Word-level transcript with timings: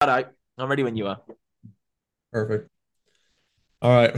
I'm 0.00 0.26
ready 0.58 0.82
when 0.82 0.94
you 0.94 1.06
are. 1.06 1.20
Perfect. 2.30 2.68
All 3.80 3.90
right. 3.90 4.14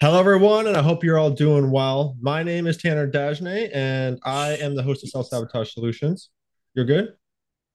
Hello, 0.00 0.20
everyone, 0.20 0.66
and 0.66 0.76
I 0.76 0.82
hope 0.82 1.02
you're 1.02 1.18
all 1.18 1.30
doing 1.30 1.70
well. 1.70 2.14
My 2.20 2.42
name 2.42 2.66
is 2.66 2.76
Tanner 2.76 3.10
Dagenais, 3.10 3.70
and 3.72 4.18
I 4.22 4.56
am 4.56 4.74
the 4.74 4.82
host 4.82 5.02
of 5.02 5.08
Self 5.08 5.28
Sabotage 5.28 5.72
Solutions. 5.72 6.28
You're 6.74 6.84
good? 6.84 7.14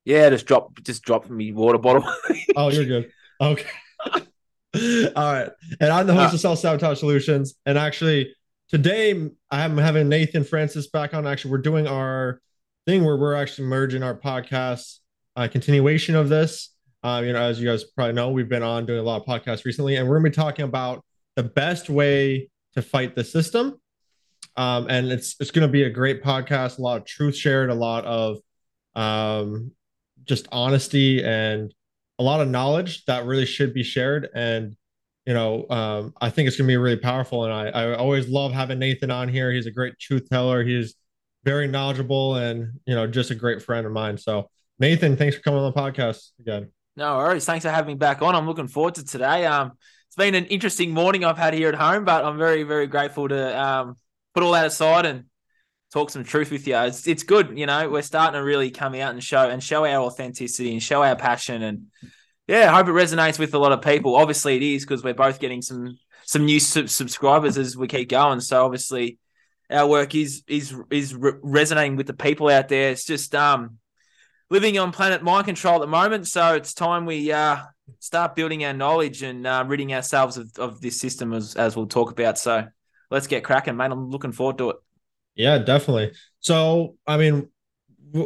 Yeah, 0.05 0.29
just 0.29 0.45
drop, 0.45 0.79
just 0.83 1.01
drop 1.01 1.27
me 1.27 1.51
water 1.53 1.79
bottle. 1.79 2.03
oh, 2.55 2.69
you're 2.69 2.85
good. 2.85 3.11
Okay. 3.41 3.65
all 4.13 4.21
right. 5.34 5.49
And 5.79 5.91
I'm 5.91 6.05
the 6.05 6.13
host 6.13 6.34
uh, 6.34 6.36
of 6.36 6.39
Self 6.39 6.59
Sabotage 6.59 6.99
Solutions, 6.99 7.55
and 7.65 7.79
actually, 7.79 8.36
today 8.70 9.31
I'm 9.49 9.77
having 9.77 10.07
Nathan 10.07 10.43
Francis 10.43 10.88
back 10.88 11.15
on. 11.15 11.25
Actually, 11.25 11.52
we're 11.52 11.57
doing 11.59 11.88
our 11.88 12.41
thing 12.86 13.04
where 13.04 13.18
we're 13.18 13.34
actually 13.34 13.70
merging 13.70 14.04
our 14.04 14.15
podcast 14.15 14.99
uh, 15.36 15.47
continuation 15.47 16.15
of 16.15 16.29
this. 16.29 16.75
Um, 17.07 17.23
you 17.23 17.31
know, 17.31 17.41
as 17.41 17.61
you 17.61 17.65
guys 17.65 17.85
probably 17.85 18.11
know, 18.11 18.31
we've 18.31 18.49
been 18.49 18.63
on 18.63 18.85
doing 18.85 18.99
a 18.99 19.03
lot 19.03 19.21
of 19.21 19.25
podcasts 19.25 19.63
recently, 19.63 19.95
and 19.95 20.09
we're 20.09 20.21
to 20.21 20.29
be 20.29 20.29
talking 20.29 20.65
about 20.65 21.05
the 21.38 21.43
best 21.43 21.89
way 21.89 22.49
to 22.73 22.81
fight 22.81 23.15
the 23.15 23.23
system. 23.23 23.79
Um, 24.57 24.88
and 24.89 25.09
it's 25.09 25.38
it's 25.39 25.51
to 25.51 25.70
be 25.70 25.84
a 25.84 25.89
great 25.89 26.21
podcast, 26.21 26.79
a 26.79 26.81
lot 26.81 26.98
of 26.98 27.05
truth 27.05 27.34
shared, 27.34 27.70
a 27.70 27.75
lot 27.75 28.03
of 28.03 28.39
um, 28.95 29.71
just 30.25 30.49
honesty, 30.51 31.23
and 31.23 31.73
a 32.20 32.23
lot 32.23 32.41
of 32.41 32.49
knowledge 32.49 33.05
that 33.05 33.26
really 33.26 33.45
should 33.45 33.73
be 33.73 33.84
shared. 33.84 34.27
And 34.35 34.76
you 35.26 35.34
know, 35.34 35.65
um, 35.70 36.13
I 36.20 36.29
think 36.29 36.49
it's 36.49 36.57
to 36.57 36.63
be 36.67 36.76
really 36.76 36.98
powerful. 36.98 37.45
And 37.45 37.53
I, 37.53 37.67
I 37.67 37.95
always 37.95 38.27
love 38.27 38.51
having 38.51 38.79
Nathan 38.79 39.12
on 39.12 39.29
here. 39.29 39.49
He's 39.49 39.65
a 39.65 39.71
great 39.71 39.98
truth 39.98 40.27
teller. 40.29 40.62
He's 40.62 40.95
very 41.45 41.70
knowledgeable 41.70 42.35
and 42.35 42.81
you 42.85 42.95
know 42.95 43.07
just 43.07 43.31
a 43.31 43.35
great 43.35 43.62
friend 43.62 43.85
of 43.85 43.93
mine. 43.93 44.17
So 44.17 44.49
Nathan, 44.77 45.15
thanks 45.15 45.37
for 45.37 45.41
coming 45.41 45.62
on 45.62 45.71
the 45.71 45.79
podcast 45.79 46.31
again. 46.41 46.70
No 46.97 47.17
worries. 47.17 47.45
Thanks 47.45 47.63
for 47.63 47.69
having 47.69 47.93
me 47.93 47.93
back 47.93 48.23
on. 48.23 48.33
I'm 48.33 48.47
looking 48.47 48.67
forward 48.67 48.95
to 48.95 49.05
today. 49.05 49.45
Um, 49.45 49.73
it's 50.07 50.15
been 50.15 50.33
an 50.33 50.45
interesting 50.45 50.91
morning 50.91 51.23
I've 51.23 51.37
had 51.37 51.54
here 51.54 51.70
at 51.70 51.76
home, 51.76 52.05
but 52.05 52.26
I'm 52.26 52.39
very, 52.39 52.63
very 52.63 52.87
grateful 52.87 53.29
to 53.29 53.63
um, 53.63 53.95
put 54.34 54.41
all 54.41 54.54
that 54.54 54.65
aside 54.65 55.05
and 55.05 55.26
talk 55.93 56.09
some 56.09 56.23
truth 56.23 56.49
with 56.49 56.65
you. 56.65 56.76
It's, 56.76 57.07
it's 57.07 57.21
good, 57.21 57.55
you 57.55 57.67
know. 57.67 57.87
We're 57.87 58.01
starting 58.01 58.34
to 58.39 58.43
really 58.43 58.71
come 58.71 58.95
out 58.95 59.12
and 59.13 59.23
show 59.23 59.48
and 59.48 59.63
show 59.63 59.85
our 59.85 60.01
authenticity 60.01 60.71
and 60.71 60.81
show 60.81 61.04
our 61.04 61.15
passion, 61.15 61.62
and 61.62 61.84
yeah, 62.48 62.71
I 62.73 62.77
hope 62.77 62.87
it 62.87 62.91
resonates 62.91 63.37
with 63.37 63.54
a 63.54 63.59
lot 63.59 63.73
of 63.73 63.84
people. 63.84 64.16
Obviously, 64.16 64.56
it 64.56 64.63
is 64.63 64.84
because 64.84 65.03
we're 65.03 65.13
both 65.13 65.39
getting 65.39 65.61
some 65.61 66.00
some 66.25 66.45
new 66.45 66.59
sub- 66.59 66.89
subscribers 66.89 67.59
as 67.59 67.78
we 67.78 67.88
keep 67.88 68.09
going. 68.09 68.39
So 68.39 68.66
obviously, 68.66 69.19
our 69.69 69.85
work 69.85 70.16
is 70.16 70.44
is 70.47 70.73
is 70.89 71.13
re- 71.13 71.34
resonating 71.44 71.95
with 71.95 72.07
the 72.07 72.13
people 72.13 72.50
out 72.50 72.69
there. 72.69 72.89
It's 72.89 73.06
just 73.06 73.35
um 73.35 73.78
living 74.50 74.78
on 74.78 74.91
planet 74.91 75.23
mind 75.23 75.45
control 75.45 75.75
at 75.75 75.81
the 75.81 75.88
moment. 75.88 76.28
So 76.28 76.56
it's 76.56 76.73
time 76.73 77.06
we 77.06 77.31
uh, 77.31 77.57
start 78.00 78.35
building 78.35 78.63
our 78.66 78.73
knowledge 78.73 79.23
and 79.23 79.45
uh, 79.45 79.63
ridding 79.67 79.94
ourselves 79.94 80.38
of, 80.38 80.51
of 80.57 80.81
this 80.81 81.00
system 81.00 81.34
as, 81.34 81.56
as 81.56 81.75
we'll 81.75 81.88
talk 81.88 82.12
about. 82.12 82.38
So 82.38 82.67
let's 83.12 83.28
get 83.28 83.44
cracking, 83.44 83.75
mate. 83.75 83.91
I'm 83.91 84.09
looking 84.09 84.31
forward 84.31 84.57
to 84.59 84.69
it. 84.72 84.78
Yeah, 85.35 85.57
definitely. 85.59 86.13
So, 86.39 86.95
I 87.06 87.17
mean, 87.17 87.50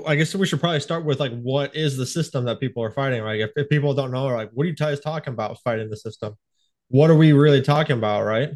I 0.05 0.15
guess 0.15 0.33
we 0.35 0.45
should 0.45 0.59
probably 0.59 0.79
start 0.79 1.05
with 1.05 1.19
like, 1.19 1.33
what 1.41 1.75
is 1.75 1.97
the 1.97 2.05
system 2.05 2.45
that 2.45 2.59
people 2.59 2.83
are 2.83 2.91
fighting? 2.91 3.21
Right? 3.21 3.41
If, 3.41 3.51
if 3.55 3.69
people 3.69 3.93
don't 3.93 4.11
know, 4.11 4.27
like, 4.27 4.51
what 4.53 4.65
are 4.65 4.69
you 4.69 4.75
guys 4.75 4.99
talking 4.99 5.33
about 5.33 5.57
fighting 5.63 5.89
the 5.89 5.97
system? 5.97 6.37
What 6.89 7.09
are 7.09 7.15
we 7.15 7.33
really 7.33 7.61
talking 7.61 7.97
about? 7.97 8.23
Right? 8.23 8.51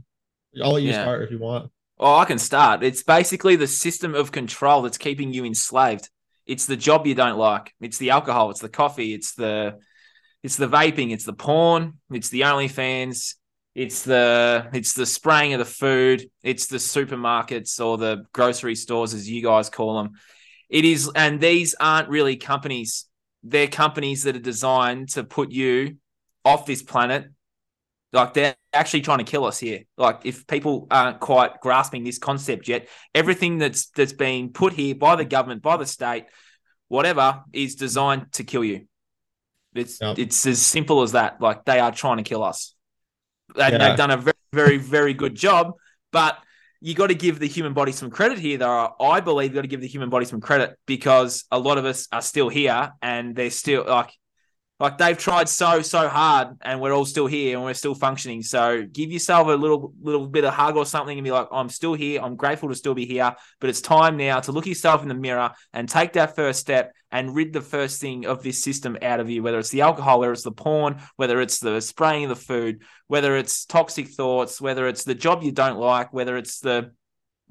I'll 0.63 0.73
let 0.73 0.83
you 0.83 0.91
yeah. 0.91 1.01
start 1.01 1.23
if 1.23 1.31
you 1.31 1.39
want. 1.39 1.71
Oh, 1.97 2.15
I 2.15 2.25
can 2.25 2.39
start. 2.39 2.83
It's 2.83 3.03
basically 3.03 3.55
the 3.55 3.67
system 3.67 4.15
of 4.15 4.31
control 4.31 4.83
that's 4.83 4.97
keeping 4.97 5.33
you 5.33 5.45
enslaved. 5.45 6.09
It's 6.45 6.65
the 6.65 6.77
job 6.77 7.07
you 7.07 7.15
don't 7.15 7.37
like. 7.37 7.73
It's 7.81 7.97
the 7.97 8.11
alcohol. 8.11 8.51
It's 8.51 8.61
the 8.61 8.69
coffee. 8.69 9.13
It's 9.13 9.33
the 9.33 9.79
it's 10.43 10.57
the 10.57 10.67
vaping. 10.67 11.11
It's 11.11 11.25
the 11.25 11.33
porn. 11.33 11.99
It's 12.11 12.29
the 12.29 12.41
OnlyFans. 12.41 13.35
It's 13.73 14.03
the 14.03 14.69
it's 14.73 14.93
the 14.93 15.05
spraying 15.05 15.53
of 15.53 15.59
the 15.59 15.65
food. 15.65 16.29
It's 16.43 16.67
the 16.67 16.77
supermarkets 16.77 17.83
or 17.83 17.97
the 17.97 18.25
grocery 18.31 18.75
stores, 18.75 19.13
as 19.13 19.29
you 19.29 19.43
guys 19.43 19.69
call 19.69 19.97
them. 19.97 20.11
It 20.69 20.85
is, 20.85 21.11
and 21.15 21.39
these 21.39 21.75
aren't 21.79 22.09
really 22.09 22.37
companies. 22.37 23.05
They're 23.43 23.67
companies 23.67 24.23
that 24.23 24.35
are 24.35 24.39
designed 24.39 25.09
to 25.09 25.23
put 25.23 25.51
you 25.51 25.97
off 26.43 26.65
this 26.65 26.81
planet. 26.81 27.27
Like 28.15 28.33
they're 28.33 28.55
actually 28.71 29.01
trying 29.01 29.17
to 29.19 29.25
kill 29.25 29.45
us 29.45 29.59
here. 29.59 29.81
Like 29.97 30.21
if 30.23 30.47
people 30.47 30.87
aren't 30.89 31.19
quite 31.19 31.59
grasping 31.59 32.03
this 32.03 32.17
concept 32.17 32.67
yet, 32.67 32.87
everything 33.13 33.57
that's 33.57 33.87
that's 33.87 34.13
being 34.13 34.53
put 34.53 34.73
here 34.73 34.95
by 34.95 35.17
the 35.17 35.25
government, 35.25 35.61
by 35.61 35.75
the 35.77 35.85
state, 35.85 36.25
whatever, 36.87 37.43
is 37.51 37.75
designed 37.75 38.31
to 38.33 38.43
kill 38.43 38.63
you. 38.63 38.87
It's 39.73 39.99
yep. 40.01 40.17
it's 40.17 40.45
as 40.45 40.61
simple 40.61 41.01
as 41.01 41.11
that. 41.11 41.41
Like 41.41 41.65
they 41.65 41.79
are 41.79 41.91
trying 41.91 42.17
to 42.17 42.23
kill 42.23 42.43
us. 42.43 42.73
And 43.55 43.73
yeah. 43.73 43.89
they've 43.89 43.97
done 43.97 44.11
a 44.11 44.17
very, 44.17 44.33
very, 44.53 44.77
very 44.77 45.13
good 45.13 45.35
job. 45.35 45.73
But 46.11 46.37
you 46.79 46.93
got 46.93 47.07
to 47.07 47.15
give 47.15 47.39
the 47.39 47.47
human 47.47 47.73
body 47.73 47.91
some 47.91 48.09
credit 48.09 48.39
here, 48.39 48.57
though. 48.57 48.95
I 48.99 49.19
believe 49.19 49.51
you 49.51 49.55
got 49.55 49.61
to 49.63 49.67
give 49.67 49.81
the 49.81 49.87
human 49.87 50.09
body 50.09 50.25
some 50.25 50.39
credit 50.39 50.77
because 50.85 51.43
a 51.51 51.59
lot 51.59 51.77
of 51.77 51.83
us 51.85 52.07
are 52.11 52.21
still 52.21 52.47
here 52.47 52.93
and 53.01 53.35
they're 53.35 53.49
still 53.49 53.83
like 53.85 54.11
like 54.79 54.97
they've 54.97 55.17
tried 55.17 55.47
so 55.47 55.81
so 55.81 56.09
hard 56.09 56.57
and 56.61 56.81
we're 56.81 56.91
all 56.91 57.05
still 57.05 57.27
here 57.27 57.55
and 57.55 57.63
we're 57.63 57.73
still 57.73 57.95
functioning. 57.95 58.41
So 58.41 58.83
give 58.83 59.11
yourself 59.11 59.47
a 59.47 59.51
little 59.51 59.93
little 60.01 60.27
bit 60.27 60.43
of 60.43 60.53
hug 60.53 60.75
or 60.75 60.85
something 60.85 61.17
and 61.17 61.23
be 61.23 61.31
like 61.31 61.47
i'm 61.51 61.69
still 61.69 61.93
here. 61.93 62.21
I'm 62.21 62.35
grateful 62.35 62.69
to 62.69 62.75
still 62.75 62.93
be 62.93 63.05
here. 63.05 63.33
But 63.61 63.69
it's 63.69 63.79
time 63.79 64.17
now 64.17 64.41
to 64.41 64.51
look 64.51 64.65
yourself 64.65 65.01
in 65.01 65.07
the 65.07 65.15
mirror 65.15 65.51
and 65.71 65.87
take 65.87 66.13
that 66.13 66.35
first 66.35 66.59
step 66.59 66.93
and 67.11 67.33
rid 67.33 67.53
the 67.53 67.61
first 67.61 68.01
thing 68.01 68.25
of 68.25 68.43
this 68.43 68.61
system 68.61 68.97
out 69.01 69.21
of 69.21 69.29
you 69.29 69.41
whether 69.41 69.59
it's 69.59 69.69
the 69.69 69.81
alcohol 69.81 70.19
whether 70.19 70.33
it's 70.33 70.43
the 70.43 70.51
porn 70.51 70.99
whether 71.15 71.39
it's 71.39 71.59
the 71.59 71.79
spraying 71.79 72.25
of 72.25 72.29
the 72.29 72.35
food 72.35 72.81
whether 73.07 73.37
it's 73.37 73.65
toxic 73.65 74.09
thoughts 74.09 74.59
whether 74.59 74.85
it's 74.87 75.05
the 75.05 75.15
job 75.15 75.41
you 75.41 75.53
don't 75.53 75.79
like 75.79 76.11
whether 76.11 76.35
it's 76.35 76.59
the 76.59 76.91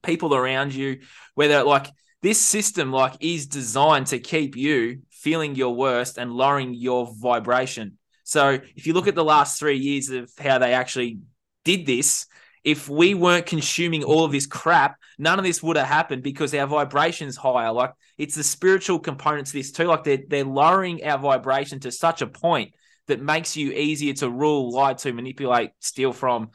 people 0.02 0.34
around 0.34 0.74
you 0.74 1.00
whether 1.34 1.62
like 1.62 1.86
this 2.20 2.40
system 2.40 2.92
like 2.92 3.14
is 3.20 3.46
designed 3.46 4.08
to 4.08 4.18
keep 4.18 4.56
you 4.56 5.00
feeling 5.24 5.54
your 5.54 5.74
worst 5.74 6.18
and 6.18 6.30
lowering 6.30 6.74
your 6.74 7.10
vibration. 7.18 7.96
So 8.24 8.58
if 8.76 8.86
you 8.86 8.92
look 8.92 9.08
at 9.08 9.14
the 9.14 9.24
last 9.24 9.58
three 9.58 9.78
years 9.78 10.10
of 10.10 10.30
how 10.38 10.58
they 10.58 10.74
actually 10.74 11.20
did 11.64 11.86
this, 11.86 12.26
if 12.62 12.90
we 12.90 13.14
weren't 13.14 13.46
consuming 13.46 14.04
all 14.04 14.24
of 14.24 14.32
this 14.32 14.46
crap, 14.46 14.96
none 15.18 15.38
of 15.38 15.44
this 15.44 15.62
would 15.62 15.78
have 15.78 15.86
happened 15.86 16.22
because 16.22 16.54
our 16.54 16.66
vibration's 16.66 17.36
higher. 17.36 17.72
Like 17.72 17.92
it's 18.18 18.34
the 18.34 18.42
spiritual 18.42 18.98
component 18.98 19.46
to 19.46 19.54
this 19.54 19.72
too. 19.72 19.84
Like 19.84 20.04
they're 20.04 20.24
they're 20.28 20.44
lowering 20.44 21.02
our 21.04 21.18
vibration 21.18 21.80
to 21.80 21.90
such 21.90 22.20
a 22.20 22.26
point 22.26 22.74
that 23.06 23.20
makes 23.20 23.56
you 23.56 23.72
easier 23.72 24.12
to 24.14 24.30
rule, 24.30 24.72
lie 24.72 24.94
to, 24.94 25.12
manipulate, 25.12 25.70
steal 25.80 26.12
from, 26.12 26.50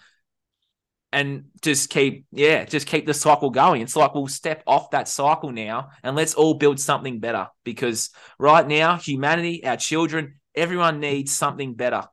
and 1.12 1.46
just 1.62 1.90
keep 1.90 2.26
yeah 2.32 2.66
just 2.66 2.88
keep 2.88 3.06
the 3.06 3.14
cycle 3.14 3.50
going. 3.50 3.82
It's 3.82 3.96
like 3.96 4.14
we'll 4.14 4.28
step 4.28 4.64
off 4.68 4.92
that 4.92 5.08
cycle 5.08 5.52
now 5.52 5.90
and 6.04 6.16
let's 6.16 6.36
all 6.36 6.54
build 6.54 6.80
something 6.80 7.20
better 7.20 7.48
because 7.64 8.12
right 8.38 8.68
now 8.68 8.98
humanity 8.98 9.66
our 9.66 9.78
children 9.78 10.36
everyone 10.56 11.00
needs 11.00 11.32
something 11.32 11.74
better. 11.74 12.04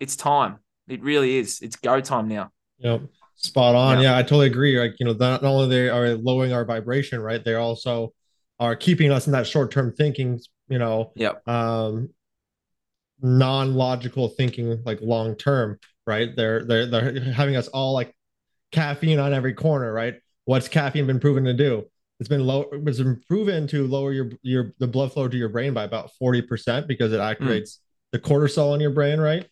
It's 0.00 0.16
time. 0.16 0.58
It 0.88 1.02
really 1.02 1.38
is. 1.38 1.60
It's 1.60 1.76
go 1.76 2.00
time 2.00 2.28
now. 2.28 2.50
Yep. 2.78 3.02
Spot 3.36 3.74
on. 3.74 3.96
Yeah, 3.98 4.12
yeah 4.12 4.18
i 4.18 4.22
totally 4.22 4.46
agree. 4.46 4.78
Like 4.78 4.94
you 4.98 5.06
know 5.06 5.12
not 5.12 5.44
only 5.44 5.68
they 5.68 5.88
are 5.88 6.14
lowering 6.14 6.52
our 6.52 6.64
vibration 6.64 7.20
right 7.20 7.44
they 7.44 7.54
also 7.54 8.12
are 8.58 8.76
keeping 8.76 9.10
us 9.10 9.26
in 9.26 9.32
that 9.32 9.46
short-term 9.46 9.92
thinking 9.92 10.40
you 10.68 10.78
know 10.78 11.12
yep. 11.14 11.46
um 11.46 12.08
non-logical 13.20 14.28
thinking 14.28 14.82
like 14.84 15.00
long 15.02 15.36
term 15.36 15.78
right? 16.06 16.34
They're 16.34 16.64
they're 16.64 16.86
they're 16.86 17.20
having 17.20 17.56
us 17.56 17.68
all 17.68 17.92
like 17.92 18.14
caffeine 18.76 19.18
on 19.18 19.32
every 19.32 19.54
corner, 19.54 19.92
right? 19.92 20.14
What's 20.44 20.68
caffeine 20.68 21.06
been 21.06 21.18
proven 21.18 21.44
to 21.44 21.54
do? 21.54 21.86
It's 22.20 22.28
been 22.28 22.46
low. 22.46 22.66
It's 22.72 22.98
been 22.98 23.20
proven 23.26 23.66
to 23.68 23.86
lower 23.86 24.12
your 24.12 24.30
your 24.42 24.72
the 24.78 24.86
blood 24.86 25.12
flow 25.12 25.28
to 25.28 25.36
your 25.36 25.48
brain 25.48 25.74
by 25.74 25.84
about 25.84 26.10
forty 26.18 26.42
percent 26.42 26.86
because 26.86 27.12
it 27.12 27.20
activates 27.20 27.40
mm. 27.40 27.78
the 28.12 28.18
cortisol 28.18 28.74
in 28.74 28.80
your 28.80 28.90
brain, 28.90 29.18
right? 29.18 29.46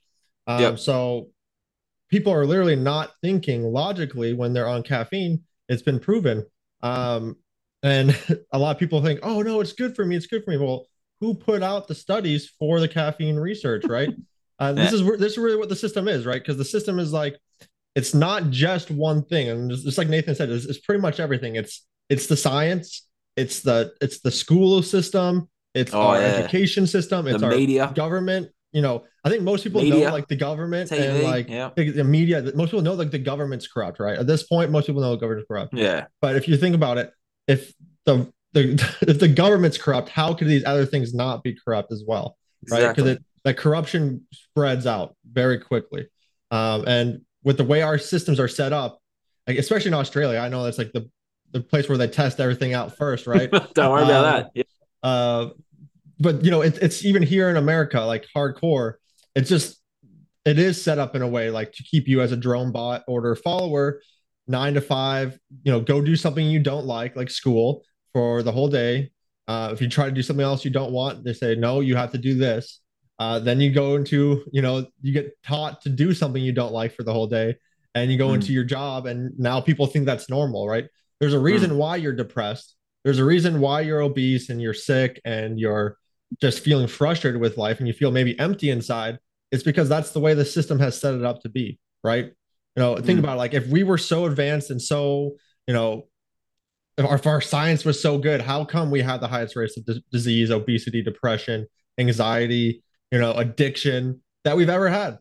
Um, 0.47 0.61
yep. 0.61 0.79
So 0.79 1.29
people 2.11 2.33
are 2.33 2.47
literally 2.47 2.77
not 2.77 3.13
thinking 3.23 3.65
logically 3.65 4.35
when 4.35 4.53
they're 4.53 4.69
on 4.69 4.83
caffeine. 4.83 5.43
It's 5.69 5.83
been 5.83 5.99
proven. 5.99 6.45
Um, 6.83 7.37
and 7.83 8.17
a 8.53 8.59
lot 8.59 8.73
of 8.73 8.79
people 8.79 9.03
think, 9.03 9.21
oh 9.23 9.43
no, 9.43 9.61
it's 9.61 9.73
good 9.73 9.97
for 9.97 10.05
me. 10.05 10.17
It's 10.17 10.27
good 10.27 10.45
for 10.45 10.51
me. 10.51 10.59
Well, 10.59 10.87
who 11.21 11.35
put 11.35 11.63
out 11.63 11.89
the 11.89 11.95
studies 11.95 12.51
for 12.59 12.81
the 12.81 12.89
caffeine 12.89 13.37
research, 13.37 13.85
right? 13.87 14.11
uh, 14.59 14.73
this 14.73 14.93
is 14.93 15.03
this 15.19 15.33
is 15.33 15.39
really 15.39 15.57
what 15.57 15.69
the 15.69 15.77
system 15.77 16.09
is, 16.09 16.25
right? 16.25 16.41
Because 16.41 16.57
the 16.57 16.65
system 16.65 16.99
is 16.99 17.13
like 17.13 17.39
it's 17.95 18.15
not 18.15 18.51
just 18.51 18.91
one 18.91 19.25
thing 19.25 19.49
and 19.49 19.71
just, 19.71 19.85
just 19.85 19.99
like 19.99 20.09
nathan 20.09 20.35
said 20.35 20.51
it's, 20.51 20.67
it's, 20.67 20.79
pretty 20.79 21.01
much 21.01 21.21
everything 21.21 21.57
it's 21.57 21.87
it's 22.09 22.27
the 22.27 22.37
science 22.37 23.07
it's 23.37 23.61
the 23.61 23.93
it's 24.01 24.21
the 24.21 24.31
school 24.31 24.83
system 24.83 25.49
it's 25.75 25.93
oh, 25.93 26.01
our 26.01 26.21
yeah. 26.21 26.27
education 26.27 26.87
system 26.87 27.27
it's 27.27 27.41
the 27.41 27.47
our 27.47 27.53
media 27.53 27.93
government 27.95 28.49
you 28.73 28.83
know 28.83 29.05
i 29.25 29.29
think 29.29 29.43
most 29.43 29.65
people 29.65 29.81
media. 29.81 30.07
know 30.07 30.13
like 30.13 30.29
the 30.29 30.37
government 30.37 30.91
TV, 30.91 31.09
and 31.09 31.23
like 31.23 31.49
yeah. 31.49 31.71
the 31.77 32.05
media 32.05 32.43
most 32.55 32.71
people 32.71 32.83
know 32.83 32.95
like 32.95 33.11
the 33.11 33.19
government's 33.19 33.67
corrupt 33.67 34.01
right 34.01 34.19
at 34.19 34.27
this 34.27 34.43
point 34.45 34.71
most 34.71 34.87
people 34.87 35.01
know 35.01 35.11
the 35.11 35.17
government's 35.17 35.47
corrupt 35.49 35.75
yeah 35.75 36.07
but 36.21 36.37
if 36.37 36.49
you 36.49 36.57
think 36.57 36.75
about 36.75 36.99
it 36.99 37.13
if 37.49 37.73
the 38.07 38.31
the 38.53 38.73
if 39.03 39.19
the 39.19 39.29
government's 39.29 39.79
corrupt 39.79 40.09
how 40.09 40.35
could 40.35 40.49
these 40.49 40.65
other 40.65 40.87
things 40.87 41.15
not 41.15 41.43
be 41.43 41.57
corrupt 41.65 41.93
as 41.93 42.03
well 42.07 42.37
right 42.71 42.89
because 42.89 43.05
exactly. 43.05 43.13
it 43.13 43.23
that 43.45 43.59
corruption 43.59 44.27
spreads 44.33 44.87
out 44.87 45.15
very 45.31 45.59
quickly. 45.59 46.09
Um, 46.51 46.85
and 46.87 47.21
with 47.45 47.57
the 47.57 47.65
way 47.65 47.83
our 47.83 47.99
systems 47.99 48.41
are 48.41 48.49
set 48.49 48.73
up, 48.73 48.99
like 49.47 49.59
especially 49.59 49.89
in 49.89 49.95
Australia, 49.95 50.39
I 50.39 50.49
know 50.49 50.65
that's 50.65 50.79
like 50.79 50.93
the 50.93 51.09
the 51.53 51.61
place 51.61 51.89
where 51.89 51.97
they 51.97 52.09
test 52.09 52.41
everything 52.41 52.75
out 52.75 52.97
first, 52.97 53.27
right? 53.27 53.51
Don't 53.75 53.91
worry 53.91 54.03
um, 54.03 54.11
about 54.11 54.23
that. 54.23 54.51
Yeah. 54.55 55.09
Uh, 55.09 55.51
but 56.19 56.45
you 56.45 56.51
know, 56.51 56.63
it, 56.63 56.79
it's 56.83 57.05
even 57.05 57.23
here 57.23 57.49
in 57.49 57.57
America, 57.57 58.01
like 58.01 58.27
hardcore. 58.35 58.95
It's 59.37 59.49
just 59.49 59.81
it 60.45 60.59
is 60.59 60.83
set 60.83 60.99
up 60.99 61.15
in 61.15 61.23
a 61.23 61.29
way 61.29 61.51
like 61.51 61.73
to 61.73 61.83
keep 61.83 62.09
you 62.09 62.21
as 62.21 62.33
a 62.33 62.37
drone 62.37 62.73
bot 62.73 63.05
order 63.07 63.35
follower, 63.37 64.01
nine 64.47 64.75
to 64.75 64.81
five. 64.81 65.39
You 65.63 65.73
know, 65.73 65.81
go 65.81 66.03
do 66.03 66.17
something 66.17 66.45
you 66.45 66.61
don't 66.61 66.87
like, 66.87 67.15
like 67.15 67.31
school, 67.31 67.85
for 68.15 68.43
the 68.43 68.53
whole 68.53 68.69
day. 68.69 69.11
Uh, 69.47 69.71
if 69.73 69.83
you 69.83 69.89
try 69.89 70.07
to 70.07 70.13
do 70.13 70.23
something 70.23 70.45
else 70.45 70.65
you 70.65 70.71
don't 70.71 70.93
want, 70.93 71.23
they 71.23 71.35
say 71.35 71.55
no, 71.55 71.81
you 71.81 71.97
have 71.97 72.13
to 72.13 72.19
do 72.19 72.35
this. 72.35 72.81
Uh, 73.19 73.39
then 73.39 73.61
you 73.61 73.71
go 73.71 73.97
into, 73.97 74.45
you 74.53 74.61
know, 74.61 74.87
you 75.01 75.13
get 75.13 75.31
taught 75.43 75.81
to 75.83 75.89
do 75.89 76.13
something 76.13 76.43
you 76.43 76.53
don't 76.53 76.73
like 76.73 76.95
for 76.95 77.05
the 77.05 77.13
whole 77.13 77.27
day, 77.27 77.55
and 77.95 78.11
you 78.11 78.19
go 78.19 78.29
mm. 78.29 78.35
into 78.35 78.53
your 78.53 78.65
job, 78.65 79.07
and 79.07 79.33
now 79.39 79.61
people 79.61 79.87
think 79.87 80.05
that's 80.05 80.29
normal, 80.29 80.67
right? 80.69 80.87
There's 81.21 81.35
a 81.35 81.39
reason 81.39 81.71
mm. 81.71 81.77
why 81.77 81.97
you're 81.97 82.15
depressed. 82.15 82.75
There's 83.05 83.19
a 83.19 83.25
reason 83.25 83.61
why 83.61 83.83
you're 83.83 84.01
obese 84.01 84.49
and 84.49 84.61
you're 84.61 84.75
sick 84.75 85.21
and 85.25 85.61
you're 85.61 85.97
just 86.41 86.61
feeling 86.61 86.89
frustrated 86.89 87.41
with 87.41 87.57
life 87.59 87.79
and 87.79 87.87
you 87.87 87.95
feel 87.95 88.11
maybe 88.11 88.39
empty 88.39 88.71
inside. 88.71 89.19
It's 89.53 89.63
because 89.63 89.89
that's 89.89 90.11
the 90.11 90.21
way 90.21 90.35
the 90.35 90.45
system 90.45 90.81
has 90.81 91.01
set 91.01 91.15
it 91.15 91.23
up 91.23 91.43
to 91.43 91.49
be, 91.49 91.79
right? 92.03 92.25
You 92.25 92.83
know, 92.83 92.97
think 92.97 93.19
mm. 93.19 93.25
about 93.25 93.35
it, 93.35 93.39
like 93.39 93.55
if 93.55 93.69
we 93.69 93.85
were 93.85 93.99
so 93.99 94.25
advanced 94.27 94.71
and 94.71 94.83
so, 94.83 95.37
you 95.69 95.75
know, 95.75 96.09
if 96.97 97.05
our, 97.05 97.15
if 97.15 97.27
our 97.27 97.41
science 97.41 97.85
was 97.85 98.01
so 98.01 98.19
good, 98.19 98.41
how 98.41 98.65
come 98.65 98.91
we 98.91 99.03
had 99.03 99.21
the 99.21 99.29
highest 99.29 99.55
rates 99.55 99.77
of 99.77 99.85
d- 99.85 100.05
disease, 100.11 100.51
obesity, 100.51 101.03
depression, 101.03 101.67
anxiety, 101.99 102.83
you 103.11 103.19
know, 103.19 103.33
addiction 103.33 104.21
that 104.45 104.57
we've 104.57 104.69
ever 104.69 104.89
had? 104.89 105.19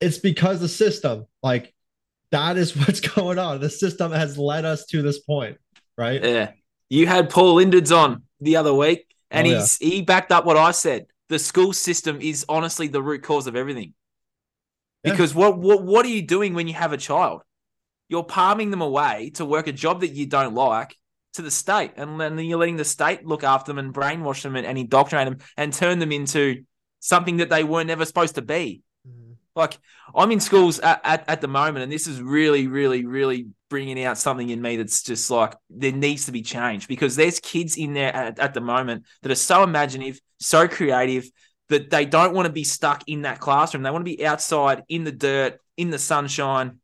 It's 0.00 0.18
because 0.18 0.60
the 0.60 0.68
system, 0.68 1.26
like 1.42 1.74
that 2.30 2.56
is 2.56 2.76
what's 2.76 3.00
going 3.00 3.38
on. 3.38 3.60
The 3.60 3.70
system 3.70 4.12
has 4.12 4.38
led 4.38 4.64
us 4.64 4.86
to 4.86 5.02
this 5.02 5.18
point, 5.18 5.58
right? 5.96 6.22
Yeah. 6.22 6.52
You 6.90 7.06
had 7.06 7.30
Paul 7.30 7.54
Linders 7.54 7.92
on 7.92 8.22
the 8.40 8.56
other 8.56 8.72
week, 8.72 9.06
and 9.30 9.46
oh, 9.46 9.50
he's 9.50 9.78
yeah. 9.80 9.88
he 9.88 10.02
backed 10.02 10.32
up 10.32 10.44
what 10.44 10.56
I 10.56 10.70
said. 10.70 11.06
The 11.28 11.38
school 11.38 11.72
system 11.72 12.20
is 12.20 12.46
honestly 12.48 12.88
the 12.88 13.02
root 13.02 13.22
cause 13.22 13.46
of 13.46 13.56
everything. 13.56 13.92
Yeah. 15.04 15.12
Because 15.12 15.34
what 15.34 15.58
what 15.58 15.82
what 15.82 16.06
are 16.06 16.10
you 16.10 16.22
doing 16.22 16.54
when 16.54 16.66
you 16.66 16.74
have 16.74 16.92
a 16.92 16.96
child? 16.96 17.42
You're 18.08 18.24
palming 18.24 18.70
them 18.70 18.80
away 18.80 19.32
to 19.34 19.44
work 19.44 19.66
a 19.66 19.72
job 19.72 20.00
that 20.00 20.12
you 20.12 20.24
don't 20.24 20.54
like 20.54 20.96
to 21.34 21.42
the 21.42 21.50
state, 21.50 21.92
and 21.96 22.18
then 22.18 22.38
you're 22.38 22.58
letting 22.58 22.76
the 22.76 22.84
state 22.84 23.26
look 23.26 23.44
after 23.44 23.70
them 23.70 23.78
and 23.78 23.94
brainwash 23.94 24.42
them 24.42 24.56
and, 24.56 24.66
and 24.66 24.78
indoctrinate 24.78 25.28
them 25.28 25.46
and 25.58 25.74
turn 25.74 25.98
them 25.98 26.10
into 26.10 26.64
something 27.00 27.38
that 27.38 27.50
they 27.50 27.64
were 27.64 27.84
never 27.84 28.04
supposed 28.04 28.34
to 28.36 28.42
be. 28.42 28.82
Mm-hmm. 29.06 29.32
Like 29.54 29.78
I'm 30.14 30.30
in 30.32 30.40
schools 30.40 30.78
at, 30.80 31.00
at, 31.04 31.28
at, 31.28 31.40
the 31.40 31.48
moment, 31.48 31.82
and 31.82 31.92
this 31.92 32.06
is 32.06 32.20
really, 32.20 32.66
really, 32.66 33.04
really 33.04 33.48
bringing 33.68 34.02
out 34.04 34.18
something 34.18 34.48
in 34.48 34.62
me 34.62 34.76
that's 34.76 35.02
just 35.02 35.30
like 35.30 35.54
there 35.68 35.92
needs 35.92 36.26
to 36.26 36.32
be 36.32 36.42
change 36.42 36.88
because 36.88 37.16
there's 37.16 37.40
kids 37.40 37.76
in 37.76 37.92
there 37.92 38.14
at, 38.14 38.38
at 38.38 38.54
the 38.54 38.60
moment 38.60 39.04
that 39.22 39.32
are 39.32 39.36
so 39.36 39.62
imaginative, 39.62 40.20
so 40.38 40.66
creative 40.66 41.28
that 41.68 41.90
they 41.90 42.06
don't 42.06 42.34
want 42.34 42.46
to 42.46 42.52
be 42.52 42.64
stuck 42.64 43.04
in 43.06 43.22
that 43.22 43.40
classroom. 43.40 43.82
They 43.82 43.90
want 43.90 44.04
to 44.04 44.16
be 44.16 44.24
outside 44.24 44.82
in 44.88 45.04
the 45.04 45.12
dirt, 45.12 45.60
in 45.76 45.90
the 45.90 45.98
sunshine, 45.98 46.80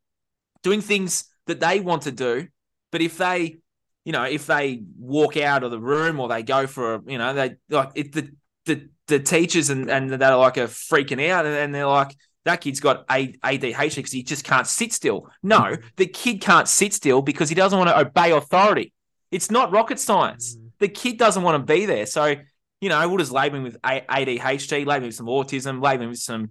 doing 0.62 0.80
things 0.80 1.24
that 1.46 1.60
they 1.60 1.80
want 1.80 2.02
to 2.02 2.12
do. 2.12 2.48
But 2.92 3.00
if 3.00 3.16
they, 3.16 3.56
you 4.04 4.12
know, 4.12 4.24
if 4.24 4.46
they 4.46 4.82
walk 4.98 5.36
out 5.36 5.64
of 5.64 5.70
the 5.70 5.80
room 5.80 6.20
or 6.20 6.28
they 6.28 6.42
go 6.42 6.66
for, 6.66 6.96
a, 6.96 7.02
you 7.06 7.18
know, 7.18 7.32
they 7.32 7.56
like 7.70 7.92
if 7.94 8.12
the 8.12 8.30
the 8.66 8.88
the 9.06 9.18
teachers 9.18 9.70
and 9.70 9.90
and 9.90 10.10
they're 10.10 10.36
like 10.36 10.58
are 10.58 10.66
freaking 10.66 11.28
out 11.28 11.46
and, 11.46 11.54
and 11.54 11.74
they're 11.74 11.86
like 11.86 12.16
that 12.44 12.60
kid's 12.60 12.80
got 12.80 13.06
ADHD 13.08 13.96
because 13.96 14.12
he 14.12 14.22
just 14.22 14.44
can't 14.44 14.66
sit 14.66 14.92
still. 14.92 15.30
No, 15.42 15.76
the 15.96 16.06
kid 16.06 16.40
can't 16.40 16.68
sit 16.68 16.92
still 16.92 17.22
because 17.22 17.48
he 17.48 17.54
doesn't 17.54 17.78
want 17.78 17.88
to 17.88 17.98
obey 17.98 18.32
authority. 18.32 18.92
It's 19.30 19.50
not 19.50 19.72
rocket 19.72 19.98
science. 19.98 20.54
Mm. 20.56 20.70
The 20.78 20.88
kid 20.88 21.18
doesn't 21.18 21.42
want 21.42 21.66
to 21.66 21.72
be 21.72 21.86
there. 21.86 22.06
So, 22.06 22.36
you 22.80 22.88
know, 22.90 23.08
we'll 23.08 23.18
just 23.18 23.32
label 23.32 23.56
him 23.56 23.62
with 23.62 23.80
ADHD, 23.80 24.84
label 24.84 24.96
him 24.96 25.02
with 25.04 25.14
some 25.14 25.26
autism, 25.26 25.82
label 25.82 26.04
him 26.04 26.10
with 26.10 26.18
some 26.18 26.50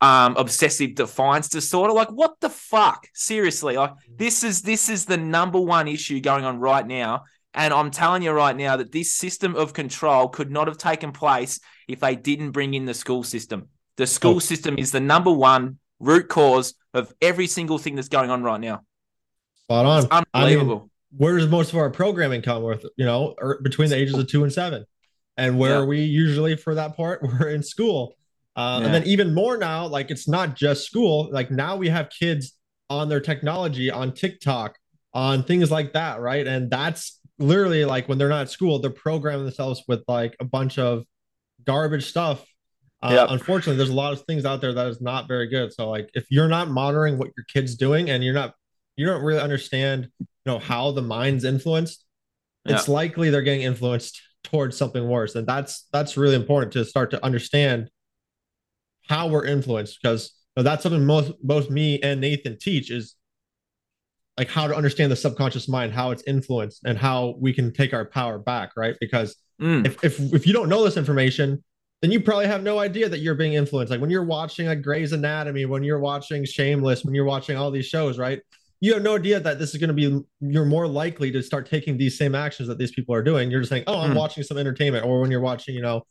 um, 0.00 0.36
obsessive 0.36 0.94
defiance 0.94 1.48
disorder. 1.48 1.92
Like, 1.92 2.08
what 2.08 2.40
the 2.40 2.48
fuck? 2.48 3.06
Seriously, 3.14 3.76
like 3.76 3.92
this 4.16 4.42
is 4.42 4.62
this 4.62 4.88
is 4.88 5.04
the 5.04 5.18
number 5.18 5.60
one 5.60 5.88
issue 5.88 6.20
going 6.20 6.44
on 6.44 6.58
right 6.58 6.86
now. 6.86 7.24
And 7.54 7.74
I'm 7.74 7.90
telling 7.90 8.22
you 8.22 8.30
right 8.30 8.56
now 8.56 8.76
that 8.76 8.92
this 8.92 9.12
system 9.12 9.56
of 9.56 9.72
control 9.72 10.28
could 10.28 10.50
not 10.50 10.68
have 10.68 10.78
taken 10.78 11.12
place 11.12 11.58
if 11.88 12.00
they 12.00 12.14
didn't 12.14 12.52
bring 12.52 12.74
in 12.74 12.84
the 12.84 12.94
school 12.94 13.24
system. 13.24 13.68
The 13.96 14.06
school 14.06 14.36
oh. 14.36 14.38
system 14.38 14.78
is 14.78 14.92
the 14.92 15.00
number 15.00 15.32
one 15.32 15.78
root 15.98 16.28
cause 16.28 16.74
of 16.94 17.12
every 17.20 17.46
single 17.46 17.78
thing 17.78 17.96
that's 17.96 18.08
going 18.08 18.30
on 18.30 18.42
right 18.42 18.60
now. 18.60 18.82
Spot 19.64 19.84
on. 19.84 19.98
It's 20.04 20.08
unbelievable. 20.34 20.76
I 20.76 20.80
mean, 20.80 20.90
where 21.16 21.36
does 21.36 21.48
most 21.48 21.72
of 21.72 21.78
our 21.78 21.90
programming 21.90 22.42
come 22.42 22.62
with? 22.62 22.84
You 22.96 23.04
know, 23.04 23.34
er, 23.40 23.60
between 23.62 23.90
the 23.90 23.96
ages 23.96 24.14
of 24.14 24.28
two 24.28 24.44
and 24.44 24.52
seven, 24.52 24.84
and 25.36 25.58
where 25.58 25.72
yeah. 25.72 25.76
are 25.78 25.86
we 25.86 26.02
usually 26.02 26.56
for 26.56 26.74
that 26.76 26.96
part? 26.96 27.22
We're 27.40 27.48
in 27.48 27.62
school, 27.62 28.16
uh, 28.56 28.78
yeah. 28.80 28.86
and 28.86 28.94
then 28.94 29.04
even 29.04 29.34
more 29.34 29.56
now. 29.56 29.86
Like 29.86 30.10
it's 30.10 30.28
not 30.28 30.56
just 30.56 30.86
school. 30.86 31.28
Like 31.32 31.50
now 31.50 31.76
we 31.76 31.88
have 31.88 32.10
kids 32.10 32.56
on 32.88 33.08
their 33.08 33.20
technology, 33.20 33.90
on 33.90 34.12
TikTok, 34.12 34.76
on 35.12 35.44
things 35.44 35.70
like 35.70 35.92
that, 35.92 36.20
right? 36.20 36.46
And 36.46 36.70
that's 36.70 37.19
literally 37.40 37.84
like 37.84 38.08
when 38.08 38.18
they're 38.18 38.28
not 38.28 38.42
at 38.42 38.50
school, 38.50 38.78
they're 38.78 38.90
programming 38.90 39.44
themselves 39.44 39.82
with 39.88 40.02
like 40.06 40.36
a 40.40 40.44
bunch 40.44 40.78
of 40.78 41.04
garbage 41.64 42.06
stuff 42.06 42.44
uh, 43.02 43.12
yep. 43.12 43.28
Unfortunately, 43.30 43.76
there's 43.76 43.88
a 43.88 43.94
lot 43.94 44.12
of 44.12 44.22
things 44.22 44.44
out 44.44 44.60
there 44.60 44.74
that 44.74 44.86
is 44.86 45.00
not 45.00 45.26
very 45.26 45.48
good. 45.48 45.72
So, 45.72 45.88
like, 45.88 46.10
if 46.14 46.26
you're 46.30 46.48
not 46.48 46.68
monitoring 46.68 47.16
what 47.16 47.30
your 47.36 47.44
kid's 47.48 47.74
doing 47.74 48.10
and 48.10 48.22
you're 48.22 48.34
not, 48.34 48.54
you 48.96 49.06
don't 49.06 49.22
really 49.22 49.40
understand, 49.40 50.08
you 50.18 50.26
know, 50.44 50.58
how 50.58 50.92
the 50.92 51.00
mind's 51.00 51.44
influenced, 51.44 52.04
it's 52.66 52.88
likely 52.88 53.30
they're 53.30 53.40
getting 53.40 53.62
influenced 53.62 54.20
towards 54.44 54.76
something 54.76 55.08
worse. 55.08 55.34
And 55.34 55.46
that's 55.46 55.86
that's 55.92 56.18
really 56.18 56.34
important 56.34 56.74
to 56.74 56.84
start 56.84 57.10
to 57.12 57.24
understand 57.24 57.90
how 59.08 59.28
we're 59.28 59.46
influenced 59.46 59.98
because 60.00 60.32
you 60.54 60.62
know, 60.62 60.64
that's 60.64 60.82
something 60.82 61.04
most 61.04 61.32
both 61.42 61.70
me 61.70 62.00
and 62.02 62.20
Nathan 62.20 62.58
teach 62.58 62.90
is 62.90 63.14
like 64.40 64.48
how 64.48 64.66
to 64.66 64.74
understand 64.74 65.12
the 65.12 65.16
subconscious 65.16 65.68
mind, 65.68 65.92
how 65.92 66.12
it's 66.12 66.22
influenced, 66.26 66.80
and 66.86 66.96
how 66.96 67.34
we 67.38 67.52
can 67.52 67.74
take 67.74 67.92
our 67.92 68.06
power 68.06 68.38
back, 68.38 68.70
right? 68.74 68.96
Because 68.98 69.36
mm. 69.60 69.84
if, 69.86 70.02
if 70.02 70.18
if 70.32 70.46
you 70.46 70.54
don't 70.54 70.70
know 70.70 70.82
this 70.82 70.96
information, 70.96 71.62
then 72.00 72.10
you 72.10 72.20
probably 72.20 72.46
have 72.46 72.62
no 72.62 72.78
idea 72.78 73.06
that 73.10 73.18
you're 73.18 73.34
being 73.34 73.52
influenced. 73.52 73.90
Like 73.90 74.00
when 74.00 74.08
you're 74.08 74.24
watching 74.24 74.66
like 74.66 74.80
Grey's 74.80 75.12
Anatomy, 75.12 75.66
when 75.66 75.82
you're 75.82 75.98
watching 75.98 76.46
Shameless, 76.46 77.04
when 77.04 77.14
you're 77.14 77.26
watching 77.26 77.58
all 77.58 77.70
these 77.70 77.84
shows, 77.84 78.18
right? 78.18 78.40
You 78.80 78.94
have 78.94 79.02
no 79.02 79.16
idea 79.16 79.40
that 79.40 79.58
this 79.58 79.74
is 79.74 79.76
going 79.76 79.88
to 79.88 79.94
be 79.94 80.24
you're 80.40 80.64
more 80.64 80.88
likely 80.88 81.30
to 81.32 81.42
start 81.42 81.68
taking 81.68 81.98
these 81.98 82.16
same 82.16 82.34
actions 82.34 82.66
that 82.70 82.78
these 82.78 82.92
people 82.92 83.14
are 83.14 83.22
doing. 83.22 83.50
You're 83.50 83.60
just 83.60 83.68
saying, 83.68 83.84
"Oh, 83.86 83.98
I'm 83.98 84.12
mm. 84.12 84.16
watching 84.16 84.42
some 84.42 84.56
entertainment," 84.56 85.04
or 85.04 85.20
when 85.20 85.30
you're 85.30 85.42
watching, 85.42 85.74
you 85.74 85.82
know, 85.82 86.06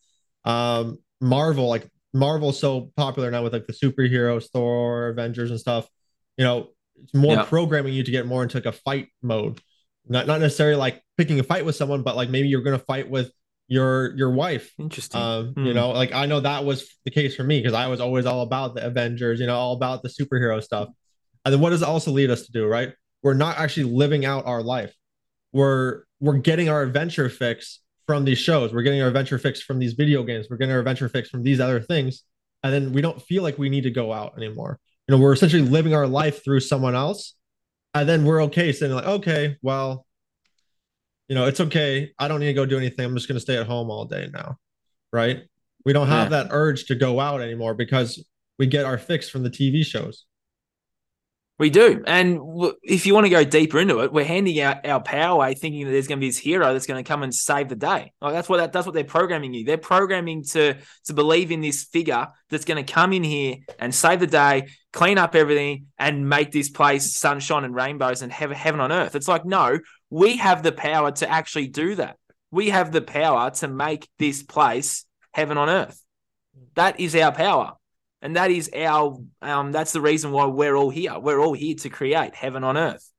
um, 0.46 1.00
Marvel, 1.20 1.68
like 1.68 1.90
Marvel's 2.14 2.60
so 2.60 2.92
popular 2.96 3.32
now 3.32 3.42
with 3.42 3.54
like 3.54 3.66
the 3.66 3.74
superheroes, 3.74 4.52
Thor, 4.52 5.08
Avengers, 5.08 5.50
and 5.50 5.60
stuff. 5.60 5.90
You 6.38 6.46
know, 6.46 6.70
it's 7.04 7.14
more 7.14 7.36
yeah. 7.36 7.44
programming 7.44 7.94
you 7.94 8.04
to 8.04 8.12
get 8.12 8.26
more 8.26 8.44
into 8.44 8.58
like 8.58 8.66
a 8.66 8.72
fight 8.72 9.08
mode. 9.22 9.62
Not 10.08 10.28
not 10.28 10.40
necessarily 10.40 10.76
like 10.76 11.02
picking 11.18 11.40
a 11.40 11.44
fight 11.44 11.66
with 11.66 11.76
someone, 11.76 12.04
but 12.04 12.16
like 12.16 12.30
maybe 12.30 12.48
you're 12.48 12.62
going 12.62 12.78
to 12.78 12.86
fight 12.86 13.10
with 13.10 13.32
your 13.68 14.16
your 14.18 14.32
wife. 14.32 14.74
Interesting. 14.78 15.22
Um, 15.22 15.54
hmm. 15.54 15.66
You 15.66 15.74
know, 15.74 15.92
like 15.92 16.12
I 16.14 16.26
know 16.26 16.40
that 16.40 16.66
was 16.66 16.90
the 17.06 17.12
case 17.12 17.36
for 17.36 17.44
me 17.44 17.60
because 17.60 17.74
I 17.74 17.88
was 17.88 18.02
always 18.02 18.26
all 18.26 18.42
about 18.42 18.76
the 18.76 18.86
Avengers, 18.86 19.40
you 19.40 19.48
know, 19.48 19.56
all 19.56 19.74
about 19.74 20.04
the 20.04 20.10
superhero 20.10 20.62
stuff. 20.62 20.90
And 21.46 21.54
then 21.54 21.62
what 21.62 21.70
does 21.70 21.82
it 21.82 21.88
also 21.88 22.12
lead 22.12 22.32
us 22.32 22.46
to 22.48 22.52
do, 22.52 22.66
right? 22.68 22.94
We're 23.22 23.36
not 23.36 23.58
actually 23.58 23.84
living 23.84 24.26
out 24.26 24.46
our 24.46 24.62
life. 24.64 24.94
We're 25.54 26.04
we're 26.20 26.38
getting 26.38 26.70
our 26.70 26.82
adventure 26.82 27.30
fix 27.30 27.80
from 28.08 28.26
these 28.26 28.40
shows. 28.40 28.74
We're 28.74 28.82
getting 28.82 29.02
our 29.02 29.08
adventure 29.08 29.38
fix 29.38 29.62
from 29.62 29.78
these 29.78 29.94
video 29.94 30.24
games. 30.24 30.48
We're 30.50 30.58
getting 30.58 30.74
our 30.74 30.80
adventure 30.80 31.10
fix 31.10 31.30
from 31.30 31.44
these 31.44 31.60
other 31.60 31.80
things. 31.80 32.24
And 32.64 32.74
then 32.74 32.92
we 32.92 33.02
don't 33.02 33.22
feel 33.22 33.44
like 33.44 33.58
we 33.58 33.70
need 33.70 33.84
to 33.84 33.92
go 33.92 34.12
out 34.12 34.36
anymore. 34.36 34.80
You 35.10 35.16
know, 35.16 35.24
we're 35.24 35.34
essentially 35.34 35.64
living 35.64 35.96
our 35.96 36.06
life 36.06 36.44
through 36.44 36.60
someone 36.60 36.94
else. 36.94 37.34
And 37.96 38.08
then 38.08 38.26
we're 38.26 38.44
okay 38.44 38.72
saying, 38.72 38.94
like, 38.94 39.08
okay, 39.08 39.58
well, 39.64 40.06
you 41.28 41.34
know, 41.34 41.48
it's 41.48 41.60
okay. 41.60 42.12
I 42.20 42.28
don't 42.28 42.42
need 42.42 42.46
to 42.46 42.54
go 42.54 42.68
do 42.68 42.78
anything. 42.78 43.06
I'm 43.06 43.16
just 43.16 43.28
going 43.28 43.38
to 43.38 43.42
stay 43.42 43.58
at 43.58 43.66
home 43.66 43.90
all 43.90 44.06
day 44.06 44.30
now. 44.32 44.58
Right. 45.12 45.46
We 45.84 45.94
don't 45.94 46.10
have 46.10 46.32
yeah. 46.32 46.44
that 46.44 46.50
urge 46.52 46.86
to 46.86 46.96
go 46.96 47.20
out 47.20 47.42
anymore 47.42 47.74
because 47.74 48.24
we 48.60 48.68
get 48.68 48.86
our 48.86 49.00
fix 49.00 49.28
from 49.28 49.42
the 49.42 49.50
TV 49.50 49.84
shows. 49.84 50.26
We 51.60 51.70
do. 51.70 52.02
And 52.08 52.40
if 52.82 53.06
you 53.06 53.14
want 53.14 53.26
to 53.26 53.30
go 53.30 53.44
deeper 53.44 53.80
into 53.80 54.00
it, 54.00 54.14
we're 54.14 54.24
handing 54.24 54.62
out 54.62 54.86
our 54.86 55.02
power 55.02 55.36
away 55.36 55.56
thinking 55.56 55.86
that 55.86 55.92
there's 55.92 56.08
going 56.08 56.18
to 56.18 56.22
be 56.22 56.30
this 56.30 56.38
hero 56.38 56.72
that's 56.72 56.86
going 56.86 57.04
to 57.04 57.08
come 57.08 57.22
and 57.22 57.36
save 57.36 57.68
the 57.68 57.76
day. 57.76 58.14
Like 58.22 58.34
that's 58.34 58.48
what 58.48 58.58
that, 58.58 58.72
that's 58.72 58.86
what 58.86 58.96
they're 58.96 59.04
programming 59.04 59.54
you. 59.54 59.66
They're 59.66 59.78
programming 59.78 60.46
to 60.46 60.78
to 61.06 61.14
believe 61.14 61.52
in 61.52 61.60
this 61.60 61.84
figure 61.84 62.28
that's 62.50 62.64
going 62.64 62.84
to 62.84 62.92
come 62.92 63.12
in 63.12 63.26
here 63.26 63.58
and 63.78 63.94
save 63.94 64.22
the 64.22 64.28
day, 64.28 64.70
clean 64.94 65.18
up 65.18 65.36
everything 65.36 65.88
and 65.98 66.30
make 66.30 66.54
this 66.54 66.70
place 66.70 67.14
sunshine 67.18 67.66
and 67.66 67.76
rainbows 67.76 68.22
and 68.22 68.32
heaven, 68.32 68.56
heaven 68.56 68.80
on 68.80 68.94
earth. 68.94 69.16
It's 69.16 69.28
like, 69.28 69.44
no, 69.44 69.80
we 70.10 70.38
have 70.38 70.64
the 70.64 70.72
power 70.72 71.12
to 71.12 71.30
actually 71.30 71.68
do 71.68 71.96
that. 71.96 72.16
We 72.52 72.70
have 72.70 72.94
the 72.94 73.02
power 73.02 73.52
to 73.52 73.68
make 73.68 74.08
this 74.18 74.44
place 74.44 75.04
heaven 75.34 75.58
on 75.58 75.70
earth. 75.70 76.02
That 76.76 77.02
is 77.02 77.18
our 77.18 77.34
power. 77.34 77.74
And 78.22 78.36
that 78.36 78.52
is 78.52 78.70
our 78.76 79.18
um 79.42 79.72
that's 79.72 79.94
the 79.94 80.02
reason 80.02 80.32
why 80.32 80.46
we're 80.46 80.76
all 80.76 80.90
here. 80.90 81.18
We're 81.20 81.40
all 81.40 81.54
here 81.54 81.76
to 81.76 81.90
create 81.90 82.36
heaven 82.36 82.64
on 82.64 82.78
earth. 82.78 83.10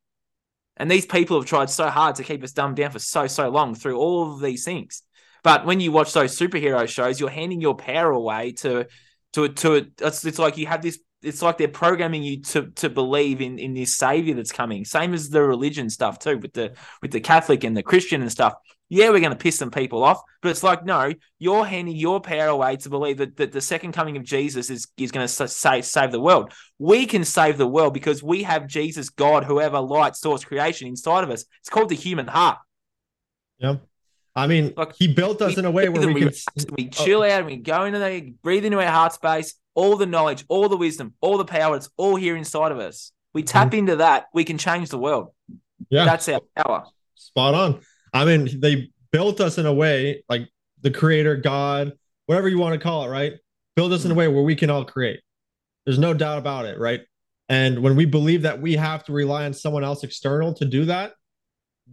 And 0.77 0.91
these 0.91 1.07
people 1.07 1.39
have 1.39 1.49
tried 1.49 1.69
so 1.69 1.89
hard 1.89 2.17
to 2.17 2.25
keep 2.25 2.43
us 2.43 2.53
dumbed 2.53 2.77
down 2.77 2.91
for 2.91 2.99
so, 2.99 3.27
so 3.27 3.51
long 3.51 3.75
through 3.75 3.99
all 3.99 4.33
of 4.33 4.41
these 4.41 4.65
things. 4.65 5.03
But 5.43 5.67
when 5.67 5.79
you 5.79 5.93
watch 5.93 6.13
those 6.13 6.39
superhero 6.39 6.89
shows, 6.89 7.21
you're 7.21 7.29
handing 7.29 7.61
your 7.61 7.75
power 7.75 8.11
away 8.11 8.53
to 8.53 8.87
to 9.35 9.49
to 9.49 9.91
it's, 10.01 10.25
it's 10.25 10.39
like 10.39 10.57
you 10.57 10.67
have 10.67 10.83
this 10.83 10.99
it's 11.23 11.43
like 11.43 11.59
they're 11.59 11.69
programming 11.69 12.23
you 12.23 12.41
to 12.43 12.71
to 12.77 12.89
believe 12.89 13.41
in 13.41 13.59
in 13.59 13.75
this 13.75 13.97
savior 13.97 14.35
that's 14.35 14.53
coming. 14.53 14.85
Same 14.85 15.15
as 15.15 15.29
the 15.29 15.43
religion 15.43 15.91
stuff 15.91 16.19
too, 16.19 16.39
with 16.39 16.53
the 16.53 16.75
with 17.03 17.11
the 17.11 17.21
Catholic 17.21 17.65
and 17.65 17.77
the 17.77 17.83
Christian 17.83 18.23
and 18.23 18.33
stuff. 18.33 18.55
Yeah, 18.93 19.11
we're 19.11 19.21
going 19.21 19.31
to 19.31 19.37
piss 19.37 19.57
some 19.57 19.71
people 19.71 20.03
off, 20.03 20.21
but 20.43 20.51
it's 20.51 20.65
like 20.65 20.85
no, 20.85 21.13
you're 21.39 21.65
handing 21.65 21.97
your 21.97 22.21
power 22.21 22.49
away 22.49 22.77
to 22.77 22.91
believe 22.91 23.19
that, 23.19 23.37
that 23.37 23.53
the 23.53 23.61
second 23.61 23.93
coming 23.93 24.17
of 24.17 24.25
Jesus 24.25 24.69
is 24.69 24.89
is 24.97 25.13
going 25.13 25.27
to 25.27 25.49
save 25.49 25.87
save 25.87 26.13
the 26.13 26.21
world. 26.21 26.53
We 26.79 27.07
can 27.07 27.25
save 27.25 27.57
the 27.57 27.69
world 27.69 27.95
because 27.95 28.23
we 28.23 28.43
have 28.43 28.67
Jesus, 28.67 29.09
God, 29.09 29.45
whoever 29.45 29.79
light, 29.81 30.17
source, 30.17 30.45
creation 30.45 30.89
inside 30.89 31.25
of 31.25 31.31
us. 31.31 31.45
It's 31.61 31.71
called 31.71 31.89
the 31.89 31.95
human 31.95 32.27
heart. 32.27 32.59
Yeah. 33.59 33.77
I 34.35 34.47
mean, 34.47 34.75
like, 34.77 34.95
he 34.97 35.13
built 35.13 35.43
us 35.43 35.59
in 35.59 35.65
a 35.65 35.71
way 35.71 35.89
where 35.89 36.07
we, 36.07 36.15
we 36.15 36.21
can 36.21 36.33
we 36.77 36.89
chill 36.89 37.21
oh. 37.21 37.25
out 37.25 37.41
and 37.41 37.47
we 37.47 37.57
go 37.57 37.85
into 37.85 37.99
the 37.99 38.33
breathe 38.43 38.65
into 38.65 38.79
our 38.79 38.91
heart 38.91 39.13
space, 39.13 39.55
all 39.75 39.97
the 39.97 40.07
knowledge, 40.07 40.45
all 40.49 40.69
the 40.69 40.77
wisdom, 40.77 41.15
all 41.21 41.39
the 41.39 41.45
power. 41.45 41.77
It's 41.77 41.91
all 41.97 42.17
here 42.17 42.37
inside 42.37 42.73
of 42.73 42.79
us. 42.79 43.13
We 43.33 43.43
tap 43.43 43.69
mm-hmm. 43.69 43.79
into 43.79 43.97
that, 43.97 44.27
we 44.35 44.45
can 44.45 44.59
change 44.59 44.89
the 44.91 44.99
world. 44.99 45.29
Yeah, 45.89 46.05
that's 46.05 46.29
our 46.29 46.41
power. 46.57 46.85
Spot 47.15 47.55
on. 47.55 47.81
I 48.13 48.25
mean, 48.25 48.61
they 48.61 48.91
built 49.13 49.41
us 49.41 49.59
in 49.59 49.67
a 49.67 49.73
way 49.73 50.25
like 50.29 50.49
the 50.83 50.91
creator, 50.91 51.37
God, 51.37 51.93
whatever 52.27 52.49
you 52.49 52.59
want 52.59 52.75
to 52.75 52.81
call 52.81 53.05
it, 53.05 53.09
right? 53.09 53.35
Build 53.77 53.93
us 53.93 54.05
in 54.05 54.11
a 54.11 54.15
way 54.15 54.29
where 54.29 54.43
we 54.43 54.57
can 54.57 54.71
all 54.71 54.85
create. 54.85 55.21
There's 55.85 55.99
no 55.99 56.15
doubt 56.15 56.39
about 56.39 56.67
it, 56.67 56.79
right? 56.79 57.01
And 57.49 57.83
when 57.83 57.97
we 57.97 58.05
believe 58.05 58.43
that 58.43 58.61
we 58.61 58.75
have 58.75 59.05
to 59.05 59.13
rely 59.13 59.45
on 59.45 59.53
someone 59.53 59.85
else 59.85 60.05
external 60.05 60.55
to 60.55 60.65
do 60.65 60.85
that, 60.87 61.15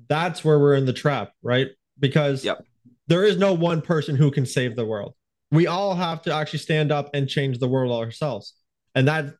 that's 0.07 0.43
where 0.43 0.59
we're 0.59 0.75
in 0.75 0.85
the 0.85 0.93
trap, 0.93 1.31
right? 1.41 1.69
Because 1.99 2.43
yep. 2.43 2.63
there 3.07 3.23
is 3.23 3.37
no 3.37 3.53
one 3.53 3.81
person 3.81 4.15
who 4.15 4.29
can 4.29 4.45
save 4.45 4.75
the 4.75 4.85
world 4.85 5.15
we 5.51 5.67
all 5.67 5.95
have 5.95 6.21
to 6.23 6.33
actually 6.33 6.59
stand 6.59 6.91
up 6.91 7.09
and 7.13 7.27
change 7.27 7.59
the 7.59 7.67
world 7.67 7.91
ourselves. 7.91 8.53
And 8.95 9.07
that 9.07 9.35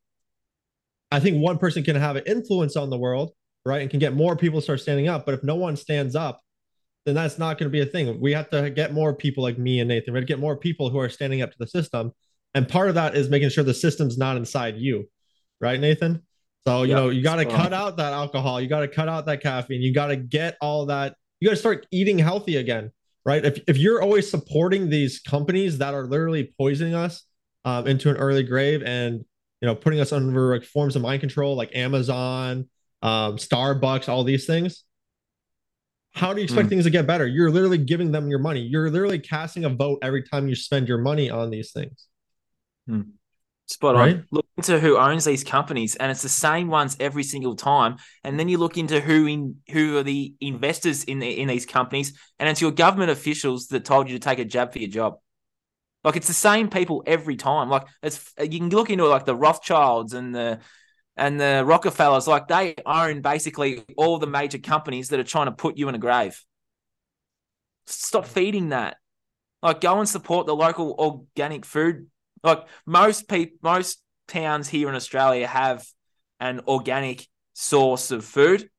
I 1.12 1.20
think 1.20 1.42
one 1.42 1.58
person 1.58 1.84
can 1.84 1.96
have 1.96 2.16
an 2.16 2.24
influence 2.26 2.76
on 2.76 2.90
the 2.90 2.98
world, 2.98 3.32
right? 3.66 3.82
And 3.82 3.90
can 3.90 4.00
get 4.00 4.14
more 4.14 4.36
people 4.36 4.62
start 4.62 4.82
standing 4.82 5.08
up. 5.08 5.26
But 5.26 5.36
if 5.36 5.44
no 5.44 5.56
one 5.56 5.76
stands 5.76 6.16
up, 6.16 6.42
then 7.08 7.16
that's 7.16 7.40
not 7.40 7.58
going 7.58 7.70
to 7.70 7.72
be 7.72 7.82
a 7.82 7.86
thing. 7.86 8.20
We 8.20 8.34
have 8.34 8.50
to 8.50 8.70
get 8.70 8.94
more 8.94 9.14
people 9.14 9.44
like 9.44 9.58
me 9.58 9.80
and 9.80 9.88
Nathan. 9.88 10.14
We 10.14 10.20
have 10.20 10.28
to 10.28 10.34
get 10.34 10.40
more 10.40 10.58
people 10.58 10.90
who 10.90 11.00
are 11.00 11.10
standing 11.10 11.42
up 11.42 11.52
to 11.52 11.58
the 11.58 11.68
system. 11.68 12.12
And 12.54 12.68
part 12.68 12.90
of 12.90 12.96
that 12.96 13.16
is 13.16 13.30
making 13.30 13.50
sure 13.50 13.64
the 13.64 13.74
system's 13.74 14.18
not 14.18 14.38
inside 14.38 14.78
you, 14.78 15.10
right, 15.62 15.80
Nathan? 15.80 16.24
So, 16.68 16.84
you 16.84 16.94
know, 16.94 17.10
you 17.10 17.24
got 17.24 17.38
to 17.38 17.46
cut 17.46 17.74
out 17.74 17.98
that 17.98 18.12
alcohol. 18.14 18.60
You 18.60 18.68
got 18.68 18.82
to 18.82 18.88
cut 18.90 19.08
out 19.08 19.26
that 19.28 19.42
caffeine. 19.42 19.82
You 19.82 19.94
got 19.94 20.08
to 20.08 20.18
get 20.18 20.58
all 20.60 20.88
that. 20.88 21.16
You 21.40 21.48
got 21.48 21.54
to 21.54 21.60
start 21.60 21.88
eating 21.92 22.20
healthy 22.20 22.58
again 22.58 22.92
right? 23.28 23.44
If, 23.44 23.60
if 23.68 23.78
you're 23.78 24.02
always 24.02 24.32
supporting 24.32 24.90
these 24.90 25.20
companies 25.20 25.80
that 25.80 25.94
are 25.94 26.08
literally 26.08 26.54
poisoning 26.58 26.96
us 26.96 27.26
um, 27.66 27.86
into 27.86 28.10
an 28.10 28.16
early 28.16 28.42
grave 28.42 28.82
and 28.84 29.26
you 29.62 29.66
know 29.66 29.76
putting 29.76 30.00
us 30.00 30.14
under 30.14 30.56
like 30.56 30.64
forms 30.64 30.96
of 30.96 31.02
mind 31.02 31.20
control 31.20 31.56
like 31.56 31.76
Amazon, 31.76 32.70
um, 33.02 33.36
Starbucks, 33.36 34.08
all 34.08 34.24
these 34.24 34.46
things, 34.46 34.86
how 36.18 36.34
do 36.34 36.40
you 36.40 36.44
expect 36.44 36.68
mm. 36.68 36.70
things 36.70 36.84
to 36.86 36.90
get 36.90 37.08
better? 37.08 37.28
You're 37.28 37.52
literally 37.52 37.78
giving 37.78 38.12
them 38.12 38.28
your 38.30 38.40
money. 38.40 38.62
You're 38.62 38.90
literally 38.90 39.20
casting 39.20 39.66
a 39.66 39.70
vote 39.70 40.00
every 40.02 40.24
time 40.24 40.48
you 40.48 40.56
spend 40.56 40.88
your 40.88 40.98
money 40.98 41.30
on 41.30 41.50
these 41.50 41.72
things. 41.72 42.08
Mm. 42.90 43.12
Spot 43.68 43.96
right? 43.96 44.16
on. 44.16 44.26
Look 44.32 44.46
into 44.56 44.80
who 44.80 44.98
owns 44.98 45.26
these 45.26 45.44
companies, 45.44 45.96
and 45.96 46.10
it's 46.10 46.22
the 46.22 46.30
same 46.30 46.70
ones 46.70 46.96
every 47.00 47.24
single 47.24 47.56
time. 47.56 47.98
And 48.24 48.40
then 48.40 48.48
you 48.48 48.58
look 48.58 48.78
into 48.78 49.02
who 49.02 49.28
in 49.28 49.58
who 49.70 49.98
are 49.98 50.04
the 50.04 50.34
investors 50.40 51.04
in 51.04 51.20
the, 51.20 51.30
in 51.30 51.50
these 51.50 51.66
companies, 51.66 52.18
and 52.40 52.48
it's 52.48 52.62
your 52.62 52.72
government 52.72 53.12
officials 53.12 53.68
that 53.68 53.84
told 53.84 54.10
you 54.10 54.18
to 54.18 54.24
take 54.24 54.40
a 54.40 54.46
jab 54.46 54.72
for 54.72 54.80
your 54.80 54.90
job. 54.90 55.16
Like 56.04 56.16
it's 56.16 56.28
the 56.28 56.34
same 56.34 56.70
people 56.70 57.04
every 57.06 57.36
time. 57.36 57.70
Like 57.70 57.86
it's 58.02 58.34
you 58.40 58.60
can 58.60 58.70
look 58.70 58.90
into 58.90 59.06
it 59.06 59.10
like 59.10 59.26
the 59.26 59.36
Rothschilds 59.36 60.14
and 60.14 60.34
the 60.34 60.60
and 61.18 61.40
the 61.40 61.64
Rockefellers. 61.66 62.28
Like 62.28 62.48
they 62.48 62.76
own 62.86 63.22
basically 63.22 63.84
all 63.98 64.20
the 64.20 64.28
major 64.28 64.60
companies 64.60 65.10
that 65.10 65.20
are 65.20 65.26
trying 65.26 65.48
to 65.48 65.52
put 65.52 65.78
you 65.78 65.90
in 65.90 65.96
a 65.96 66.00
grave. 66.00 66.42
Stop 67.88 68.26
feeding 68.26 68.70
that. 68.70 68.98
Like 69.62 69.82
go 69.82 70.00
and 70.00 70.08
support 70.08 70.46
the 70.46 70.56
local 70.56 70.96
organic 70.98 71.66
food 71.66 72.08
like 72.44 72.66
most 72.86 73.28
people, 73.28 73.58
most 73.62 74.02
towns 74.28 74.68
here 74.68 74.90
in 74.90 74.96
Australia 74.96 75.48
have 75.48 75.86
an 76.40 76.62
organic 76.68 77.28
source 77.54 78.12
of 78.12 78.26
food. 78.26 78.70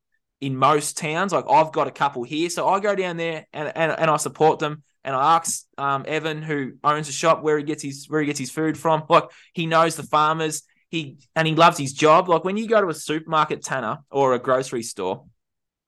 In 0.40 0.56
most 0.56 0.96
towns, 0.96 1.32
like 1.32 1.46
I've 1.50 1.72
got 1.72 1.88
a 1.88 1.90
couple 1.90 2.22
here, 2.22 2.48
so 2.48 2.68
I 2.68 2.78
go 2.78 2.94
down 2.94 3.16
there 3.16 3.46
and 3.52 3.72
and, 3.74 3.90
and 3.90 4.08
I 4.08 4.16
support 4.18 4.60
them. 4.60 4.84
And 5.04 5.16
I 5.16 5.36
ask 5.36 5.64
um, 5.76 6.04
Evan, 6.06 6.42
who 6.42 6.74
owns 6.84 7.08
a 7.08 7.12
shop, 7.12 7.42
where 7.42 7.58
he 7.58 7.64
gets 7.64 7.82
his 7.82 8.08
where 8.08 8.20
he 8.20 8.26
gets 8.26 8.38
his 8.38 8.50
food 8.50 8.78
from. 8.78 9.02
Like 9.10 9.24
he 9.52 9.66
knows 9.66 9.96
the 9.96 10.04
farmers, 10.04 10.62
he 10.90 11.18
and 11.36 11.46
he 11.46 11.54
loves 11.54 11.78
his 11.78 11.92
job. 11.92 12.28
Like 12.28 12.44
when 12.44 12.56
you 12.56 12.66
go 12.66 12.80
to 12.80 12.88
a 12.88 12.94
supermarket, 12.94 13.62
Tanner, 13.62 13.98
or 14.10 14.34
a 14.34 14.38
grocery 14.38 14.82
store, 14.82 15.24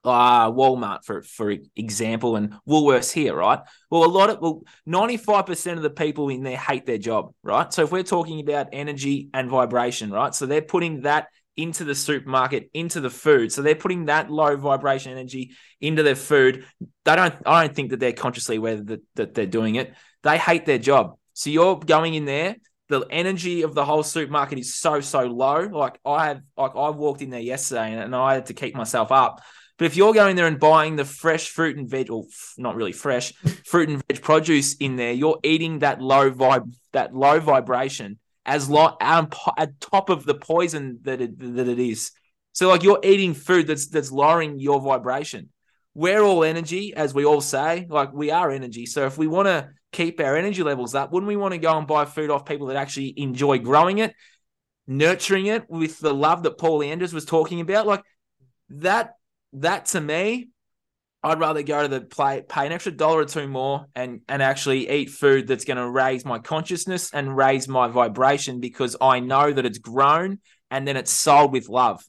uh, 0.04 0.50
Walmart 0.50 1.04
for 1.04 1.22
for 1.22 1.54
example, 1.76 2.36
and 2.36 2.54
Woolworths 2.68 3.12
here, 3.12 3.34
right? 3.34 3.60
Well, 3.90 4.04
a 4.04 4.06
lot 4.06 4.30
of 4.30 4.40
well, 4.40 4.62
ninety 4.86 5.16
five 5.16 5.46
percent 5.46 5.76
of 5.76 5.82
the 5.82 5.90
people 5.90 6.28
in 6.28 6.42
there 6.42 6.56
hate 6.56 6.86
their 6.86 6.98
job, 6.98 7.34
right? 7.42 7.72
So 7.72 7.82
if 7.82 7.92
we're 7.92 8.02
talking 8.02 8.40
about 8.40 8.68
energy 8.72 9.28
and 9.34 9.50
vibration, 9.50 10.10
right? 10.10 10.34
So 10.34 10.46
they're 10.46 10.62
putting 10.62 11.02
that 11.02 11.28
into 11.56 11.84
the 11.84 11.94
supermarket, 11.94 12.70
into 12.72 13.00
the 13.00 13.10
food. 13.10 13.52
So 13.52 13.60
they're 13.62 13.74
putting 13.74 14.06
that 14.06 14.30
low 14.30 14.56
vibration 14.56 15.12
energy 15.12 15.52
into 15.80 16.02
their 16.02 16.16
food. 16.16 16.64
They 17.04 17.16
don't. 17.16 17.34
I 17.44 17.66
don't 17.66 17.76
think 17.76 17.90
that 17.90 18.00
they're 18.00 18.12
consciously 18.12 18.56
aware 18.56 18.76
that 18.76 19.00
that 19.16 19.34
they're 19.34 19.46
doing 19.46 19.74
it. 19.74 19.94
They 20.22 20.38
hate 20.38 20.66
their 20.66 20.78
job. 20.78 21.16
So 21.34 21.50
you're 21.50 21.78
going 21.78 22.14
in 22.14 22.24
there. 22.24 22.56
The 22.90 23.06
energy 23.08 23.62
of 23.62 23.74
the 23.74 23.84
whole 23.84 24.02
supermarket 24.02 24.58
is 24.58 24.74
so 24.74 25.00
so 25.00 25.22
low. 25.22 25.60
Like 25.60 25.98
I 26.04 26.26
have, 26.26 26.42
like 26.58 26.72
I 26.76 26.90
walked 26.90 27.22
in 27.22 27.30
there 27.30 27.40
yesterday, 27.40 27.92
and, 27.92 28.00
and 28.00 28.14
I 28.14 28.34
had 28.34 28.46
to 28.46 28.54
keep 28.54 28.74
myself 28.74 29.10
up 29.10 29.40
but 29.80 29.86
if 29.86 29.96
you're 29.96 30.12
going 30.12 30.36
there 30.36 30.46
and 30.46 30.60
buying 30.60 30.96
the 30.96 31.06
fresh 31.06 31.48
fruit 31.48 31.78
and 31.78 31.88
veg, 31.88 32.10
or 32.10 32.26
not 32.58 32.76
really 32.76 32.92
fresh 32.92 33.32
fruit 33.64 33.88
and 33.88 34.02
veg 34.06 34.20
produce 34.20 34.74
in 34.74 34.96
there, 34.96 35.12
you're 35.12 35.40
eating 35.42 35.78
that 35.78 36.02
low 36.02 36.30
vibe, 36.30 36.74
that 36.92 37.14
low 37.14 37.40
vibration 37.40 38.18
as 38.44 38.68
lo- 38.68 38.94
um, 39.00 39.30
at 39.56 39.80
top 39.80 40.10
of 40.10 40.26
the 40.26 40.34
poison 40.34 40.98
that 41.04 41.22
it, 41.22 41.38
that 41.38 41.66
it 41.66 41.78
is. 41.78 42.10
So 42.52 42.68
like 42.68 42.82
you're 42.82 43.00
eating 43.02 43.32
food 43.32 43.66
that's 43.66 43.88
that's 43.88 44.12
lowering 44.12 44.58
your 44.58 44.82
vibration. 44.82 45.48
We're 45.94 46.20
all 46.20 46.44
energy, 46.44 46.92
as 46.94 47.14
we 47.14 47.24
all 47.24 47.40
say. 47.40 47.86
Like 47.88 48.12
we 48.12 48.30
are 48.30 48.50
energy. 48.50 48.84
So 48.84 49.06
if 49.06 49.16
we 49.16 49.28
want 49.28 49.46
to 49.46 49.70
keep 49.92 50.20
our 50.20 50.36
energy 50.36 50.62
levels 50.62 50.94
up, 50.94 51.12
wouldn't 51.12 51.28
we 51.28 51.36
want 51.36 51.52
to 51.52 51.58
go 51.58 51.76
and 51.76 51.86
buy 51.86 52.04
food 52.04 52.30
off 52.30 52.44
people 52.44 52.68
that 52.68 52.76
actually 52.76 53.14
enjoy 53.16 53.58
growing 53.58 53.98
it, 53.98 54.14
nurturing 54.86 55.46
it 55.46 55.68
with 55.68 55.98
the 55.98 56.14
love 56.14 56.42
that 56.44 56.58
Paul 56.58 56.82
Anders 56.82 57.12
was 57.12 57.24
talking 57.24 57.60
about? 57.60 57.86
Like 57.86 58.02
that 58.70 59.14
that 59.52 59.86
to 59.86 60.00
me, 60.00 60.50
I'd 61.22 61.40
rather 61.40 61.62
go 61.62 61.82
to 61.82 61.88
the 61.88 62.00
play, 62.00 62.42
pay 62.48 62.66
an 62.66 62.72
extra 62.72 62.92
dollar 62.92 63.20
or 63.20 63.24
two 63.26 63.46
more 63.46 63.86
and 63.94 64.22
and 64.28 64.42
actually 64.42 64.88
eat 64.88 65.10
food 65.10 65.46
that's 65.46 65.64
going 65.64 65.76
to 65.76 65.88
raise 65.88 66.24
my 66.24 66.38
consciousness 66.38 67.10
and 67.12 67.36
raise 67.36 67.68
my 67.68 67.88
vibration 67.88 68.60
because 68.60 68.96
I 69.00 69.20
know 69.20 69.52
that 69.52 69.66
it's 69.66 69.78
grown 69.78 70.38
and 70.70 70.88
then 70.88 70.96
it's 70.96 71.10
sold 71.10 71.52
with 71.52 71.68
love. 71.68 72.02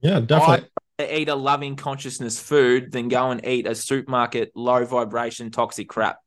Yeah, 0.00 0.20
definitely. 0.20 0.70
I'd 0.98 1.10
eat 1.10 1.28
a 1.28 1.34
loving 1.34 1.76
consciousness 1.76 2.40
food 2.40 2.92
than 2.92 3.08
go 3.08 3.30
and 3.30 3.44
eat 3.46 3.66
a 3.66 3.74
supermarket 3.74 4.52
low 4.54 4.84
vibration 4.84 5.50
toxic 5.50 5.88
crap. 5.88 6.18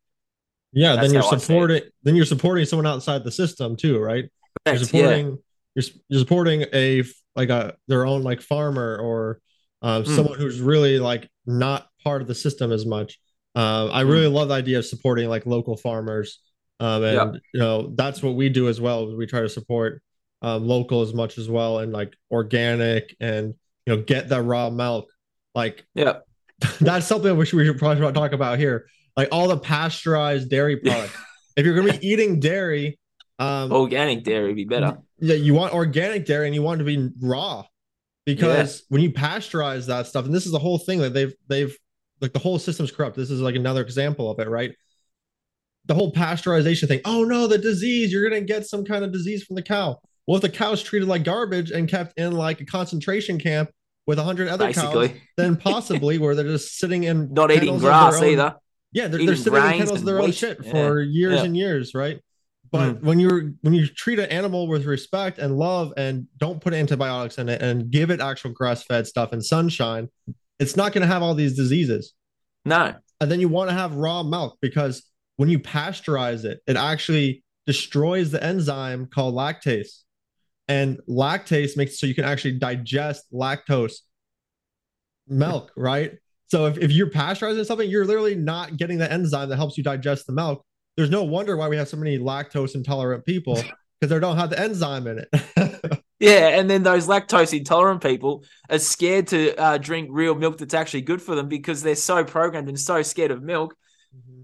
Yeah, 0.76 0.96
That's 0.96 1.08
then 1.08 1.14
you're 1.14 1.40
supporting 1.40 1.82
then 2.04 2.16
you're 2.16 2.26
supporting 2.26 2.66
someone 2.66 2.86
outside 2.86 3.24
the 3.24 3.32
system 3.32 3.78
too, 3.78 3.98
right? 3.98 4.26
Correct, 4.66 4.80
you're 4.82 4.88
supporting 4.88 5.28
yeah. 5.28 5.36
you're, 5.76 5.86
you're 6.10 6.20
supporting 6.20 6.66
a 6.74 7.04
like 7.36 7.50
a 7.50 7.76
their 7.88 8.06
own 8.06 8.24
like 8.24 8.42
farmer 8.42 8.98
or 8.98 9.40
uh, 9.82 10.02
mm. 10.02 10.16
someone 10.16 10.38
who's 10.38 10.60
really 10.60 11.00
like 11.00 11.30
not 11.46 11.88
part 12.04 12.22
of 12.22 12.28
the 12.28 12.36
system 12.36 12.74
as 12.74 12.86
much. 12.86 13.20
Uh, 13.56 13.90
I 13.90 14.04
hmm. 14.04 14.10
really 14.10 14.28
love 14.28 14.50
the 14.50 14.54
idea 14.54 14.80
of 14.80 14.86
supporting 14.86 15.30
like 15.30 15.46
local 15.46 15.78
farmers, 15.78 16.40
um, 16.82 17.04
and 17.06 17.16
yeah. 17.16 17.40
you 17.54 17.60
know 17.62 17.94
that's 17.96 18.22
what 18.22 18.36
we 18.36 18.50
do 18.50 18.68
as 18.68 18.82
well. 18.82 19.16
We 19.16 19.26
try 19.28 19.42
to 19.42 19.50
support 19.50 20.02
um, 20.42 20.68
local 20.68 21.02
as 21.02 21.14
much 21.14 21.38
as 21.38 21.50
well, 21.50 21.80
and 21.80 21.94
like 21.94 22.14
organic, 22.30 23.16
and 23.22 23.54
you 23.86 23.96
know 23.96 24.02
get 24.02 24.28
that 24.30 24.42
raw 24.42 24.70
milk. 24.70 25.10
Like, 25.54 25.86
yeah, 25.94 26.18
that's 26.82 27.08
something 27.08 27.38
which 27.38 27.54
we 27.54 27.66
should 27.66 27.80
probably 27.80 28.12
talk 28.12 28.34
about 28.34 28.60
here. 28.60 28.88
Like 29.16 29.30
all 29.32 29.48
the 29.48 29.58
pasteurized 29.58 30.50
dairy 30.50 30.78
products. 30.84 31.18
if 31.56 31.66
you're 31.66 31.76
gonna 31.76 31.98
be 31.98 32.08
eating 32.08 32.40
dairy, 32.40 33.00
um, 33.40 33.72
organic 33.72 34.24
dairy 34.24 34.48
would 34.48 34.56
be 34.56 34.66
better. 34.66 34.98
Yeah, 35.20 35.36
you 35.36 35.54
want 35.54 35.74
organic 35.74 36.26
dairy, 36.26 36.48
and 36.48 36.56
you 36.56 36.62
want 36.62 36.82
it 36.82 36.84
to 36.84 36.98
be 36.98 37.10
raw 37.22 37.64
because 38.26 38.80
yeah. 38.80 38.86
when 38.90 39.02
you 39.02 39.12
pasteurize 39.12 39.88
that 39.88 40.08
stuff, 40.08 40.26
and 40.26 40.34
this 40.34 40.46
is 40.46 40.52
the 40.52 40.60
whole 40.60 40.78
thing 40.78 41.00
that 41.00 41.14
they've 41.14 41.34
they've 41.48 41.76
like 42.22 42.34
the 42.34 42.40
whole 42.40 42.60
system's 42.60 42.92
corrupt. 42.92 43.16
This 43.16 43.32
is 43.32 43.42
like 43.42 43.56
another 43.56 43.82
example 43.82 44.30
of 44.30 44.40
it, 44.40 44.50
right? 44.50 44.76
the 45.88 45.94
whole 45.94 46.12
pasteurization 46.12 46.88
thing. 46.88 47.02
Oh 47.06 47.24
no, 47.24 47.48
the 47.48 47.58
disease, 47.58 48.12
you're 48.12 48.28
gonna 48.28 48.42
get 48.42 48.66
some 48.66 48.84
kind 48.84 49.04
of 49.04 49.12
disease 49.12 49.44
from 49.44 49.56
the 49.56 49.62
cow. 49.62 50.00
Well, 50.28 50.38
if 50.38 50.42
the 50.42 50.50
cow's 50.50 50.82
treated 50.82 51.08
like 51.08 51.24
garbage 51.24 51.72
and 51.72 51.88
kept 51.88 52.20
in 52.20 52.34
like 52.34 52.60
a 52.62 52.66
concentration 52.66 53.40
camp 53.40 53.70
with 54.08 54.18
a 54.18 54.24
hundred 54.24 54.48
other 54.48 54.68
Basically. 54.68 55.10
cows, 55.10 55.18
then 55.38 55.56
possibly 55.56 56.18
where 56.18 56.36
they're 56.36 56.46
just 56.46 56.78
sitting 56.78 57.04
in 57.04 57.34
not 57.34 57.52
eating 57.52 57.78
grass 57.78 58.22
either. 58.22 58.56
Yeah, 58.96 59.10
they're, 59.10 59.26
they're 59.26 59.36
sitting 59.36 59.62
in 59.62 59.78
kennels 59.78 60.00
of 60.00 60.06
their 60.06 60.22
own 60.22 60.32
shit 60.32 60.58
yeah. 60.64 60.72
for 60.72 61.02
years 61.02 61.40
yeah. 61.40 61.44
and 61.44 61.58
years, 61.58 61.94
right? 61.94 62.22
But 62.72 62.94
mm. 62.94 63.02
when 63.04 63.20
you're 63.20 63.52
when 63.60 63.74
you 63.74 63.88
treat 63.88 64.20
an 64.20 64.30
animal 64.30 64.70
with 64.70 64.86
respect 64.86 65.38
and 65.38 65.58
love 65.58 65.92
and 65.98 66.28
don't 66.38 66.62
put 66.62 66.74
antibiotics 66.74 67.38
in 67.38 67.50
it 67.50 67.62
and 67.62 67.92
give 67.92 68.10
it 68.10 68.22
actual 68.22 68.52
grass 68.52 68.84
fed 68.84 69.06
stuff 69.06 69.34
and 69.34 69.44
sunshine, 69.44 70.08
it's 70.60 70.78
not 70.78 70.94
going 70.94 71.02
to 71.02 71.08
have 71.08 71.22
all 71.22 71.36
these 71.36 71.58
diseases. 71.58 72.14
No. 72.64 72.96
And 73.20 73.30
then 73.30 73.42
you 73.42 73.50
want 73.50 73.70
to 73.70 73.76
have 73.76 73.96
raw 73.96 74.24
milk 74.24 74.58
because 74.62 75.04
when 75.36 75.50
you 75.50 75.60
pasteurize 75.60 76.46
it, 76.46 76.62
it 76.66 76.78
actually 76.78 77.44
destroys 77.66 78.32
the 78.32 78.42
enzyme 78.42 79.08
called 79.08 79.36
lactase. 79.36 80.04
And 80.70 81.00
lactase 81.10 81.76
makes 81.76 82.00
so 82.00 82.08
you 82.08 82.16
can 82.16 82.24
actually 82.24 82.60
digest 82.60 83.26
lactose 83.34 83.98
milk, 85.28 85.74
right? 85.76 86.14
So 86.48 86.66
if, 86.68 86.78
if 86.78 86.92
you're 86.92 87.10
pasteurizing 87.10 87.66
something, 87.66 87.90
you're 87.90 88.06
literally 88.06 88.36
not 88.36 88.78
getting 88.78 88.98
the 88.98 89.12
enzyme 89.12 89.50
that 89.50 89.58
helps 89.58 89.78
you 89.78 89.84
digest 89.84 90.28
the 90.28 90.34
milk. 90.34 90.64
There's 90.96 91.10
no 91.10 91.24
wonder 91.24 91.58
why 91.58 91.68
we 91.68 91.78
have 91.78 91.88
so 91.88 91.98
many 91.98 92.18
lactose 92.18 92.76
intolerant 92.76 93.26
people 93.26 93.56
because 94.00 94.10
they 94.10 94.20
don't 94.20 94.38
have 94.38 94.50
the 94.50 94.60
enzyme 94.60 95.08
in 95.08 95.20
it. 95.20 96.02
yeah, 96.20 96.50
and 96.60 96.70
then 96.70 96.84
those 96.84 97.08
lactose 97.08 97.58
intolerant 97.58 98.02
people 98.02 98.44
are 98.70 98.80
scared 98.80 99.28
to 99.28 99.56
uh, 99.56 99.78
drink 99.78 100.10
real 100.12 100.36
milk 100.36 100.58
that's 100.58 100.74
actually 100.74 101.02
good 101.02 101.22
for 101.22 101.36
them 101.36 101.48
because 101.48 101.82
they're 101.82 101.96
so 101.96 102.24
programmed 102.24 102.70
and 102.70 102.80
so 102.80 103.02
scared 103.02 103.32
of 103.32 103.42
milk. 103.42 103.76
Mm-hmm. 104.16 104.42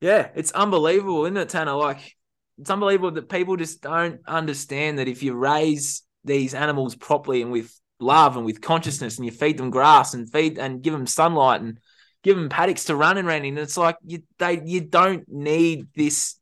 Yeah, 0.00 0.28
it's 0.34 0.52
unbelievable, 0.52 1.24
isn't 1.26 1.36
it, 1.36 1.48
Tanner? 1.48 1.74
Like, 1.74 2.16
it's 2.58 2.70
unbelievable 2.70 3.12
that 3.12 3.28
people 3.28 3.56
just 3.56 3.82
don't 3.82 4.20
understand 4.26 4.98
that 4.98 5.08
if 5.08 5.22
you 5.22 5.34
raise 5.34 6.02
these 6.24 6.54
animals 6.54 6.94
properly 6.94 7.42
and 7.42 7.52
with 7.52 7.72
love 8.02 8.36
and 8.36 8.44
with 8.44 8.60
consciousness 8.60 9.16
and 9.16 9.24
you 9.24 9.30
feed 9.32 9.56
them 9.56 9.70
grass 9.70 10.14
and 10.14 10.30
feed 10.30 10.58
and 10.58 10.82
give 10.82 10.92
them 10.92 11.06
sunlight 11.06 11.60
and 11.60 11.78
give 12.22 12.36
them 12.36 12.48
paddocks 12.48 12.84
to 12.84 12.96
run 12.96 13.18
around 13.18 13.44
in. 13.44 13.58
It's 13.58 13.76
like 13.76 13.96
you 14.04 14.22
they 14.38 14.62
you 14.64 14.80
don't 14.80 15.24
need 15.28 15.88
this. 15.94 16.36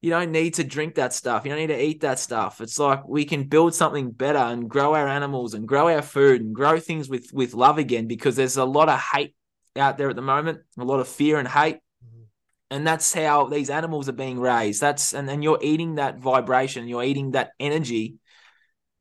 You 0.00 0.10
don't 0.10 0.30
need 0.30 0.54
to 0.54 0.64
drink 0.64 0.94
that 0.94 1.12
stuff. 1.12 1.44
You 1.44 1.50
don't 1.50 1.58
need 1.58 1.68
to 1.68 1.82
eat 1.82 2.02
that 2.02 2.20
stuff. 2.20 2.60
It's 2.60 2.78
like 2.78 3.06
we 3.06 3.24
can 3.24 3.44
build 3.44 3.74
something 3.74 4.12
better 4.12 4.38
and 4.38 4.70
grow 4.70 4.94
our 4.94 5.08
animals 5.08 5.54
and 5.54 5.66
grow 5.66 5.88
our 5.88 6.02
food 6.02 6.40
and 6.40 6.54
grow 6.54 6.78
things 6.78 7.08
with 7.08 7.30
with 7.32 7.54
love 7.54 7.78
again 7.78 8.06
because 8.06 8.36
there's 8.36 8.56
a 8.56 8.64
lot 8.64 8.88
of 8.88 9.00
hate 9.00 9.34
out 9.76 9.98
there 9.98 10.10
at 10.10 10.16
the 10.16 10.22
moment, 10.22 10.60
a 10.78 10.84
lot 10.84 11.00
of 11.00 11.08
fear 11.08 11.38
and 11.38 11.48
hate. 11.48 11.76
Mm-hmm. 12.04 12.22
And 12.70 12.86
that's 12.86 13.12
how 13.12 13.46
these 13.46 13.70
animals 13.70 14.08
are 14.08 14.12
being 14.12 14.38
raised. 14.38 14.80
That's 14.80 15.14
and 15.14 15.28
then 15.28 15.42
you're 15.42 15.58
eating 15.60 15.96
that 15.96 16.18
vibration, 16.18 16.88
you're 16.88 17.04
eating 17.04 17.32
that 17.32 17.50
energy 17.58 18.18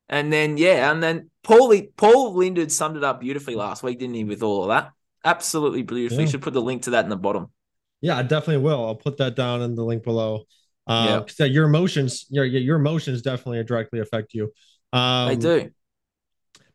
and 0.10 0.32
then 0.32 0.58
yeah, 0.58 0.92
and 0.92 1.02
then 1.02 1.30
Paul 1.44 1.74
Paul 1.96 2.36
Lindard 2.36 2.72
summed 2.72 2.98
it 2.98 3.04
up 3.04 3.22
beautifully 3.22 3.56
last 3.56 3.84
week, 3.84 4.00
didn't 4.00 4.16
he? 4.16 4.24
With 4.24 4.44
all 4.44 4.64
of 4.64 4.70
that, 4.70 4.92
absolutely 5.24 5.84
beautifully. 5.84 6.26
Yeah. 6.26 6.32
Should 6.32 6.42
put 6.42 6.54
the 6.54 6.62
link 6.62 6.84
to 6.84 6.92
that 6.92 7.04
in 7.04 7.10
the 7.10 7.18
bottom. 7.18 7.52
Yeah, 8.02 8.18
I 8.18 8.24
definitely 8.24 8.64
will. 8.64 8.86
I'll 8.86 8.96
put 8.96 9.18
that 9.18 9.36
down 9.36 9.62
in 9.62 9.76
the 9.76 9.84
link 9.84 10.04
below. 10.04 10.44
Uh, 10.86 11.24
yeah, 11.38 11.46
your 11.46 11.66
emotions, 11.66 12.26
your 12.30 12.46
your 12.46 12.78
emotions 12.78 13.22
definitely 13.22 13.64
directly 13.64 14.00
affect 14.00 14.34
you. 14.34 14.52
Um, 14.94 15.30
they 15.30 15.36
do. 15.36 15.72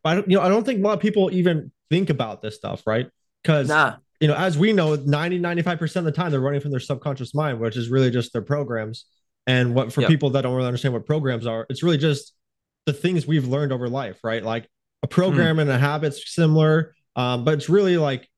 But 0.02 0.28
you 0.28 0.36
know, 0.36 0.42
I 0.42 0.48
don't 0.48 0.64
think 0.64 0.80
a 0.80 0.82
lot 0.82 0.94
of 0.94 1.00
people 1.00 1.30
even 1.32 1.72
think 1.90 2.10
about 2.10 2.42
this 2.42 2.56
stuff, 2.56 2.82
right? 2.86 3.08
Because 3.42 3.68
nah. 3.68 3.96
you 4.20 4.28
know, 4.28 4.34
as 4.34 4.58
we 4.58 4.72
know, 4.72 4.96
90, 4.96 5.38
95 5.38 5.78
percent 5.78 6.06
of 6.06 6.12
the 6.12 6.16
time 6.16 6.30
they're 6.30 6.40
running 6.40 6.60
from 6.60 6.72
their 6.72 6.80
subconscious 6.80 7.34
mind, 7.34 7.60
which 7.60 7.76
is 7.76 7.88
really 7.88 8.10
just 8.10 8.32
their 8.32 8.42
programs. 8.42 9.06
And 9.46 9.74
what 9.74 9.92
for 9.92 10.02
yep. 10.02 10.10
people 10.10 10.30
that 10.30 10.42
don't 10.42 10.54
really 10.54 10.68
understand 10.68 10.94
what 10.94 11.06
programs 11.06 11.46
are, 11.46 11.66
it's 11.68 11.82
really 11.82 11.98
just 11.98 12.32
the 12.86 12.92
things 12.92 13.26
we've 13.26 13.46
learned 13.46 13.72
over 13.72 13.88
life, 13.88 14.18
right? 14.22 14.42
Like 14.42 14.68
a 15.02 15.06
program 15.06 15.56
mm. 15.56 15.62
and 15.62 15.70
a 15.70 15.78
habit's 15.78 16.34
similar, 16.34 16.94
um, 17.16 17.44
but 17.44 17.54
it's 17.54 17.68
really 17.68 17.96
like 17.96 18.28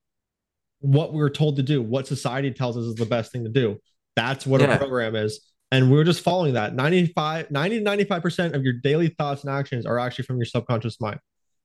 what 0.81 1.12
we 1.12 1.23
are 1.23 1.31
told 1.31 1.57
to 1.57 1.62
do, 1.62 1.81
what 1.81 2.07
society 2.07 2.51
tells 2.51 2.77
us 2.77 2.85
is 2.85 2.95
the 2.95 3.07
best 3.07 3.33
thing 3.33 3.45
to 3.45 3.51
do. 3.51 3.79
That's 4.16 4.47
what 4.47 4.61
yeah. 4.61 4.75
a 4.75 4.79
program 4.79 5.16
is. 5.16 5.40
And 5.71 5.90
we're 5.90 6.05
just 6.05 6.21
following 6.21 6.55
that. 6.55 6.75
95, 6.75 7.51
90 7.51 7.83
95% 7.83 8.55
of 8.55 8.62
your 8.62 8.75
daily 8.75 9.09
thoughts 9.09 9.42
and 9.42 9.51
actions 9.51 9.87
are 9.87 9.99
actually 9.99 10.25
from 10.25 10.37
your 10.37 10.45
subconscious 10.45 11.01
mind. 11.01 11.19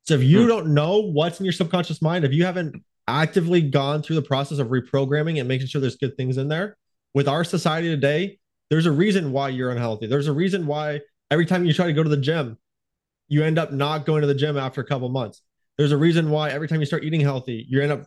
So 0.07 0.15
if 0.15 0.23
you 0.23 0.45
mm. 0.45 0.47
don't 0.47 0.73
know 0.73 0.99
what's 0.99 1.39
in 1.39 1.45
your 1.45 1.53
subconscious 1.53 2.01
mind, 2.01 2.25
if 2.25 2.31
you 2.31 2.45
haven't 2.45 2.81
actively 3.07 3.61
gone 3.61 4.01
through 4.01 4.15
the 4.15 4.21
process 4.21 4.59
of 4.59 4.67
reprogramming 4.67 5.39
and 5.39 5.47
making 5.47 5.67
sure 5.67 5.81
there's 5.81 5.97
good 5.97 6.15
things 6.15 6.37
in 6.37 6.47
there, 6.47 6.77
with 7.13 7.27
our 7.27 7.43
society 7.43 7.89
today, 7.89 8.39
there's 8.69 8.85
a 8.85 8.91
reason 8.91 9.31
why 9.31 9.49
you're 9.49 9.71
unhealthy. 9.71 10.07
There's 10.07 10.27
a 10.27 10.33
reason 10.33 10.65
why 10.65 11.01
every 11.29 11.45
time 11.45 11.65
you 11.65 11.73
try 11.73 11.87
to 11.87 11.93
go 11.93 12.03
to 12.03 12.09
the 12.09 12.17
gym, 12.17 12.57
you 13.29 13.43
end 13.43 13.57
up 13.57 13.71
not 13.71 14.05
going 14.05 14.21
to 14.21 14.27
the 14.27 14.35
gym 14.35 14.57
after 14.57 14.81
a 14.81 14.85
couple 14.85 15.07
months. 15.07 15.41
There's 15.77 15.93
a 15.93 15.97
reason 15.97 16.29
why 16.29 16.49
every 16.49 16.67
time 16.67 16.81
you 16.81 16.85
start 16.85 17.05
eating 17.05 17.21
healthy, 17.21 17.65
you 17.69 17.81
end 17.81 17.93
up 17.93 18.05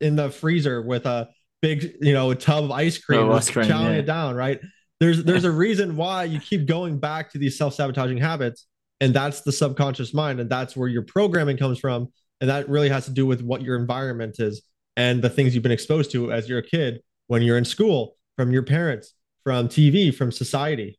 in 0.00 0.16
the 0.16 0.30
freezer 0.30 0.82
with 0.82 1.06
a 1.06 1.28
big, 1.62 1.94
you 2.00 2.12
know, 2.12 2.30
a 2.30 2.34
tub 2.34 2.64
of 2.64 2.70
ice 2.72 2.98
cream, 2.98 3.20
oh, 3.20 3.32
ice 3.32 3.50
cream 3.50 3.66
chowing 3.66 3.92
yeah. 3.92 3.98
it 3.98 4.06
down, 4.06 4.34
right? 4.34 4.60
There's 4.98 5.22
there's 5.24 5.44
a 5.44 5.50
reason 5.50 5.96
why 5.96 6.24
you 6.24 6.40
keep 6.40 6.66
going 6.66 6.98
back 6.98 7.30
to 7.32 7.38
these 7.38 7.56
self-sabotaging 7.56 8.18
habits, 8.18 8.66
and 9.00 9.14
that's 9.14 9.42
the 9.42 9.52
subconscious 9.52 10.12
mind, 10.12 10.40
and 10.40 10.50
that's 10.50 10.76
where 10.76 10.88
your 10.88 11.02
programming 11.02 11.56
comes 11.56 11.78
from, 11.78 12.08
and 12.40 12.50
that 12.50 12.68
really 12.68 12.88
has 12.88 13.04
to 13.04 13.12
do 13.12 13.26
with 13.26 13.42
what 13.42 13.62
your 13.62 13.76
environment 13.76 14.36
is 14.40 14.62
and 14.96 15.22
the 15.22 15.30
things 15.30 15.54
you've 15.54 15.62
been 15.62 15.72
exposed 15.72 16.10
to 16.12 16.32
as 16.32 16.48
you're 16.48 16.58
a 16.58 16.66
kid 16.66 17.00
when 17.26 17.42
you're 17.42 17.58
in 17.58 17.64
school, 17.64 18.16
from 18.36 18.50
your 18.50 18.62
parents, 18.62 19.14
from 19.42 19.68
TV, 19.68 20.14
from 20.14 20.30
society. 20.30 20.98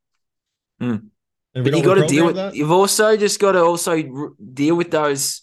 Mm. 0.81 1.09
But 1.55 1.73
you 1.73 1.83
got 1.83 1.95
to 1.95 2.05
deal 2.05 2.25
with. 2.27 2.35
That? 2.35 2.53
You've 2.53 2.71
also 2.71 3.15
just 3.15 3.39
got 3.39 3.53
to 3.53 3.63
also 3.63 4.03
deal 4.53 4.75
with 4.75 4.91
those. 4.91 5.41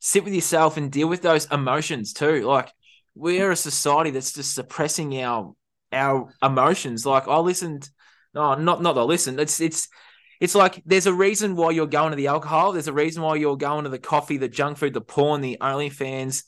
Sit 0.00 0.24
with 0.24 0.34
yourself 0.34 0.76
and 0.76 0.90
deal 0.90 1.08
with 1.08 1.22
those 1.22 1.46
emotions 1.52 2.12
too. 2.12 2.42
Like 2.42 2.72
we're 3.14 3.52
a 3.52 3.56
society 3.56 4.10
that's 4.10 4.32
just 4.32 4.54
suppressing 4.54 5.22
our 5.22 5.54
our 5.92 6.28
emotions. 6.42 7.06
Like 7.06 7.28
I 7.28 7.38
listened. 7.38 7.88
No, 8.34 8.54
not 8.54 8.82
not 8.82 8.98
I 8.98 9.02
listened. 9.02 9.38
It's 9.38 9.60
it's 9.60 9.88
it's 10.40 10.56
like 10.56 10.82
there's 10.84 11.06
a 11.06 11.14
reason 11.14 11.54
why 11.54 11.70
you're 11.70 11.86
going 11.86 12.10
to 12.10 12.16
the 12.16 12.26
alcohol. 12.26 12.72
There's 12.72 12.88
a 12.88 12.92
reason 12.92 13.22
why 13.22 13.36
you're 13.36 13.56
going 13.56 13.84
to 13.84 13.90
the 13.90 14.00
coffee, 14.00 14.38
the 14.38 14.48
junk 14.48 14.78
food, 14.78 14.94
the 14.94 15.00
porn, 15.00 15.40
the 15.40 15.58
OnlyFans. 15.60 16.42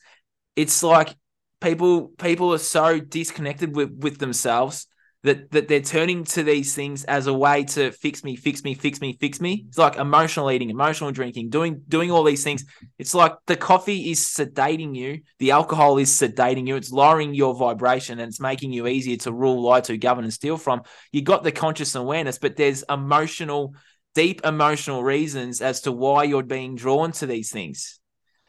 It's 0.56 0.82
like 0.82 1.14
people 1.60 2.08
people 2.08 2.52
are 2.52 2.58
so 2.58 2.98
disconnected 2.98 3.76
with 3.76 3.92
with 4.02 4.18
themselves 4.18 4.88
that 5.24 5.50
that 5.52 5.68
they're 5.68 5.80
turning 5.80 6.22
to 6.22 6.42
these 6.42 6.74
things 6.74 7.02
as 7.04 7.26
a 7.26 7.32
way 7.32 7.64
to 7.64 7.90
fix 7.90 8.22
me, 8.22 8.36
fix 8.36 8.62
me, 8.62 8.74
fix 8.74 9.00
me, 9.00 9.16
fix 9.18 9.40
me. 9.40 9.64
It's 9.68 9.78
like 9.78 9.96
emotional 9.96 10.50
eating, 10.50 10.68
emotional 10.68 11.10
drinking, 11.12 11.48
doing 11.48 11.82
doing 11.88 12.10
all 12.10 12.22
these 12.24 12.44
things. 12.44 12.64
It's 12.98 13.14
like 13.14 13.32
the 13.46 13.56
coffee 13.56 14.10
is 14.10 14.20
sedating 14.20 14.94
you, 14.94 15.22
the 15.38 15.50
alcohol 15.52 15.96
is 15.96 16.10
sedating 16.10 16.68
you. 16.68 16.76
It's 16.76 16.92
lowering 16.92 17.34
your 17.34 17.54
vibration 17.54 18.20
and 18.20 18.28
it's 18.28 18.38
making 18.38 18.72
you 18.72 18.86
easier 18.86 19.16
to 19.18 19.32
rule, 19.32 19.62
lie 19.62 19.80
to, 19.82 19.96
govern, 19.96 20.24
and 20.24 20.32
steal 20.32 20.58
from. 20.58 20.82
You 21.10 21.22
got 21.22 21.42
the 21.42 21.52
conscious 21.52 21.94
awareness, 21.94 22.38
but 22.38 22.56
there's 22.56 22.84
emotional, 22.90 23.74
deep 24.14 24.44
emotional 24.44 25.02
reasons 25.02 25.62
as 25.62 25.80
to 25.82 25.92
why 25.92 26.24
you're 26.24 26.42
being 26.42 26.74
drawn 26.74 27.12
to 27.12 27.26
these 27.26 27.50
things. 27.50 27.98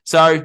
So 0.04 0.44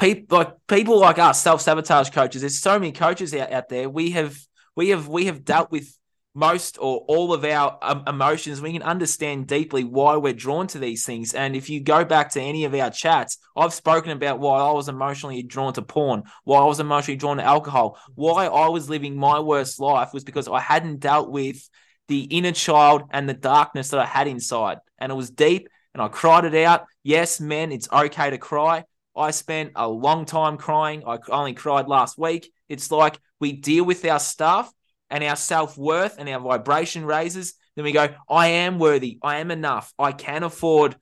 people 0.00 0.38
like 0.38 0.54
people 0.66 0.98
like 0.98 1.20
us, 1.20 1.40
self 1.40 1.60
sabotage 1.60 2.10
coaches. 2.10 2.42
There's 2.42 2.60
so 2.60 2.80
many 2.80 2.90
coaches 2.90 3.32
out, 3.32 3.52
out 3.52 3.68
there. 3.68 3.88
We 3.88 4.10
have 4.10 4.36
we 4.76 4.90
have 4.90 5.08
we 5.08 5.26
have 5.26 5.44
dealt 5.44 5.70
with 5.70 5.96
most 6.34 6.78
or 6.80 7.04
all 7.06 7.32
of 7.32 7.44
our 7.44 7.78
um, 7.80 8.02
emotions. 8.06 8.60
We 8.60 8.72
can 8.72 8.82
understand 8.82 9.46
deeply 9.46 9.84
why 9.84 10.16
we're 10.16 10.32
drawn 10.32 10.66
to 10.68 10.78
these 10.78 11.06
things. 11.06 11.32
And 11.32 11.54
if 11.54 11.70
you 11.70 11.80
go 11.80 12.04
back 12.04 12.30
to 12.32 12.40
any 12.40 12.64
of 12.64 12.74
our 12.74 12.90
chats, 12.90 13.38
I've 13.56 13.72
spoken 13.72 14.10
about 14.10 14.40
why 14.40 14.58
I 14.58 14.72
was 14.72 14.88
emotionally 14.88 15.42
drawn 15.42 15.72
to 15.74 15.82
porn, 15.82 16.24
why 16.42 16.60
I 16.60 16.64
was 16.64 16.80
emotionally 16.80 17.16
drawn 17.16 17.36
to 17.36 17.44
alcohol, 17.44 17.98
why 18.16 18.46
I 18.46 18.68
was 18.68 18.90
living 18.90 19.16
my 19.16 19.38
worst 19.38 19.78
life 19.78 20.12
was 20.12 20.24
because 20.24 20.48
I 20.48 20.60
hadn't 20.60 21.00
dealt 21.00 21.30
with 21.30 21.68
the 22.08 22.22
inner 22.22 22.52
child 22.52 23.04
and 23.10 23.28
the 23.28 23.34
darkness 23.34 23.90
that 23.90 24.00
I 24.00 24.06
had 24.06 24.26
inside. 24.26 24.78
And 24.98 25.12
it 25.12 25.14
was 25.14 25.30
deep 25.30 25.68
and 25.94 26.02
I 26.02 26.08
cried 26.08 26.44
it 26.44 26.54
out. 26.64 26.86
Yes, 27.04 27.40
men, 27.40 27.70
it's 27.70 27.88
okay 27.90 28.30
to 28.30 28.38
cry. 28.38 28.84
I 29.16 29.30
spent 29.30 29.72
a 29.76 29.88
long 29.88 30.24
time 30.24 30.56
crying. 30.56 31.04
I 31.06 31.18
only 31.28 31.54
cried 31.54 31.86
last 31.86 32.18
week. 32.18 32.52
It's 32.68 32.90
like 32.90 33.18
we 33.44 33.52
deal 33.52 33.84
with 33.84 34.02
our 34.06 34.18
stuff 34.18 34.72
and 35.10 35.22
our 35.22 35.36
self 35.36 35.76
worth 35.76 36.16
and 36.18 36.26
our 36.30 36.40
vibration 36.40 37.04
raises. 37.04 37.52
Then 37.76 37.84
we 37.84 37.92
go, 37.92 38.08
I 38.26 38.46
am 38.64 38.78
worthy. 38.78 39.18
I 39.22 39.40
am 39.40 39.50
enough. 39.50 39.92
I 39.98 40.12
can 40.12 40.44
afford 40.44 40.96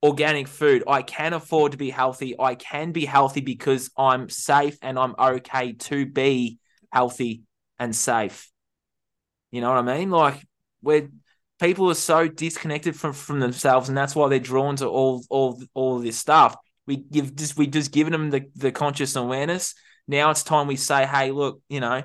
organic 0.00 0.46
food. 0.46 0.84
I 0.86 1.02
can 1.02 1.32
afford 1.32 1.72
to 1.72 1.78
be 1.78 1.90
healthy. 1.90 2.38
I 2.38 2.54
can 2.54 2.92
be 2.92 3.06
healthy 3.06 3.40
because 3.40 3.90
I'm 3.96 4.28
safe 4.28 4.78
and 4.82 4.96
I'm 4.96 5.16
okay 5.18 5.72
to 5.72 6.06
be 6.06 6.60
healthy 6.92 7.42
and 7.76 7.94
safe. 7.96 8.52
You 9.50 9.60
know 9.60 9.70
what 9.70 9.78
I 9.78 9.98
mean? 9.98 10.10
Like 10.10 10.46
we're 10.82 11.08
people 11.58 11.90
are 11.90 11.94
so 11.94 12.28
disconnected 12.28 12.94
from 12.94 13.14
from 13.14 13.40
themselves, 13.40 13.88
and 13.88 13.98
that's 13.98 14.14
why 14.14 14.28
they're 14.28 14.38
drawn 14.38 14.76
to 14.76 14.86
all 14.86 15.24
all 15.28 15.60
all 15.74 15.98
this 15.98 16.16
stuff. 16.16 16.54
We 16.86 16.98
give 16.98 17.34
just 17.34 17.56
we 17.56 17.66
just 17.66 17.90
given 17.90 18.12
them 18.12 18.30
the 18.30 18.44
the 18.54 18.70
conscious 18.70 19.16
awareness 19.16 19.74
now 20.10 20.30
it's 20.30 20.42
time 20.42 20.66
we 20.66 20.76
say, 20.76 21.06
hey, 21.06 21.30
look, 21.30 21.62
you 21.68 21.80
know, 21.80 22.02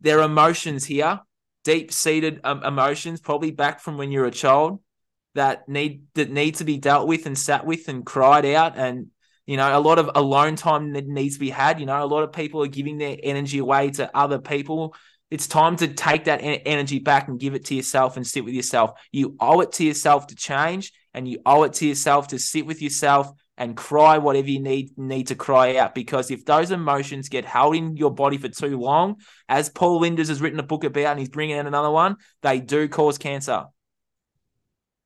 There 0.00 0.20
are 0.20 0.24
emotions 0.24 0.84
here, 0.84 1.20
deep 1.64 1.92
seated 1.92 2.40
um, 2.44 2.62
emotions, 2.64 3.20
probably 3.20 3.52
back 3.52 3.80
from 3.80 3.98
when 3.98 4.10
you're 4.10 4.26
a 4.26 4.30
child 4.30 4.80
that 5.34 5.68
need 5.68 6.04
that 6.14 6.30
need 6.30 6.56
to 6.56 6.64
be 6.64 6.78
dealt 6.78 7.08
with 7.08 7.26
and 7.26 7.38
sat 7.38 7.66
with 7.66 7.88
and 7.88 8.04
cried 8.06 8.44
out. 8.46 8.76
And 8.76 9.08
you 9.46 9.56
know 9.56 9.76
a 9.76 9.80
lot 9.80 9.98
of 9.98 10.10
alone 10.14 10.56
time 10.56 10.92
that 10.92 11.06
needs 11.06 11.34
to 11.34 11.40
be 11.40 11.50
had. 11.50 11.80
You 11.80 11.86
know 11.86 12.02
a 12.02 12.06
lot 12.06 12.22
of 12.24 12.32
people 12.32 12.62
are 12.62 12.68
giving 12.68 12.98
their 12.98 13.16
energy 13.22 13.58
away 13.58 13.90
to 13.92 14.10
other 14.16 14.38
people. 14.38 14.94
It's 15.30 15.46
time 15.46 15.76
to 15.76 15.88
take 15.88 16.24
that 16.24 16.38
energy 16.42 16.98
back 16.98 17.28
and 17.28 17.40
give 17.40 17.54
it 17.54 17.64
to 17.66 17.74
yourself 17.74 18.16
and 18.16 18.26
sit 18.26 18.44
with 18.44 18.54
yourself. 18.54 18.92
You 19.10 19.36
owe 19.40 19.60
it 19.60 19.72
to 19.72 19.84
yourself 19.84 20.28
to 20.28 20.34
change 20.36 20.92
and 21.12 21.26
you 21.26 21.40
owe 21.44 21.64
it 21.64 21.72
to 21.74 21.86
yourself 21.86 22.28
to 22.28 22.38
sit 22.38 22.66
with 22.66 22.80
yourself 22.80 23.30
and 23.56 23.76
cry 23.76 24.18
whatever 24.18 24.48
you 24.48 24.60
need 24.60 24.96
need 24.98 25.28
to 25.28 25.34
cry 25.34 25.76
out 25.76 25.94
because 25.94 26.30
if 26.30 26.44
those 26.44 26.70
emotions 26.70 27.28
get 27.28 27.44
held 27.44 27.76
in 27.76 27.96
your 27.96 28.12
body 28.12 28.36
for 28.36 28.48
too 28.48 28.78
long 28.78 29.16
as 29.48 29.68
paul 29.68 30.00
linders 30.00 30.28
has 30.28 30.40
written 30.40 30.58
a 30.58 30.64
book 30.64 30.82
about 30.82 31.12
and 31.12 31.20
he's 31.20 31.28
bringing 31.28 31.56
out 31.56 31.66
another 31.66 31.90
one 31.90 32.16
they 32.42 32.58
do 32.58 32.88
cause 32.88 33.16
cancer 33.16 33.64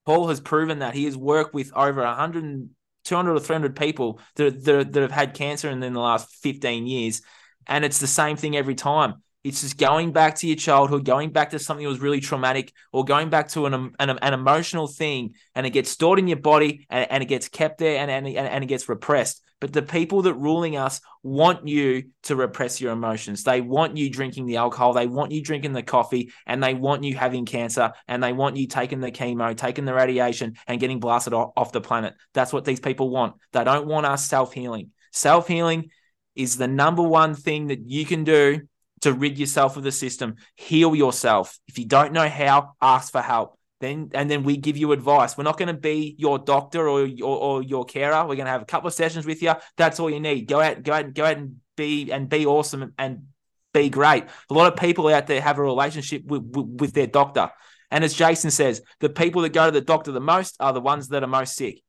Paul 0.08 0.28
has 0.28 0.40
proven 0.40 0.78
that 0.78 0.94
he 0.94 1.04
has 1.04 1.18
worked 1.18 1.52
with 1.52 1.70
over 1.76 2.00
100, 2.02 2.70
200 3.04 3.34
or 3.34 3.40
300 3.40 3.76
people 3.76 4.20
that, 4.36 4.64
that, 4.64 4.90
that 4.94 5.02
have 5.02 5.12
had 5.12 5.34
cancer 5.34 5.68
in, 5.68 5.82
in 5.82 5.92
the 5.92 6.00
last 6.00 6.34
15 6.36 6.86
years. 6.86 7.20
And 7.66 7.84
it's 7.84 7.98
the 7.98 8.06
same 8.06 8.38
thing 8.38 8.56
every 8.56 8.74
time. 8.74 9.22
It's 9.48 9.62
just 9.62 9.78
going 9.78 10.12
back 10.12 10.36
to 10.36 10.46
your 10.46 10.56
childhood, 10.56 11.04
going 11.04 11.30
back 11.30 11.50
to 11.50 11.58
something 11.58 11.84
that 11.84 11.90
was 11.90 12.00
really 12.00 12.20
traumatic, 12.20 12.72
or 12.92 13.04
going 13.04 13.30
back 13.30 13.48
to 13.50 13.66
an, 13.66 13.94
an, 13.98 14.10
an 14.10 14.34
emotional 14.34 14.86
thing, 14.86 15.34
and 15.54 15.66
it 15.66 15.70
gets 15.70 15.90
stored 15.90 16.18
in 16.18 16.28
your 16.28 16.38
body 16.38 16.86
and, 16.90 17.10
and 17.10 17.22
it 17.22 17.26
gets 17.26 17.48
kept 17.48 17.78
there 17.78 17.98
and, 17.98 18.10
and, 18.10 18.26
and 18.26 18.62
it 18.62 18.66
gets 18.66 18.88
repressed. 18.88 19.42
But 19.60 19.72
the 19.72 19.82
people 19.82 20.22
that 20.22 20.34
ruling 20.34 20.76
us 20.76 21.00
want 21.22 21.66
you 21.66 22.04
to 22.24 22.36
repress 22.36 22.80
your 22.80 22.92
emotions. 22.92 23.42
They 23.42 23.60
want 23.60 23.96
you 23.96 24.08
drinking 24.08 24.46
the 24.46 24.58
alcohol. 24.58 24.92
They 24.92 25.06
want 25.06 25.32
you 25.32 25.42
drinking 25.42 25.72
the 25.72 25.82
coffee 25.82 26.30
and 26.46 26.62
they 26.62 26.74
want 26.74 27.02
you 27.02 27.16
having 27.16 27.44
cancer 27.44 27.92
and 28.06 28.22
they 28.22 28.32
want 28.32 28.56
you 28.56 28.68
taking 28.68 29.00
the 29.00 29.10
chemo, 29.10 29.56
taking 29.56 29.84
the 29.84 29.94
radiation 29.94 30.54
and 30.66 30.78
getting 30.78 31.00
blasted 31.00 31.34
off 31.34 31.72
the 31.72 31.80
planet. 31.80 32.14
That's 32.34 32.52
what 32.52 32.64
these 32.64 32.80
people 32.80 33.10
want. 33.10 33.34
They 33.52 33.64
don't 33.64 33.88
want 33.88 34.06
us 34.06 34.28
self 34.28 34.52
healing. 34.52 34.90
Self 35.12 35.48
healing 35.48 35.90
is 36.36 36.56
the 36.56 36.68
number 36.68 37.02
one 37.02 37.34
thing 37.34 37.66
that 37.68 37.80
you 37.84 38.06
can 38.06 38.22
do 38.22 38.60
to 39.02 39.12
rid 39.12 39.38
yourself 39.38 39.76
of 39.76 39.82
the 39.82 39.92
system. 39.92 40.36
Heal 40.56 40.94
yourself. 40.94 41.58
If 41.68 41.78
you 41.78 41.86
don't 41.86 42.12
know 42.12 42.28
how, 42.28 42.72
ask 42.80 43.12
for 43.12 43.22
help 43.22 43.58
then 43.80 44.10
and 44.14 44.30
then 44.30 44.42
we 44.42 44.56
give 44.56 44.76
you 44.76 44.92
advice. 44.92 45.36
We're 45.36 45.44
not 45.44 45.58
going 45.58 45.68
to 45.68 45.80
be 45.80 46.16
your 46.18 46.38
doctor 46.38 46.88
or, 46.88 47.08
or, 47.22 47.38
or 47.38 47.62
your 47.62 47.84
carer. 47.84 48.22
We're 48.22 48.36
going 48.36 48.46
to 48.46 48.50
have 48.52 48.62
a 48.62 48.66
couple 48.66 48.88
of 48.88 48.94
sessions 48.94 49.26
with 49.26 49.42
you. 49.42 49.52
That's 49.76 50.00
all 50.00 50.10
you 50.10 50.20
need. 50.20 50.48
Go 50.48 50.60
out, 50.60 50.82
go 50.82 50.92
out, 50.92 51.14
go 51.14 51.24
out 51.24 51.36
and 51.36 51.60
be 51.76 52.10
and 52.10 52.28
be 52.28 52.46
awesome 52.46 52.92
and 52.98 53.26
be 53.72 53.88
great. 53.88 54.24
A 54.50 54.54
lot 54.54 54.72
of 54.72 54.78
people 54.78 55.08
out 55.08 55.26
there 55.26 55.40
have 55.40 55.58
a 55.58 55.62
relationship 55.62 56.24
with, 56.24 56.42
with, 56.42 56.80
with 56.80 56.92
their 56.92 57.06
doctor, 57.06 57.50
and 57.90 58.04
as 58.04 58.14
Jason 58.14 58.50
says, 58.50 58.82
the 59.00 59.08
people 59.08 59.42
that 59.42 59.50
go 59.50 59.66
to 59.66 59.70
the 59.70 59.80
doctor 59.80 60.12
the 60.12 60.20
most 60.20 60.56
are 60.60 60.72
the 60.72 60.80
ones 60.80 61.08
that 61.08 61.22
are 61.22 61.28
most 61.28 61.54
sick. 61.54 61.82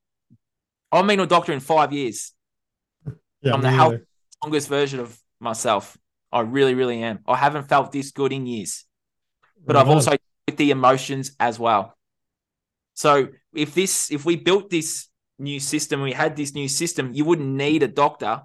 I've 0.91 1.05
been 1.05 1.17
to 1.17 1.23
a 1.23 1.27
doctor 1.27 1.53
in 1.53 1.59
five 1.59 1.91
years. 1.91 2.33
Yeah, 3.41 3.53
I'm 3.53 3.61
the 3.61 3.71
health, 3.71 3.95
longest 4.43 4.67
version 4.67 4.99
of 4.99 5.17
myself. 5.39 5.97
I 6.31 6.41
really, 6.41 6.75
really 6.75 7.01
am. 7.01 7.19
I 7.27 7.35
haven't 7.35 7.67
felt 7.67 7.91
this 7.91 8.11
good 8.11 8.31
in 8.31 8.45
years, 8.45 8.85
but 9.65 9.75
right 9.75 9.81
I've 9.81 9.89
on. 9.89 9.95
also 9.95 10.11
with 10.47 10.57
the 10.57 10.71
emotions 10.71 11.35
as 11.39 11.59
well. 11.59 11.97
So 12.93 13.29
if 13.53 13.73
this, 13.73 14.11
if 14.11 14.25
we 14.25 14.35
built 14.35 14.69
this 14.69 15.07
new 15.37 15.59
system, 15.59 16.01
we 16.01 16.11
had 16.11 16.35
this 16.35 16.53
new 16.53 16.67
system, 16.67 17.11
you 17.13 17.25
wouldn't 17.25 17.47
need 17.47 17.83
a 17.83 17.87
doctor. 17.87 18.41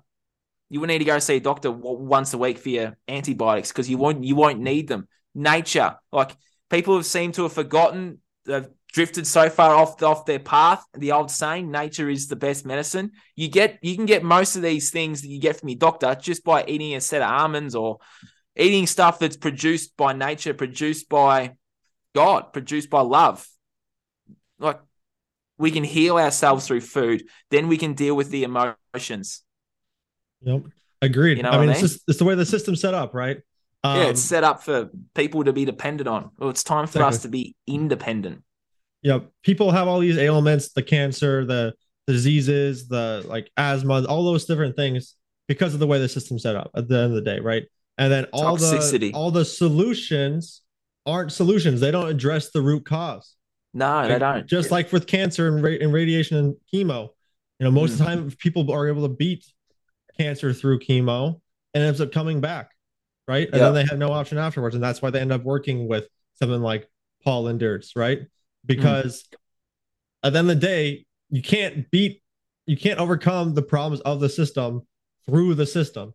You 0.71 0.81
would 0.81 0.89
need 0.89 0.99
to 0.99 1.05
go 1.05 1.19
see 1.19 1.37
a 1.37 1.41
doctor 1.41 1.71
once 1.71 2.35
a 2.35 2.39
week 2.39 2.59
for 2.59 2.69
your 2.69 2.97
antibiotics 3.07 3.71
because 3.71 3.89
you 3.89 3.99
won't, 3.99 4.25
you 4.25 4.35
won't 4.35 4.61
need 4.61 4.89
them. 4.89 5.09
Nature, 5.35 5.97
like 6.13 6.37
people 6.71 6.97
have 6.97 7.07
seemed 7.07 7.35
to 7.35 7.43
have 7.43 7.53
forgotten, 7.53 8.21
they've 8.45 8.69
drifted 8.95 9.27
so 9.27 9.51
far 9.51 9.75
off 9.75 10.01
off 10.05 10.25
their 10.25 10.39
path. 10.39 10.85
The 10.95 11.13
old 11.13 11.31
saying, 11.31 11.69
"Nature 11.71 12.09
is 12.09 12.29
the 12.29 12.37
best 12.37 12.65
medicine." 12.65 13.11
You 13.35 13.49
get, 13.49 13.79
you 13.83 13.97
can 13.97 14.07
get 14.07 14.23
most 14.23 14.55
of 14.55 14.63
these 14.63 14.91
things 14.91 15.21
that 15.23 15.29
you 15.29 15.41
get 15.41 15.59
from 15.59 15.69
your 15.69 15.79
doctor 15.79 16.15
just 16.15 16.45
by 16.45 16.65
eating 16.67 16.95
a 16.95 17.01
set 17.01 17.21
of 17.21 17.29
almonds 17.29 17.75
or 17.75 17.99
eating 18.57 18.87
stuff 18.87 19.19
that's 19.19 19.37
produced 19.37 19.97
by 19.97 20.13
nature, 20.13 20.55
produced 20.55 21.09
by 21.09 21.57
God, 22.15 22.53
produced 22.53 22.89
by 22.89 23.01
love. 23.01 23.45
Like 24.61 24.79
we 25.59 25.73
can 25.73 25.83
heal 25.83 26.17
ourselves 26.17 26.69
through 26.69 26.83
food, 26.83 27.25
then 27.51 27.67
we 27.67 27.77
can 27.77 27.95
deal 27.95 28.15
with 28.15 28.31
the 28.31 28.45
emotions. 28.45 29.43
Yep. 30.43 30.67
Agreed. 31.03 31.39
You 31.39 31.43
know 31.43 31.51
I 31.51 31.59
mean, 31.59 31.63
I 31.63 31.67
mean? 31.67 31.71
It's, 31.73 31.81
just, 31.81 32.05
it's 32.07 32.19
the 32.19 32.25
way 32.25 32.37
the 32.37 32.47
system's 32.47 32.81
set 32.81 32.95
up, 32.95 33.13
right? 33.13 33.39
Um, 33.83 33.97
yeah, 33.99 34.05
it's 34.05 34.23
um, 34.23 34.29
set 34.29 34.45
up 34.45 34.63
for 34.63 34.89
people 35.15 35.45
to 35.45 35.53
be 35.53 35.65
dependent 35.65 36.09
on. 36.09 36.31
Well, 36.39 36.51
it's 36.51 36.63
time 36.63 36.87
for 36.87 37.01
exactly. 37.01 37.17
us 37.17 37.23
to 37.23 37.29
be 37.29 37.57
independent. 37.67 38.45
Yeah, 39.05 39.21
people 39.45 39.71
have 39.71 39.87
all 39.87 40.01
these 40.01 40.19
ailments, 40.19 40.73
the 40.73 40.83
cancer, 40.83 41.45
the, 41.45 41.75
diseases, 42.07 42.89
the 42.89 43.25
like 43.27 43.51
asthma, 43.57 44.05
all 44.05 44.25
those 44.25 44.45
different 44.45 44.77
things 44.77 45.17
because 45.49 45.75
of 45.75 45.81
the 45.81 45.87
way 45.87 45.99
the 45.99 46.09
system's 46.09 46.43
set 46.43 46.57
up 46.57 46.71
at 46.77 46.89
the 46.89 46.97
end 46.97 47.05
of 47.07 47.13
the 47.13 47.23
day, 47.23 47.41
right? 47.41 47.65
And 47.99 48.13
then 48.13 48.27
all 48.33 48.57
Toxicity. 48.57 49.01
the 49.01 49.13
all 49.13 49.31
the 49.31 49.45
solutions 49.45 50.63
aren't 51.07 51.33
solutions. 51.33 51.81
They 51.81 51.91
don't 51.91 52.09
address 52.09 52.51
the 52.51 52.61
root 52.61 52.85
cause. 52.85 53.37
No, 53.73 53.87
like, 53.87 54.09
they 54.09 54.19
don't. 54.19 54.47
Just 54.47 54.71
like 54.71 54.93
with 54.93 55.07
cancer 55.07 55.49
and, 55.49 55.63
ra- 55.63 55.79
and 55.81 55.93
radiation 55.93 56.37
and 56.37 56.57
chemo, 56.73 57.09
you 57.59 57.65
know, 57.65 57.71
most 57.71 57.91
mm. 57.91 57.93
of 57.95 57.99
the 57.99 58.05
time 58.05 58.31
people 58.39 58.71
are 58.73 58.89
able 58.89 59.03
to 59.03 59.15
beat 59.15 59.45
cancer 60.19 60.53
through 60.53 60.81
chemo 60.81 61.41
and 61.73 61.85
ends 61.85 62.01
up 62.01 62.13
coming 62.13 62.41
back, 62.41 62.71
right? 63.27 63.49
And 63.53 63.61
then 63.61 63.75
they 63.75 63.85
have 63.85 63.99
no 63.99 64.13
option 64.13 64.39
afterwards, 64.39 64.75
and 64.75 64.85
that's 64.85 65.03
why 65.03 65.11
they 65.11 65.21
end 65.21 65.33
up 65.33 65.43
working 65.43 65.89
with 65.89 66.07
something 66.35 66.61
like 66.61 66.89
Paul 67.25 67.45
Linders, 67.45 67.93
right? 67.97 68.21
Because 68.67 69.25
mm. 69.25 69.37
at 70.25 70.33
the 70.33 70.39
end 70.39 70.51
of 70.51 70.61
the 70.61 70.67
day, 70.67 71.07
you 71.31 71.43
can't 71.43 71.91
beat, 71.91 72.23
you 72.67 72.77
can't 72.77 72.99
overcome 72.99 73.55
the 73.55 73.63
problems 73.63 74.01
of 74.03 74.21
the 74.21 74.29
system 74.29 74.83
through 75.27 75.55
the 75.55 75.67
system. 75.67 76.15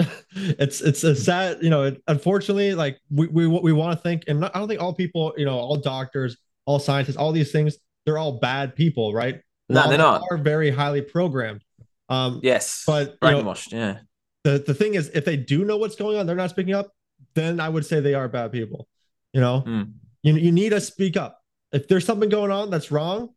it's 0.36 0.80
it's 0.80 1.04
a 1.04 1.14
sad 1.14 1.58
you 1.60 1.68
know 1.68 1.82
it, 1.82 2.02
unfortunately 2.08 2.74
like 2.74 2.98
we 3.10 3.26
we 3.26 3.46
we 3.46 3.72
want 3.72 3.96
to 3.96 4.02
think 4.02 4.24
and 4.28 4.40
not, 4.40 4.54
i 4.54 4.58
don't 4.58 4.68
think 4.68 4.80
all 4.80 4.94
people 4.94 5.34
you 5.36 5.44
know 5.44 5.58
all 5.58 5.76
doctors 5.76 6.36
all 6.64 6.78
scientists 6.78 7.16
all 7.16 7.32
these 7.32 7.52
things 7.52 7.76
they're 8.06 8.18
all 8.18 8.38
bad 8.38 8.74
people 8.74 9.12
right? 9.12 9.40
No 9.68 9.88
they're 9.88 9.98
not. 9.98 10.22
are 10.30 10.38
very 10.38 10.70
highly 10.70 11.02
programmed. 11.02 11.62
Um 12.08 12.40
yes. 12.42 12.84
but 12.86 13.20
brainwashed 13.20 13.72
know, 13.72 13.78
yeah. 13.78 13.98
the 14.44 14.64
the 14.66 14.74
thing 14.74 14.94
is 14.94 15.10
if 15.14 15.24
they 15.24 15.36
do 15.36 15.64
know 15.64 15.76
what's 15.76 15.96
going 15.96 16.18
on 16.18 16.26
they're 16.26 16.36
not 16.36 16.50
speaking 16.50 16.74
up 16.74 16.88
then 17.34 17.60
i 17.60 17.68
would 17.68 17.84
say 17.84 18.00
they 18.00 18.14
are 18.14 18.28
bad 18.28 18.52
people 18.52 18.88
you 19.32 19.40
know? 19.40 19.62
Mm. 19.66 19.92
you, 20.22 20.34
you 20.34 20.52
need 20.52 20.70
to 20.70 20.80
speak 20.80 21.16
up 21.16 21.39
if 21.72 21.88
there's 21.88 22.04
something 22.04 22.28
going 22.28 22.50
on 22.50 22.70
that's 22.70 22.90
wrong 22.90 23.30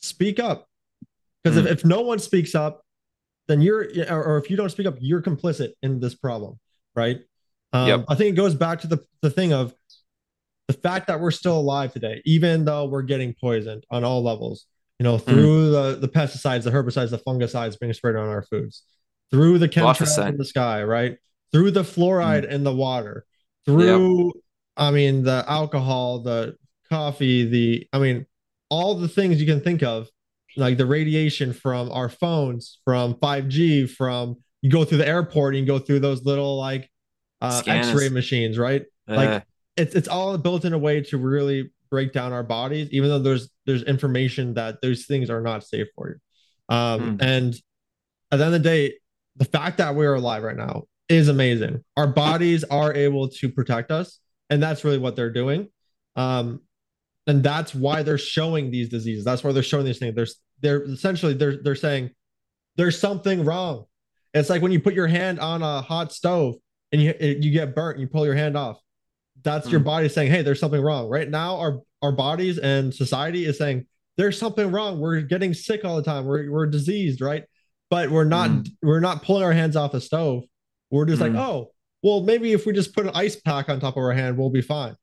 speak 0.00 0.38
up 0.38 0.68
because 1.42 1.58
mm. 1.58 1.64
if, 1.64 1.78
if 1.78 1.84
no 1.84 2.00
one 2.00 2.18
speaks 2.18 2.54
up 2.54 2.82
then 3.50 3.60
you're 3.60 3.84
or 4.08 4.38
if 4.38 4.48
you 4.48 4.56
don't 4.56 4.70
speak 4.70 4.86
up, 4.86 4.96
you're 5.00 5.20
complicit 5.20 5.72
in 5.82 5.98
this 5.98 6.14
problem, 6.14 6.58
right? 6.94 7.18
Um, 7.72 7.88
yep. 7.88 8.04
I 8.08 8.14
think 8.14 8.30
it 8.30 8.36
goes 8.36 8.54
back 8.54 8.80
to 8.82 8.86
the 8.86 9.04
the 9.22 9.30
thing 9.30 9.52
of 9.52 9.74
the 10.68 10.74
fact 10.74 11.08
that 11.08 11.20
we're 11.20 11.32
still 11.32 11.58
alive 11.58 11.92
today, 11.92 12.22
even 12.24 12.64
though 12.64 12.84
we're 12.84 13.02
getting 13.02 13.34
poisoned 13.34 13.84
on 13.90 14.04
all 14.04 14.22
levels. 14.22 14.66
You 15.00 15.04
know, 15.04 15.18
through 15.18 15.70
mm. 15.70 15.72
the 15.72 16.06
the 16.06 16.08
pesticides, 16.08 16.62
the 16.62 16.70
herbicides, 16.70 17.10
the 17.10 17.18
fungicides 17.18 17.78
being 17.78 17.92
sprayed 17.92 18.14
on 18.14 18.28
our 18.28 18.42
foods, 18.42 18.84
through 19.32 19.58
the 19.58 19.68
chemtrails 19.68 20.28
in 20.28 20.36
the 20.36 20.44
sky, 20.44 20.84
right? 20.84 21.16
Through 21.50 21.72
the 21.72 21.82
fluoride 21.82 22.44
mm. 22.44 22.50
in 22.50 22.62
the 22.62 22.74
water, 22.74 23.24
through 23.66 24.26
yep. 24.26 24.34
I 24.76 24.92
mean 24.92 25.24
the 25.24 25.44
alcohol, 25.48 26.20
the 26.20 26.56
coffee, 26.90 27.44
the 27.44 27.86
I 27.92 27.98
mean 27.98 28.26
all 28.68 28.94
the 28.94 29.08
things 29.08 29.40
you 29.40 29.46
can 29.46 29.60
think 29.60 29.82
of 29.82 30.08
like 30.56 30.78
the 30.78 30.86
radiation 30.86 31.52
from 31.52 31.90
our 31.92 32.08
phones, 32.08 32.78
from 32.84 33.14
5G, 33.14 33.90
from 33.90 34.36
you 34.62 34.70
go 34.70 34.84
through 34.84 34.98
the 34.98 35.08
airport 35.08 35.54
and 35.54 35.66
you 35.66 35.66
go 35.66 35.78
through 35.78 36.00
those 36.00 36.24
little 36.24 36.58
like 36.58 36.90
uh, 37.40 37.62
X-ray 37.66 38.08
machines, 38.08 38.58
right? 38.58 38.84
Uh. 39.08 39.14
Like 39.14 39.44
it's 39.76 39.94
it's 39.94 40.08
all 40.08 40.36
built 40.38 40.64
in 40.64 40.72
a 40.72 40.78
way 40.78 41.00
to 41.02 41.18
really 41.18 41.70
break 41.90 42.12
down 42.12 42.32
our 42.32 42.42
bodies, 42.42 42.88
even 42.92 43.08
though 43.08 43.18
there's 43.18 43.50
there's 43.66 43.82
information 43.84 44.54
that 44.54 44.80
those 44.82 45.06
things 45.06 45.30
are 45.30 45.40
not 45.40 45.64
safe 45.64 45.88
for 45.94 46.10
you. 46.10 46.74
Um, 46.74 47.18
mm. 47.18 47.22
And 47.22 47.54
at 48.30 48.38
the 48.38 48.44
end 48.44 48.54
of 48.54 48.62
the 48.62 48.68
day, 48.68 48.94
the 49.36 49.44
fact 49.44 49.78
that 49.78 49.94
we're 49.94 50.14
alive 50.14 50.42
right 50.42 50.56
now 50.56 50.84
is 51.08 51.28
amazing. 51.28 51.82
Our 51.96 52.06
bodies 52.06 52.64
are 52.64 52.94
able 52.94 53.28
to 53.28 53.48
protect 53.48 53.90
us, 53.90 54.20
and 54.48 54.62
that's 54.62 54.84
really 54.84 54.98
what 54.98 55.16
they're 55.16 55.32
doing. 55.32 55.68
Um, 56.16 56.60
and 57.26 57.42
that's 57.42 57.74
why 57.74 58.02
they're 58.02 58.18
showing 58.18 58.70
these 58.70 58.88
diseases. 58.88 59.24
That's 59.24 59.44
why 59.44 59.52
they're 59.52 59.62
showing 59.62 59.84
these 59.84 59.98
things. 59.98 60.14
There's 60.14 60.36
they're 60.60 60.82
essentially 60.84 61.34
they're 61.34 61.62
they're 61.62 61.74
saying 61.74 62.10
there's 62.76 62.98
something 62.98 63.44
wrong. 63.44 63.84
It's 64.34 64.50
like 64.50 64.62
when 64.62 64.72
you 64.72 64.80
put 64.80 64.94
your 64.94 65.06
hand 65.06 65.40
on 65.40 65.62
a 65.62 65.82
hot 65.82 66.12
stove 66.12 66.56
and 66.92 67.00
you 67.00 67.14
you 67.20 67.50
get 67.50 67.74
burnt, 67.74 67.96
and 67.96 68.02
you 68.02 68.08
pull 68.08 68.24
your 68.24 68.34
hand 68.34 68.56
off. 68.56 68.78
That's 69.42 69.68
mm. 69.68 69.72
your 69.72 69.80
body 69.80 70.08
saying, 70.08 70.30
"Hey, 70.30 70.42
there's 70.42 70.60
something 70.60 70.80
wrong." 70.80 71.08
Right 71.08 71.28
now, 71.28 71.56
our 71.56 71.80
our 72.02 72.12
bodies 72.12 72.58
and 72.58 72.92
society 72.92 73.44
is 73.44 73.58
saying 73.58 73.86
there's 74.16 74.38
something 74.38 74.70
wrong. 74.70 74.98
We're 74.98 75.20
getting 75.20 75.54
sick 75.54 75.84
all 75.84 75.96
the 75.96 76.02
time. 76.02 76.24
We're 76.24 76.50
we're 76.50 76.66
diseased, 76.66 77.20
right? 77.20 77.44
But 77.90 78.10
we're 78.10 78.24
not 78.24 78.50
mm. 78.50 78.68
we're 78.82 79.00
not 79.00 79.22
pulling 79.22 79.42
our 79.42 79.52
hands 79.52 79.76
off 79.76 79.92
the 79.92 80.00
stove. 80.00 80.44
We're 80.90 81.06
just 81.06 81.22
mm. 81.22 81.34
like, 81.34 81.42
oh, 81.42 81.72
well, 82.02 82.22
maybe 82.22 82.52
if 82.52 82.66
we 82.66 82.72
just 82.72 82.94
put 82.94 83.06
an 83.06 83.12
ice 83.14 83.36
pack 83.36 83.68
on 83.68 83.80
top 83.80 83.96
of 83.96 84.02
our 84.02 84.12
hand, 84.12 84.38
we'll 84.38 84.50
be 84.50 84.62
fine. 84.62 84.96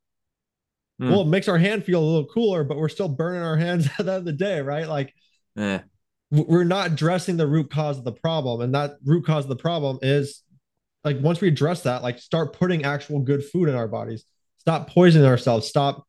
Mm. 1.02 1.12
Well, 1.12 1.22
it 1.22 1.28
makes 1.28 1.48
our 1.48 1.58
hand 1.58 1.84
feel 1.84 2.00
a 2.02 2.06
little 2.06 2.26
cooler, 2.26 2.64
but 2.64 2.78
we're 2.78 2.90
still 2.90 3.10
burning 3.10 3.42
our 3.42 3.58
hands 3.58 3.88
at 4.00 4.06
the 4.06 4.12
end 4.14 4.20
of 4.20 4.26
the 4.26 4.34
day, 4.34 4.62
right? 4.62 4.88
Like 4.88 5.14
w- 6.32 6.50
we're 6.50 6.64
not 6.64 6.88
addressing 6.92 7.38
the 7.38 7.48
root 7.48 7.70
cause 7.70 7.98
of 7.98 8.04
the 8.04 8.12
problem. 8.12 8.62
And 8.62 8.74
that 8.76 8.98
root 9.06 9.26
cause 9.26 9.46
of 9.46 9.50
the 9.50 9.56
problem 9.58 10.00
is 10.02 10.42
like 11.04 11.20
once 11.22 11.40
we 11.40 11.48
address 11.50 11.84
that, 11.84 12.02
like 12.04 12.20
start 12.20 12.54
putting 12.58 12.84
actual 12.84 13.20
good 13.20 13.44
food 13.46 13.70
in 13.70 13.76
our 13.76 13.88
bodies, 13.88 14.26
stop 14.58 14.90
poisoning 14.90 15.28
ourselves, 15.28 15.68
stop 15.68 16.06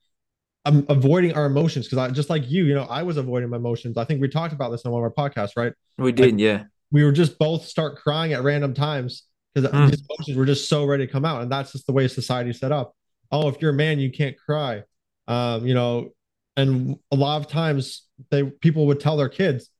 um, 0.65 0.87
avoiding 0.89 1.35
our 1.35 1.47
emotions. 1.47 1.87
Cause 1.89 1.99
I 1.99 2.11
just 2.11 2.31
like 2.31 2.51
you, 2.51 2.65
you 2.65 2.75
know, 2.75 2.85
I 2.85 3.03
was 3.03 3.17
avoiding 3.17 3.51
my 3.51 3.59
emotions. 3.59 3.97
I 3.97 4.05
think 4.05 4.21
we 4.21 4.29
talked 4.29 4.53
about 4.55 4.71
this 4.71 4.85
on 4.87 4.93
one 4.93 5.05
of 5.05 5.13
our 5.17 5.29
podcasts, 5.31 5.53
right? 5.57 5.73
We 5.99 6.13
did, 6.13 6.41
yeah. 6.41 6.65
we 6.91 7.05
were 7.05 7.13
just 7.13 7.39
both 7.39 7.65
start 7.67 7.99
crying 7.99 8.33
at 8.33 8.43
random 8.43 8.75
times 8.75 9.25
because 9.55 9.71
Mm. 9.71 9.91
these 9.91 10.03
emotions 10.09 10.37
were 10.37 10.47
just 10.47 10.69
so 10.69 10.85
ready 10.85 11.07
to 11.07 11.13
come 11.13 11.25
out, 11.25 11.43
and 11.43 11.51
that's 11.51 11.73
just 11.73 11.87
the 11.87 11.93
way 11.93 12.07
society's 12.07 12.59
set 12.61 12.71
up. 12.71 12.95
Oh, 13.31 13.49
if 13.49 13.61
you're 13.61 13.73
a 13.73 13.75
man, 13.75 13.99
you 13.99 14.11
can't 14.11 14.37
cry, 14.39 14.83
um, 15.27 15.67
you 15.67 15.75
know. 15.75 16.11
And 16.57 16.99
a 17.13 17.17
lot 17.17 17.41
of 17.41 17.47
times, 17.47 18.07
they 18.31 18.43
people 18.45 18.87
would 18.87 19.01
tell 19.01 19.17
their 19.17 19.29
kids, 19.29 19.71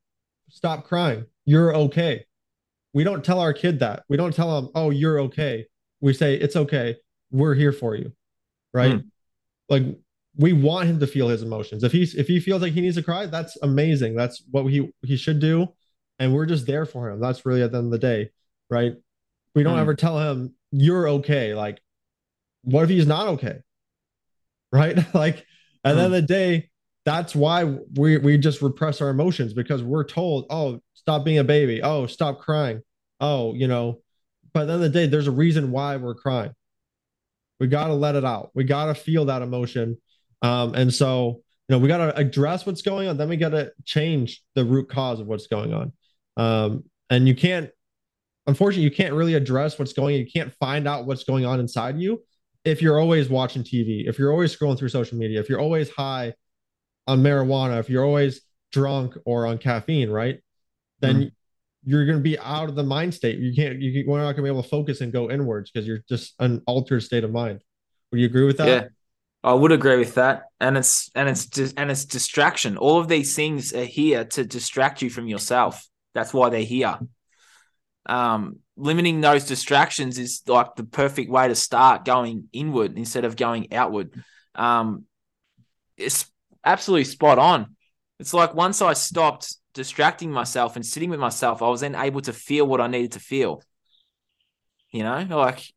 "Stop 0.49 0.85
crying. 0.85 1.25
You're 1.45 1.75
okay." 1.75 2.25
We 2.93 3.03
don't 3.03 3.23
tell 3.23 3.39
our 3.39 3.53
kid 3.53 3.79
that. 3.79 4.03
We 4.09 4.17
don't 4.17 4.33
tell 4.33 4.61
them, 4.61 4.71
"Oh, 4.75 4.89
you're 4.89 5.19
okay." 5.21 5.67
We 6.01 6.13
say, 6.13 6.35
"It's 6.35 6.55
okay. 6.55 6.97
We're 7.31 7.53
here 7.55 7.71
for 7.73 7.95
you," 7.95 8.13
right? 8.73 8.93
Mm. 8.93 9.05
Like 9.67 9.83
we 10.37 10.53
want 10.53 10.87
him 10.87 10.99
to 10.99 11.07
feel 11.07 11.27
his 11.27 11.43
emotions. 11.43 11.83
If 11.83 11.91
he's 11.91 12.15
if 12.15 12.27
he 12.27 12.39
feels 12.39 12.61
like 12.61 12.73
he 12.73 12.81
needs 12.81 12.95
to 12.95 13.03
cry, 13.03 13.25
that's 13.25 13.57
amazing. 13.61 14.15
That's 14.15 14.41
what 14.49 14.65
he 14.67 14.89
he 15.01 15.17
should 15.17 15.39
do 15.39 15.67
and 16.19 16.33
we're 16.33 16.45
just 16.45 16.67
there 16.67 16.85
for 16.85 17.09
him. 17.09 17.19
That's 17.21 17.45
really 17.45 17.61
at 17.63 17.71
the 17.71 17.77
end 17.77 17.85
of 17.87 17.91
the 17.91 17.97
day, 17.97 18.29
right? 18.69 18.93
We 19.55 19.63
don't 19.63 19.75
Hmm. 19.75 19.79
ever 19.81 19.95
tell 19.95 20.19
him 20.19 20.53
you're 20.71 21.07
okay. 21.07 21.53
Like, 21.55 21.79
what 22.63 22.83
if 22.83 22.89
he's 22.89 23.07
not 23.07 23.27
okay? 23.29 23.59
Right? 24.71 24.97
like, 25.13 25.45
at 25.83 25.93
the 25.95 26.01
end 26.01 26.05
of 26.05 26.11
the 26.11 26.21
day, 26.21 26.69
that's 27.05 27.33
why 27.33 27.63
we 27.63 28.17
we 28.17 28.37
just 28.37 28.61
repress 28.61 29.01
our 29.01 29.09
emotions 29.09 29.53
because 29.53 29.81
we're 29.81 30.03
told, 30.03 30.45
oh, 30.49 30.79
stop 30.93 31.25
being 31.25 31.39
a 31.39 31.43
baby. 31.43 31.81
Oh, 31.81 32.05
stop 32.05 32.39
crying. 32.39 32.81
Oh, 33.19 33.53
you 33.53 33.67
know. 33.67 34.01
But 34.53 34.61
at 34.61 34.67
the 34.67 34.73
end 34.73 34.83
of 34.83 34.93
the 34.93 34.99
day, 34.99 35.07
there's 35.07 35.27
a 35.27 35.31
reason 35.31 35.71
why 35.71 35.97
we're 35.97 36.15
crying. 36.15 36.51
We 37.59 37.67
gotta 37.67 37.93
let 37.93 38.15
it 38.15 38.25
out. 38.25 38.51
We 38.53 38.63
gotta 38.63 38.93
feel 38.93 39.25
that 39.25 39.41
emotion. 39.41 39.97
Um, 40.41 40.73
and 40.75 40.93
so 40.93 41.41
you 41.67 41.75
know, 41.75 41.79
we 41.79 41.87
gotta 41.87 42.15
address 42.17 42.65
what's 42.65 42.81
going 42.81 43.07
on, 43.07 43.17
then 43.17 43.29
we 43.29 43.37
gotta 43.37 43.71
change 43.85 44.43
the 44.55 44.65
root 44.65 44.89
cause 44.89 45.19
of 45.19 45.27
what's 45.27 45.47
going 45.47 45.73
on. 45.73 45.93
Um, 46.35 46.83
and 47.09 47.27
you 47.27 47.35
can't, 47.35 47.69
unfortunately, 48.47 48.83
you 48.83 48.91
can't 48.91 49.13
really 49.13 49.35
address 49.35 49.77
what's 49.77 49.93
going. 49.93 50.15
You 50.15 50.25
can't 50.25 50.53
find 50.59 50.87
out 50.87 51.05
what's 51.05 51.23
going 51.23 51.45
on 51.45 51.59
inside 51.59 51.99
you 51.99 52.23
if 52.65 52.81
you're 52.81 52.99
always 52.99 53.29
watching 53.29 53.63
TV, 53.63 54.07
if 54.07 54.19
you're 54.19 54.31
always 54.31 54.55
scrolling 54.55 54.77
through 54.77 54.89
social 54.89 55.17
media, 55.17 55.39
if 55.39 55.49
you're 55.49 55.59
always 55.59 55.89
high 55.89 56.33
on 57.07 57.21
marijuana, 57.21 57.79
if 57.79 57.89
you're 57.89 58.05
always 58.05 58.41
drunk 58.71 59.15
or 59.25 59.45
on 59.45 59.57
caffeine, 59.57 60.09
right? 60.09 60.39
Then 60.99 61.21
Mhm. 61.21 61.31
you're 61.85 62.05
going 62.05 62.17
to 62.17 62.23
be 62.23 62.37
out 62.37 62.69
of 62.69 62.75
the 62.75 62.83
mind 62.83 63.13
state. 63.13 63.39
You 63.39 63.53
can't. 63.53 63.81
You 63.81 64.03
we're 64.07 64.17
not 64.19 64.33
going 64.33 64.37
to 64.37 64.43
be 64.43 64.49
able 64.49 64.63
to 64.63 64.69
focus 64.69 65.01
and 65.01 65.13
go 65.13 65.31
inwards 65.31 65.71
because 65.71 65.87
you're 65.87 66.03
just 66.09 66.35
an 66.39 66.61
altered 66.67 67.01
state 67.03 67.23
of 67.23 67.31
mind. 67.31 67.61
Would 68.11 68.19
you 68.19 68.27
agree 68.27 68.45
with 68.45 68.57
that? 68.57 68.67
Yeah. 68.67 68.87
I 69.41 69.53
would 69.53 69.71
agree 69.71 69.95
with 69.97 70.15
that. 70.15 70.43
And 70.59 70.77
it's 70.77 71.09
and 71.15 71.29
it's 71.29 71.47
and 71.77 71.89
it's 71.89 72.03
distraction. 72.03 72.75
All 72.75 72.99
of 72.99 73.07
these 73.07 73.35
things 73.35 73.73
are 73.73 73.85
here 73.85 74.25
to 74.25 74.43
distract 74.43 75.01
you 75.01 75.09
from 75.09 75.27
yourself. 75.27 75.87
That's 76.13 76.33
why 76.33 76.49
they're 76.49 76.61
here. 76.61 76.99
Um, 78.05 78.57
limiting 78.79 79.21
those 79.21 79.45
distractions 79.45 80.17
is 80.17 80.41
like 80.47 80.75
the 80.75 80.83
perfect 80.83 81.29
way 81.29 81.47
to 81.47 81.55
start 81.55 82.05
going 82.05 82.47
inward 82.53 82.97
instead 82.97 83.25
of 83.25 83.35
going 83.35 83.73
outward. 83.73 84.13
Um, 84.55 85.05
it's 85.97 86.25
absolutely 86.63 87.03
spot 87.03 87.37
on. 87.37 87.75
It's 88.19 88.33
like 88.33 88.53
once 88.53 88.81
I 88.81 88.93
stopped 88.93 89.55
distracting 89.73 90.31
myself 90.31 90.75
and 90.75 90.85
sitting 90.85 91.09
with 91.09 91.19
myself, 91.19 91.61
I 91.61 91.67
was 91.67 91.81
then 91.81 91.95
able 91.95 92.21
to 92.21 92.33
feel 92.33 92.65
what 92.65 92.81
I 92.81 92.87
needed 92.87 93.13
to 93.13 93.19
feel. 93.19 93.61
You 94.91 95.03
know, 95.03 95.25
like 95.29 95.71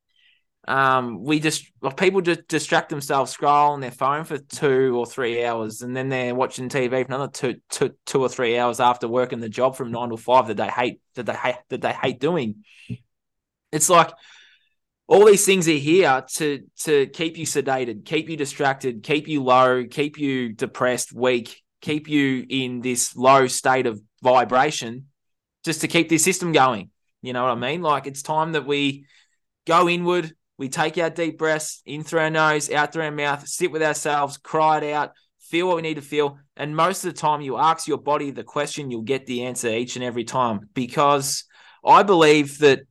um, 0.68 1.24
we 1.24 1.40
just 1.40 1.70
like 1.80 1.96
people 1.96 2.20
just 2.20 2.46
distract 2.46 2.88
themselves, 2.88 3.32
scroll 3.32 3.72
on 3.72 3.80
their 3.80 3.90
phone 3.90 4.24
for 4.24 4.38
two 4.38 4.96
or 4.96 5.06
three 5.06 5.44
hours, 5.44 5.82
and 5.82 5.96
then 5.96 6.08
they're 6.08 6.34
watching 6.34 6.68
TV 6.68 6.88
for 6.88 7.12
another 7.12 7.28
two, 7.28 7.56
two, 7.68 7.94
two 8.06 8.20
or 8.20 8.28
three 8.28 8.56
hours 8.58 8.78
after 8.78 9.08
working 9.08 9.40
the 9.40 9.48
job 9.48 9.74
from 9.74 9.90
nine 9.90 10.10
to 10.10 10.16
five 10.16 10.46
that 10.46 10.56
they 10.56 10.68
hate, 10.68 11.00
that 11.14 11.26
they 11.26 11.34
hate, 11.34 11.56
that 11.70 11.82
they 11.82 11.92
hate 11.92 12.20
doing. 12.20 12.64
It's 13.72 13.88
like 13.88 14.12
all 15.08 15.26
these 15.26 15.44
things 15.44 15.68
are 15.68 15.72
here 15.72 16.24
to 16.34 16.62
to 16.84 17.06
keep 17.06 17.36
you 17.36 17.44
sedated, 17.44 18.04
keep 18.04 18.28
you 18.28 18.36
distracted, 18.36 19.02
keep 19.02 19.26
you 19.26 19.42
low, 19.42 19.84
keep 19.84 20.16
you 20.16 20.52
depressed, 20.52 21.12
weak, 21.12 21.60
keep 21.80 22.08
you 22.08 22.46
in 22.48 22.80
this 22.80 23.16
low 23.16 23.48
state 23.48 23.86
of 23.86 24.00
vibration, 24.22 25.06
just 25.64 25.80
to 25.80 25.88
keep 25.88 26.08
this 26.08 26.22
system 26.22 26.52
going. 26.52 26.90
You 27.20 27.32
know 27.32 27.42
what 27.42 27.52
I 27.52 27.56
mean? 27.56 27.82
Like 27.82 28.06
it's 28.06 28.22
time 28.22 28.52
that 28.52 28.64
we 28.64 29.06
go 29.66 29.88
inward. 29.88 30.34
We 30.62 30.68
take 30.68 30.96
our 30.96 31.10
deep 31.10 31.38
breaths 31.38 31.82
in 31.86 32.04
through 32.04 32.20
our 32.20 32.30
nose, 32.30 32.70
out 32.70 32.92
through 32.92 33.02
our 33.02 33.10
mouth, 33.10 33.48
sit 33.48 33.72
with 33.72 33.82
ourselves, 33.82 34.36
cry 34.36 34.78
it 34.78 34.92
out, 34.92 35.10
feel 35.40 35.66
what 35.66 35.74
we 35.74 35.82
need 35.82 35.94
to 35.94 36.02
feel. 36.02 36.38
And 36.56 36.76
most 36.76 37.04
of 37.04 37.12
the 37.12 37.20
time, 37.20 37.40
you 37.40 37.56
ask 37.56 37.88
your 37.88 37.98
body 37.98 38.30
the 38.30 38.44
question, 38.44 38.88
you'll 38.88 39.02
get 39.02 39.26
the 39.26 39.46
answer 39.46 39.70
each 39.70 39.96
and 39.96 40.04
every 40.04 40.22
time. 40.22 40.68
Because 40.72 41.46
I 41.84 42.04
believe 42.04 42.58
that, 42.58 42.82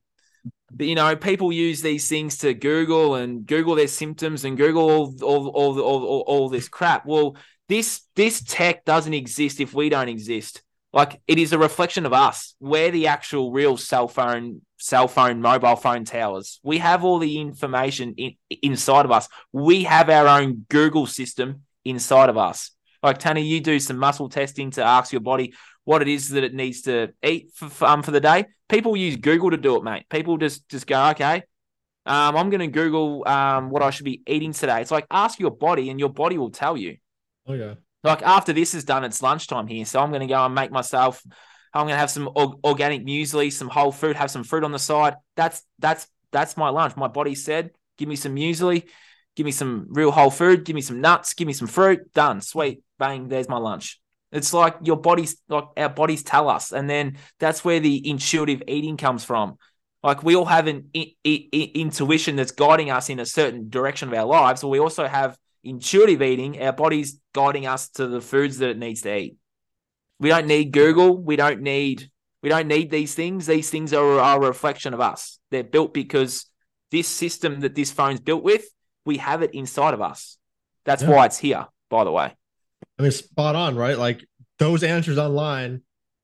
you 0.80 0.96
know, 0.96 1.16
people 1.16 1.54
use 1.54 1.82
these 1.82 2.10
things 2.10 2.40
to 2.40 2.54
Google 2.54 3.16
and 3.16 3.46
Google 3.46 3.76
their 3.76 3.88
symptoms 3.88 4.44
and 4.44 4.58
Google 4.58 4.92
all, 4.92 5.16
all, 5.24 5.48
all, 5.48 5.80
all, 5.80 6.04
all, 6.04 6.24
all 6.28 6.50
this 6.50 6.68
crap. 6.68 7.06
Well, 7.06 7.38
this 7.70 8.02
this 8.18 8.44
tech 8.46 8.84
doesn't 8.84 9.14
exist 9.14 9.62
if 9.62 9.74
we 9.74 9.88
don't 9.88 10.10
exist. 10.10 10.62
Like 10.94 11.22
it 11.28 11.38
is 11.38 11.54
a 11.54 11.58
reflection 11.58 12.06
of 12.06 12.14
us. 12.14 12.56
We're 12.60 12.92
the 12.92 13.08
actual 13.08 13.52
real 13.52 13.78
cell 13.78 14.08
phone, 14.08 14.62
cell 14.78 15.08
phone, 15.08 15.42
mobile 15.42 15.78
phone 15.78 16.04
towers. 16.04 16.60
We 16.64 16.80
have 16.80 17.04
all 17.04 17.20
the 17.20 17.40
information 17.40 18.14
in, 18.18 18.36
inside 18.62 19.06
of 19.06 19.12
us. 19.12 19.30
We 19.54 19.84
have 19.84 20.10
our 20.10 20.28
own 20.28 20.66
Google 20.70 21.06
system 21.06 21.64
inside 21.86 22.30
of 22.30 22.38
us. 22.38 22.72
Like 23.02 23.18
Tanny, 23.20 23.44
you 23.44 23.62
do 23.62 23.80
some 23.80 23.98
muscle 23.98 24.30
testing 24.30 24.72
to 24.72 24.84
ask 24.84 25.12
your 25.12 25.22
body 25.22 25.54
what 25.86 26.02
it 26.02 26.08
is 26.08 26.30
that 26.30 26.44
it 26.44 26.54
needs 26.54 26.82
to 26.84 27.14
eat 27.24 27.52
for, 27.56 27.86
um, 27.86 28.04
for 28.04 28.12
the 28.12 28.20
day. 28.20 28.46
People 28.70 28.96
use 28.96 29.16
Google 29.16 29.52
to 29.52 29.58
do 29.58 29.78
it, 29.78 29.84
mate. 29.84 30.08
People 30.10 30.38
just 30.38 30.68
just 30.70 30.88
go, 30.88 31.10
okay, 31.10 31.44
um, 32.06 32.36
I'm 32.36 32.50
going 32.50 32.60
to 32.60 32.68
Google 32.68 33.28
um, 33.28 33.70
what 33.70 33.82
I 33.82 33.90
should 33.90 34.06
be 34.06 34.22
eating 34.28 34.54
today. 34.54 34.82
It's 34.82 34.92
like 34.92 35.08
ask 35.10 35.40
your 35.40 35.52
body, 35.52 35.90
and 35.90 36.00
your 36.00 36.10
body 36.10 36.38
will 36.38 36.52
tell 36.52 36.78
you. 36.78 36.98
Oh 37.48 37.54
yeah. 37.54 37.76
Like 38.04 38.22
after 38.24 38.54
this 38.54 38.74
is 38.74 38.84
done, 38.84 39.04
it's 39.04 39.22
lunchtime 39.22 39.68
here, 39.68 39.86
so 39.86 40.00
I'm 40.00 40.10
going 40.10 40.22
to 40.22 40.28
go 40.28 40.44
and 40.46 40.56
make 40.56 40.72
myself. 40.72 41.24
I'm 41.74 41.84
going 41.84 41.94
to 41.94 42.00
have 42.00 42.10
some 42.12 42.30
or- 42.36 42.60
organic 42.64 43.06
muesli, 43.06 43.52
some 43.52 43.70
whole 43.70 43.92
fruit, 43.92 44.16
have 44.16 44.32
some 44.32 44.44
fruit 44.44 44.64
on 44.64 44.72
the 44.72 44.80
side. 44.80 45.16
That's 45.36 45.64
that's 45.80 46.08
that's 46.32 46.58
my 46.58 46.70
lunch. 46.70 46.96
My 46.98 47.08
body 47.08 47.36
said, 47.36 47.72
"Give 47.98 48.10
me 48.10 48.16
some 48.16 48.36
muesli, 48.36 48.88
give 49.36 49.46
me 49.46 49.52
some 49.52 49.88
real 49.90 50.12
whole 50.12 50.32
food, 50.32 50.66
give 50.66 50.76
me 50.76 50.82
some 50.82 51.00
nuts, 51.00 51.34
give 51.34 51.48
me 51.48 51.54
some 51.54 51.68
fruit." 51.68 52.12
Done, 52.14 52.42
sweet, 52.42 52.82
bang. 52.98 53.28
There's 53.28 53.48
my 53.48 53.58
lunch. 53.58 54.00
It's 54.32 54.54
like 54.54 54.78
your 54.84 54.98
bodies, 54.98 55.38
like 55.50 55.66
our 55.78 55.90
bodies 55.90 56.24
tell 56.24 56.50
us, 56.50 56.72
and 56.72 56.90
then 56.90 57.18
that's 57.40 57.64
where 57.64 57.80
the 57.80 58.10
intuitive 58.10 58.64
eating 58.68 58.98
comes 58.98 59.24
from. 59.24 59.58
Like 60.04 60.24
we 60.24 60.36
all 60.36 60.46
have 60.46 60.68
an 60.68 60.90
I- 60.96 61.14
I- 61.26 61.72
intuition 61.76 62.36
that's 62.36 62.52
guiding 62.52 62.90
us 62.90 63.10
in 63.10 63.20
a 63.20 63.26
certain 63.26 63.70
direction 63.70 64.08
of 64.08 64.16
our 64.16 64.26
lives, 64.26 64.62
but 64.62 64.70
we 64.70 64.80
also 64.80 65.06
have 65.06 65.38
intuitive 65.64 66.22
eating, 66.22 66.62
our 66.62 66.74
body's 66.74 67.20
guiding 67.34 67.68
us 67.68 67.90
to 67.90 68.08
the 68.08 68.22
foods 68.22 68.58
that 68.60 68.70
it 68.70 68.78
needs 68.78 69.02
to 69.02 69.16
eat. 69.16 69.36
We 70.20 70.30
don't 70.30 70.48
need 70.48 70.72
Google. 70.72 71.18
We 71.18 71.36
don't 71.36 71.62
need 71.62 72.10
we 72.44 72.50
don't 72.50 72.68
need 72.68 72.90
these 72.90 73.14
things. 73.14 73.46
These 73.46 73.70
things 73.70 73.94
are, 73.94 74.20
are 74.20 74.38
a 74.38 74.48
reflection 74.48 74.96
of 74.96 75.00
us. 75.00 75.38
They're 75.52 75.64
built 75.64 75.94
because 75.94 76.48
this 76.90 77.08
system 77.08 77.60
that 77.60 77.76
this 77.76 77.92
phone's 77.92 78.20
built 78.20 78.44
with, 78.44 78.66
we 79.06 79.18
have 79.18 79.44
it 79.44 79.54
inside 79.54 79.94
of 79.94 80.02
us. 80.02 80.38
That's 80.84 81.04
Yeah. 81.04 81.10
why 81.10 81.26
it's 81.28 81.38
here, 81.38 81.68
by 81.90 82.04
the 82.04 82.12
way. 82.12 82.34
I 82.98 83.04
mean, 83.04 83.12
spot 83.12 83.56
on, 83.56 83.76
right? 83.76 83.96
Like 83.98 84.26
those 84.58 84.82
answers 84.84 85.20
online 85.20 85.84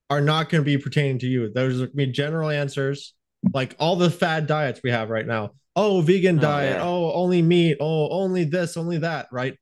are 0.09 0.21
not 0.21 0.49
going 0.49 0.63
to 0.63 0.65
be 0.65 0.77
pertaining 0.79 1.19
to 1.19 1.27
you. 1.27 1.51
Those 1.51 1.75
are 1.75 1.85
going 1.85 1.89
to 1.91 1.95
be 1.97 2.07
general 2.07 2.49
answers, 2.49 3.13
like 3.53 3.75
all 3.79 3.95
the 3.95 4.09
fad 4.09 4.47
diets 4.47 4.81
we 4.83 4.89
have 4.89 5.09
right 5.11 5.25
now. 5.27 5.51
Oh, 5.77 6.01
vegan 6.01 6.39
Oh, 6.39 6.41
diet. 6.41 6.75
yeah. 6.77 6.83
Oh, 6.83 7.11
only 7.13 7.41
meat. 7.41 7.77
Oh, 7.79 8.09
only 8.09 8.43
this, 8.43 8.75
only 8.75 8.97
that. 8.97 9.27
Right? 9.31 9.55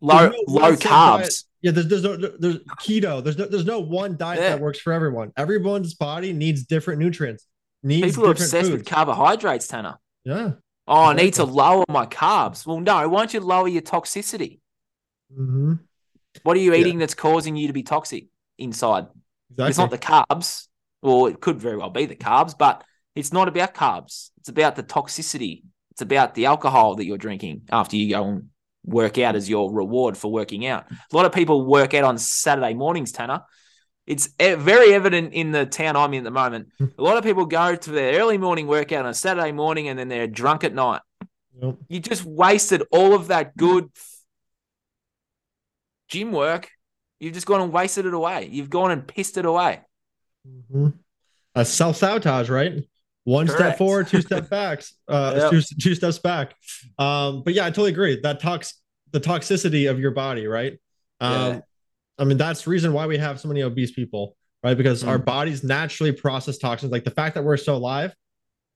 Low 0.00 0.28
no 0.28 0.36
low 0.46 0.72
carbs. 0.76 1.20
diet. 1.20 1.34
Yeah. 1.62 1.70
There's 1.72 1.88
there's 1.88 2.02
no 2.04 2.16
there's 2.16 2.58
keto. 2.80 3.24
There's 3.24 3.38
no 3.38 3.46
there's 3.46 3.64
no 3.64 3.80
one 3.80 4.16
diet 4.16 4.40
Yeah. 4.40 4.50
that 4.50 4.60
works 4.60 4.78
for 4.78 4.92
everyone. 4.92 5.32
Everyone's 5.36 5.94
body 5.94 6.32
needs 6.32 6.64
different 6.64 7.00
nutrients. 7.00 7.46
Needs 7.82 8.06
People 8.08 8.28
are 8.28 8.32
obsessed 8.32 8.70
with 8.70 8.84
carbohydrates, 8.86 9.66
Tanner. 9.66 9.98
Yeah. 10.24 10.52
Oh, 10.86 11.04
I 11.06 11.14
need 11.14 11.34
to 11.34 11.44
lower 11.44 11.84
my 11.88 12.06
carbs. 12.06 12.66
Well, 12.66 12.80
no, 12.80 13.08
why 13.08 13.20
don't 13.20 13.34
you 13.34 13.40
lower 13.40 13.66
your 13.68 13.82
toxicity? 13.82 14.60
hmm 15.34 15.74
What 16.42 16.56
are 16.56 16.60
you 16.60 16.72
Yeah. 16.74 16.80
eating 16.80 16.98
that's 16.98 17.14
causing 17.14 17.56
you 17.56 17.66
to 17.68 17.72
be 17.72 17.82
toxic 17.82 18.26
inside? 18.58 19.06
Exactly. 19.50 19.68
It's 19.70 19.78
not 19.78 19.90
the 19.90 19.98
carbs, 19.98 20.66
or 21.02 21.30
it 21.30 21.40
could 21.40 21.58
very 21.58 21.76
well 21.76 21.90
be 21.90 22.06
the 22.06 22.16
carbs, 22.16 22.56
but 22.56 22.84
it's 23.14 23.32
not 23.32 23.48
about 23.48 23.74
carbs. 23.74 24.30
It's 24.38 24.48
about 24.48 24.76
the 24.76 24.82
toxicity 24.82 25.62
It's 25.90 26.02
about 26.02 26.34
the 26.34 26.46
alcohol 26.46 26.96
that 26.96 27.04
you're 27.04 27.18
drinking 27.18 27.62
after 27.70 27.96
you 27.96 28.10
go 28.10 28.24
and 28.24 28.48
work 28.84 29.18
out 29.18 29.36
as 29.36 29.48
your 29.48 29.72
reward 29.72 30.16
for 30.16 30.32
working 30.32 30.66
out. 30.66 30.90
A 30.90 31.16
lot 31.16 31.26
of 31.26 31.32
people 31.32 31.64
work 31.64 31.94
out 31.94 32.04
on 32.04 32.18
Saturday 32.18 32.74
mornings, 32.74 33.12
Tanner. 33.12 33.42
It's 34.06 34.28
very 34.38 34.92
evident 34.94 35.32
in 35.32 35.52
the 35.52 35.64
town 35.64 35.94
I'm 35.94 36.12
in 36.14 36.18
at 36.18 36.24
the 36.24 36.30
moment. 36.32 36.68
A 36.80 37.02
lot 37.02 37.18
of 37.18 37.22
people 37.22 37.46
go 37.46 37.76
to 37.76 37.90
their 37.90 38.20
early 38.20 38.36
morning 38.36 38.66
workout 38.66 39.04
on 39.04 39.10
a 39.10 39.14
Saturday 39.14 39.52
morning 39.52 39.86
and 39.88 39.96
then 39.96 40.08
they're 40.08 40.26
drunk 40.26 40.64
at 40.64 40.74
night. 40.74 41.02
Yep. 41.60 41.76
You 41.88 42.00
just 42.00 42.24
wasted 42.24 42.82
all 42.90 43.14
of 43.14 43.28
that 43.28 43.56
good 43.56 43.90
gym 46.08 46.32
work. 46.32 46.68
You've 47.20 47.34
just 47.34 47.46
gone 47.46 47.60
and 47.60 47.72
wasted 47.72 48.06
it 48.06 48.14
away. 48.14 48.48
You've 48.50 48.70
gone 48.70 48.90
and 48.90 49.06
pissed 49.06 49.36
it 49.36 49.44
away. 49.44 49.82
Mm-hmm. 50.48 50.88
A 51.54 51.64
self 51.64 51.96
sabotage, 51.96 52.50
right? 52.50 52.82
One 53.24 53.46
Correct. 53.46 53.60
step 53.60 53.78
forward, 53.78 54.08
two 54.08 54.20
step 54.22 54.50
back, 54.50 54.82
uh, 55.08 55.34
yep. 55.36 55.50
two, 55.50 55.62
two 55.80 55.94
steps 55.94 56.18
back. 56.18 56.54
Um, 56.98 57.42
but 57.44 57.54
yeah, 57.54 57.66
I 57.66 57.70
totally 57.70 57.90
agree. 57.90 58.20
That 58.20 58.40
talks 58.40 58.74
the 59.12 59.20
toxicity 59.20 59.90
of 59.90 60.00
your 60.00 60.10
body, 60.10 60.46
right? 60.46 60.78
Um, 61.20 61.54
yeah. 61.54 61.60
I 62.18 62.24
mean, 62.24 62.38
that's 62.38 62.64
the 62.64 62.70
reason 62.70 62.92
why 62.92 63.06
we 63.06 63.18
have 63.18 63.40
so 63.40 63.48
many 63.48 63.62
obese 63.62 63.92
people, 63.92 64.36
right? 64.62 64.76
Because 64.76 65.04
mm. 65.04 65.08
our 65.08 65.18
bodies 65.18 65.62
naturally 65.62 66.12
process 66.12 66.58
toxins. 66.58 66.90
Like 66.90 67.04
the 67.04 67.10
fact 67.10 67.34
that 67.36 67.44
we're 67.44 67.56
still 67.56 67.76
alive, 67.76 68.14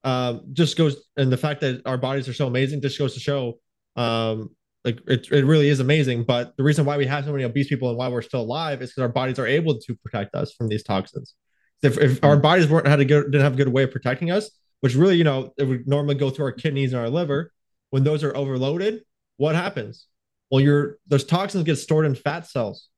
um, 0.04 0.42
just 0.52 0.76
goes, 0.76 0.96
and 1.16 1.32
the 1.32 1.36
fact 1.36 1.60
that 1.62 1.82
our 1.84 1.98
bodies 1.98 2.28
are 2.28 2.32
so 2.32 2.46
amazing 2.46 2.80
just 2.80 2.98
goes 2.98 3.14
to 3.14 3.20
show, 3.20 3.58
um, 3.96 4.50
like 4.84 5.00
it, 5.08 5.30
it 5.32 5.44
really 5.44 5.68
is 5.68 5.80
amazing. 5.80 6.22
But 6.22 6.56
the 6.56 6.62
reason 6.62 6.84
why 6.84 6.96
we 6.96 7.06
have 7.06 7.24
so 7.24 7.32
many 7.32 7.44
obese 7.44 7.68
people 7.68 7.88
and 7.88 7.98
why 7.98 8.08
we're 8.08 8.22
still 8.22 8.42
alive 8.42 8.80
is 8.82 8.90
because 8.90 9.02
our 9.02 9.08
bodies 9.08 9.38
are 9.40 9.46
able 9.46 9.78
to 9.80 9.94
protect 9.96 10.34
us 10.36 10.52
from 10.52 10.68
these 10.68 10.84
toxins. 10.84 11.34
If, 11.82 11.98
if 11.98 12.24
our 12.24 12.36
bodies 12.36 12.68
weren't 12.68 12.86
had 12.86 13.00
a 13.00 13.04
good 13.04 13.24
didn't 13.26 13.42
have 13.42 13.54
a 13.54 13.56
good 13.56 13.68
way 13.68 13.82
of 13.82 13.90
protecting 13.90 14.30
us, 14.30 14.50
which 14.80 14.94
really, 14.94 15.16
you 15.16 15.24
know, 15.24 15.52
it 15.58 15.64
would 15.64 15.86
normally 15.86 16.14
go 16.14 16.30
through 16.30 16.46
our 16.46 16.52
kidneys 16.52 16.92
and 16.92 17.00
our 17.00 17.10
liver. 17.10 17.52
When 17.90 18.02
those 18.02 18.24
are 18.24 18.36
overloaded, 18.36 19.02
what 19.36 19.54
happens? 19.54 20.06
Well, 20.50 20.60
your 20.60 20.98
those 21.06 21.24
toxins 21.24 21.64
get 21.64 21.76
stored 21.76 22.06
in 22.06 22.14
fat 22.14 22.46
cells 22.46 22.88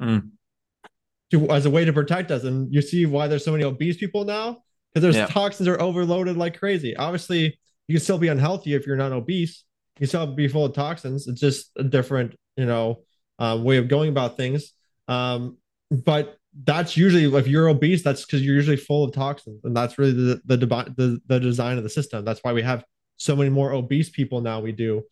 mm. 0.00 0.30
to 1.30 1.50
as 1.50 1.66
a 1.66 1.70
way 1.70 1.84
to 1.84 1.92
protect 1.92 2.30
us. 2.30 2.44
And 2.44 2.72
you 2.72 2.82
see 2.82 3.06
why 3.06 3.26
there's 3.26 3.44
so 3.44 3.52
many 3.52 3.64
obese 3.64 3.96
people 3.96 4.24
now 4.24 4.62
because 4.92 5.02
there's 5.02 5.16
yeah. 5.16 5.26
toxins 5.26 5.68
are 5.68 5.80
overloaded 5.80 6.36
like 6.36 6.58
crazy. 6.58 6.96
Obviously, 6.96 7.58
you 7.88 7.94
can 7.94 8.02
still 8.02 8.18
be 8.18 8.28
unhealthy 8.28 8.74
if 8.74 8.86
you're 8.86 8.96
not 8.96 9.12
obese. 9.12 9.64
You 9.98 10.06
still 10.06 10.26
be 10.26 10.48
full 10.48 10.64
of 10.64 10.74
toxins. 10.74 11.26
It's 11.28 11.40
just 11.40 11.70
a 11.76 11.84
different, 11.84 12.34
you 12.56 12.66
know, 12.66 13.02
uh, 13.38 13.58
way 13.60 13.76
of 13.76 13.88
going 13.88 14.08
about 14.08 14.36
things. 14.36 14.72
Um, 15.08 15.58
but 15.90 16.36
that's 16.64 16.96
usually 16.96 17.24
if 17.38 17.46
you're 17.46 17.68
obese, 17.68 18.02
that's 18.02 18.24
because 18.24 18.42
you're 18.42 18.54
usually 18.54 18.76
full 18.76 19.04
of 19.04 19.12
toxins, 19.12 19.64
and 19.64 19.76
that's 19.76 19.98
really 19.98 20.12
the 20.12 20.40
the, 20.44 20.56
the 20.56 21.20
the 21.26 21.40
design 21.40 21.78
of 21.78 21.84
the 21.84 21.90
system. 21.90 22.24
That's 22.24 22.40
why 22.42 22.52
we 22.52 22.62
have 22.62 22.84
so 23.16 23.36
many 23.36 23.50
more 23.50 23.72
obese 23.72 24.10
people 24.10 24.40
now. 24.40 24.60
We 24.60 24.72
do 24.72 25.02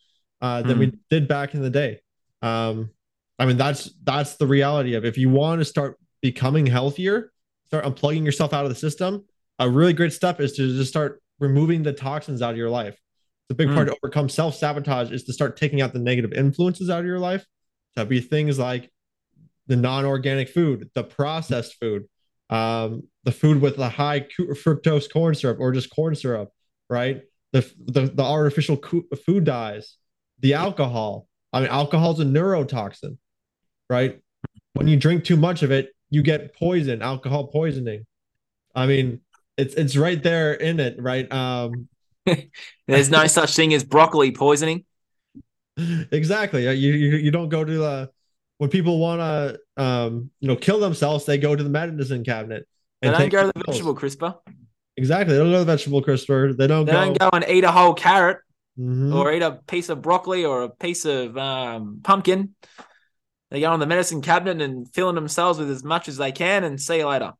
uh, 0.41 0.61
than 0.61 0.77
mm. 0.77 0.79
we 0.79 0.99
did 1.09 1.27
back 1.27 1.53
in 1.53 1.61
the 1.61 1.69
day. 1.69 2.01
Um, 2.41 2.89
I 3.37 3.45
mean, 3.45 3.57
that's 3.57 3.91
that's 4.03 4.35
the 4.35 4.47
reality 4.47 4.95
of 4.95 5.05
it. 5.05 5.07
if 5.07 5.17
you 5.17 5.29
want 5.29 5.59
to 5.61 5.65
start 5.65 5.97
becoming 6.21 6.65
healthier, 6.65 7.31
start 7.67 7.85
unplugging 7.85 8.25
yourself 8.25 8.53
out 8.53 8.65
of 8.65 8.69
the 8.69 8.75
system. 8.75 9.25
A 9.59 9.69
really 9.69 9.93
great 9.93 10.13
step 10.13 10.39
is 10.39 10.53
to 10.53 10.75
just 10.75 10.89
start 10.89 11.21
removing 11.39 11.83
the 11.83 11.93
toxins 11.93 12.41
out 12.41 12.51
of 12.51 12.57
your 12.57 12.69
life. 12.69 12.97
The 13.47 13.55
big 13.55 13.69
mm. 13.69 13.75
part 13.75 13.87
to 13.87 13.95
overcome 14.03 14.27
self 14.27 14.55
sabotage 14.55 15.11
is 15.11 15.23
to 15.23 15.33
start 15.33 15.57
taking 15.57 15.81
out 15.81 15.93
the 15.93 15.99
negative 15.99 16.33
influences 16.33 16.89
out 16.89 16.99
of 16.99 17.05
your 17.05 17.19
life. 17.19 17.45
That'd 17.95 18.09
be 18.09 18.21
things 18.21 18.59
like 18.59 18.91
the 19.69 19.75
non-organic 19.75 20.49
food, 20.49 20.89
the 20.95 21.03
processed 21.03 21.75
food, 21.79 22.05
um, 22.49 23.03
the 23.23 23.31
food 23.31 23.61
with 23.61 23.77
the 23.77 23.87
high 23.87 24.21
fructose 24.21 25.09
corn 25.11 25.35
syrup 25.35 25.59
or 25.61 25.71
just 25.71 25.91
corn 25.91 26.15
syrup, 26.15 26.49
right? 26.89 27.21
The 27.53 27.61
the, 27.85 28.01
the 28.07 28.23
artificial 28.23 28.81
food 29.25 29.45
dyes, 29.45 29.95
the 30.39 30.55
alcohol. 30.55 31.27
I 31.53 31.61
mean, 31.61 31.69
alcohol 31.69 32.11
is 32.13 32.19
a 32.19 32.25
neurotoxin, 32.25 33.17
right? 33.89 34.19
When 34.73 34.87
you 34.87 34.97
drink 34.97 35.23
too 35.23 35.37
much 35.37 35.63
of 35.63 35.71
it, 35.71 35.89
you 36.09 36.23
get 36.23 36.55
poison, 36.55 37.01
alcohol 37.01 37.47
poisoning. 37.47 38.05
I 38.75 38.87
mean, 38.87 39.21
it's 39.57 39.75
it's 39.75 39.95
right 39.95 40.21
there 40.21 40.53
in 40.53 40.79
it, 40.79 40.95
right? 40.99 41.31
Um, 41.31 41.87
There's 42.87 43.09
no 43.09 43.27
such 43.27 43.55
thing 43.55 43.73
as 43.73 43.83
broccoli 43.83 44.31
poisoning. 44.31 44.85
Exactly. 46.11 46.65
You 46.65 46.91
you, 46.91 47.15
you 47.15 47.31
don't 47.31 47.47
go 47.47 47.63
to 47.63 47.77
the 47.77 48.09
when 48.59 48.69
people 48.69 48.99
want 48.99 49.21
to 49.21 49.81
um, 49.81 50.29
you 50.39 50.47
know 50.47 50.55
kill 50.55 50.79
themselves, 50.79 51.25
they 51.25 51.37
go 51.37 51.55
to 51.55 51.63
the 51.63 51.69
medicine 51.69 52.23
cabinet. 52.23 52.67
And 53.01 53.15
they 53.15 53.29
don't 53.29 53.29
go 53.29 53.51
to 53.51 53.51
the 53.55 53.63
vegetable 53.65 53.95
crisper. 53.95 54.35
Exactly. 54.97 55.33
They 55.33 55.39
don't 55.39 55.47
go 55.47 55.59
to 55.59 55.59
the 55.59 55.65
vegetable 55.65 56.01
crisper. 56.01 56.53
They 56.53 56.67
don't. 56.67 56.85
They 56.85 56.91
go... 56.91 57.05
don't 57.05 57.17
go 57.17 57.29
and 57.33 57.45
eat 57.47 57.63
a 57.63 57.71
whole 57.71 57.93
carrot 57.93 58.39
mm-hmm. 58.77 59.13
or 59.13 59.31
eat 59.31 59.41
a 59.41 59.59
piece 59.65 59.87
of 59.87 60.01
broccoli 60.01 60.43
or 60.43 60.63
a 60.63 60.69
piece 60.69 61.05
of 61.05 61.37
um, 61.37 62.01
pumpkin. 62.03 62.53
They 63.49 63.61
go 63.61 63.71
on 63.71 63.79
the 63.79 63.87
medicine 63.87 64.21
cabinet 64.21 64.61
and 64.61 64.93
filling 64.93 65.15
themselves 65.15 65.57
with 65.57 65.71
as 65.71 65.83
much 65.83 66.07
as 66.09 66.17
they 66.17 66.33
can, 66.33 66.65
and 66.65 66.79
see 66.79 66.97
you 66.97 67.07
later. 67.07 67.31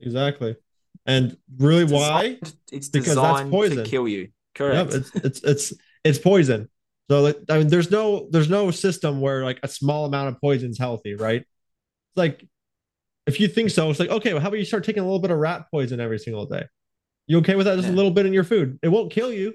Exactly. 0.00 0.56
And 1.04 1.36
really, 1.58 1.82
it's 1.82 1.92
why? 1.92 2.38
Designed, 2.40 2.54
it's 2.70 2.88
because 2.88 3.16
that's 3.16 3.50
poison. 3.50 3.78
to 3.78 3.84
kill 3.84 4.06
you. 4.06 4.28
Correct. 4.54 4.92
Yep, 4.92 5.00
it's, 5.00 5.14
it's 5.16 5.40
it's 5.42 5.72
it's 6.04 6.18
poison. 6.18 6.68
So 7.10 7.34
I 7.48 7.58
mean, 7.58 7.68
there's 7.68 7.90
no 7.90 8.28
there's 8.30 8.48
no 8.48 8.70
system 8.70 9.20
where 9.20 9.44
like 9.44 9.60
a 9.62 9.68
small 9.68 10.06
amount 10.06 10.28
of 10.28 10.40
poison 10.40 10.70
is 10.70 10.78
healthy, 10.78 11.14
right? 11.14 11.40
It's 11.40 12.16
like 12.16 12.46
if 13.26 13.38
you 13.40 13.48
think 13.48 13.70
so, 13.70 13.90
it's 13.90 14.00
like 14.00 14.10
okay, 14.10 14.32
well, 14.32 14.42
how 14.42 14.48
about 14.48 14.58
you 14.58 14.64
start 14.64 14.84
taking 14.84 15.02
a 15.02 15.06
little 15.06 15.20
bit 15.20 15.30
of 15.30 15.38
rat 15.38 15.66
poison 15.70 16.00
every 16.00 16.18
single 16.18 16.46
day? 16.46 16.64
You 17.26 17.38
okay 17.38 17.54
with 17.54 17.66
that? 17.66 17.76
Just 17.76 17.88
yeah. 17.88 17.94
a 17.94 17.96
little 17.96 18.10
bit 18.10 18.26
in 18.26 18.32
your 18.32 18.44
food. 18.44 18.78
It 18.82 18.88
won't 18.88 19.12
kill 19.12 19.32
you. 19.32 19.54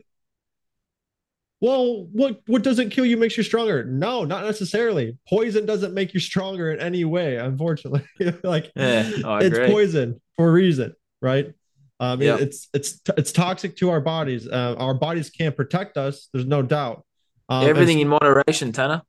Well, 1.60 2.08
what 2.12 2.42
what 2.46 2.62
doesn't 2.64 2.92
kill 2.92 3.06
you 3.06 3.18
makes 3.18 3.36
you 3.36 3.44
stronger? 3.44 3.84
No, 3.84 4.24
not 4.24 4.44
necessarily. 4.44 5.18
Poison 5.28 5.66
doesn't 5.66 5.94
make 5.94 6.14
you 6.14 6.20
stronger 6.20 6.72
in 6.72 6.80
any 6.80 7.04
way, 7.06 7.38
unfortunately. 7.38 8.06
like 8.44 8.72
yeah, 8.76 9.10
oh, 9.26 9.38
it's 9.38 9.58
poison 9.72 10.22
for 10.36 10.50
a 10.50 10.52
reason, 10.52 10.94
right? 11.22 11.52
Um, 12.00 12.22
yep. 12.22 12.42
it's 12.42 12.70
it's 12.74 13.02
it's 13.18 13.32
toxic 13.32 13.76
to 13.78 13.90
our 13.90 14.02
bodies. 14.02 14.48
Uh, 14.48 14.76
our 14.78 14.94
bodies 14.94 15.32
can't 15.32 15.56
protect 15.56 15.98
us. 15.98 16.30
There's 16.32 16.46
no 16.46 16.62
doubt. 16.62 17.04
Um, 17.50 17.68
everything 17.68 18.00
in 18.00 18.08
moderation, 18.08 18.72
Tanner. 18.72 19.02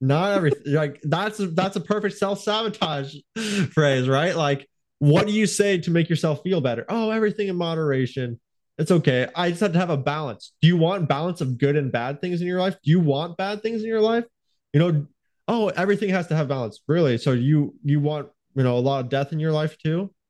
Not 0.00 0.32
everything. 0.32 0.62
like 0.74 1.00
that's 1.02 1.40
a, 1.40 1.48
that's 1.48 1.76
a 1.76 1.80
perfect 1.80 2.16
self 2.16 2.40
sabotage 2.40 3.14
phrase, 3.72 4.08
right? 4.08 4.36
Like, 4.36 4.68
what 4.98 5.26
do 5.26 5.32
you 5.32 5.46
say 5.46 5.78
to 5.78 5.90
make 5.90 6.08
yourself 6.08 6.42
feel 6.42 6.60
better? 6.60 6.84
Oh, 6.88 7.10
everything 7.10 7.48
in 7.48 7.56
moderation. 7.56 8.40
It's 8.76 8.90
okay. 8.90 9.28
I 9.36 9.50
just 9.50 9.60
have 9.60 9.72
to 9.72 9.78
have 9.78 9.90
a 9.90 9.96
balance. 9.96 10.52
Do 10.60 10.66
you 10.66 10.76
want 10.76 11.08
balance 11.08 11.40
of 11.40 11.58
good 11.58 11.76
and 11.76 11.92
bad 11.92 12.20
things 12.20 12.40
in 12.40 12.48
your 12.48 12.58
life? 12.58 12.76
Do 12.82 12.90
you 12.90 12.98
want 12.98 13.36
bad 13.36 13.62
things 13.62 13.82
in 13.82 13.88
your 13.88 14.00
life? 14.00 14.24
You 14.72 14.80
know, 14.80 15.06
oh, 15.46 15.68
everything 15.68 16.10
has 16.10 16.26
to 16.28 16.36
have 16.36 16.48
balance. 16.48 16.80
Really? 16.88 17.18
So 17.18 17.32
you 17.32 17.74
you 17.84 18.00
want 18.00 18.28
you 18.56 18.64
know 18.64 18.76
a 18.76 18.80
lot 18.80 19.00
of 19.00 19.08
death 19.08 19.32
in 19.32 19.40
your 19.40 19.52
life 19.52 19.76
too? 19.78 20.12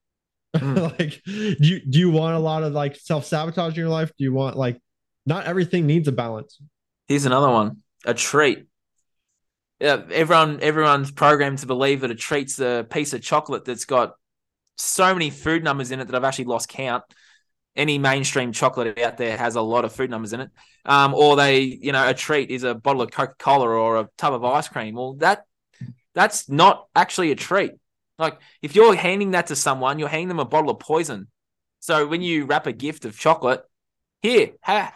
Mm. 0.54 0.96
like, 1.00 1.20
do 1.24 1.56
you 1.66 1.80
do 1.80 1.98
you 1.98 2.10
want 2.12 2.36
a 2.36 2.38
lot 2.38 2.62
of 2.62 2.72
like 2.72 2.94
self 2.94 3.24
sabotage 3.24 3.72
in 3.72 3.80
your 3.80 3.88
life? 3.88 4.12
Do 4.16 4.22
you 4.22 4.32
want 4.32 4.56
like 4.56 4.80
not 5.26 5.46
everything 5.46 5.84
needs 5.84 6.06
a 6.06 6.12
balance? 6.12 6.60
Here's 7.08 7.26
another 7.26 7.50
one: 7.50 7.82
a 8.04 8.14
treat. 8.14 8.66
Yeah, 9.80 10.02
everyone 10.10 10.60
everyone's 10.60 11.10
programmed 11.10 11.58
to 11.58 11.66
believe 11.66 12.00
that 12.02 12.10
a 12.10 12.14
treat's 12.14 12.58
a 12.60 12.86
piece 12.88 13.12
of 13.12 13.22
chocolate 13.22 13.64
that's 13.64 13.84
got 13.84 14.14
so 14.76 15.12
many 15.12 15.30
food 15.30 15.62
numbers 15.64 15.90
in 15.90 16.00
it 16.00 16.06
that 16.06 16.14
I've 16.14 16.24
actually 16.24 16.46
lost 16.46 16.68
count. 16.68 17.04
Any 17.76 17.98
mainstream 17.98 18.52
chocolate 18.52 18.98
out 19.00 19.16
there 19.16 19.36
has 19.36 19.56
a 19.56 19.60
lot 19.60 19.84
of 19.84 19.92
food 19.92 20.08
numbers 20.08 20.32
in 20.32 20.40
it. 20.40 20.50
Um, 20.84 21.12
or 21.12 21.34
they, 21.34 21.62
you 21.62 21.90
know, 21.90 22.08
a 22.08 22.14
treat 22.14 22.50
is 22.50 22.62
a 22.62 22.74
bottle 22.74 23.02
of 23.02 23.10
Coca 23.10 23.34
Cola 23.38 23.66
or 23.66 23.98
a 23.98 24.08
tub 24.16 24.32
of 24.32 24.44
ice 24.44 24.68
cream. 24.68 24.94
Well, 24.94 25.14
that 25.14 25.44
that's 26.14 26.48
not 26.48 26.86
actually 26.94 27.32
a 27.32 27.36
treat. 27.36 27.72
Like 28.18 28.38
if 28.62 28.76
you're 28.76 28.94
handing 28.94 29.32
that 29.32 29.48
to 29.48 29.56
someone, 29.56 29.98
you're 29.98 30.08
handing 30.08 30.28
them 30.28 30.38
a 30.38 30.44
bottle 30.44 30.70
of 30.70 30.78
poison. 30.78 31.28
So 31.80 32.06
when 32.06 32.22
you 32.22 32.46
wrap 32.46 32.66
a 32.66 32.72
gift 32.72 33.04
of 33.04 33.18
chocolate, 33.18 33.62
here, 34.22 34.52
ha, 34.62 34.94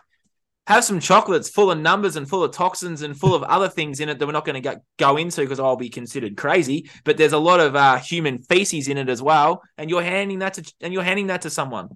have 0.69 0.85
some 0.85 1.01
chocolates 1.01 1.49
full 1.49 1.71
of 1.71 1.79
numbers 1.79 2.17
and 2.17 2.29
full 2.29 2.45
of 2.45 2.53
toxins 2.53 3.01
and 3.01 3.19
full 3.19 3.35
of 3.35 3.43
other 3.45 3.71
things 3.71 4.01
in 4.01 4.11
it 4.11 4.19
that 4.19 4.27
we're 4.27 4.33
not 4.33 4.45
going 4.45 4.63
to 4.63 4.83
go 4.99 5.17
into 5.17 5.41
because 5.41 5.59
I'll 5.59 5.77
be 5.77 5.89
considered 5.89 6.37
crazy. 6.37 6.91
But 7.05 7.17
there's 7.17 7.33
a 7.33 7.39
lot 7.39 7.59
of 7.59 7.75
uh, 7.75 7.97
human 7.97 8.37
feces 8.37 8.87
in 8.87 8.99
it 8.99 9.09
as 9.09 9.23
well, 9.23 9.63
and 9.79 9.89
you're 9.89 10.03
handing 10.03 10.41
that 10.41 10.55
to 10.55 10.73
and 10.83 10.93
you're 10.93 11.03
handing 11.03 11.29
that 11.29 11.41
to 11.43 11.51
someone. 11.51 11.89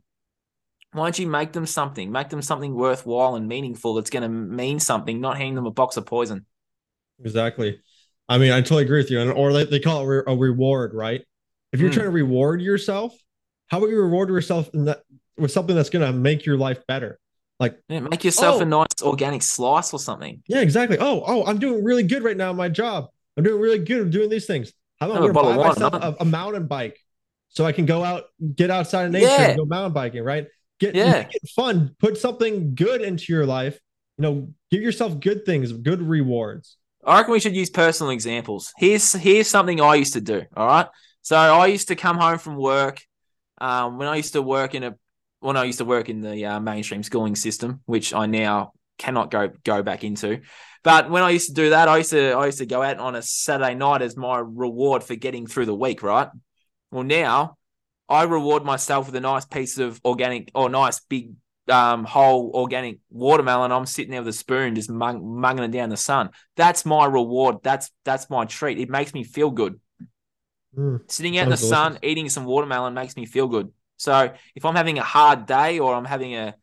Why 0.93 1.05
don't 1.05 1.19
you 1.19 1.27
make 1.27 1.53
them 1.53 1.67
something? 1.67 2.11
Make 2.11 2.31
them 2.31 2.41
something 2.41 2.75
worthwhile 2.75 3.35
and 3.35 3.47
meaningful 3.47 3.93
that's 3.95 4.09
going 4.09 4.23
to 4.23 4.29
mean 4.31 4.81
something, 4.81 5.21
not 5.21 5.37
handing 5.37 5.57
them 5.57 5.67
a 5.67 5.71
box 5.71 5.99
of 5.99 6.07
poison. 6.07 6.47
Exactly. 7.23 7.79
I 8.27 8.39
mean, 8.39 8.53
I 8.53 8.63
totally 8.63 8.85
agree 8.85 9.01
with 9.03 9.11
you. 9.11 9.21
And 9.21 9.31
or 9.33 9.53
they, 9.53 9.65
they 9.67 9.81
call 9.81 10.11
it 10.11 10.25
a 10.27 10.35
reward, 10.35 10.95
right? 10.95 11.21
If 11.73 11.81
you're 11.81 11.91
mm. 11.91 11.95
trying 11.95 12.07
to 12.07 12.11
reward 12.11 12.63
yourself, 12.63 13.15
how 13.67 13.79
about 13.79 13.91
you 13.91 14.01
reward 14.01 14.31
yourself 14.31 14.71
that, 14.73 15.03
with 15.37 15.53
something 15.53 15.77
that's 15.77 15.91
going 15.91 16.11
to 16.11 16.19
make 16.19 16.47
your 16.47 16.57
life 16.57 16.87
better? 16.87 17.19
Like, 17.63 17.79
yeah, 17.89 18.01
make 18.01 18.25
yourself 18.25 18.57
oh, 18.57 18.63
a 18.63 18.65
nice 18.65 19.03
organic 19.03 19.43
slice 19.43 19.93
or 19.93 19.99
something. 19.99 20.43
Yeah, 20.47 20.61
exactly. 20.61 20.99
Oh, 21.01 21.23
oh, 21.27 21.47
I'm 21.47 21.59
doing 21.59 21.85
really 21.85 22.03
good 22.03 22.23
right 22.23 22.37
now 22.37 22.51
in 22.51 22.57
my 22.57 22.69
job. 22.69 23.07
I'm 23.37 23.45
doing 23.45 23.61
really 23.61 23.79
good. 23.79 24.01
I'm 24.01 24.11
doing 24.11 24.29
these 24.29 24.47
things. 24.47 24.73
How 25.01 25.11
about 25.11 25.31
I 25.31 25.33
buy 25.33 25.57
myself 25.57 25.95
a, 25.95 26.17
a, 26.21 26.25
mountain 26.25 26.67
bike 26.67 26.99
so 27.49 27.65
I 27.65 27.73
can 27.73 27.87
go 27.87 28.05
out, 28.05 28.25
get 28.55 28.71
outside 28.71 29.07
of 29.07 29.13
nature, 29.13 29.27
yeah. 29.27 29.43
and 29.51 29.59
go 29.59 29.65
mountain 29.65 29.93
biking, 29.93 30.23
right? 30.23 30.47
Get, 30.81 30.95
yeah. 30.95 31.23
get 31.23 31.49
fun. 31.57 31.95
Put 31.99 32.19
something 32.19 32.75
good 32.75 33.01
into 33.01 33.33
your 33.33 33.47
life 33.47 33.79
you 34.19 34.23
know, 34.23 34.49
give 34.71 34.83
yourself 34.83 35.19
good 35.21 35.45
things, 35.45 35.73
good 35.73 36.03
rewards. 36.03 36.77
I 37.05 37.19
reckon 37.19 37.33
we 37.33 37.41
should 37.41 37.57
use 37.57 37.71
personal 37.71 38.11
examples. 38.11 38.73
Here's 38.77 39.13
here's 39.13 39.49
something 39.49 39.81
I 39.81 39.97
used 39.97 40.13
to 40.13 40.21
do. 40.21 40.43
All 40.57 40.67
right. 40.67 40.87
So 41.23 41.37
I 41.37 41.67
used 41.67 41.89
to 41.89 41.97
come 41.97 42.19
home 42.19 42.39
from 42.39 42.57
work. 42.57 43.03
Um, 43.59 43.99
when 43.99 44.09
I 44.09 44.17
used 44.17 44.33
to 44.35 44.43
work 44.43 44.75
in 44.75 44.83
a 44.83 44.97
when 45.43 45.57
I 45.57 45.65
used 45.65 45.79
to 45.79 45.85
work 45.85 46.09
in 46.09 46.21
the 46.21 46.47
uh, 46.47 46.61
mainstream 46.61 47.03
schooling 47.03 47.37
system, 47.37 47.81
which 47.87 48.15
I 48.15 48.27
now 48.27 48.73
cannot 48.99 49.31
go 49.31 49.51
go 49.65 49.83
back 49.83 50.05
into. 50.05 50.41
But 50.85 51.11
when 51.11 51.23
I 51.23 51.31
used 51.31 51.49
to 51.49 51.55
do 51.55 51.71
that, 51.71 51.89
I 51.89 51.99
used 51.99 52.11
to 52.11 52.33
I 52.33 52.47
used 52.47 52.59
to 52.59 52.67
go 52.67 52.83
out 52.83 52.99
on 52.99 53.15
a 53.15 53.23
Saturday 53.23 53.75
night 53.75 54.03
as 54.03 54.17
my 54.17 54.39
reward 54.39 55.05
for 55.05 55.15
getting 55.15 55.47
through 55.47 55.67
the 55.67 55.75
week, 55.75 56.03
right? 56.03 56.29
Well, 56.91 57.05
now 57.05 57.57
I 58.09 58.25
reward 58.25 58.65
myself 58.65 59.07
with 59.07 59.17
a 59.17 59.21
nice 59.21 59.45
piece 59.45 59.79
of 59.79 60.01
organic 60.05 60.51
or 60.55 60.69
nice 60.69 61.01
big 61.01 61.35
um, 61.69 62.05
whole 62.05 62.51
organic 62.55 62.99
watermelon. 63.11 63.73
I'm 63.73 63.87
sitting 63.87 64.11
there 64.11 64.21
with 64.21 64.35
a 64.35 64.37
spoon, 64.37 64.75
just 64.75 64.91
mung, 64.91 65.23
munging 65.23 65.65
it 65.65 65.71
down 65.71 65.89
the 65.89 65.97
sun. 65.97 66.31
That's 66.57 66.85
my 66.85 67.07
reward. 67.07 67.57
That's 67.63 67.91
that's 68.05 68.29
my 68.29 68.45
treat. 68.45 68.79
It 68.79 68.91
makes 68.91 69.15
me 69.15 69.25
feel 69.25 69.51
good. 69.51 69.81
Mm, 70.77 71.11
sitting 71.11 71.39
out 71.39 71.45
in 71.45 71.51
the 71.51 71.57
delicious. 71.57 71.69
sun, 71.69 71.99
eating 72.03 72.29
some 72.29 72.45
watermelon 72.45 72.95
makes 72.95 73.17
me 73.17 73.27
feel 73.27 73.47
good. 73.47 73.73
So 73.97 74.33
if 74.55 74.65
I'm 74.65 74.77
having 74.77 74.99
a 74.99 75.03
hard 75.03 75.47
day 75.47 75.79
or 75.79 75.95
I'm 75.95 76.05
having 76.05 76.35
a 76.35 76.55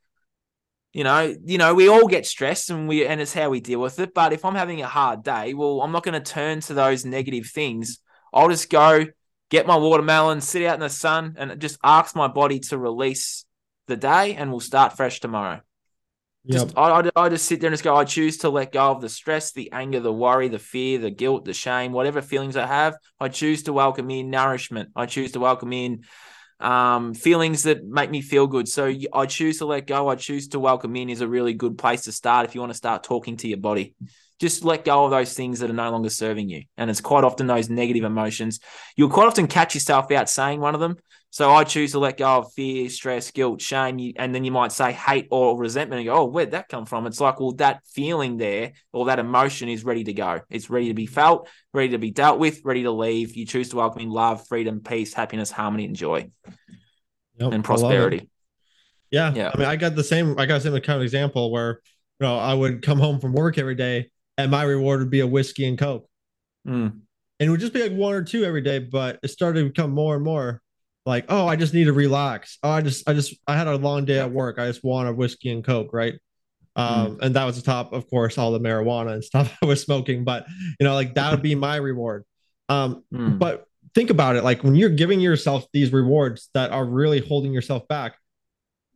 you 0.91 1.03
know, 1.03 1.35
you 1.45 1.59
know, 1.59 1.75
we 1.75 1.87
all 1.87 2.07
get 2.07 2.25
stressed 2.25 2.71
and 2.71 2.87
we 2.87 3.05
and 3.05 3.21
it's 3.21 3.33
how 3.33 3.49
we 3.49 3.59
deal 3.59 3.79
with 3.79 3.99
it. 3.99 4.13
But 4.13 4.33
if 4.33 4.43
I'm 4.43 4.55
having 4.55 4.81
a 4.81 4.87
hard 4.87 5.23
day, 5.23 5.53
well, 5.53 5.81
I'm 5.81 5.91
not 5.91 6.03
going 6.03 6.21
to 6.21 6.31
turn 6.31 6.61
to 6.61 6.73
those 6.73 7.05
negative 7.05 7.47
things. 7.47 7.99
I'll 8.33 8.49
just 8.49 8.69
go 8.69 9.05
get 9.49 9.67
my 9.67 9.77
watermelon, 9.77 10.41
sit 10.41 10.65
out 10.65 10.75
in 10.75 10.79
the 10.79 10.89
sun, 10.89 11.35
and 11.37 11.59
just 11.59 11.77
ask 11.83 12.15
my 12.15 12.27
body 12.27 12.59
to 12.59 12.77
release 12.77 13.45
the 13.87 13.97
day, 13.97 14.35
and 14.35 14.51
we'll 14.51 14.59
start 14.59 14.95
fresh 14.95 15.19
tomorrow. 15.19 15.61
Yep. 16.45 16.61
Just 16.63 16.77
I, 16.77 17.01
I, 17.01 17.09
I 17.15 17.29
just 17.29 17.45
sit 17.45 17.59
there 17.59 17.67
and 17.67 17.73
just 17.73 17.83
go. 17.83 17.95
I 17.95 18.05
choose 18.05 18.37
to 18.39 18.49
let 18.49 18.71
go 18.71 18.91
of 18.91 19.01
the 19.01 19.09
stress, 19.09 19.51
the 19.51 19.71
anger, 19.71 19.99
the 19.99 20.13
worry, 20.13 20.47
the 20.47 20.59
fear, 20.59 20.97
the 20.97 21.11
guilt, 21.11 21.45
the 21.45 21.53
shame, 21.53 21.91
whatever 21.91 22.21
feelings 22.21 22.57
I 22.57 22.65
have. 22.65 22.95
I 23.19 23.29
choose 23.29 23.63
to 23.63 23.73
welcome 23.73 24.09
in 24.09 24.29
nourishment. 24.29 24.89
I 24.95 25.05
choose 25.05 25.33
to 25.33 25.39
welcome 25.39 25.73
in 25.73 26.05
um, 26.59 27.13
feelings 27.13 27.63
that 27.63 27.85
make 27.85 28.09
me 28.09 28.21
feel 28.21 28.47
good. 28.47 28.67
So 28.67 28.93
I 29.13 29.25
choose 29.25 29.59
to 29.59 29.65
let 29.65 29.87
go. 29.87 30.09
I 30.09 30.15
choose 30.15 30.49
to 30.49 30.59
welcome 30.59 30.95
in 30.95 31.09
is 31.09 31.21
a 31.21 31.27
really 31.27 31.53
good 31.53 31.77
place 31.77 32.03
to 32.03 32.11
start 32.11 32.45
if 32.45 32.55
you 32.55 32.61
want 32.61 32.71
to 32.71 32.77
start 32.77 33.03
talking 33.03 33.37
to 33.37 33.47
your 33.47 33.57
body. 33.57 33.95
Just 34.39 34.63
let 34.63 34.85
go 34.85 35.05
of 35.05 35.11
those 35.11 35.33
things 35.33 35.59
that 35.59 35.69
are 35.69 35.73
no 35.73 35.91
longer 35.91 36.09
serving 36.09 36.49
you. 36.49 36.63
And 36.77 36.89
it's 36.89 37.01
quite 37.01 37.23
often 37.23 37.47
those 37.47 37.69
negative 37.69 38.03
emotions. 38.03 38.59
You'll 38.95 39.09
quite 39.09 39.27
often 39.27 39.47
catch 39.47 39.75
yourself 39.75 40.11
out 40.11 40.29
saying 40.29 40.59
one 40.61 40.75
of 40.75 40.81
them. 40.81 40.97
So 41.31 41.51
I 41.51 41.63
choose 41.63 41.91
to 41.91 41.99
let 41.99 42.17
go 42.17 42.39
of 42.39 42.53
fear, 42.53 42.89
stress, 42.89 43.29
guilt, 43.29 43.61
shame, 43.61 44.13
and 44.15 44.33
then 44.33 44.43
you 44.43 44.51
might 44.51 44.71
say 44.71 44.91
hate 44.91 45.27
or 45.29 45.59
resentment 45.59 45.99
and 45.99 46.07
go, 46.07 46.15
oh, 46.15 46.25
where'd 46.25 46.51
that 46.51 46.69
come 46.69 46.85
from? 46.85 47.05
It's 47.05 47.21
like, 47.21 47.39
well, 47.39 47.51
that 47.53 47.81
feeling 47.85 48.37
there 48.37 48.71
or 48.93 49.05
that 49.05 49.19
emotion 49.19 49.69
is 49.69 49.83
ready 49.83 50.03
to 50.05 50.13
go. 50.13 50.41
It's 50.49 50.71
ready 50.71 50.87
to 50.87 50.95
be 50.95 51.05
felt, 51.05 51.47
ready 51.71 51.89
to 51.89 51.99
be 51.99 52.09
dealt 52.09 52.39
with, 52.39 52.61
ready 52.63 52.81
to 52.83 52.91
leave. 52.91 53.35
You 53.35 53.45
choose 53.45 53.69
to 53.69 53.75
welcome 53.75 54.01
in 54.01 54.09
love, 54.09 54.47
freedom, 54.47 54.79
peace, 54.79 55.13
happiness, 55.13 55.51
harmony, 55.51 55.85
and 55.85 55.95
joy, 55.95 56.31
yep, 57.37 57.51
and 57.51 57.63
prosperity. 57.63 58.27
Yeah, 59.11 59.31
yeah. 59.35 59.51
I 59.53 59.57
mean, 59.57 59.67
I 59.67 59.75
got 59.75 59.95
the 59.95 60.03
same. 60.03 60.39
I 60.39 60.47
got 60.47 60.63
the 60.63 60.71
same 60.71 60.81
kind 60.81 60.97
of 60.97 61.03
example 61.03 61.51
where 61.51 61.81
you 62.19 62.25
know 62.25 62.39
I 62.39 62.55
would 62.55 62.81
come 62.81 62.97
home 62.97 63.19
from 63.19 63.33
work 63.33 63.59
every 63.59 63.75
day, 63.75 64.09
and 64.39 64.49
my 64.49 64.63
reward 64.63 65.01
would 65.01 65.09
be 65.09 65.19
a 65.19 65.27
whiskey 65.27 65.67
and 65.67 65.77
coke, 65.77 66.07
mm. 66.65 66.87
and 66.87 67.01
it 67.39 67.49
would 67.49 67.59
just 67.59 67.73
be 67.73 67.81
like 67.81 67.91
one 67.91 68.13
or 68.13 68.23
two 68.23 68.45
every 68.45 68.61
day. 68.61 68.79
But 68.79 69.19
it 69.21 69.27
started 69.27 69.59
to 69.59 69.65
become 69.67 69.91
more 69.91 70.15
and 70.15 70.23
more 70.23 70.61
like, 71.05 71.25
oh, 71.27 71.45
I 71.45 71.57
just 71.57 71.73
need 71.73 71.85
to 71.85 71.93
relax. 71.93 72.57
Oh, 72.63 72.69
I 72.69 72.81
just, 72.81 73.07
I 73.09 73.13
just, 73.13 73.35
I 73.47 73.57
had 73.57 73.67
a 73.67 73.75
long 73.75 74.05
day 74.05 74.19
at 74.19 74.31
work. 74.31 74.57
I 74.57 74.67
just 74.67 74.83
want 74.83 75.09
a 75.09 75.13
whiskey 75.13 75.51
and 75.51 75.63
coke, 75.63 75.91
right? 75.91 76.13
Um, 76.77 77.17
mm. 77.17 77.21
and 77.21 77.35
that 77.35 77.43
was 77.43 77.57
the 77.57 77.61
top, 77.61 77.91
of 77.91 78.09
course, 78.09 78.37
all 78.37 78.51
the 78.53 78.59
marijuana 78.59 79.13
and 79.13 79.23
stuff 79.25 79.57
I 79.61 79.65
was 79.65 79.81
smoking. 79.81 80.23
But 80.23 80.45
you 80.79 80.85
know, 80.85 80.93
like 80.93 81.15
that 81.15 81.31
would 81.31 81.41
be 81.41 81.55
my 81.55 81.75
reward. 81.75 82.23
Um, 82.69 83.03
mm. 83.13 83.37
but 83.37 83.65
think 83.93 84.09
about 84.09 84.37
it, 84.37 84.45
like 84.45 84.63
when 84.63 84.75
you're 84.75 84.89
giving 84.89 85.19
yourself 85.19 85.65
these 85.73 85.91
rewards 85.91 86.49
that 86.53 86.71
are 86.71 86.85
really 86.85 87.19
holding 87.19 87.51
yourself 87.51 87.87
back, 87.89 88.15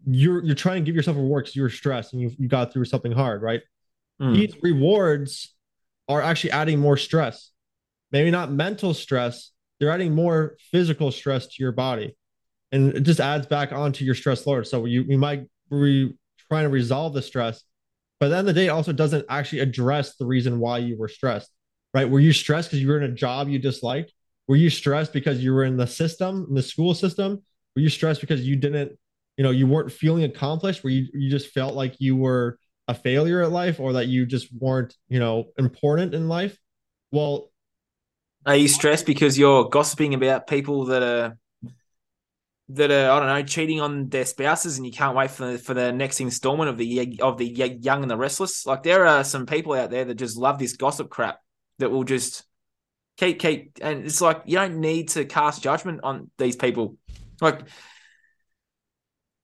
you're 0.06 0.44
you're 0.44 0.56
trying 0.56 0.84
to 0.84 0.86
give 0.86 0.96
yourself 0.96 1.18
a 1.18 1.20
reward 1.20 1.46
because 1.46 1.56
you're 1.56 1.70
stressed 1.70 2.14
and 2.14 2.22
you 2.22 2.32
you 2.38 2.48
got 2.48 2.72
through 2.72 2.86
something 2.86 3.12
hard, 3.12 3.42
right? 3.42 3.62
Mm. 4.24 4.36
These 4.36 4.56
rewards 4.62 5.54
are 6.08 6.22
actually 6.22 6.52
adding 6.52 6.80
more 6.80 6.98
stress. 6.98 7.52
Maybe 8.12 8.32
not 8.32 8.52
mental 8.52 8.94
stress, 8.94 9.52
they're 9.80 9.92
adding 9.92 10.16
more 10.16 10.56
physical 10.72 11.12
stress 11.12 11.48
to 11.48 11.56
your 11.60 11.72
body. 11.72 12.16
And 12.72 12.96
it 12.96 13.02
just 13.02 13.20
adds 13.20 13.46
back 13.46 13.72
onto 13.72 14.06
your 14.06 14.16
stress 14.16 14.48
load. 14.48 14.66
So 14.68 14.86
you, 14.86 15.04
you 15.04 15.18
might 15.18 15.48
be 15.70 16.14
trying 16.50 16.64
to 16.64 16.70
resolve 16.70 17.14
the 17.14 17.22
stress 17.22 17.64
but 18.20 18.30
then 18.30 18.46
the 18.46 18.54
day 18.54 18.70
also 18.70 18.94
doesn't 18.94 19.26
actually 19.28 19.60
address 19.60 20.16
the 20.16 20.26
reason 20.26 20.60
why 20.60 20.78
you 20.78 20.98
were 20.98 21.10
stressed 21.10 21.50
right? 21.94 22.10
Were 22.10 22.20
you 22.20 22.34
stressed 22.34 22.70
because 22.70 22.82
you 22.82 22.88
were 22.88 22.98
in 22.98 23.04
a 23.04 23.14
job 23.14 23.50
you 23.50 23.60
disliked? 23.60 24.14
Were 24.48 24.56
you 24.56 24.70
stressed 24.70 25.14
because 25.14 25.44
you 25.44 25.54
were 25.54 25.64
in 25.64 25.78
the 25.78 25.88
system 25.88 26.46
in 26.50 26.56
the 26.56 26.64
school 26.64 26.94
system? 26.94 27.42
Were 27.76 27.82
you 27.82 27.90
stressed 27.90 28.22
because 28.22 28.46
you 28.46 28.56
didn't 28.56 28.98
you 29.38 29.44
know 29.44 29.52
you 29.52 29.68
weren't 29.68 29.92
feeling 29.92 30.24
accomplished? 30.24 30.84
Where 30.84 30.92
you, 30.92 31.08
you 31.14 31.30
just 31.30 31.50
felt 31.54 31.76
like 31.76 31.96
you 32.00 32.16
were 32.16 32.58
a 32.88 32.94
failure 32.94 33.42
at 33.42 33.52
life 33.52 33.80
or 33.80 33.94
that 33.94 34.08
you 34.08 34.26
just 34.26 34.50
weren't 34.54 34.96
you 35.08 35.20
know 35.20 35.46
important 35.58 36.14
in 36.14 36.28
life 36.28 36.58
well 37.12 37.50
are 38.46 38.56
you 38.56 38.68
stressed 38.68 39.06
because 39.06 39.38
you're 39.38 39.70
gossiping 39.70 40.14
about 40.14 40.48
people 40.48 40.86
that 40.86 41.02
are 41.02 41.38
that 42.70 42.92
are 42.92 43.12
I 43.12 43.20
don't 43.20 43.28
know 43.28 43.44
cheating 43.44 43.82
on 43.82 44.10
their 44.10 44.26
spouses, 44.26 44.78
and 44.78 44.86
you 44.86 44.92
can't 44.92 45.16
wait 45.16 45.32
for 45.32 45.54
the, 45.54 45.58
for 45.58 45.74
the 45.74 45.92
next 45.92 46.20
installment 46.20 46.70
of 46.70 46.78
the 46.78 47.20
of 47.22 47.38
the 47.38 47.46
Young 47.46 48.02
and 48.02 48.12
the 48.12 48.18
Restless? 48.18 48.66
Like 48.66 48.84
there 48.84 49.06
are 49.06 49.24
some 49.24 49.46
people 49.46 49.74
out 49.74 49.92
there 49.92 50.06
that 50.06 50.16
just 50.16 50.38
love 50.38 50.60
this 50.60 50.76
gossip 50.76 51.10
crap 51.10 51.40
that 51.80 51.92
will 51.92 52.04
just 52.04 52.44
keep 53.18 53.40
keep, 53.40 53.78
and 53.82 54.06
it's 54.06 54.22
like 54.22 54.44
you 54.46 54.58
don't 54.58 54.80
need 54.80 55.10
to 55.10 55.26
cast 55.26 55.64
judgment 55.64 56.02
on 56.04 56.30
these 56.38 56.56
people. 56.56 56.98
Like 57.42 57.62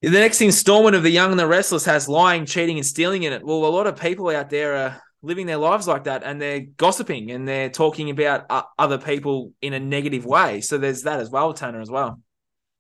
the 0.02 0.10
next 0.12 0.42
installment 0.42 0.96
of 0.96 1.04
the 1.04 1.10
Young 1.10 1.32
and 1.32 1.40
the 1.40 1.48
Restless 1.48 1.86
has 1.86 2.08
lying, 2.08 2.46
cheating, 2.46 2.78
and 2.78 2.86
stealing 2.86 3.24
in 3.24 3.34
it. 3.34 3.44
Well, 3.44 3.66
a 3.66 3.68
lot 3.68 3.88
of 3.88 4.00
people 4.00 4.30
out 4.30 4.50
there 4.50 4.76
are 4.76 5.02
living 5.22 5.46
their 5.46 5.58
lives 5.58 5.88
like 5.88 6.06
that 6.06 6.24
and 6.24 6.42
they're 6.42 6.62
gossiping 6.62 7.32
and 7.32 7.48
they're 7.48 7.70
talking 7.70 8.10
about 8.10 8.46
uh, 8.50 8.62
other 8.78 8.98
people 8.98 9.52
in 9.62 9.74
a 9.74 9.80
negative 9.80 10.26
way. 10.26 10.62
So 10.62 10.78
there's 10.78 11.04
that 11.04 11.20
as 11.20 11.30
well, 11.30 11.54
Tanner, 11.54 11.82
as 11.82 11.90
well. 11.90 12.22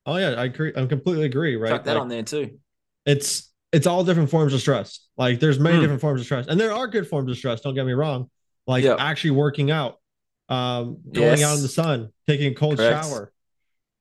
Oh 0.05 0.17
yeah, 0.17 0.29
I 0.29 0.45
agree. 0.45 0.71
I 0.75 0.85
completely 0.85 1.25
agree. 1.25 1.55
Right, 1.55 1.69
Chuck 1.69 1.83
that 1.83 1.93
like, 1.93 2.01
on 2.01 2.07
there 2.07 2.23
too. 2.23 2.57
It's 3.05 3.51
it's 3.71 3.85
all 3.85 4.03
different 4.03 4.29
forms 4.29 4.53
of 4.53 4.61
stress. 4.61 5.07
Like 5.17 5.39
there's 5.39 5.59
many 5.59 5.77
mm. 5.77 5.81
different 5.81 6.01
forms 6.01 6.21
of 6.21 6.25
stress, 6.25 6.47
and 6.47 6.59
there 6.59 6.73
are 6.73 6.87
good 6.87 7.07
forms 7.07 7.29
of 7.29 7.37
stress. 7.37 7.61
Don't 7.61 7.75
get 7.75 7.85
me 7.85 7.93
wrong. 7.93 8.29
Like 8.65 8.83
yep. 8.83 8.97
actually 8.99 9.31
working 9.31 9.71
out, 9.71 9.99
um, 10.47 10.99
going 11.11 11.39
yes. 11.39 11.43
out 11.43 11.57
in 11.57 11.61
the 11.61 11.67
sun, 11.67 12.09
taking 12.27 12.51
a 12.51 12.55
cold 12.55 12.77
Correct. 12.77 13.05
shower. 13.05 13.33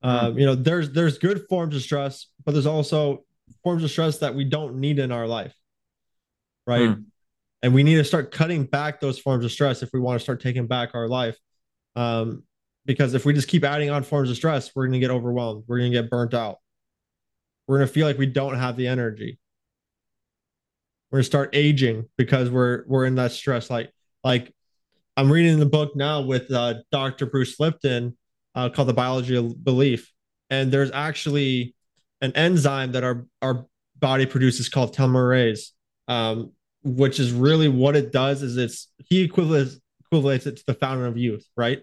Um, 0.02 0.34
mm. 0.34 0.40
You 0.40 0.46
know, 0.46 0.54
there's 0.54 0.92
there's 0.92 1.18
good 1.18 1.46
forms 1.48 1.74
of 1.74 1.82
stress, 1.82 2.26
but 2.48 2.52
there's 2.52 2.64
also 2.64 3.26
forms 3.62 3.84
of 3.84 3.90
stress 3.90 4.20
that 4.20 4.34
we 4.34 4.44
don't 4.44 4.76
need 4.76 4.98
in 4.98 5.12
our 5.12 5.26
life. 5.26 5.54
Right. 6.66 6.88
Mm 6.88 7.04
and 7.62 7.74
we 7.74 7.82
need 7.82 7.96
to 7.96 8.04
start 8.04 8.30
cutting 8.30 8.64
back 8.64 9.00
those 9.00 9.18
forms 9.18 9.44
of 9.44 9.52
stress 9.52 9.82
if 9.82 9.90
we 9.92 10.00
want 10.00 10.18
to 10.18 10.22
start 10.22 10.40
taking 10.40 10.66
back 10.66 10.90
our 10.94 11.08
life 11.08 11.36
um, 11.96 12.42
because 12.84 13.14
if 13.14 13.24
we 13.24 13.32
just 13.32 13.48
keep 13.48 13.64
adding 13.64 13.90
on 13.90 14.02
forms 14.02 14.30
of 14.30 14.36
stress 14.36 14.70
we're 14.74 14.84
going 14.84 14.92
to 14.92 14.98
get 14.98 15.10
overwhelmed 15.10 15.64
we're 15.66 15.78
going 15.78 15.92
to 15.92 16.02
get 16.02 16.10
burnt 16.10 16.34
out 16.34 16.58
we're 17.66 17.78
going 17.78 17.88
to 17.88 17.92
feel 17.92 18.06
like 18.06 18.18
we 18.18 18.26
don't 18.26 18.56
have 18.56 18.76
the 18.76 18.86
energy 18.86 19.38
we're 21.10 21.18
going 21.18 21.24
to 21.24 21.26
start 21.26 21.50
aging 21.52 22.06
because 22.16 22.50
we're 22.50 22.84
we're 22.86 23.04
in 23.04 23.14
that 23.14 23.32
stress 23.32 23.70
like 23.70 23.90
like 24.24 24.54
i'm 25.16 25.30
reading 25.30 25.58
the 25.58 25.66
book 25.66 25.96
now 25.96 26.20
with 26.20 26.50
uh, 26.52 26.74
dr 26.92 27.24
bruce 27.26 27.58
lipton 27.58 28.16
uh, 28.54 28.68
called 28.68 28.88
the 28.88 28.94
biology 28.94 29.36
of 29.36 29.64
belief 29.64 30.12
and 30.50 30.72
there's 30.72 30.90
actually 30.92 31.74
an 32.20 32.32
enzyme 32.32 32.92
that 32.92 33.04
our 33.04 33.26
our 33.42 33.66
body 33.98 34.26
produces 34.26 34.68
called 34.68 34.94
telomerase 34.94 35.70
um, 36.08 36.52
which 36.82 37.20
is 37.20 37.32
really 37.32 37.68
what 37.68 37.96
it 37.96 38.12
does 38.12 38.42
is 38.42 38.56
it's 38.56 38.88
he 38.98 39.22
equivalents 39.22 39.78
equates 40.12 40.46
it 40.46 40.56
to 40.56 40.64
the 40.66 40.74
fountain 40.74 41.06
of 41.06 41.16
youth, 41.16 41.46
right? 41.56 41.82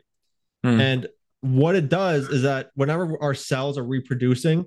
Mm. 0.66 0.82
And 0.82 1.08
what 1.42 1.76
it 1.76 1.90
does 1.90 2.28
is 2.30 2.42
that 2.44 2.72
whenever 2.76 3.22
our 3.22 3.36
cells 3.36 3.78
are 3.78 3.84
reproducing, 3.84 4.66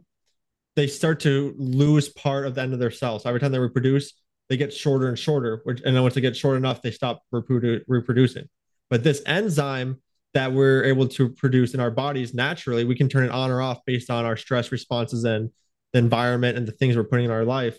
they 0.76 0.86
start 0.86 1.20
to 1.20 1.54
lose 1.58 2.08
part 2.08 2.46
of 2.46 2.54
the 2.54 2.60
end 2.60 2.72
of 2.72 2.78
their 2.78 2.90
cells. 2.90 3.24
So 3.24 3.28
every 3.28 3.40
time 3.40 3.50
they 3.50 3.58
reproduce, 3.58 4.12
they 4.48 4.56
get 4.56 4.72
shorter 4.72 5.08
and 5.08 5.18
shorter, 5.18 5.60
which, 5.64 5.82
and 5.84 5.94
then 5.94 6.02
once 6.02 6.14
they 6.14 6.20
get 6.20 6.36
short 6.36 6.56
enough, 6.56 6.80
they 6.82 6.92
stop 6.92 7.22
reprodu- 7.34 7.82
reproducing. 7.88 8.48
But 8.88 9.02
this 9.02 9.20
enzyme 9.26 10.00
that 10.34 10.52
we're 10.52 10.84
able 10.84 11.08
to 11.08 11.28
produce 11.28 11.74
in 11.74 11.80
our 11.80 11.90
bodies 11.90 12.34
naturally, 12.34 12.84
we 12.84 12.94
can 12.94 13.08
turn 13.08 13.24
it 13.24 13.30
on 13.30 13.50
or 13.50 13.62
off 13.62 13.84
based 13.86 14.10
on 14.10 14.24
our 14.24 14.36
stress 14.36 14.70
responses 14.70 15.24
and 15.24 15.50
the 15.92 15.98
environment 15.98 16.56
and 16.56 16.66
the 16.66 16.72
things 16.72 16.96
we're 16.96 17.04
putting 17.04 17.24
in 17.26 17.30
our 17.30 17.44
life. 17.44 17.78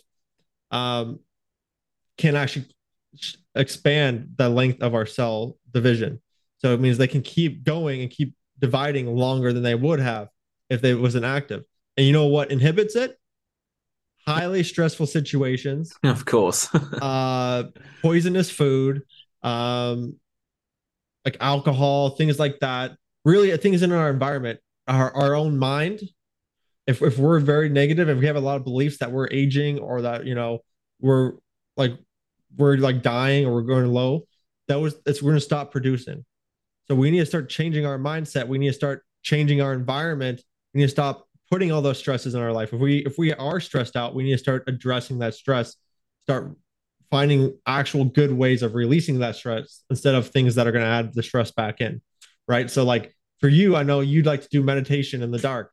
Um, 0.72 1.20
can 2.18 2.36
actually 2.36 2.66
expand 3.56 4.34
the 4.36 4.50
length 4.50 4.84
of 4.84 4.93
our 4.93 5.06
cell 5.06 5.58
division. 5.74 6.22
So 6.58 6.74
it 6.74 6.82
means 6.82 6.97
they 6.97 7.08
can 7.08 7.22
keep 7.22 7.64
going 7.64 8.02
and 8.02 8.12
keep 8.12 8.36
dividing 8.60 9.08
longer 9.16 9.54
than 9.54 9.64
they 9.64 9.76
would 9.76 10.00
have 10.00 10.28
if 10.70 10.82
they 10.82 10.93
wasn't 10.93 11.26
active. 11.26 11.64
And 11.95 12.06
you 12.06 12.14
know 12.14 12.26
what 12.26 12.52
inhibits 12.52 12.95
it? 12.95 13.20
highly 14.30 14.64
stressful 14.64 15.08
situations, 15.08 15.93
Of 16.04 16.26
course. 16.26 16.74
uh, 17.02 17.64
poisonous 18.02 18.52
food, 18.52 19.04
um, 19.43 20.16
like 21.26 21.38
alcohol, 21.39 22.11
things 22.11 22.39
like 22.39 22.59
that. 22.59 22.95
Really, 23.26 23.51
uh, 23.51 23.57
things 23.57 23.82
in 23.82 23.91
our 23.91 24.09
environment, 24.09 24.59
our 24.88 25.13
our 25.15 25.36
own 25.36 25.57
mind. 25.57 26.01
If 26.88 27.01
if 27.01 27.17
we're 27.17 27.39
very 27.39 27.70
negative, 27.70 28.09
if 28.09 28.17
we 28.17 28.26
have 28.26 28.36
a 28.36 28.41
lot 28.41 28.57
of 28.57 28.63
beliefs 28.63 28.97
that 28.99 29.11
we're 29.11 29.28
aging 29.30 29.80
or 29.80 30.01
that 30.01 30.26
you 30.26 30.36
know 30.36 30.59
we're 30.99 31.34
like 31.78 31.93
we're 32.57 32.78
like 32.78 33.01
dying 33.01 33.45
or 33.45 33.53
we're 33.53 33.61
going 33.61 33.91
low, 33.91 34.26
that 34.67 34.80
was 34.80 34.95
it's 35.05 35.22
we're 35.22 35.32
gonna 35.32 35.41
stop 35.41 35.72
producing. 35.72 36.26
So 36.88 36.95
we 36.95 37.11
need 37.11 37.20
to 37.20 37.26
start 37.26 37.49
changing 37.49 37.86
our 37.86 37.99
mindset. 37.99 38.47
We 38.47 38.57
need 38.57 38.70
to 38.70 38.74
start 38.74 39.03
changing 39.22 39.61
our 39.61 39.74
environment. 39.74 40.41
We 40.74 40.80
need 40.80 40.88
to 40.88 40.91
stop 40.91 41.28
putting 41.51 41.72
all 41.72 41.82
those 41.82 41.97
stresses 41.97 42.36
in 42.36 42.41
our 42.41 42.53
life. 42.53 42.74
If 42.74 42.80
we 42.80 42.99
if 43.05 43.17
we 43.17 43.34
are 43.34 43.59
stressed 43.59 43.95
out, 43.95 44.15
we 44.15 44.24
need 44.24 44.32
to 44.32 44.38
start 44.38 44.63
addressing 44.67 45.20
that 45.20 45.34
stress. 45.34 45.76
Start 46.24 46.55
finding 47.12 47.57
actual 47.66 48.05
good 48.05 48.32
ways 48.32 48.62
of 48.62 48.76
releasing 48.76 49.20
that 49.20 49.36
stress 49.36 49.84
instead 49.89 50.16
of 50.16 50.28
things 50.28 50.55
that 50.55 50.68
are 50.68 50.72
going 50.72 50.84
to 50.84 50.89
add 50.89 51.14
the 51.14 51.24
stress 51.24 51.51
back 51.51 51.82
in. 51.82 52.01
Right. 52.47 52.70
So 52.70 52.84
like 52.84 53.16
for 53.39 53.47
you, 53.47 53.76
I 53.76 53.84
know 53.84 54.01
you'd 54.01 54.26
like 54.26 54.41
to 54.41 54.49
do 54.49 54.64
meditation 54.64 55.22
in 55.24 55.32
the 55.32 55.39
dark. 55.39 55.72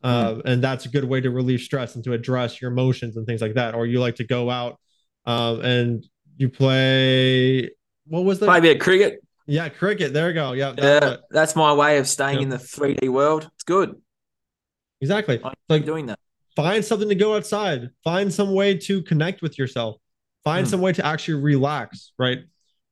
Uh, 0.00 0.34
mm. 0.34 0.42
and 0.44 0.62
that's 0.62 0.86
a 0.86 0.88
good 0.88 1.04
way 1.04 1.20
to 1.20 1.30
relieve 1.30 1.60
stress 1.60 1.96
and 1.96 2.04
to 2.04 2.12
address 2.12 2.60
your 2.60 2.70
emotions 2.70 3.16
and 3.16 3.26
things 3.26 3.42
like 3.42 3.54
that. 3.54 3.74
Or 3.74 3.86
you 3.86 3.98
like 3.98 4.16
to 4.16 4.24
go 4.24 4.48
out 4.48 4.78
um, 5.26 5.60
and 5.60 6.06
you 6.36 6.48
play 6.48 7.70
what 8.08 8.24
was 8.24 8.40
that? 8.40 8.62
Bit 8.62 8.80
cricket. 8.80 9.22
Yeah, 9.46 9.68
cricket. 9.68 10.12
There 10.12 10.28
we 10.28 10.32
go. 10.34 10.52
Yeah, 10.52 10.74
yeah. 10.76 11.16
That's 11.30 11.56
my 11.56 11.72
way 11.72 11.98
of 11.98 12.08
staying 12.08 12.42
in 12.42 12.48
the 12.48 12.56
3D 12.56 13.08
world. 13.08 13.50
It's 13.54 13.64
good. 13.64 13.96
Exactly. 15.00 15.40
I'm 15.42 15.52
like 15.68 15.84
doing 15.84 16.06
that. 16.06 16.18
Find 16.56 16.84
something 16.84 17.08
to 17.08 17.14
go 17.14 17.36
outside. 17.36 17.90
Find 18.02 18.32
some 18.32 18.52
way 18.52 18.76
to 18.78 19.02
connect 19.02 19.42
with 19.42 19.58
yourself. 19.58 19.96
Find 20.48 20.66
hmm. 20.66 20.70
some 20.70 20.80
way 20.80 20.92
to 20.92 21.04
actually 21.04 21.42
relax. 21.42 22.12
Right. 22.18 22.38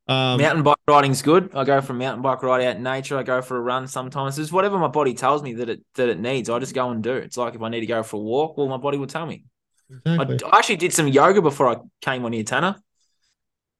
Um, 0.08 0.40
mountain 0.40 0.62
bike 0.62 0.76
riding's 0.86 1.22
good. 1.22 1.50
I 1.54 1.64
go 1.64 1.80
for 1.80 1.92
a 1.92 1.96
mountain 1.96 2.22
bike 2.22 2.42
ride 2.42 2.64
out 2.64 2.76
in 2.76 2.82
nature. 2.82 3.18
I 3.18 3.24
go 3.24 3.42
for 3.42 3.56
a 3.56 3.60
run 3.60 3.88
sometimes. 3.88 4.38
It's 4.38 4.52
whatever 4.52 4.78
my 4.78 4.88
body 4.88 5.14
tells 5.14 5.42
me 5.42 5.54
that 5.54 5.68
it 5.68 5.84
that 5.96 6.08
it 6.08 6.20
needs. 6.20 6.48
I 6.48 6.58
just 6.60 6.74
go 6.74 6.90
and 6.90 7.02
do. 7.02 7.12
It's 7.12 7.36
like 7.36 7.54
if 7.54 7.62
I 7.62 7.68
need 7.68 7.80
to 7.80 7.86
go 7.86 8.02
for 8.02 8.16
a 8.16 8.20
walk, 8.20 8.56
well, 8.56 8.68
my 8.68 8.76
body 8.76 8.98
will 8.98 9.08
tell 9.08 9.26
me. 9.26 9.44
Exactly. 9.90 10.38
I, 10.44 10.48
I 10.48 10.58
actually 10.58 10.76
did 10.76 10.92
some 10.92 11.08
yoga 11.08 11.42
before 11.42 11.68
I 11.68 11.76
came 12.00 12.24
on 12.24 12.32
here, 12.32 12.44
Tanner. 12.44 12.76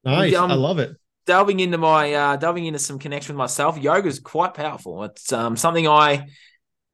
Nice. 0.05 0.35
Um, 0.35 0.51
I 0.51 0.55
love 0.55 0.79
it 0.81 0.97
delving 1.27 1.61
into 1.61 1.77
my 1.77 2.15
uh, 2.15 2.37
delving 2.37 2.65
into 2.65 2.79
some 2.79 2.99
connection 2.99 3.35
with 3.35 3.39
myself, 3.39 3.77
yoga 3.77 4.09
is 4.09 4.21
quite 4.21 4.55
powerful. 4.55 5.05
It's 5.05 5.33
um, 5.33 5.57
something 5.57 5.87
I 5.87 6.29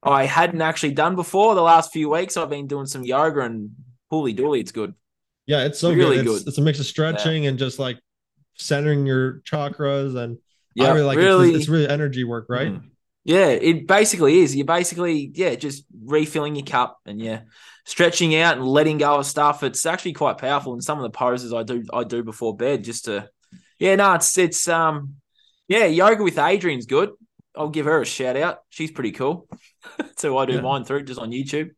I 0.02 0.24
hadn't 0.24 0.62
actually 0.62 0.92
done 0.94 1.14
before. 1.14 1.54
The 1.54 1.62
last 1.62 1.92
few 1.92 2.10
weeks, 2.10 2.36
I've 2.36 2.50
been 2.50 2.66
doing 2.66 2.86
some 2.86 3.04
yoga, 3.04 3.40
and 3.42 3.70
holy 4.10 4.34
dooly, 4.34 4.60
it's 4.60 4.72
good. 4.72 4.94
Yeah, 5.46 5.64
it's 5.64 5.78
so 5.78 5.92
really 5.92 6.16
good. 6.16 6.26
It's, 6.26 6.38
good. 6.44 6.48
It's 6.48 6.58
a 6.58 6.62
mix 6.62 6.78
of 6.80 6.86
stretching 6.86 7.44
yeah. 7.44 7.50
and 7.50 7.58
just 7.58 7.78
like 7.78 7.98
centering 8.54 9.06
your 9.06 9.40
chakras, 9.40 10.16
and 10.16 10.38
yeah, 10.74 10.92
really 10.92 11.02
like 11.02 11.18
really, 11.18 11.50
it's, 11.50 11.58
it's, 11.60 11.68
really 11.68 11.88
energy 11.88 12.24
work, 12.24 12.46
right? 12.48 12.68
Mm. 12.68 12.90
Yeah, 13.24 13.48
it 13.48 13.86
basically 13.86 14.40
is. 14.40 14.54
You're 14.54 14.66
basically 14.66 15.30
yeah, 15.34 15.54
just 15.54 15.84
refilling 16.04 16.56
your 16.56 16.66
cup 16.66 16.98
and 17.06 17.20
yeah, 17.20 17.42
stretching 17.84 18.34
out 18.36 18.56
and 18.56 18.66
letting 18.66 18.98
go 18.98 19.16
of 19.16 19.26
stuff. 19.26 19.62
It's 19.62 19.86
actually 19.86 20.14
quite 20.14 20.38
powerful. 20.38 20.72
And 20.72 20.82
some 20.82 20.98
of 20.98 21.04
the 21.04 21.16
poses 21.16 21.52
I 21.52 21.62
do 21.62 21.84
I 21.92 22.04
do 22.04 22.22
before 22.22 22.56
bed 22.56 22.84
just 22.84 23.04
to 23.06 23.28
yeah, 23.78 23.96
no, 23.96 24.14
it's 24.14 24.36
it's 24.38 24.68
um 24.68 25.16
yeah, 25.68 25.86
yoga 25.86 26.22
with 26.22 26.38
Adriene's 26.38 26.86
good. 26.86 27.10
I'll 27.56 27.68
give 27.68 27.86
her 27.86 28.00
a 28.00 28.06
shout 28.06 28.36
out. 28.36 28.58
She's 28.70 28.90
pretty 28.90 29.12
cool. 29.12 29.48
so 30.16 30.36
I 30.38 30.46
do 30.46 30.54
yeah. 30.54 30.60
mine 30.60 30.84
through 30.84 31.04
just 31.04 31.20
on 31.20 31.30
YouTube. 31.30 31.70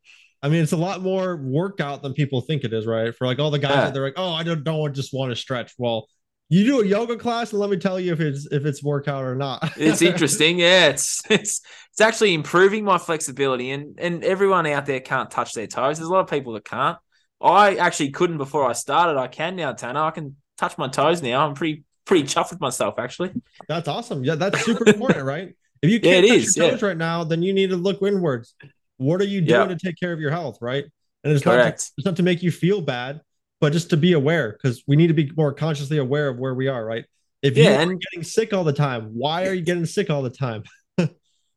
I 0.45 0.49
mean, 0.51 0.63
it's 0.63 0.73
a 0.73 0.77
lot 0.77 1.01
more 1.01 1.37
workout 1.37 2.03
than 2.03 2.13
people 2.13 2.43
think 2.43 2.65
it 2.65 2.75
is, 2.75 2.85
right? 2.85 3.17
For 3.17 3.27
like 3.27 3.39
all 3.39 3.51
the 3.51 3.59
guys 3.59 3.71
yeah. 3.71 3.85
that 3.87 3.95
they're 3.95 4.05
like, 4.05 4.19
oh, 4.19 4.31
I 4.31 4.43
don't 4.43 4.63
don't 4.63 4.95
just 4.95 5.15
want 5.15 5.33
to 5.33 5.37
stretch. 5.37 5.73
Well, 5.79 6.07
you 6.51 6.67
do 6.67 6.83
a 6.83 6.87
yoga 6.87 7.17
class, 7.17 7.53
and 7.53 7.61
let 7.61 7.71
me 7.71 7.79
tell 7.79 7.99
you 7.99 8.13
if 8.13 8.21
it's 8.21 8.47
if 8.53 8.67
it's 8.67 8.85
workout 8.85 9.25
or 9.25 9.35
not. 9.35 9.73
it's 9.79 10.03
interesting, 10.03 10.59
yeah. 10.59 10.89
It's 10.89 11.23
it's 11.31 11.63
it's 11.91 12.01
actually 12.03 12.35
improving 12.35 12.85
my 12.85 12.99
flexibility, 12.99 13.71
and 13.71 13.99
and 13.99 14.23
everyone 14.23 14.67
out 14.67 14.85
there 14.85 15.01
can't 15.01 15.31
touch 15.31 15.55
their 15.55 15.67
toes. 15.67 15.97
There's 15.97 16.11
a 16.11 16.13
lot 16.13 16.21
of 16.21 16.29
people 16.29 16.53
that 16.53 16.67
can't. 16.67 16.99
I 17.41 17.77
actually 17.77 18.11
couldn't 18.11 18.37
before 18.37 18.69
I 18.69 18.75
started. 18.75 19.19
I 19.19 19.29
can 19.29 19.57
now, 19.57 19.73
Tanner. 19.73 20.01
I 20.01 20.11
can 20.11 20.37
touch 20.59 20.77
my 20.77 20.89
toes 20.89 21.23
now. 21.23 21.47
I'm 21.47 21.55
pretty 21.55 21.85
pretty 22.05 22.25
chuffed 22.25 22.51
with 22.51 22.61
myself 22.61 22.99
actually. 22.99 23.31
That's 23.67 23.89
awesome. 23.89 24.25
Yeah, 24.25 24.35
that's 24.35 24.63
super 24.63 24.87
important, 24.87 25.25
right? 25.25 25.55
If 25.81 25.89
you 25.89 26.01
can't 26.01 26.27
yeah, 26.27 26.35
touch 26.35 26.55
your 26.55 26.71
toes 26.71 26.83
yeah. 26.83 26.89
right 26.89 26.97
now, 26.99 27.25
then 27.25 27.43
you 27.43 27.55
need 27.55 27.71
to 27.71 27.77
look 27.77 28.03
inwards. 28.03 28.55
What 28.99 29.21
are 29.21 29.27
you 29.27 29.41
doing 29.41 29.69
to 29.69 29.77
take 29.77 29.99
care 29.99 30.13
of 30.13 30.21
your 30.21 30.31
health, 30.31 30.59
right? 30.61 30.85
And 31.25 31.33
it's 31.33 31.43
Correct. 31.43 31.65
not 31.65 31.79
to, 31.79 31.93
it's 31.99 32.05
not 32.05 32.17
to 32.17 32.23
make 32.23 32.43
you 32.43 32.51
feel 32.51 32.81
bad, 32.81 33.21
but 33.61 33.73
just 33.73 33.91
to 33.91 33.97
be 33.97 34.13
aware 34.13 34.53
because 34.53 34.83
we 34.87 34.97
need 34.97 35.09
to 35.09 35.15
be 35.15 35.31
more 35.37 35.53
consciously 35.53 35.99
aware 35.99 36.29
of 36.29 36.39
where 36.39 36.55
we 36.55 36.69
are, 36.69 36.85
right? 36.85 37.05
If 37.43 37.57
yeah, 37.57 37.85
you're 37.85 37.99
getting 38.13 38.23
sick 38.23 38.53
all 38.53 38.65
the 38.65 38.73
time, 38.73 39.11
why 39.15 39.47
are 39.47 39.55
you 39.55 39.63
getting 39.63 39.87
sick 39.87 40.11
all 40.11 40.23
the 40.23 40.31
time? 40.31 40.65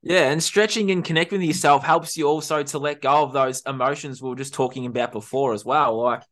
Yeah, 0.03 0.31
and 0.31 0.41
stretching 0.41 0.91
and 0.91 1.03
connecting 1.03 1.39
with 1.39 1.47
yourself 1.47 1.83
helps 1.83 2.15
you 2.15 2.27
also 2.27 2.63
to 2.63 2.79
let 2.79 3.01
go 3.01 3.23
of 3.23 3.33
those 3.33 3.61
emotions 3.65 4.21
we 4.21 4.29
were 4.29 4.35
just 4.35 4.53
talking 4.53 4.85
about 4.85 5.11
before 5.11 5.53
as 5.53 5.65
well. 5.65 6.01
Like 6.01 6.23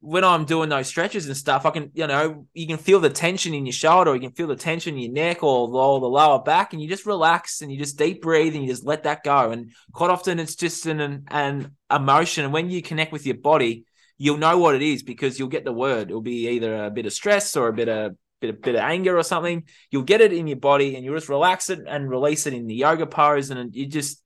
when 0.00 0.24
I'm 0.24 0.44
doing 0.44 0.68
those 0.68 0.88
stretches 0.88 1.26
and 1.26 1.36
stuff, 1.36 1.66
I 1.66 1.70
can, 1.70 1.90
you 1.94 2.06
know, 2.06 2.46
you 2.52 2.66
can 2.66 2.76
feel 2.76 3.00
the 3.00 3.10
tension 3.10 3.54
in 3.54 3.66
your 3.66 3.72
shoulder, 3.72 4.14
you 4.14 4.20
can 4.20 4.32
feel 4.32 4.46
the 4.46 4.56
tension 4.56 4.94
in 4.94 5.00
your 5.00 5.12
neck 5.12 5.42
or, 5.42 5.68
or 5.68 6.00
the 6.00 6.06
lower 6.06 6.42
back, 6.42 6.72
and 6.72 6.82
you 6.82 6.88
just 6.88 7.06
relax 7.06 7.62
and 7.62 7.72
you 7.72 7.78
just 7.78 7.98
deep 7.98 8.22
breathe 8.22 8.54
and 8.54 8.62
you 8.62 8.70
just 8.70 8.84
let 8.84 9.04
that 9.04 9.24
go. 9.24 9.50
And 9.50 9.72
quite 9.92 10.10
often 10.10 10.38
it's 10.38 10.54
just 10.54 10.86
an 10.86 11.24
an 11.28 11.76
emotion. 11.90 12.44
And 12.44 12.52
when 12.52 12.70
you 12.70 12.82
connect 12.82 13.12
with 13.12 13.26
your 13.26 13.36
body, 13.36 13.84
you'll 14.18 14.38
know 14.38 14.58
what 14.58 14.74
it 14.74 14.82
is 14.82 15.02
because 15.02 15.38
you'll 15.38 15.48
get 15.48 15.64
the 15.64 15.72
word. 15.72 16.10
It'll 16.10 16.20
be 16.20 16.48
either 16.50 16.84
a 16.84 16.90
bit 16.90 17.06
of 17.06 17.12
stress 17.12 17.56
or 17.56 17.68
a 17.68 17.72
bit 17.72 17.88
of 17.88 18.16
bit 18.40 18.50
of, 18.50 18.62
bit 18.62 18.74
of 18.74 18.82
anger 18.82 19.16
or 19.18 19.22
something. 19.22 19.64
You'll 19.90 20.02
get 20.02 20.20
it 20.20 20.32
in 20.32 20.46
your 20.46 20.58
body 20.58 20.94
and 20.94 21.04
you'll 21.04 21.16
just 21.16 21.28
relax 21.28 21.70
it 21.70 21.80
and 21.86 22.08
release 22.08 22.46
it 22.46 22.52
in 22.52 22.66
the 22.66 22.74
yoga 22.74 23.06
pose, 23.06 23.50
and 23.50 23.74
you 23.74 23.86
just 23.86 24.22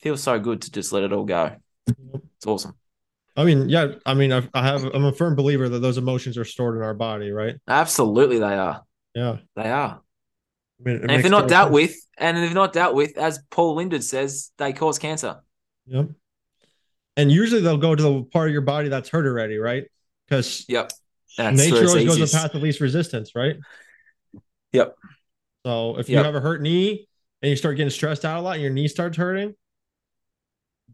feel 0.00 0.16
so 0.16 0.38
good 0.38 0.62
to 0.62 0.70
just 0.70 0.92
let 0.92 1.04
it 1.04 1.12
all 1.12 1.24
go. 1.24 1.56
It's 1.86 2.46
awesome. 2.46 2.79
I 3.40 3.44
mean, 3.44 3.70
yeah, 3.70 3.92
I 4.04 4.12
mean, 4.12 4.34
I, 4.34 4.46
I 4.52 4.62
have, 4.62 4.84
I'm 4.84 5.06
a 5.06 5.12
firm 5.12 5.34
believer 5.34 5.66
that 5.66 5.78
those 5.78 5.96
emotions 5.96 6.36
are 6.36 6.44
stored 6.44 6.76
in 6.76 6.82
our 6.82 6.92
body, 6.92 7.30
right? 7.30 7.56
Absolutely, 7.66 8.38
they 8.38 8.54
are. 8.54 8.82
Yeah, 9.14 9.38
they 9.56 9.70
are. 9.70 10.02
I 10.78 10.82
mean, 10.82 11.00
and 11.00 11.10
if 11.10 11.22
they're 11.22 11.30
not 11.30 11.48
dealt 11.48 11.68
sense. 11.68 11.72
with, 11.72 11.96
and 12.18 12.36
if 12.36 12.52
not 12.52 12.74
dealt 12.74 12.94
with, 12.94 13.16
as 13.16 13.38
Paul 13.50 13.76
Lindard 13.76 14.04
says, 14.04 14.50
they 14.58 14.74
cause 14.74 14.98
cancer. 14.98 15.40
Yep. 15.86 16.10
And 17.16 17.32
usually 17.32 17.62
they'll 17.62 17.78
go 17.78 17.94
to 17.94 18.02
the 18.02 18.22
part 18.24 18.48
of 18.48 18.52
your 18.52 18.60
body 18.60 18.90
that's 18.90 19.08
hurt 19.08 19.24
already, 19.24 19.56
right? 19.56 19.84
Because 20.28 20.66
yep, 20.68 20.92
that's 21.38 21.56
nature 21.56 21.86
always 21.86 22.04
goes 22.04 22.30
the 22.30 22.38
path 22.38 22.54
of 22.54 22.60
least 22.60 22.80
resistance, 22.80 23.34
right? 23.34 23.56
Yep. 24.72 24.96
So 25.64 25.98
if 25.98 26.10
you 26.10 26.18
have 26.18 26.34
a 26.34 26.40
hurt 26.40 26.60
knee 26.60 27.08
and 27.40 27.48
you 27.48 27.56
start 27.56 27.78
getting 27.78 27.90
stressed 27.90 28.26
out 28.26 28.38
a 28.38 28.42
lot, 28.42 28.54
and 28.54 28.62
your 28.62 28.70
knee 28.70 28.88
starts 28.88 29.16
hurting, 29.16 29.54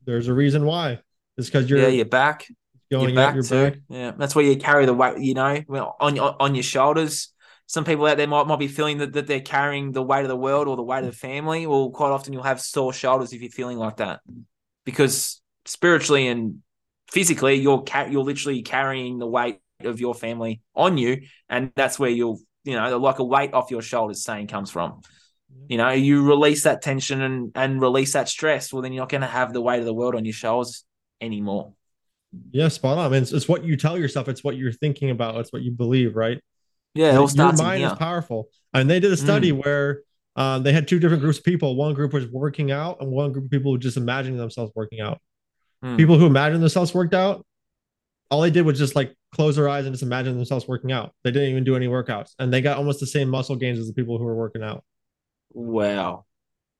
there's 0.04 0.28
a 0.28 0.32
reason 0.32 0.64
why. 0.64 1.00
It's 1.36 1.48
because 1.48 1.68
you're 1.68 1.80
yeah, 1.80 1.88
your 1.88 2.06
back, 2.06 2.46
going 2.90 3.10
your 3.10 3.14
back 3.14 3.34
your 3.34 3.44
too. 3.44 3.70
Back. 3.70 3.78
Yeah, 3.88 4.12
that's 4.16 4.34
where 4.34 4.44
you 4.44 4.56
carry 4.56 4.86
the 4.86 4.94
weight. 4.94 5.18
You 5.18 5.34
know, 5.34 5.62
on 6.00 6.16
your 6.16 6.40
on 6.40 6.54
your 6.54 6.64
shoulders. 6.64 7.32
Some 7.68 7.84
people 7.84 8.06
out 8.06 8.16
there 8.16 8.28
might 8.28 8.46
might 8.46 8.60
be 8.60 8.68
feeling 8.68 8.98
that, 8.98 9.12
that 9.14 9.26
they're 9.26 9.40
carrying 9.40 9.92
the 9.92 10.02
weight 10.02 10.22
of 10.22 10.28
the 10.28 10.36
world 10.36 10.68
or 10.68 10.76
the 10.76 10.82
weight 10.82 11.00
of 11.00 11.06
the 11.06 11.12
family. 11.12 11.66
Well, 11.66 11.90
quite 11.90 12.10
often 12.10 12.32
you'll 12.32 12.44
have 12.44 12.60
sore 12.60 12.92
shoulders 12.92 13.32
if 13.32 13.42
you're 13.42 13.50
feeling 13.50 13.76
like 13.76 13.96
that, 13.96 14.20
because 14.84 15.42
spiritually 15.64 16.28
and 16.28 16.62
physically 17.10 17.56
you're 17.56 17.84
you're 18.08 18.24
literally 18.24 18.62
carrying 18.62 19.18
the 19.18 19.26
weight 19.26 19.58
of 19.80 20.00
your 20.00 20.14
family 20.14 20.62
on 20.74 20.96
you, 20.96 21.22
and 21.48 21.72
that's 21.74 21.98
where 21.98 22.10
you'll 22.10 22.40
you 22.64 22.74
know 22.74 22.96
like 22.98 23.18
a 23.18 23.24
weight 23.24 23.52
off 23.52 23.70
your 23.70 23.82
shoulders 23.82 24.22
saying 24.22 24.46
comes 24.46 24.70
from. 24.70 25.00
You 25.68 25.78
know, 25.78 25.90
you 25.90 26.24
release 26.24 26.62
that 26.62 26.82
tension 26.82 27.20
and 27.20 27.50
and 27.56 27.80
release 27.80 28.12
that 28.12 28.28
stress. 28.28 28.72
Well, 28.72 28.82
then 28.82 28.92
you're 28.92 29.02
not 29.02 29.08
going 29.08 29.22
to 29.22 29.26
have 29.26 29.52
the 29.52 29.60
weight 29.60 29.80
of 29.80 29.84
the 29.84 29.94
world 29.94 30.14
on 30.14 30.24
your 30.24 30.34
shoulders 30.34 30.84
anymore. 31.20 31.74
Yeah, 32.50 32.68
spot 32.68 32.98
on. 32.98 33.06
I 33.06 33.08
mean, 33.08 33.22
it's, 33.22 33.32
it's, 33.32 33.48
what 33.48 33.64
you 33.64 33.76
tell 33.76 33.98
yourself. 33.98 34.28
It's 34.28 34.44
what 34.44 34.56
you're 34.56 34.72
thinking 34.72 35.10
about. 35.10 35.36
It's 35.36 35.52
what 35.52 35.62
you 35.62 35.70
believe, 35.70 36.16
right? 36.16 36.40
Yeah, 36.94 37.12
your 37.12 37.52
mind 37.52 37.84
is 37.84 37.92
powerful. 37.94 38.48
And 38.72 38.88
they 38.88 39.00
did 39.00 39.12
a 39.12 39.16
study 39.16 39.52
mm. 39.52 39.62
where 39.62 40.00
um, 40.34 40.62
they 40.62 40.72
had 40.72 40.88
two 40.88 40.98
different 40.98 41.22
groups 41.22 41.38
of 41.38 41.44
people. 41.44 41.76
One 41.76 41.94
group 41.94 42.12
was 42.12 42.26
working 42.26 42.70
out, 42.70 42.98
and 43.00 43.10
one 43.10 43.32
group 43.32 43.46
of 43.46 43.50
people 43.50 43.72
were 43.72 43.78
just 43.78 43.96
imagining 43.96 44.38
themselves 44.38 44.72
working 44.74 45.00
out. 45.00 45.20
Mm. 45.84 45.96
People 45.96 46.18
who 46.18 46.26
imagined 46.26 46.62
themselves 46.62 46.94
worked 46.94 47.14
out, 47.14 47.44
all 48.30 48.40
they 48.40 48.50
did 48.50 48.62
was 48.62 48.78
just 48.78 48.96
like 48.96 49.14
close 49.34 49.56
their 49.56 49.68
eyes 49.68 49.84
and 49.84 49.94
just 49.94 50.02
imagine 50.02 50.36
themselves 50.36 50.66
working 50.66 50.90
out. 50.90 51.14
They 51.22 51.30
didn't 51.30 51.50
even 51.50 51.64
do 51.64 51.76
any 51.76 51.86
workouts, 51.86 52.32
and 52.38 52.52
they 52.52 52.62
got 52.62 52.78
almost 52.78 53.00
the 53.00 53.06
same 53.06 53.28
muscle 53.28 53.56
gains 53.56 53.78
as 53.78 53.86
the 53.86 53.94
people 53.94 54.18
who 54.18 54.24
were 54.24 54.34
working 54.36 54.62
out. 54.62 54.84
Wow, 55.52 56.24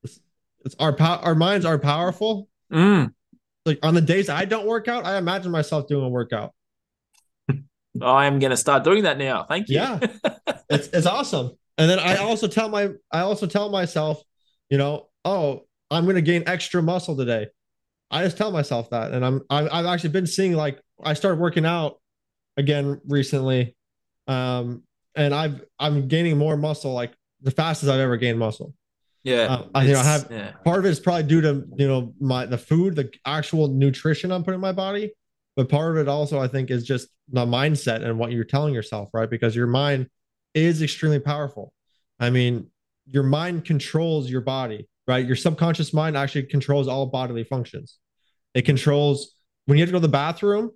it's, 0.03 0.21
it's 0.65 0.75
our 0.79 0.95
po- 0.95 1.21
our 1.23 1.35
minds 1.35 1.67
are 1.67 1.79
powerful. 1.79 2.49
Mm 2.73 3.13
like 3.67 3.79
on 3.83 3.95
the 3.95 4.01
days 4.01 4.29
I 4.29 4.45
don't 4.45 4.67
work 4.67 4.89
out, 4.89 5.05
I 5.05 5.19
imagine 5.19 5.51
myself 5.51 5.89
doing 5.89 6.05
a 6.05 6.09
workout. 6.09 6.55
I 8.03 8.27
am 8.27 8.39
gonna 8.39 8.57
start 8.57 8.85
doing 8.85 9.05
that 9.05 9.19
now. 9.19 9.45
Thank 9.45 9.69
you. 9.69 9.77
Yeah, 9.77 9.99
it's 10.71 10.89
it's 10.89 11.07
awesome. 11.07 11.53
And 11.79 11.91
then 11.91 11.99
I 11.99 12.17
also 12.17 12.49
tell 12.49 12.69
my 12.69 12.91
I 13.11 13.21
also 13.21 13.47
tell 13.47 13.69
myself, 13.69 14.23
you 14.71 14.79
know, 14.79 15.09
oh, 15.25 15.67
I'm 15.91 16.07
gonna 16.07 16.23
gain 16.23 16.45
extra 16.47 16.83
muscle 16.83 17.17
today. 17.17 17.49
I 18.11 18.23
just 18.25 18.37
tell 18.37 18.51
myself 18.51 18.91
that, 18.91 19.13
and 19.13 19.25
I'm 19.25 19.43
I've, 19.51 19.69
I've 19.73 19.87
actually 19.87 20.11
been 20.11 20.27
seeing 20.27 20.53
like 20.53 20.81
I 21.03 21.15
started 21.15 21.41
working 21.41 21.67
out 21.67 22.01
again 22.57 23.01
recently, 23.07 23.77
um, 24.27 24.83
and 25.15 25.35
I've 25.35 25.65
I'm 25.79 26.09
gaining 26.09 26.39
more 26.39 26.57
muscle 26.57 26.93
like 26.93 27.13
the 27.43 27.51
fastest 27.51 27.91
I've 27.91 28.01
ever 28.01 28.17
gained 28.17 28.39
muscle. 28.39 28.75
Yeah, 29.27 29.47
uh, 29.47 29.67
I 29.75 29.83
you 29.83 29.93
know 29.93 29.99
I 29.99 30.05
have 30.05 30.29
yeah. 30.31 30.53
part 30.65 30.79
of 30.79 30.87
it 30.87 30.91
is 30.91 31.01
probably 31.01 31.25
due 31.25 31.41
to 31.41 31.65
you 31.77 31.89
know 31.89 32.15
my 32.21 32.47
the 32.47 32.57
food, 32.57 32.95
the 32.95 33.13
actual 33.27 33.67
nutrition 33.67 34.31
I'm 34.31 34.45
putting 34.45 34.59
in 34.59 34.61
my 34.61 34.71
body, 34.71 35.11
but 35.57 35.69
part 35.69 35.91
of 35.91 36.01
it 36.01 36.09
also 36.09 36.39
I 36.39 36.47
think 36.47 36.71
is 36.71 36.85
just 36.85 37.09
the 37.33 37.45
mindset 37.45 38.05
and 38.05 38.21
what 38.21 38.31
you're 38.31 38.45
telling 38.45 38.73
yourself, 38.73 39.09
right? 39.13 39.29
Because 39.29 39.57
your 39.57 39.67
mind 39.67 40.09
is 40.55 40.81
extremely 40.81 41.19
powerful. 41.19 41.73
I 42.21 42.31
mean, 42.31 42.71
your 43.05 43.25
mind 43.25 43.65
controls 43.65 44.31
your 44.31 44.43
body, 44.43 44.89
right? 45.09 45.27
Your 45.27 45.35
subconscious 45.35 45.93
mind 45.93 46.17
actually 46.17 46.45
controls 46.45 46.87
all 46.87 47.07
bodily 47.07 47.43
functions. 47.43 47.99
It 48.55 48.63
controls 48.63 49.35
when 49.65 49.77
you 49.77 49.83
have 49.83 49.89
to 49.89 49.93
go 49.93 49.99
to 49.99 50.03
the 50.03 50.09
bathroom, 50.09 50.71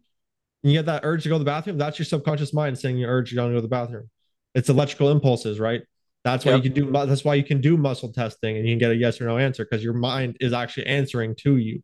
you 0.64 0.72
get 0.72 0.86
that 0.86 1.02
urge 1.04 1.22
to 1.22 1.28
go 1.28 1.36
to 1.36 1.38
the 1.38 1.44
bathroom. 1.44 1.78
That's 1.78 2.00
your 2.00 2.06
subconscious 2.06 2.52
mind 2.52 2.80
saying 2.80 2.98
you 2.98 3.06
urge 3.06 3.30
you 3.30 3.36
to 3.36 3.42
go 3.42 3.54
to 3.54 3.60
the 3.60 3.68
bathroom. 3.68 4.10
It's 4.56 4.68
electrical 4.68 5.12
impulses, 5.12 5.60
right? 5.60 5.82
That's 6.24 6.44
why 6.44 6.52
yep. 6.52 6.64
you 6.64 6.70
can 6.70 6.84
do. 6.84 6.92
That's 6.92 7.24
why 7.24 7.34
you 7.34 7.44
can 7.44 7.60
do 7.60 7.76
muscle 7.76 8.12
testing 8.12 8.56
and 8.56 8.66
you 8.66 8.72
can 8.72 8.78
get 8.78 8.90
a 8.90 8.96
yes 8.96 9.20
or 9.20 9.24
no 9.24 9.38
answer 9.38 9.64
because 9.64 9.82
your 9.82 9.94
mind 9.94 10.36
is 10.40 10.52
actually 10.52 10.86
answering 10.86 11.34
to 11.40 11.56
you, 11.56 11.82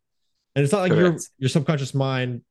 and 0.55 0.63
it's 0.63 0.71
not 0.71 0.81
like 0.81 0.91
your 0.91 1.17
your 1.39 1.49
subconscious 1.49 1.93
mind 1.93 2.41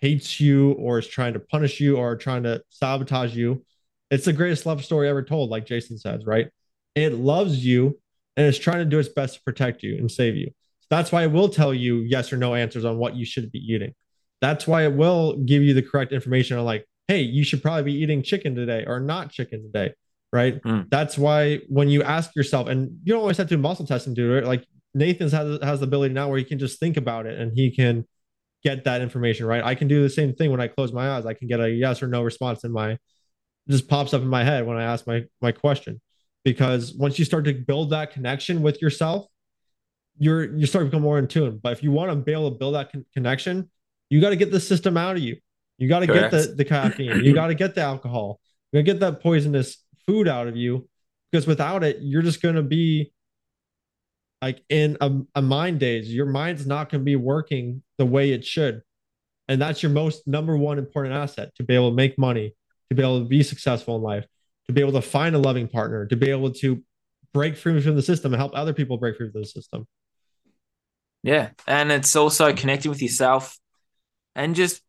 hates 0.00 0.38
you 0.38 0.72
or 0.72 0.98
is 0.98 1.08
trying 1.08 1.32
to 1.32 1.40
punish 1.40 1.80
you 1.80 1.96
or 1.96 2.16
trying 2.16 2.44
to 2.44 2.62
sabotage 2.68 3.34
you. 3.34 3.64
It's 4.10 4.26
the 4.26 4.32
greatest 4.32 4.66
love 4.66 4.84
story 4.84 5.08
ever 5.08 5.22
told, 5.22 5.50
like 5.50 5.66
Jason 5.66 5.98
says, 5.98 6.24
right? 6.24 6.48
It 6.94 7.14
loves 7.14 7.64
you 7.64 7.98
and 8.36 8.46
it's 8.46 8.58
trying 8.58 8.78
to 8.78 8.84
do 8.84 8.98
its 8.98 9.08
best 9.08 9.36
to 9.36 9.42
protect 9.42 9.82
you 9.82 9.96
and 9.96 10.10
save 10.10 10.36
you. 10.36 10.48
So 10.80 10.86
that's 10.90 11.10
why 11.10 11.24
it 11.24 11.32
will 11.32 11.48
tell 11.48 11.72
you 11.72 12.00
yes 12.00 12.32
or 12.32 12.36
no 12.36 12.54
answers 12.54 12.84
on 12.84 12.98
what 12.98 13.16
you 13.16 13.24
should 13.24 13.50
be 13.50 13.58
eating. 13.58 13.94
That's 14.40 14.66
why 14.66 14.84
it 14.84 14.92
will 14.92 15.38
give 15.38 15.62
you 15.62 15.72
the 15.72 15.82
correct 15.82 16.12
information 16.12 16.58
on 16.58 16.64
like, 16.64 16.84
hey, 17.08 17.22
you 17.22 17.42
should 17.42 17.62
probably 17.62 17.84
be 17.84 17.94
eating 17.94 18.22
chicken 18.22 18.54
today 18.54 18.84
or 18.86 19.00
not 19.00 19.32
chicken 19.32 19.62
today 19.62 19.94
right? 20.34 20.60
Mm. 20.62 20.90
That's 20.90 21.16
why 21.16 21.60
when 21.68 21.88
you 21.88 22.02
ask 22.02 22.34
yourself, 22.34 22.66
and 22.66 22.98
you 23.04 23.12
don't 23.12 23.22
always 23.22 23.36
have 23.36 23.46
to 23.46 23.56
do 23.56 23.62
muscle 23.62 23.86
testing, 23.86 24.14
do 24.14 24.36
it. 24.36 24.44
Like 24.44 24.66
Nathan's 24.92 25.30
has 25.30 25.60
has 25.62 25.78
the 25.78 25.86
ability 25.86 26.12
now 26.12 26.28
where 26.28 26.38
he 26.38 26.44
can 26.44 26.58
just 26.58 26.80
think 26.80 26.96
about 26.96 27.26
it 27.26 27.38
and 27.38 27.52
he 27.54 27.70
can 27.70 28.04
get 28.64 28.84
that 28.84 29.00
information, 29.00 29.46
right? 29.46 29.62
I 29.62 29.76
can 29.76 29.86
do 29.86 30.02
the 30.02 30.10
same 30.10 30.34
thing 30.34 30.50
when 30.50 30.60
I 30.60 30.66
close 30.66 30.92
my 30.92 31.10
eyes. 31.10 31.24
I 31.24 31.34
can 31.34 31.46
get 31.46 31.60
a 31.60 31.70
yes 31.70 32.02
or 32.02 32.08
no 32.08 32.22
response 32.22 32.64
in 32.64 32.72
my 32.72 32.98
just 33.68 33.88
pops 33.88 34.12
up 34.12 34.22
in 34.22 34.28
my 34.28 34.44
head 34.44 34.66
when 34.66 34.76
I 34.76 34.82
ask 34.82 35.06
my 35.06 35.24
my 35.40 35.52
question. 35.52 36.00
Because 36.44 36.92
once 36.92 37.18
you 37.18 37.24
start 37.24 37.44
to 37.44 37.54
build 37.54 37.90
that 37.90 38.10
connection 38.10 38.60
with 38.60 38.82
yourself, 38.82 39.26
you're 40.18 40.52
you 40.56 40.66
start 40.66 40.82
to 40.82 40.90
become 40.90 41.02
more 41.02 41.18
in 41.18 41.28
tune. 41.28 41.60
But 41.62 41.72
if 41.72 41.82
you 41.82 41.92
want 41.92 42.10
to 42.10 42.16
be 42.16 42.32
able 42.32 42.50
to 42.50 42.58
build 42.58 42.74
that 42.74 42.90
con- 42.90 43.06
connection, 43.14 43.70
you 44.10 44.20
got 44.20 44.30
to 44.30 44.36
get 44.36 44.50
the 44.50 44.60
system 44.60 44.96
out 44.96 45.16
of 45.16 45.22
you. 45.22 45.36
You 45.78 45.88
got 45.88 46.00
to 46.00 46.06
get 46.06 46.30
the, 46.30 46.54
the 46.56 46.64
caffeine. 46.64 47.24
You 47.24 47.34
got 47.34 47.48
to 47.48 47.54
get 47.54 47.74
the 47.74 47.80
alcohol. 47.80 48.40
You 48.70 48.78
got 48.78 48.86
to 48.86 48.92
get 48.92 49.00
that 49.00 49.22
poisonous 49.22 49.83
food 50.06 50.28
out 50.28 50.48
of 50.48 50.56
you 50.56 50.88
because 51.30 51.46
without 51.46 51.82
it, 51.82 51.98
you're 52.00 52.22
just 52.22 52.42
going 52.42 52.54
to 52.54 52.62
be 52.62 53.12
like 54.40 54.62
in 54.68 54.96
a, 55.00 55.10
a 55.34 55.42
mind 55.42 55.80
daze. 55.80 56.12
Your 56.12 56.26
mind's 56.26 56.66
not 56.66 56.90
going 56.90 57.00
to 57.00 57.04
be 57.04 57.16
working 57.16 57.82
the 57.98 58.06
way 58.06 58.32
it 58.32 58.44
should. 58.44 58.82
And 59.48 59.60
that's 59.60 59.82
your 59.82 59.92
most 59.92 60.26
number 60.26 60.56
one 60.56 60.78
important 60.78 61.14
asset 61.14 61.54
to 61.56 61.62
be 61.62 61.74
able 61.74 61.90
to 61.90 61.96
make 61.96 62.18
money, 62.18 62.54
to 62.90 62.94
be 62.94 63.02
able 63.02 63.20
to 63.20 63.28
be 63.28 63.42
successful 63.42 63.96
in 63.96 64.02
life, 64.02 64.26
to 64.66 64.72
be 64.72 64.80
able 64.80 64.92
to 64.92 65.02
find 65.02 65.34
a 65.34 65.38
loving 65.38 65.68
partner, 65.68 66.06
to 66.06 66.16
be 66.16 66.30
able 66.30 66.52
to 66.52 66.82
break 67.32 67.56
free 67.56 67.80
from 67.80 67.96
the 67.96 68.02
system 68.02 68.32
and 68.32 68.40
help 68.40 68.52
other 68.54 68.72
people 68.72 68.96
break 68.96 69.16
free 69.16 69.30
from 69.30 69.42
the 69.42 69.46
system. 69.46 69.86
Yeah. 71.22 71.50
And 71.66 71.90
it's 71.90 72.14
also 72.14 72.52
connecting 72.52 72.90
with 72.90 73.02
yourself 73.02 73.58
and 74.34 74.54
just 74.54 74.82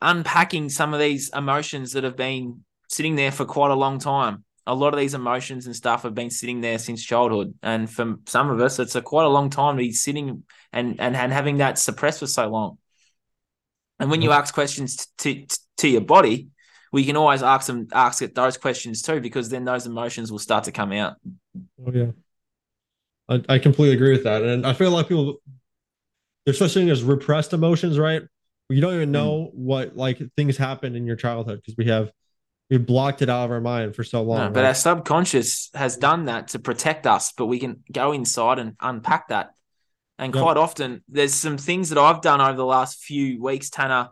unpacking 0.00 0.68
some 0.68 0.94
of 0.94 1.00
these 1.00 1.30
emotions 1.34 1.92
that 1.92 2.04
have 2.04 2.16
been 2.16 2.64
sitting 2.88 3.16
there 3.16 3.32
for 3.32 3.44
quite 3.44 3.70
a 3.70 3.74
long 3.74 3.98
time. 3.98 4.44
A 4.66 4.74
lot 4.74 4.92
of 4.92 4.98
these 4.98 5.14
emotions 5.14 5.66
and 5.66 5.76
stuff 5.76 6.02
have 6.02 6.14
been 6.14 6.30
sitting 6.30 6.60
there 6.60 6.78
since 6.78 7.02
childhood, 7.02 7.54
and 7.62 7.88
for 7.88 8.16
some 8.26 8.50
of 8.50 8.60
us, 8.60 8.78
it's 8.78 8.96
a 8.96 9.02
quite 9.02 9.24
a 9.24 9.28
long 9.28 9.48
time 9.48 9.76
to 9.76 9.82
be 9.82 9.92
sitting 9.92 10.42
and 10.72 11.00
and, 11.00 11.16
and 11.16 11.32
having 11.32 11.58
that 11.58 11.78
suppressed 11.78 12.20
for 12.20 12.26
so 12.26 12.48
long. 12.48 12.78
And 13.98 14.10
when 14.10 14.22
you 14.22 14.32
ask 14.32 14.52
questions 14.52 15.06
to, 15.18 15.46
to, 15.46 15.58
to 15.78 15.88
your 15.88 16.00
body, 16.02 16.48
we 16.92 17.04
can 17.04 17.16
always 17.16 17.42
ask 17.42 17.66
them 17.68 17.86
ask 17.92 18.22
it 18.22 18.34
those 18.34 18.56
questions 18.56 19.02
too, 19.02 19.20
because 19.20 19.48
then 19.48 19.64
those 19.64 19.86
emotions 19.86 20.32
will 20.32 20.38
start 20.40 20.64
to 20.64 20.72
come 20.72 20.92
out. 20.92 21.14
Oh 21.86 21.92
yeah, 21.92 22.10
I, 23.28 23.42
I 23.48 23.58
completely 23.58 23.94
agree 23.94 24.12
with 24.12 24.24
that, 24.24 24.42
and 24.42 24.66
I 24.66 24.72
feel 24.72 24.90
like 24.90 25.08
people 25.08 25.40
there's 26.44 26.58
such 26.58 26.74
thing 26.74 26.90
as 26.90 27.02
repressed 27.02 27.52
emotions, 27.52 27.98
right? 27.98 28.22
You 28.68 28.80
don't 28.80 28.94
even 28.94 29.08
hmm. 29.08 29.12
know 29.12 29.50
mm. 29.52 29.54
what 29.54 29.96
like 29.96 30.20
things 30.36 30.56
happened 30.56 30.96
in 30.96 31.06
your 31.06 31.16
childhood 31.16 31.60
because 31.62 31.76
we 31.76 31.86
have 31.86 32.10
we 32.70 32.78
blocked 32.78 33.22
it 33.22 33.30
out 33.30 33.44
of 33.44 33.50
our 33.50 33.60
mind 33.60 33.94
for 33.94 34.02
so 34.02 34.22
long. 34.22 34.38
No, 34.38 34.50
but 34.50 34.60
right? 34.60 34.68
our 34.68 34.74
subconscious 34.74 35.70
has 35.74 35.96
done 35.96 36.24
that 36.24 36.48
to 36.48 36.58
protect 36.58 37.06
us, 37.06 37.32
but 37.32 37.46
we 37.46 37.60
can 37.60 37.82
go 37.90 38.12
inside 38.12 38.58
and 38.58 38.74
unpack 38.80 39.28
that. 39.28 39.54
And 40.18 40.34
yep. 40.34 40.42
quite 40.42 40.56
often, 40.56 41.02
there's 41.08 41.34
some 41.34 41.58
things 41.58 41.90
that 41.90 41.98
I've 41.98 42.22
done 42.22 42.40
over 42.40 42.56
the 42.56 42.64
last 42.64 43.04
few 43.04 43.40
weeks, 43.40 43.70
Tanner, 43.70 44.08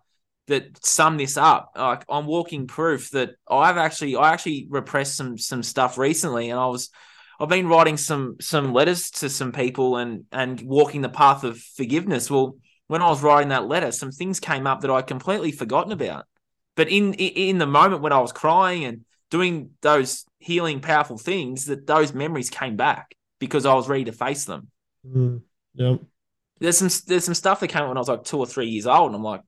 that 0.47 0.85
sum 0.85 1.17
this 1.17 1.37
up. 1.37 1.73
Like 1.77 2.05
I'm 2.09 2.27
walking 2.27 2.67
proof 2.67 3.11
that 3.11 3.31
I've 3.49 3.79
actually, 3.79 4.15
I 4.15 4.33
actually 4.33 4.67
repressed 4.69 5.17
some 5.17 5.37
some 5.39 5.63
stuff 5.63 5.99
recently, 5.99 6.51
and 6.51 6.61
I 6.61 6.67
was, 6.67 6.91
I've 7.41 7.49
been 7.49 7.69
writing 7.69 7.97
some 7.97 8.37
some 8.41 8.73
letters 8.73 9.11
to 9.13 9.31
some 9.31 9.51
people 9.51 9.97
and 9.97 10.25
and 10.31 10.61
walking 10.61 11.01
the 11.01 11.09
path 11.09 11.43
of 11.43 11.59
forgiveness. 11.59 12.31
Well, 12.31 12.59
when 12.87 13.03
I 13.03 13.09
was 13.09 13.23
writing 13.23 13.49
that 13.49 13.67
letter, 13.67 13.91
some 13.91 14.13
things 14.13 14.39
came 14.39 14.67
up 14.67 14.83
that 14.83 14.91
I 14.91 15.01
completely 15.03 15.51
forgotten 15.51 15.91
about 15.91 16.27
but 16.77 16.89
in 16.89 17.15
in 17.15 17.59
the 17.59 17.67
moment 17.67 18.03
when 18.03 18.13
I 18.13 18.21
was 18.21 18.33
crying 18.33 18.85
and 18.85 19.05
doing 19.31 19.71
those 19.81 20.25
healing, 20.39 20.81
powerful 20.81 21.19
things, 21.19 21.67
that 21.67 21.87
those 21.87 22.13
memories 22.13 22.51
came 22.51 22.77
back 22.77 23.15
because 23.39 23.67
I 23.67 23.75
was 23.75 23.89
ready 23.89 24.05
to 24.05 24.13
face 24.13 24.45
them. 24.45 24.69
Mm, 25.07 25.43
yep. 25.75 26.01
There's 26.61 26.79
some 26.79 26.89
there's 27.07 27.25
some 27.25 27.35
stuff 27.35 27.61
that 27.61 27.69
came 27.69 27.83
up 27.83 27.89
when 27.89 27.97
I 27.97 28.01
was 28.01 28.09
like 28.09 28.25
two 28.25 28.39
or 28.39 28.47
three 28.47 28.69
years 28.69 28.87
old, 28.87 29.09
and 29.09 29.17
I'm 29.17 29.23
like, 29.23 29.43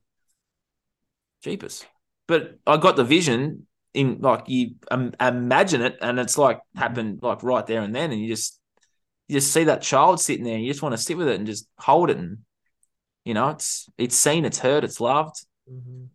jeepers. 1.43 1.85
But 2.27 2.57
I 2.65 2.77
got 2.77 2.95
the 2.95 3.03
vision 3.03 3.67
in 3.93 4.19
like 4.19 4.43
you 4.47 4.75
um, 4.91 5.13
imagine 5.19 5.81
it, 5.81 5.97
and 6.01 6.19
it's 6.19 6.37
like 6.37 6.59
happened 6.75 7.19
like 7.21 7.43
right 7.43 7.65
there 7.65 7.81
and 7.81 7.95
then, 7.95 8.11
and 8.11 8.21
you 8.21 8.27
just 8.27 8.59
you 9.27 9.35
just 9.35 9.51
see 9.51 9.65
that 9.65 9.81
child 9.81 10.19
sitting 10.21 10.45
there, 10.45 10.55
and 10.55 10.63
you 10.63 10.71
just 10.71 10.81
want 10.81 10.93
to 10.93 11.01
sit 11.01 11.17
with 11.17 11.27
it 11.27 11.35
and 11.35 11.47
just 11.47 11.67
hold 11.77 12.09
it, 12.09 12.17
and 12.17 12.39
you 13.25 13.33
know, 13.33 13.49
it's 13.49 13.89
it's 13.97 14.15
seen, 14.15 14.45
it's 14.45 14.59
heard, 14.59 14.83
it's 14.83 15.01
loved. 15.01 15.45
Mm-hmm. 15.71 16.05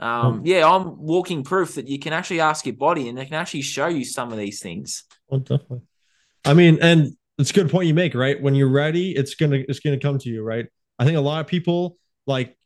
Um, 0.00 0.42
yeah, 0.44 0.68
I'm 0.68 0.98
walking 0.98 1.42
proof 1.42 1.74
that 1.74 1.88
you 1.88 1.98
can 1.98 2.12
actually 2.12 2.40
ask 2.40 2.64
your 2.64 2.76
body 2.76 3.08
and 3.08 3.18
they 3.18 3.24
can 3.24 3.34
actually 3.34 3.62
show 3.62 3.88
you 3.88 4.04
some 4.04 4.32
of 4.32 4.38
these 4.38 4.60
things. 4.60 5.04
Well, 5.28 5.40
definitely. 5.40 5.82
I 6.44 6.54
mean, 6.54 6.78
and 6.80 7.16
it's 7.38 7.50
a 7.50 7.52
good 7.52 7.70
point 7.70 7.88
you 7.88 7.94
make, 7.94 8.14
right? 8.14 8.40
When 8.40 8.54
you're 8.54 8.70
ready, 8.70 9.12
it's 9.12 9.34
gonna 9.34 9.62
it's 9.68 9.80
gonna 9.80 9.98
come 9.98 10.18
to 10.18 10.28
you, 10.28 10.42
right? 10.42 10.66
I 10.98 11.04
think 11.04 11.16
a 11.16 11.20
lot 11.20 11.40
of 11.40 11.46
people 11.46 11.96
like 12.26 12.56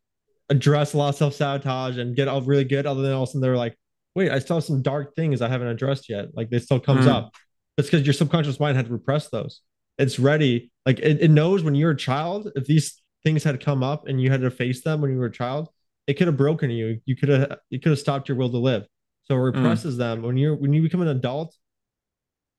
address 0.51 0.95
a 0.95 0.99
lot 0.99 1.11
of 1.11 1.14
self 1.14 1.35
sabotage 1.35 1.99
and 1.99 2.14
get 2.14 2.28
all 2.28 2.43
really 2.43 2.64
good, 2.64 2.87
other 2.87 3.03
than 3.03 3.12
all 3.12 3.22
of 3.22 3.28
a 3.28 3.33
sudden 3.33 3.41
they're 3.41 3.57
like, 3.57 3.76
wait, 4.14 4.30
I 4.30 4.39
still 4.39 4.57
have 4.57 4.64
some 4.64 4.83
dark 4.83 5.14
things 5.14 5.41
I 5.41 5.49
haven't 5.49 5.68
addressed 5.68 6.09
yet. 6.09 6.35
Like 6.35 6.51
this 6.51 6.64
still 6.64 6.80
comes 6.80 7.07
mm. 7.07 7.11
up. 7.11 7.35
It's 7.78 7.89
because 7.89 8.07
your 8.07 8.12
subconscious 8.12 8.61
mind 8.61 8.76
had 8.76 8.87
to 8.87 8.93
repress 8.93 9.28
those. 9.30 9.62
It's 9.99 10.18
ready. 10.18 10.70
Like 10.85 10.99
it, 10.99 11.22
it 11.22 11.30
knows 11.30 11.62
when 11.62 11.74
you're 11.74 11.93
a 11.93 11.97
child, 11.97 12.51
if 12.55 12.66
these 12.66 13.01
things 13.24 13.45
had 13.45 13.64
come 13.64 13.83
up 13.83 14.07
and 14.07 14.20
you 14.20 14.30
had 14.30 14.43
to 14.43 14.51
face 14.51 14.83
them 14.83 15.01
when 15.01 15.11
you 15.11 15.18
were 15.18 15.26
a 15.26 15.33
child, 15.33 15.68
it 16.07 16.14
could 16.14 16.26
have 16.26 16.36
broken 16.36 16.70
you. 16.70 17.00
You 17.05 17.16
could 17.16 17.28
have 17.28 17.59
you 17.70 17.80
could 17.80 17.90
have 17.90 17.98
stopped 17.98 18.28
your 18.28 18.36
will 18.36 18.50
to 18.50 18.59
live. 18.59 18.86
So 19.24 19.34
it 19.34 19.38
mm. 19.38 19.55
represses 19.55 19.94
mm. 19.94 19.98
them 19.98 20.22
when 20.22 20.36
you're 20.36 20.55
when 20.55 20.72
you 20.72 20.82
become 20.82 21.03
an 21.03 21.09
adult 21.09 21.55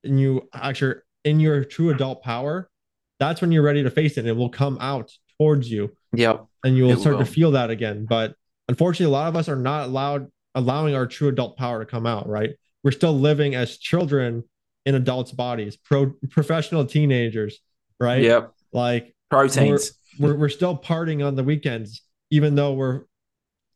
and 0.02 0.20
you 0.20 0.48
actually 0.54 0.96
in 1.24 1.40
your 1.40 1.64
true 1.64 1.90
adult 1.90 2.22
power, 2.22 2.70
that's 3.18 3.40
when 3.40 3.52
you're 3.52 3.62
ready 3.62 3.82
to 3.82 3.90
face 3.90 4.12
it. 4.16 4.20
And 4.20 4.28
it 4.28 4.36
will 4.36 4.50
come 4.50 4.78
out 4.80 5.10
towards 5.38 5.70
you. 5.70 5.96
Yep. 6.12 6.46
And 6.64 6.76
you 6.76 6.84
will 6.84 6.96
start 6.96 7.16
will. 7.16 7.24
to 7.24 7.30
feel 7.30 7.52
that 7.52 7.70
again. 7.70 8.06
But 8.06 8.34
unfortunately, 8.68 9.06
a 9.06 9.16
lot 9.16 9.28
of 9.28 9.36
us 9.36 9.48
are 9.48 9.56
not 9.56 9.86
allowed 9.86 10.30
allowing 10.54 10.94
our 10.94 11.06
true 11.06 11.28
adult 11.28 11.56
power 11.56 11.80
to 11.80 11.86
come 11.90 12.06
out, 12.06 12.28
right? 12.28 12.50
We're 12.82 12.92
still 12.92 13.18
living 13.18 13.54
as 13.54 13.78
children 13.78 14.44
in 14.86 14.94
adults' 14.94 15.32
bodies, 15.32 15.76
pro 15.76 16.14
professional 16.30 16.84
teenagers, 16.84 17.58
right? 17.98 18.22
Yep. 18.22 18.52
Like 18.72 19.14
proteins. 19.30 19.92
We're, 20.18 20.28
we're, 20.28 20.36
we're 20.40 20.48
still 20.48 20.76
partying 20.76 21.26
on 21.26 21.34
the 21.34 21.42
weekends, 21.42 22.02
even 22.30 22.54
though 22.54 22.74
we're 22.74 23.02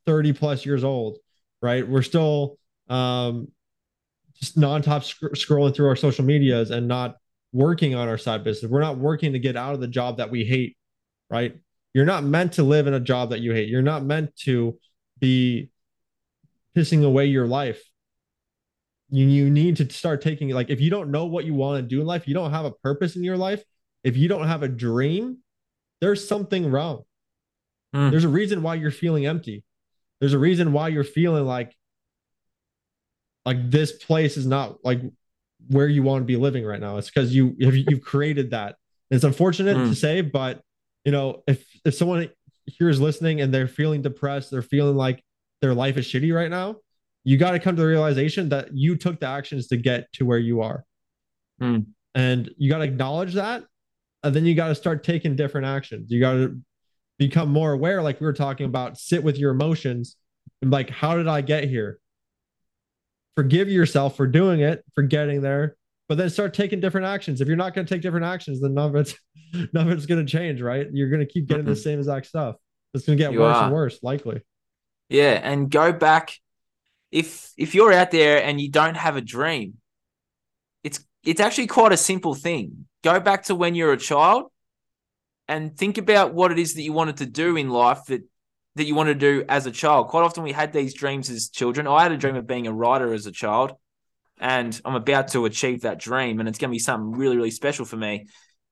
30 0.09 0.33
plus 0.33 0.65
years 0.65 0.85
old, 0.85 1.19
right? 1.61 1.87
We're 1.87 2.01
still 2.01 2.57
um, 2.89 3.49
just 4.41 4.57
non-top 4.57 5.05
sc- 5.05 5.35
scrolling 5.35 5.77
through 5.77 5.89
our 5.89 5.97
social 5.97 6.25
medias 6.25 6.71
and 6.71 6.89
not 6.89 7.17
working 7.53 7.95
on 7.95 8.09
our 8.09 8.17
side 8.17 8.43
business. 8.43 8.71
We're 8.71 8.81
not 8.81 8.97
working 8.97 9.35
to 9.35 9.39
get 9.39 9.55
out 9.55 9.75
of 9.75 9.81
the 9.81 9.87
job 9.87 10.17
that 10.17 10.31
we 10.31 10.47
hate, 10.47 10.79
right? 11.29 11.55
You're 11.93 12.07
not 12.07 12.25
meant 12.25 12.55
to 12.55 12.63
live 12.63 12.87
in 12.87 12.95
a 12.95 13.01
job 13.01 13.29
that 13.31 13.41
you 13.41 13.53
hate. 13.53 13.69
You're 13.69 13.83
not 13.83 14.03
meant 14.03 14.35
to 14.45 14.79
be 15.19 15.69
pissing 16.75 17.05
away 17.05 17.27
your 17.27 17.47
life. 17.47 17.83
You, 19.11 19.27
you 19.27 19.51
need 19.51 19.77
to 19.77 19.91
start 19.91 20.23
taking 20.23 20.49
like 20.49 20.71
if 20.71 20.81
you 20.81 20.89
don't 20.89 21.11
know 21.11 21.27
what 21.27 21.45
you 21.45 21.53
want 21.53 21.83
to 21.83 21.87
do 21.87 22.01
in 22.01 22.07
life, 22.07 22.27
you 22.27 22.33
don't 22.33 22.51
have 22.51 22.65
a 22.65 22.71
purpose 22.71 23.15
in 23.15 23.25
your 23.25 23.37
life, 23.37 23.63
if 24.05 24.17
you 24.17 24.27
don't 24.27 24.49
have 24.49 24.63
a 24.63 24.69
dream, 24.69 25.39
there's 26.01 26.27
something 26.27 26.71
wrong. 26.71 27.03
Mm. 27.95 28.11
There's 28.11 28.25
a 28.25 28.29
reason 28.31 28.63
why 28.63 28.77
you're 28.77 28.91
feeling 28.91 29.27
empty. 29.27 29.65
There's 30.21 30.35
a 30.35 30.39
reason 30.39 30.73
why 30.73 30.89
you're 30.89 31.05
feeling 31.05 31.45
like 31.45 31.75
like 33.45 33.71
this 33.71 33.93
place 33.93 34.37
is 34.37 34.47
not 34.47 34.85
like 34.85 35.01
where 35.69 35.89
you 35.89 36.03
want 36.03 36.23
to 36.23 36.27
be 36.27 36.37
living 36.37 36.65
right 36.65 36.81
now. 36.81 36.99
It's 36.99 37.09
because 37.09 37.35
you 37.35 37.55
you've 37.59 38.03
created 38.03 38.51
that. 38.51 38.77
It's 39.11 39.25
unfortunate 39.25 39.77
mm. 39.77 39.89
to 39.89 39.95
say, 39.95 40.21
but 40.21 40.61
you 41.05 41.13
know, 41.13 41.43
if 41.47 41.65
if 41.85 41.95
someone 41.95 42.29
here 42.67 42.89
is 42.89 43.01
listening 43.01 43.41
and 43.41 43.53
they're 43.53 43.69
feeling 43.69 44.03
depressed, 44.03 44.51
they're 44.51 44.63
feeling 44.63 44.97
like 44.97 45.25
their 45.61 45.75
life 45.75 45.97
is 45.97 46.07
shitty 46.07 46.35
right 46.35 46.51
now, 46.51 46.77
you 47.25 47.37
got 47.37 47.53
to 47.53 47.59
come 47.59 47.77
to 47.77 47.83
the 47.83 47.89
realization 47.89 48.51
that 48.51 48.77
you 48.77 48.97
took 48.97 49.21
the 49.21 49.27
actions 49.27 49.69
to 49.69 49.77
get 49.77 50.13
to 50.15 50.25
where 50.25 50.39
you 50.39 50.61
are. 50.61 50.85
Mm. 51.61 51.87
And 52.15 52.51
you 52.59 52.71
got 52.71 52.79
to 52.79 52.85
acknowledge 52.85 53.35
that. 53.35 53.65
And 54.23 54.35
then 54.35 54.45
you 54.45 54.55
got 54.55 54.69
to 54.69 54.75
start 54.75 55.05
taking 55.05 55.37
different 55.37 55.67
actions. 55.67 56.11
You 56.11 56.21
got 56.21 56.33
to 56.33 56.61
become 57.19 57.51
more 57.51 57.73
aware, 57.73 58.03
like 58.03 58.21
we 58.21 58.27
were 58.27 58.33
talking 58.33 58.67
about, 58.67 58.99
sit 58.99 59.23
with 59.23 59.39
your 59.39 59.51
emotions 59.51 60.17
and 60.63 60.71
like, 60.71 60.91
how 60.91 61.17
did 61.17 61.29
I 61.29 61.41
get 61.41 61.65
here? 61.65 61.99
Forgive 63.37 63.69
yourself 63.69 64.17
for 64.17 64.27
doing 64.27 64.61
it, 64.61 64.85
for 64.95 65.03
getting 65.03 65.43
there, 65.43 65.77
but 66.09 66.19
then 66.19 66.31
start 66.31 66.55
taking 66.55 66.81
different 66.81 67.07
actions. 67.07 67.41
If 67.41 67.49
you're 67.49 67.57
not 67.57 67.75
going 67.75 67.87
to 67.87 67.95
take 67.95 68.03
different 68.03 68.27
actions, 68.27 68.61
then 68.61 68.75
none 68.75 68.91
of 68.91 68.97
it's 68.97 69.15
none 69.73 69.89
of 69.89 69.91
it's 69.91 70.07
going 70.07 70.25
to 70.25 70.31
change, 70.31 70.61
right? 70.61 70.87
You're 70.93 71.11
going 71.11 71.21
to 71.21 71.27
keep 71.27 71.47
getting 71.47 71.65
mm-hmm. 71.65 71.71
the 71.71 71.77
same 71.77 71.99
exact 71.99 72.27
stuff. 72.27 72.57
It's 72.95 73.07
going 73.07 73.19
to 73.19 73.25
get 73.25 73.33
you 73.33 73.41
worse 73.41 73.57
are. 73.57 73.65
and 73.65 73.75
worse, 73.75 73.99
likely. 74.03 74.41
Yeah, 75.09 75.41
and 75.43 75.71
go 75.71 75.93
back 75.93 76.35
if 77.11 77.53
if 77.57 77.75
you're 77.75 77.93
out 77.93 78.11
there 78.11 78.43
and 78.43 78.61
you 78.61 78.71
don't 78.71 78.97
have 78.97 79.17
a 79.17 79.21
dream, 79.21 79.75
it's 80.83 81.01
it's 81.25 81.41
actually 81.41 81.67
quite 81.67 81.93
a 81.93 81.97
simple 81.97 82.35
thing. 82.35 82.87
Go 83.03 83.21
back 83.21 83.45
to 83.45 83.55
when 83.55 83.75
you're 83.75 83.93
a 83.93 83.99
child 83.99 84.51
and 85.49 85.77
think 85.77 85.99
about 85.99 86.35
what 86.35 86.53
it 86.53 86.59
is 86.59 86.75
that 86.75 86.83
you 86.83 86.93
wanted 86.93 87.19
to 87.19 87.27
do 87.27 87.57
in 87.57 87.71
life 87.71 88.05
that 88.07 88.23
that 88.77 88.85
you 88.85 88.95
want 88.95 89.09
to 89.09 89.15
do 89.15 89.45
as 89.49 89.67
a 89.67 89.73
child. 89.73 90.09
Quite 90.09 90.23
often 90.23 90.45
we 90.45 90.53
had 90.53 90.73
these 90.73 90.95
dreams 90.95 91.31
as 91.31 91.49
children. 91.49 91.89
I 91.89 92.05
had 92.05 92.13
a 92.13 92.17
dream 92.17 92.37
of 92.37 92.47
being 92.47 92.69
a 92.69 92.73
writer 92.73 93.13
as 93.13 93.27
a 93.27 93.33
child, 93.33 93.73
and 94.39 94.81
I'm 94.85 94.95
about 94.95 95.29
to 95.29 95.47
achieve 95.47 95.83
that 95.83 95.99
dream, 95.99 96.39
and 96.39 96.49
it's 96.49 96.59
going 96.59 96.71
to 96.71 96.75
be 96.75 96.79
something 96.79 97.19
really, 97.19 97.37
really 97.37 97.51
special 97.51 97.85
for 97.85 97.97
me. 97.97 98.27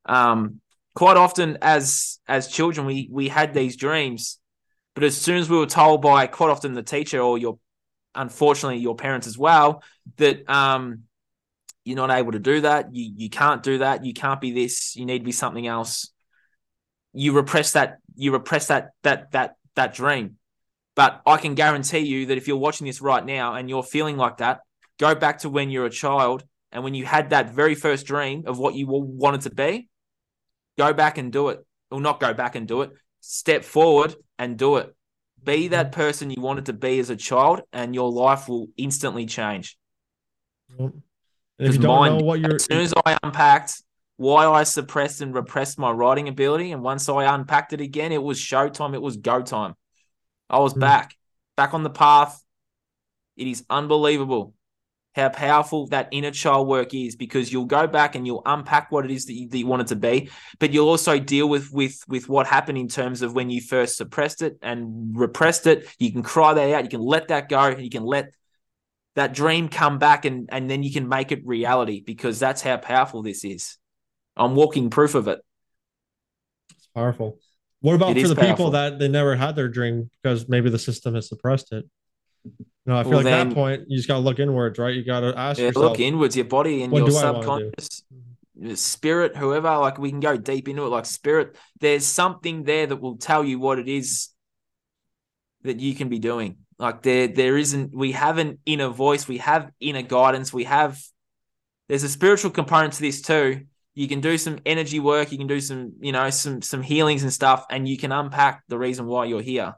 Um, 0.05 0.61
quite 0.95 1.17
often 1.17 1.59
as 1.63 2.21
as 2.29 2.49
children, 2.49 2.87
we 2.87 3.09
we 3.11 3.29
had 3.29 3.53
these 3.53 3.77
dreams, 3.77 4.39
but 4.95 5.05
as 5.05 5.17
soon 5.17 5.39
as 5.39 5.51
we 5.51 5.59
were 5.59 5.67
told 5.67 6.03
by 6.03 6.27
quite 6.27 6.51
often 6.51 6.75
the 6.75 6.83
teacher 6.83 7.21
or 7.21 7.39
your 7.39 7.59
unfortunately 8.17 8.79
your 8.79 8.97
parents 8.97 9.27
as 9.27 9.37
well 9.37 9.83
that 10.17 10.49
um 10.49 11.03
you're 11.85 11.97
not 11.97 12.11
able 12.11 12.33
to 12.33 12.39
do 12.39 12.63
that 12.63 12.95
you 12.95 13.13
you 13.15 13.31
can't 13.31 13.63
do 13.63 13.79
that 13.79 14.05
you 14.05 14.15
can't 14.15 14.41
be 14.41 14.53
this 14.53 14.97
you 14.97 15.05
need 15.05 15.19
to 15.19 15.25
be 15.25 15.33
something 15.33 15.67
else 15.67 16.11
you 17.17 17.33
repress 17.33 17.73
that 17.73 17.99
you 18.15 18.33
repress 18.33 18.69
that 18.69 18.91
that 19.03 19.33
that 19.33 19.57
that 19.75 19.95
dream. 19.95 20.37
But 20.95 21.21
i 21.27 21.37
can 21.37 21.55
guarantee 21.55 21.99
you 21.99 22.27
that 22.27 22.39
if 22.39 22.49
you're 22.49 22.57
watching 22.57 22.87
this 22.87 23.03
right 23.03 23.25
now 23.25 23.55
and 23.55 23.69
you're 23.69 23.83
feeling 23.83 24.17
like 24.17 24.39
that 24.39 24.61
go 24.99 25.15
back 25.15 25.41
to 25.41 25.51
when 25.51 25.69
you're 25.69 25.85
a 25.85 25.91
child 25.91 26.43
and 26.73 26.83
when 26.83 26.95
you 26.95 27.05
had 27.05 27.31
that 27.31 27.51
very 27.51 27.75
first 27.75 28.07
dream 28.07 28.45
of 28.47 28.59
what 28.59 28.75
you 28.75 28.87
wanted 28.89 29.43
to 29.43 29.51
be 29.51 29.89
go 30.77 30.93
back 30.93 31.19
and 31.19 31.33
do 31.33 31.49
it. 31.49 31.65
Or 31.91 32.01
not 32.01 32.21
go 32.21 32.35
back 32.35 32.55
and 32.57 32.67
do 32.67 32.83
it. 32.83 32.91
Step 33.21 33.65
forward 33.65 34.15
and 34.39 34.59
do 34.59 34.77
it. 34.77 34.95
Be 35.43 35.69
that 35.69 35.93
person 35.93 36.31
you 36.31 36.43
wanted 36.43 36.67
to 36.67 36.73
be 36.73 36.99
as 36.99 37.11
a 37.11 37.17
child, 37.17 37.63
and 37.73 37.95
your 37.95 38.11
life 38.11 38.49
will 38.49 38.69
instantly 38.77 39.27
change. 39.27 39.79
Because 41.59 41.79
mine, 41.79 42.19
what 42.19 42.41
you're... 42.41 42.57
as 42.57 42.65
soon 42.65 42.81
as 42.81 42.93
I 43.05 43.17
unpacked 43.23 43.83
why 44.17 44.47
I 44.47 44.63
suppressed 44.63 45.21
and 45.21 45.35
repressed 45.35 45.79
my 45.79 45.91
writing 45.91 46.29
ability, 46.29 46.73
and 46.73 46.83
once 46.83 47.09
I 47.09 47.35
unpacked 47.35 47.73
it 47.73 47.81
again, 47.81 48.13
it 48.13 48.23
was 48.23 48.39
showtime. 48.39 48.95
It 48.95 49.03
was 49.03 49.19
go 49.19 49.43
time. 49.43 49.75
I 50.49 50.59
was 50.59 50.75
mm. 50.75 50.81
back, 50.81 51.15
back 51.57 51.75
on 51.75 51.83
the 51.83 51.91
path. 51.91 52.43
It 53.37 53.47
is 53.47 53.65
unbelievable 53.69 54.55
how 55.17 55.31
powerful 55.31 55.87
that 55.87 56.09
inner 56.13 56.31
child 56.31 56.69
work 56.69 56.93
is 56.93 57.17
because 57.17 57.51
you'll 57.51 57.65
go 57.65 57.87
back 57.87 58.15
and 58.15 58.27
you'll 58.27 58.43
unpack 58.45 58.93
what 58.93 59.07
it 59.07 59.11
is 59.11 59.25
that 59.25 59.33
you, 59.33 59.49
that 59.49 59.57
you 59.57 59.67
want 59.67 59.81
it 59.81 59.89
to 59.89 59.97
be 59.97 60.29
but 60.59 60.73
you'll 60.73 60.91
also 60.91 61.19
deal 61.19 61.49
with 61.49 61.73
with 61.73 61.99
with 62.07 62.29
what 62.29 62.47
happened 62.47 62.77
in 62.77 62.87
terms 62.87 63.23
of 63.23 63.35
when 63.35 63.49
you 63.49 63.61
first 63.61 63.97
suppressed 63.97 64.43
it 64.43 64.59
and 64.61 65.17
repressed 65.17 65.67
it 65.67 65.89
you 65.99 66.13
can 66.13 66.23
cry 66.23 66.53
that 66.53 66.71
out 66.71 66.85
you 66.85 66.91
can 66.91 67.01
let 67.01 67.29
that 67.29 67.49
go 67.49 67.69
you 67.69 67.89
can 67.89 68.05
let 68.05 68.35
that 69.15 69.33
dream 69.33 69.71
come 69.71 69.99
back 69.99 70.27
and 70.27 70.51
and 70.53 70.69
then 70.71 70.83
you 70.83 70.93
can 70.93 71.09
make 71.09 71.33
it 71.33 71.41
reality 71.47 72.03
because 72.05 72.39
that's 72.39 72.61
how 72.61 72.77
powerful 72.77 73.23
this 73.23 73.43
is 73.43 73.79
i'm 74.37 74.55
walking 74.55 74.91
proof 74.91 75.15
of 75.15 75.29
it 75.29 75.41
it's 76.77 76.89
powerful 76.95 77.39
what 77.81 77.95
about 77.95 78.17
it 78.17 78.23
for 78.23 78.29
the 78.29 78.35
powerful. 78.35 78.57
people 78.57 78.71
that 78.71 78.99
they 78.99 79.09
never 79.09 79.37
had 79.37 79.55
their 79.57 79.69
dream 79.69 80.11
because 80.23 80.49
maybe 80.49 80.71
the 80.71 80.79
system 80.79 81.15
has 81.15 81.29
suppressed 81.29 81.73
it 81.73 81.85
no, 82.85 82.97
I 82.97 83.03
feel 83.03 83.11
well, 83.11 83.19
like 83.19 83.25
then, 83.25 83.49
that 83.49 83.55
point 83.55 83.85
you 83.89 83.97
just 83.97 84.09
got 84.09 84.15
to 84.15 84.21
look 84.21 84.39
inwards, 84.39 84.79
right? 84.79 84.95
You 84.95 85.05
got 85.05 85.21
to 85.21 85.37
ask 85.37 85.59
yeah, 85.59 85.67
yourself, 85.67 85.85
look 85.85 86.01
inwards, 86.01 86.37
your 86.37 86.45
body 86.45 86.83
and 86.83 86.93
your 86.93 87.11
subconscious, 87.11 88.03
spirit, 88.75 89.37
whoever. 89.37 89.77
Like 89.79 89.99
we 89.99 90.11
can 90.11 90.21
go 90.21 90.37
deep 90.37 90.69
into 90.69 90.85
it, 90.85 90.89
like 90.89 91.07
spirit. 91.07 91.57
There's 91.81 92.07
something 92.07 92.63
there 92.63 92.87
that 92.87 92.97
will 92.97 93.17
tell 93.17 93.45
you 93.45 93.59
what 93.59 93.79
it 93.79 93.89
is 93.89 94.29
that 95.63 95.81
you 95.81 95.95
can 95.95 96.09
be 96.09 96.21
doing. 96.21 96.59
Like 96.79 97.03
there, 97.03 97.27
there 97.27 97.57
isn't. 97.57 97.95
We 97.95 98.13
have 98.13 98.39
an 98.39 98.59
inner 98.67 98.89
voice. 98.89 99.27
We 99.27 99.39
have 99.39 99.71
inner 99.81 100.03
guidance. 100.03 100.53
We 100.53 100.65
have. 100.65 101.01
There's 101.89 102.05
a 102.05 102.09
spiritual 102.09 102.53
component 102.53 102.95
to 102.95 103.01
this 103.01 103.21
too. 103.21 103.63
You 103.97 104.07
can 104.07 104.21
do 104.21 104.39
some 104.39 104.61
energy 104.65 105.01
work. 105.01 105.33
You 105.33 105.39
can 105.39 105.49
do 105.49 105.61
some, 105.61 105.95
you 105.99 106.13
know, 106.13 106.31
some 106.31 106.63
some 106.63 106.83
healings 106.83 107.25
and 107.25 107.33
stuff, 107.33 107.67
and 107.69 107.89
you 107.89 107.99
can 107.99 108.13
unpack 108.13 108.63
the 108.69 108.79
reason 108.79 109.07
why 109.07 109.25
you're 109.25 109.43
here 109.43 109.75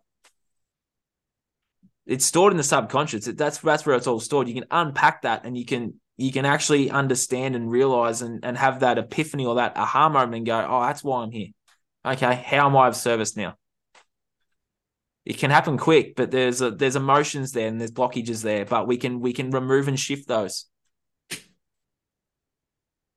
it's 2.09 2.25
stored 2.25 2.53
in 2.53 2.57
the 2.57 2.65
subconscious. 2.65 3.27
That's 3.27 3.59
that's 3.59 3.85
where 3.85 3.95
it's 3.95 4.07
all 4.07 4.19
stored. 4.19 4.49
You 4.49 4.55
can 4.55 4.65
unpack 4.71 5.23
that 5.23 5.45
and 5.45 5.57
you 5.57 5.67
can 5.67 6.01
you 6.17 6.33
can 6.33 6.47
actually 6.47 6.91
understand 6.91 7.55
and 7.55 7.71
realize 7.71 8.23
and, 8.23 8.45
and 8.45 8.57
have 8.57 8.81
that 8.81 8.99
epiphany 8.99 9.47
or 9.47 9.57
that 9.57 9.77
aha 9.77 10.09
moment 10.09 10.35
and 10.35 10.47
go, 10.47 10.67
oh, 10.69 10.81
that's 10.81 11.05
why 11.05 11.23
I'm 11.23 11.31
here. 11.31 11.49
Okay, 12.05 12.35
how 12.35 12.67
am 12.67 12.77
I 12.77 12.89
of 12.89 12.97
service 12.97 13.37
now? 13.37 13.55
It 15.27 15.37
can 15.37 15.51
happen 15.51 15.77
quick, 15.77 16.17
but 16.17 16.31
there's 16.31 16.63
a, 16.63 16.71
there's 16.71 16.97
emotions 16.97 17.53
there 17.53 17.69
and 17.69 17.79
there's 17.79 17.93
blockages 17.93 18.43
there, 18.43 18.65
but 18.65 18.89
we 18.89 18.97
can 18.97 19.21
we 19.21 19.35
can 19.35 19.51
remove 19.51 19.87
and 19.87 20.01
shift 20.01 20.27
those. 20.27 20.65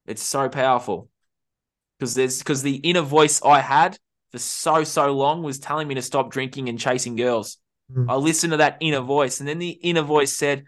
It's 0.05 0.23
so 0.23 0.49
powerful 0.49 1.09
because 1.99 2.15
there's 2.15 2.39
because 2.39 2.63
the 2.63 2.75
inner 2.77 3.01
voice 3.01 3.41
I 3.43 3.61
had 3.61 3.97
for 4.31 4.39
so 4.39 4.83
so 4.83 5.11
long 5.13 5.43
was 5.43 5.59
telling 5.59 5.87
me 5.87 5.95
to 5.95 6.01
stop 6.01 6.31
drinking 6.31 6.69
and 6.69 6.79
chasing 6.79 7.15
girls 7.15 7.57
Mm. 7.95 8.09
I 8.09 8.15
listened 8.15 8.51
to 8.51 8.57
that 8.57 8.77
inner 8.79 9.01
voice, 9.01 9.39
and 9.39 9.47
then 9.49 9.59
the 9.59 9.69
inner 9.69 10.01
voice 10.01 10.35
said, 10.35 10.65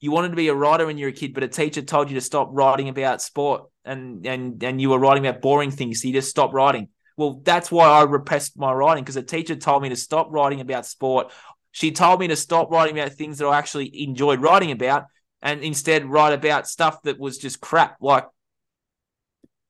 "You 0.00 0.12
wanted 0.12 0.30
to 0.30 0.36
be 0.36 0.48
a 0.48 0.54
writer 0.54 0.86
when 0.86 0.98
you 0.98 1.06
were 1.06 1.10
a 1.10 1.14
kid, 1.14 1.34
but 1.34 1.42
a 1.42 1.48
teacher 1.48 1.82
told 1.82 2.10
you 2.10 2.14
to 2.14 2.20
stop 2.20 2.48
writing 2.52 2.88
about 2.88 3.22
sport, 3.22 3.64
and 3.84 4.24
and 4.26 4.62
and 4.62 4.80
you 4.80 4.90
were 4.90 4.98
writing 4.98 5.26
about 5.26 5.42
boring 5.42 5.70
things, 5.70 6.02
so 6.02 6.08
you 6.08 6.14
just 6.14 6.30
stopped 6.30 6.54
writing." 6.54 6.88
Well, 7.16 7.40
that's 7.44 7.70
why 7.70 7.86
I 7.86 8.02
repressed 8.04 8.58
my 8.58 8.72
writing 8.72 9.04
because 9.04 9.16
a 9.16 9.22
teacher 9.22 9.56
told 9.56 9.82
me 9.82 9.90
to 9.90 9.96
stop 9.96 10.28
writing 10.30 10.60
about 10.60 10.86
sport. 10.86 11.32
She 11.72 11.92
told 11.92 12.20
me 12.20 12.28
to 12.28 12.36
stop 12.36 12.70
writing 12.70 12.98
about 12.98 13.12
things 13.12 13.38
that 13.38 13.46
I 13.46 13.58
actually 13.58 14.02
enjoyed 14.02 14.40
writing 14.40 14.70
about, 14.70 15.06
and 15.42 15.62
instead 15.62 16.06
write 16.06 16.32
about 16.32 16.68
stuff 16.68 17.02
that 17.02 17.18
was 17.18 17.36
just 17.36 17.60
crap. 17.60 17.96
Like 18.00 18.26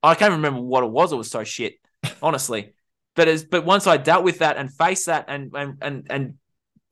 I 0.03 0.15
can't 0.15 0.33
remember 0.33 0.61
what 0.61 0.85
it 0.85 0.91
was. 0.91 1.13
It 1.13 1.17
was 1.17 1.31
so 1.31 1.45
shit, 1.45 1.75
honestly. 2.23 2.73
But 3.17 3.29
as 3.29 3.45
but 3.45 3.65
once 3.65 3.87
I 3.87 3.97
dealt 3.97 4.25
with 4.25 4.39
that 4.39 4.57
and 4.57 4.73
faced 4.73 5.07
that 5.07 5.27
and 5.29 5.53
and 5.55 5.79
and 5.83 6.07
and 6.09 6.35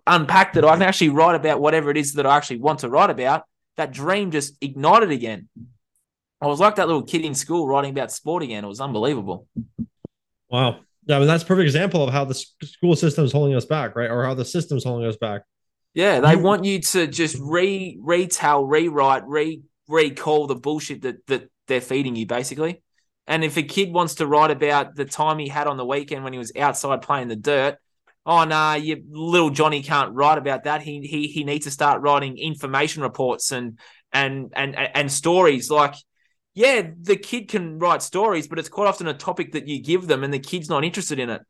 unpacked 0.06 0.56
it, 0.56 0.64
I 0.64 0.72
can 0.74 0.82
actually 0.82 1.10
write 1.10 1.34
about 1.34 1.60
whatever 1.60 1.90
it 1.90 1.96
is 1.96 2.14
that 2.14 2.26
I 2.26 2.36
actually 2.36 2.58
want 2.58 2.80
to 2.80 2.88
write 2.88 3.10
about. 3.10 3.44
That 3.76 3.92
dream 3.92 4.30
just 4.30 4.56
ignited 4.60 5.10
again. 5.10 5.48
I 6.40 6.46
was 6.46 6.60
like 6.60 6.76
that 6.76 6.86
little 6.86 7.02
kid 7.02 7.24
in 7.24 7.34
school 7.34 7.66
writing 7.66 7.90
about 7.90 8.12
sport 8.12 8.42
again. 8.42 8.64
It 8.64 8.68
was 8.68 8.80
unbelievable. 8.80 9.46
Wow. 10.50 10.80
Yeah, 11.06 11.16
I 11.16 11.18
mean, 11.20 11.28
that's 11.28 11.42
a 11.42 11.46
perfect 11.46 11.64
example 11.64 12.04
of 12.04 12.12
how 12.12 12.24
the 12.24 12.34
school 12.34 12.94
system 12.94 13.24
is 13.24 13.32
holding 13.32 13.56
us 13.56 13.64
back, 13.64 13.96
right? 13.96 14.10
Or 14.10 14.24
how 14.24 14.34
the 14.34 14.44
system's 14.44 14.84
holding 14.84 15.06
us 15.08 15.16
back. 15.16 15.42
Yeah, 15.94 16.20
they 16.20 16.36
want 16.36 16.64
you 16.64 16.80
to 16.80 17.06
just 17.06 17.36
re 17.40 17.98
retell, 18.00 18.64
rewrite, 18.64 19.26
re 19.26 19.62
recall 19.88 20.46
the 20.46 20.54
bullshit 20.54 21.02
that 21.02 21.26
that 21.28 21.50
they're 21.66 21.80
feeding 21.80 22.14
you, 22.14 22.26
basically. 22.26 22.82
And 23.28 23.44
if 23.44 23.58
a 23.58 23.62
kid 23.62 23.92
wants 23.92 24.16
to 24.16 24.26
write 24.26 24.50
about 24.50 24.96
the 24.96 25.04
time 25.04 25.38
he 25.38 25.48
had 25.48 25.66
on 25.66 25.76
the 25.76 25.84
weekend 25.84 26.24
when 26.24 26.32
he 26.32 26.38
was 26.38 26.50
outside 26.58 27.02
playing 27.02 27.28
the 27.28 27.36
dirt, 27.36 27.76
oh 28.24 28.44
nah, 28.44 28.74
you 28.74 29.04
little 29.10 29.50
Johnny 29.50 29.82
can't 29.82 30.14
write 30.14 30.38
about 30.38 30.64
that. 30.64 30.80
He 30.80 31.02
he 31.02 31.28
he 31.28 31.44
needs 31.44 31.66
to 31.66 31.70
start 31.70 32.00
writing 32.00 32.38
information 32.38 33.02
reports 33.02 33.52
and 33.52 33.78
and 34.12 34.52
and 34.56 34.74
and 34.76 35.12
stories. 35.12 35.70
Like, 35.70 35.94
yeah, 36.54 36.88
the 37.02 37.16
kid 37.16 37.48
can 37.48 37.78
write 37.78 38.02
stories, 38.02 38.48
but 38.48 38.58
it's 38.58 38.70
quite 38.70 38.88
often 38.88 39.06
a 39.06 39.14
topic 39.14 39.52
that 39.52 39.68
you 39.68 39.82
give 39.82 40.06
them, 40.06 40.24
and 40.24 40.32
the 40.32 40.38
kid's 40.38 40.70
not 40.70 40.82
interested 40.82 41.18
in 41.18 41.28
it. 41.28 41.42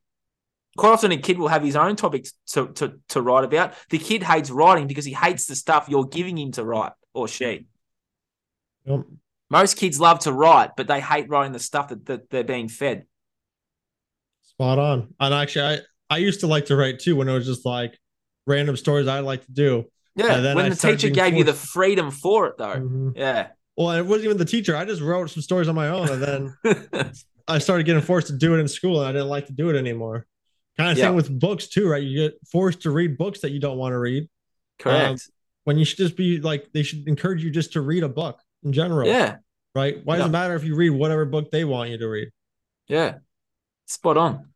Quite 0.77 0.91
often, 0.91 1.13
a 1.13 1.17
kid 1.17 1.39
will 1.39 1.49
have 1.49 1.63
his 1.63 1.77
own 1.77 1.97
topic 1.97 2.27
to, 2.49 2.69
to, 2.75 3.01
to 3.09 3.23
write 3.23 3.45
about. 3.45 3.75
The 3.91 3.99
kid 3.99 4.23
hates 4.23 4.51
writing 4.51 4.87
because 4.87 5.05
he 5.05 5.13
hates 5.13 5.47
the 5.47 5.57
stuff 5.57 5.87
you're 5.89 6.07
giving 6.07 6.39
him 6.39 6.53
to 6.53 6.65
write 6.65 6.93
or 7.15 7.27
she. 7.27 7.67
Yep. 8.85 9.07
Most 9.51 9.77
kids 9.77 9.99
love 9.99 10.19
to 10.21 10.33
write, 10.33 10.71
but 10.77 10.87
they 10.89 11.01
hate 11.01 11.29
writing 11.29 11.53
the 11.53 11.59
stuff 11.59 11.89
that, 11.89 12.05
that 12.07 12.31
they're 12.31 12.45
being 12.45 12.69
fed. 12.69 13.05
Spot 14.43 14.79
on. 14.79 15.15
And 15.21 15.33
actually, 15.35 15.65
I, 15.65 15.79
I 16.11 16.19
used 16.19 16.41
to 16.41 16.47
like 16.47 16.67
to 16.67 16.77
write 16.77 16.99
too 16.99 17.17
when 17.17 17.29
it 17.29 17.33
was 17.33 17.47
just 17.47 17.65
like 17.65 17.99
random 18.47 18.77
stories 18.77 19.09
I 19.09 19.21
like 19.21 19.45
to 19.47 19.53
do. 19.53 19.85
Yeah, 20.17 20.35
And 20.35 20.45
then 20.45 20.57
when 20.57 20.67
I 20.67 20.69
the 20.71 20.75
teacher 20.77 21.11
gave 21.11 21.35
you 21.35 21.45
the 21.45 21.55
freedom 21.55 22.11
for 22.11 22.49
it, 22.49 22.55
though. 22.59 22.75
Mhm. 22.75 23.13
Yeah. 23.17 23.49
Well, 23.77 23.93
it 23.93 24.05
wasn't 24.05 24.25
even 24.25 24.37
the 24.39 24.45
teacher. 24.45 24.75
I 24.77 24.85
just 24.85 25.01
wrote 25.01 25.31
some 25.31 25.43
stories 25.43 25.69
on 25.69 25.77
my 25.77 25.89
own, 25.89 26.09
and 26.09 26.23
then 26.65 27.13
I 27.49 27.59
started 27.59 27.85
getting 27.87 28.03
forced 28.03 28.27
to 28.27 28.37
do 28.37 28.55
it 28.57 28.59
in 28.59 28.67
school, 28.67 28.99
and 29.01 29.09
I 29.09 29.13
didn't 29.13 29.29
like 29.29 29.47
to 29.47 29.53
do 29.53 29.71
it 29.71 29.77
anymore. 29.77 30.27
Kind 30.77 30.91
of 30.91 30.99
Yeah. 30.99 31.05
same 31.07 31.15
with 31.15 31.39
books 31.39 31.69
too, 31.69 31.89
right? 31.89 32.03
You 32.03 32.29
get 32.29 32.39
forced 32.51 32.83
to 32.83 32.91
read 32.91 33.17
books 33.17 33.41
that 33.41 33.53
you 33.53 33.61
don't 33.61 33.79
want 33.79 33.93
to 33.93 33.99
read 33.99 34.29
Correct. 34.81 35.31
when 35.65 35.79
you 35.79 35.85
should 35.85 35.99
just 35.99 36.17
be 36.17 36.41
like 36.41 36.73
they 36.73 36.83
should 36.83 37.07
encourage 37.07 37.45
you 37.45 37.51
just 37.51 37.73
to 37.75 37.81
read 37.81 38.03
a 38.03 38.09
book 38.09 38.41
in 38.65 38.73
general, 38.73 39.09
yeah. 39.09 39.37
right? 39.75 39.99
Why 40.05 40.17
does 40.17 40.27
it 40.27 40.31
matter 40.31 40.55
if 40.55 40.65
you 40.65 40.75
read 40.75 40.91
whatever 40.91 41.25
book 41.25 41.51
they 41.51 41.65
want 41.65 41.91
you 41.91 41.99
to 41.99 42.09
read? 42.09 42.29
Yeah. 42.89 43.19
Spot 43.87 44.17
on. 44.17 44.49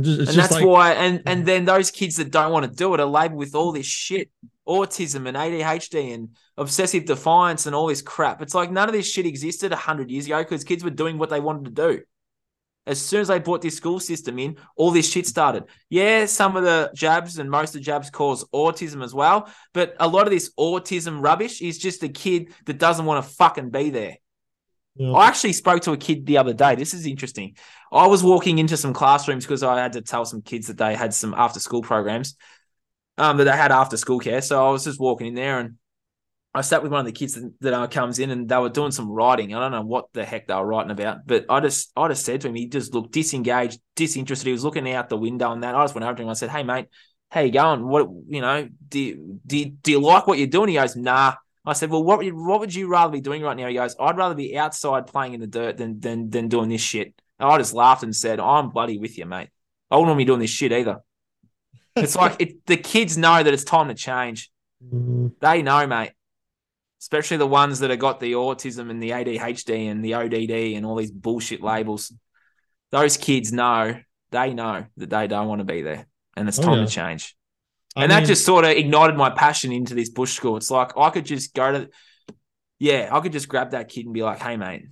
Just, 0.00 0.30
and 0.30 0.38
that's 0.38 0.52
like 0.52 0.64
why 0.64 0.92
and 0.92 1.22
and 1.26 1.44
then 1.44 1.64
those 1.64 1.90
kids 1.90 2.16
that 2.16 2.30
don't 2.30 2.52
want 2.52 2.64
to 2.64 2.70
do 2.70 2.94
it 2.94 3.00
are 3.00 3.06
labeled 3.06 3.38
with 3.38 3.54
all 3.56 3.72
this 3.72 3.86
shit 3.86 4.30
autism 4.68 5.26
and 5.26 5.36
adhd 5.36 6.14
and 6.14 6.28
obsessive 6.56 7.04
defiance 7.04 7.66
and 7.66 7.74
all 7.74 7.88
this 7.88 8.02
crap 8.02 8.40
it's 8.40 8.54
like 8.54 8.70
none 8.70 8.88
of 8.88 8.94
this 8.94 9.10
shit 9.10 9.26
existed 9.26 9.72
100 9.72 10.08
years 10.08 10.26
ago 10.26 10.38
because 10.38 10.62
kids 10.62 10.84
were 10.84 10.90
doing 10.90 11.18
what 11.18 11.30
they 11.30 11.40
wanted 11.40 11.64
to 11.64 11.70
do 11.70 12.00
as 12.86 13.00
soon 13.00 13.20
as 13.20 13.28
they 13.28 13.38
brought 13.38 13.60
this 13.60 13.76
school 13.76 14.00
system 14.00 14.38
in 14.38 14.56
all 14.76 14.90
this 14.90 15.10
shit 15.10 15.26
started 15.26 15.64
yeah 15.90 16.24
some 16.26 16.56
of 16.56 16.64
the 16.64 16.90
jabs 16.94 17.38
and 17.38 17.50
most 17.50 17.70
of 17.70 17.74
the 17.74 17.84
jabs 17.84 18.10
cause 18.10 18.44
autism 18.54 19.04
as 19.04 19.14
well 19.14 19.50
but 19.74 19.94
a 20.00 20.08
lot 20.08 20.26
of 20.26 20.32
this 20.32 20.52
autism 20.58 21.22
rubbish 21.22 21.60
is 21.60 21.78
just 21.78 22.02
a 22.02 22.08
kid 22.08 22.52
that 22.66 22.78
doesn't 22.78 23.06
want 23.06 23.24
to 23.24 23.30
fucking 23.34 23.70
be 23.70 23.90
there 23.90 24.16
know, 24.98 25.14
I 25.14 25.28
actually 25.28 25.52
spoke 25.52 25.82
to 25.82 25.92
a 25.92 25.96
kid 25.96 26.26
the 26.26 26.38
other 26.38 26.52
day. 26.52 26.74
This 26.74 26.92
is 26.92 27.06
interesting. 27.06 27.56
I 27.92 28.06
was 28.06 28.22
walking 28.22 28.58
into 28.58 28.76
some 28.76 28.92
classrooms 28.92 29.44
because 29.44 29.62
I 29.62 29.80
had 29.80 29.92
to 29.92 30.02
tell 30.02 30.24
some 30.24 30.42
kids 30.42 30.66
that 30.66 30.76
they 30.76 30.94
had 30.94 31.14
some 31.14 31.34
after 31.34 31.60
school 31.60 31.82
programs, 31.82 32.34
um, 33.16 33.36
that 33.36 33.44
they 33.44 33.52
had 33.52 33.72
after 33.72 33.96
school 33.96 34.18
care. 34.18 34.40
So 34.42 34.66
I 34.66 34.70
was 34.70 34.84
just 34.84 35.00
walking 35.00 35.28
in 35.28 35.34
there 35.34 35.60
and 35.60 35.76
I 36.58 36.62
sat 36.62 36.82
with 36.82 36.90
one 36.90 36.98
of 36.98 37.06
the 37.06 37.12
kids 37.12 37.34
that, 37.34 37.52
that 37.60 37.72
uh, 37.72 37.86
comes 37.86 38.18
in 38.18 38.30
and 38.30 38.48
they 38.48 38.56
were 38.56 38.68
doing 38.68 38.90
some 38.90 39.08
writing. 39.08 39.54
I 39.54 39.60
don't 39.60 39.70
know 39.70 39.82
what 39.82 40.12
the 40.12 40.24
heck 40.24 40.48
they 40.48 40.54
were 40.54 40.66
writing 40.66 40.90
about, 40.90 41.24
but 41.24 41.46
I 41.48 41.60
just 41.60 41.92
I 41.96 42.08
just 42.08 42.24
said 42.24 42.40
to 42.40 42.48
him, 42.48 42.56
he 42.56 42.66
just 42.66 42.92
looked 42.92 43.12
disengaged, 43.12 43.80
disinterested. 43.94 44.46
He 44.46 44.52
was 44.52 44.64
looking 44.64 44.90
out 44.90 45.08
the 45.08 45.16
window 45.16 45.52
and 45.52 45.62
that. 45.62 45.76
I 45.76 45.84
just 45.84 45.94
went 45.94 46.04
over 46.04 46.16
to 46.16 46.22
him. 46.24 46.28
I 46.28 46.32
said, 46.32 46.50
"Hey 46.50 46.64
mate, 46.64 46.86
how 47.30 47.42
you 47.42 47.52
going? 47.52 47.86
What 47.86 48.08
you 48.26 48.40
know? 48.40 48.68
Do 48.88 48.98
you, 48.98 49.40
do 49.46 49.56
you, 49.56 49.66
do 49.66 49.92
you 49.92 50.00
like 50.00 50.26
what 50.26 50.38
you're 50.38 50.48
doing?" 50.48 50.70
He 50.70 50.74
goes, 50.74 50.96
"Nah." 50.96 51.34
I 51.64 51.74
said, 51.74 51.90
"Well, 51.90 52.02
what 52.02 52.18
would 52.18 52.26
you, 52.26 52.34
what 52.34 52.58
would 52.58 52.74
you 52.74 52.88
rather 52.88 53.12
be 53.12 53.20
doing 53.20 53.40
right 53.40 53.56
now?" 53.56 53.68
He 53.68 53.74
goes, 53.74 53.94
"I'd 54.00 54.16
rather 54.16 54.34
be 54.34 54.58
outside 54.58 55.06
playing 55.06 55.34
in 55.34 55.40
the 55.40 55.46
dirt 55.46 55.76
than 55.76 56.00
than 56.00 56.28
than 56.28 56.48
doing 56.48 56.68
this 56.68 56.80
shit." 56.80 57.14
And 57.38 57.48
I 57.48 57.56
just 57.58 57.72
laughed 57.72 58.02
and 58.02 58.16
said, 58.16 58.40
"I'm 58.40 58.70
bloody 58.70 58.98
with 58.98 59.16
you, 59.16 59.26
mate. 59.26 59.50
I 59.92 59.96
wouldn't 59.96 60.08
want 60.08 60.16
to 60.16 60.24
be 60.24 60.24
doing 60.24 60.40
this 60.40 60.50
shit 60.50 60.72
either." 60.72 61.02
It's 61.94 62.16
like 62.16 62.34
it, 62.40 62.66
the 62.66 62.76
kids 62.76 63.16
know 63.16 63.40
that 63.40 63.54
it's 63.54 63.64
time 63.64 63.86
to 63.86 63.94
change. 63.94 64.50
They 65.40 65.62
know, 65.62 65.86
mate. 65.86 66.12
Especially 67.00 67.36
the 67.36 67.46
ones 67.46 67.78
that 67.80 67.90
have 67.90 67.98
got 67.98 68.20
the 68.20 68.32
autism 68.32 68.90
and 68.90 69.02
the 69.02 69.10
ADHD 69.10 69.90
and 69.90 70.04
the 70.04 70.14
ODD 70.14 70.76
and 70.76 70.84
all 70.84 70.96
these 70.96 71.12
bullshit 71.12 71.62
labels. 71.62 72.12
Those 72.90 73.16
kids 73.16 73.52
know, 73.52 74.00
they 74.30 74.52
know 74.54 74.86
that 74.96 75.10
they 75.10 75.26
don't 75.26 75.46
want 75.46 75.60
to 75.60 75.64
be 75.64 75.82
there, 75.82 76.06
and 76.36 76.48
it's 76.48 76.58
Oh, 76.58 76.62
time 76.62 76.78
yeah. 76.78 76.84
to 76.86 76.90
change 76.90 77.36
I 77.96 78.02
and 78.02 78.12
that 78.12 78.26
just 78.26 78.44
sort 78.44 78.64
of 78.64 78.70
ignited 78.72 79.16
my 79.16 79.30
passion 79.30 79.72
into 79.72 79.94
this 79.94 80.08
bush 80.08 80.32
school. 80.34 80.56
It's 80.56 80.70
like 80.70 80.96
I 80.96 81.10
could 81.10 81.24
just 81.24 81.54
go 81.54 81.72
to, 81.72 81.90
yeah, 82.78 83.08
I 83.10 83.20
could 83.20 83.32
just 83.32 83.48
grab 83.48 83.72
that 83.72 83.88
kid 83.88 84.04
and 84.04 84.14
be 84.14 84.22
like, 84.22 84.40
hey, 84.40 84.56
mate, 84.56 84.86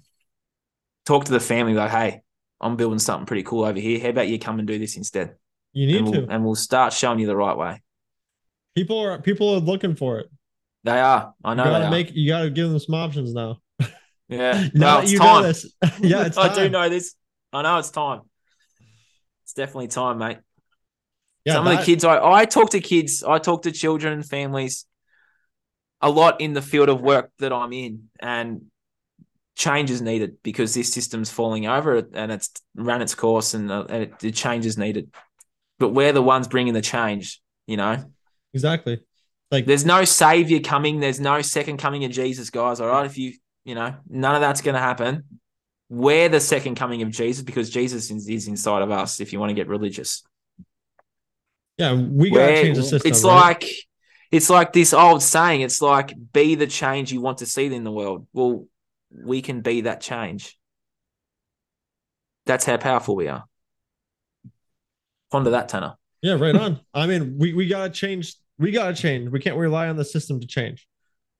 talk 1.05 1.25
to 1.27 1.33
the 1.33 1.41
family, 1.41 1.75
like, 1.75 1.91
hey, 1.91 2.23
I'm 2.61 2.77
building 2.77 2.99
something 2.99 3.27
pretty 3.27 3.43
cool 3.45 3.65
over 3.65 3.79
here. 3.79 4.01
How 4.01 4.09
about 4.09 4.29
you 4.29 4.39
come 4.39 4.59
and 4.59 4.67
do 4.67 4.79
this 4.79 4.97
instead? 4.97 5.37
you 5.73 5.87
need 5.87 5.97
and, 5.97 6.07
to. 6.07 6.21
we'll, 6.21 6.31
and 6.31 6.45
we'll 6.45 6.55
start 6.55 6.95
showing 6.95 7.19
you 7.19 7.27
the 7.27 7.37
right 7.37 7.57
way. 7.57 7.83
People 8.75 8.99
are 8.99 9.21
people 9.21 9.55
are 9.55 9.61
looking 9.61 9.95
for 9.95 10.21
it. 10.21 10.31
They 10.87 11.01
are. 11.01 11.35
I 11.45 11.55
know 11.55 11.65
they 11.65 11.71
gotta 11.71 11.85
are. 11.87 11.91
make 11.91 12.13
you 12.15 12.29
gotta 12.29 12.49
give 12.49 12.71
them 12.71 12.79
some 12.79 12.95
options 12.95 13.35
now. 13.35 13.59
yeah. 14.29 14.69
Now 14.75 14.97
Well, 14.97 15.03
it's 15.03 15.13
you 15.13 15.19
time. 15.19 15.43
know 15.43 15.49
this, 15.49 15.73
yeah, 16.01 16.27
it's 16.27 16.39
I 16.39 16.55
do 16.55 16.69
know 16.71 16.89
this. 16.89 17.15
I 17.53 17.63
know 17.63 17.79
it's 17.79 17.91
time. 17.91 18.23
It's 19.45 19.53
definitely 19.53 19.89
time, 19.89 20.19
mate. 20.19 20.39
Yeah, 21.45 21.55
Some 21.55 21.67
of 21.67 21.77
the 21.77 21.85
kids 21.85 22.05
I, 22.05 22.25
I 22.25 22.45
talk 22.45 22.71
to 22.71 22.81
kids, 22.81 23.23
I 23.23 23.39
talk 23.39 23.63
to 23.63 23.73
children 23.73 24.13
and 24.13 24.25
families 24.25 24.87
a 26.01 26.11
lot 26.11 26.41
in 26.41 26.53
the 26.53 26.63
field 26.63 26.89
of 26.89 27.01
work 27.01 27.31
that 27.39 27.53
I'm 27.53 27.73
in, 27.73 28.09
and 28.21 28.67
change 29.57 29.91
is 29.91 30.03
needed 30.03 30.37
because 30.43 30.75
this 30.75 30.93
system's 30.93 31.31
falling 31.31 31.67
over 31.67 31.97
and 32.13 32.31
it's 32.31 32.51
run 32.77 33.03
its 33.03 33.15
course, 33.15 33.55
and, 33.55 33.73
uh, 33.73 33.87
and 33.89 34.03
it, 34.05 34.19
the 34.21 34.31
change 34.31 34.67
is 34.67 34.77
needed. 34.79 35.13
But 35.79 35.91
we're 35.91 36.13
the 36.13 36.23
ones 36.23 36.49
bringing 36.49 36.75
the 36.75 36.83
change. 36.83 37.41
You 37.67 37.77
know, 37.77 38.05
exactly. 38.53 39.01
Like 39.51 39.67
there's 39.67 39.87
no 39.87 40.05
savior 40.05 40.61
coming. 40.61 41.01
There's 41.01 41.21
no 41.21 41.41
second 41.43 41.77
coming 41.77 42.05
of 42.05 42.11
Jesus, 42.11 42.51
guys. 42.51 42.81
All 42.81 42.89
right, 42.89 43.07
if 43.07 43.17
you 43.17 43.35
you 43.65 43.75
know, 43.75 43.95
none 44.09 44.35
of 44.35 44.41
that's 44.41 44.61
going 44.61 44.75
to 44.75 44.81
happen. 44.81 45.25
We're 45.89 46.29
the 46.29 46.41
second 46.41 46.77
coming 46.77 47.03
of 47.03 47.11
Jesus 47.11 47.43
because 47.45 47.71
Jesus 47.71 48.11
is, 48.11 48.29
is 48.29 48.49
inside 48.49 48.83
of 48.83 48.91
us. 48.91 49.21
If 49.21 49.33
you 49.33 49.39
want 49.39 49.51
to 49.51 49.55
get 49.55 49.69
religious 49.69 50.25
yeah, 51.79 51.95
we 51.95 52.31
gotta 52.31 52.63
change 52.63 52.77
the 52.77 52.83
system. 52.83 53.11
It's 53.11 53.25
right? 53.25 53.35
like 53.35 53.65
it's 54.33 54.51
like 54.51 54.73
this 54.73 54.93
old 54.93 55.23
saying. 55.23 55.61
It's 55.61 55.83
like 55.83 56.15
be 56.33 56.55
the 56.55 56.67
change 56.67 57.13
you 57.13 57.21
want 57.21 57.39
to 57.39 57.47
see 57.47 57.67
in 57.67 57.85
the 57.85 57.93
world. 57.93 58.27
Well, 58.33 58.67
we 59.11 59.43
can 59.43 59.61
be 59.61 59.83
that 59.83 60.01
change. 60.01 60.57
That's 62.47 62.65
how 62.65 62.77
powerful 62.77 63.17
we 63.17 63.29
are. 63.29 63.45
Ponder 65.31 65.51
that, 65.51 65.69
Tanner. 65.69 65.97
Yeah, 66.23 66.35
right 66.35 66.55
on. 66.55 66.81
I 66.95 67.07
mean, 67.07 67.37
we, 67.39 67.53
we 67.53 67.67
gotta 67.69 67.91
change. 67.91 68.35
We 68.59 68.71
gotta 68.71 68.95
change. 68.95 69.31
We 69.31 69.41
can't 69.41 69.57
rely 69.57 69.89
on 69.89 69.97
the 69.97 70.05
system 70.05 70.41
to 70.41 70.47
change. 70.47 70.87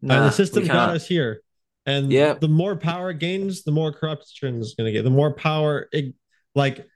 and 0.03 0.09
Nah, 0.09 0.25
the 0.27 0.31
system 0.33 0.67
got 0.67 0.91
us 0.91 1.07
here. 1.07 1.41
And 1.87 2.13
Yeah. 2.13 2.35
the 2.35 2.49
more 2.49 2.77
power 2.77 3.11
it 3.11 3.19
gains, 3.19 3.63
the 3.63 3.71
more 3.73 3.93
corruption 3.93 4.61
is 4.61 4.75
going 4.77 4.87
to 4.87 4.93
get. 4.93 5.05
The 5.05 5.11
more 5.11 5.33
power, 5.33 5.89
it, 5.93 6.15
like 6.55 6.87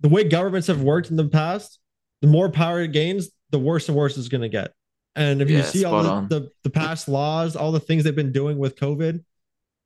the 0.00 0.08
way 0.08 0.24
governments 0.24 0.66
have 0.68 0.82
worked 0.82 1.10
in 1.10 1.16
the 1.16 1.28
past, 1.28 1.78
the 2.22 2.26
more 2.26 2.50
power 2.50 2.80
it 2.82 2.92
gains, 2.92 3.28
the 3.50 3.58
worse 3.58 3.88
and 3.88 3.96
worse 3.96 4.16
it's 4.16 4.28
going 4.28 4.40
to 4.40 4.48
get. 4.48 4.72
And 5.14 5.40
if 5.42 5.48
you 5.50 5.58
see 5.62 5.84
all 5.84 6.02
the, 6.28 6.40
the 6.40 6.50
the 6.64 6.70
past 6.70 7.08
laws, 7.08 7.54
all 7.54 7.70
the 7.72 7.80
things 7.80 8.02
they've 8.04 8.14
been 8.16 8.32
doing 8.32 8.56
with 8.58 8.76
COVID, 8.76 9.22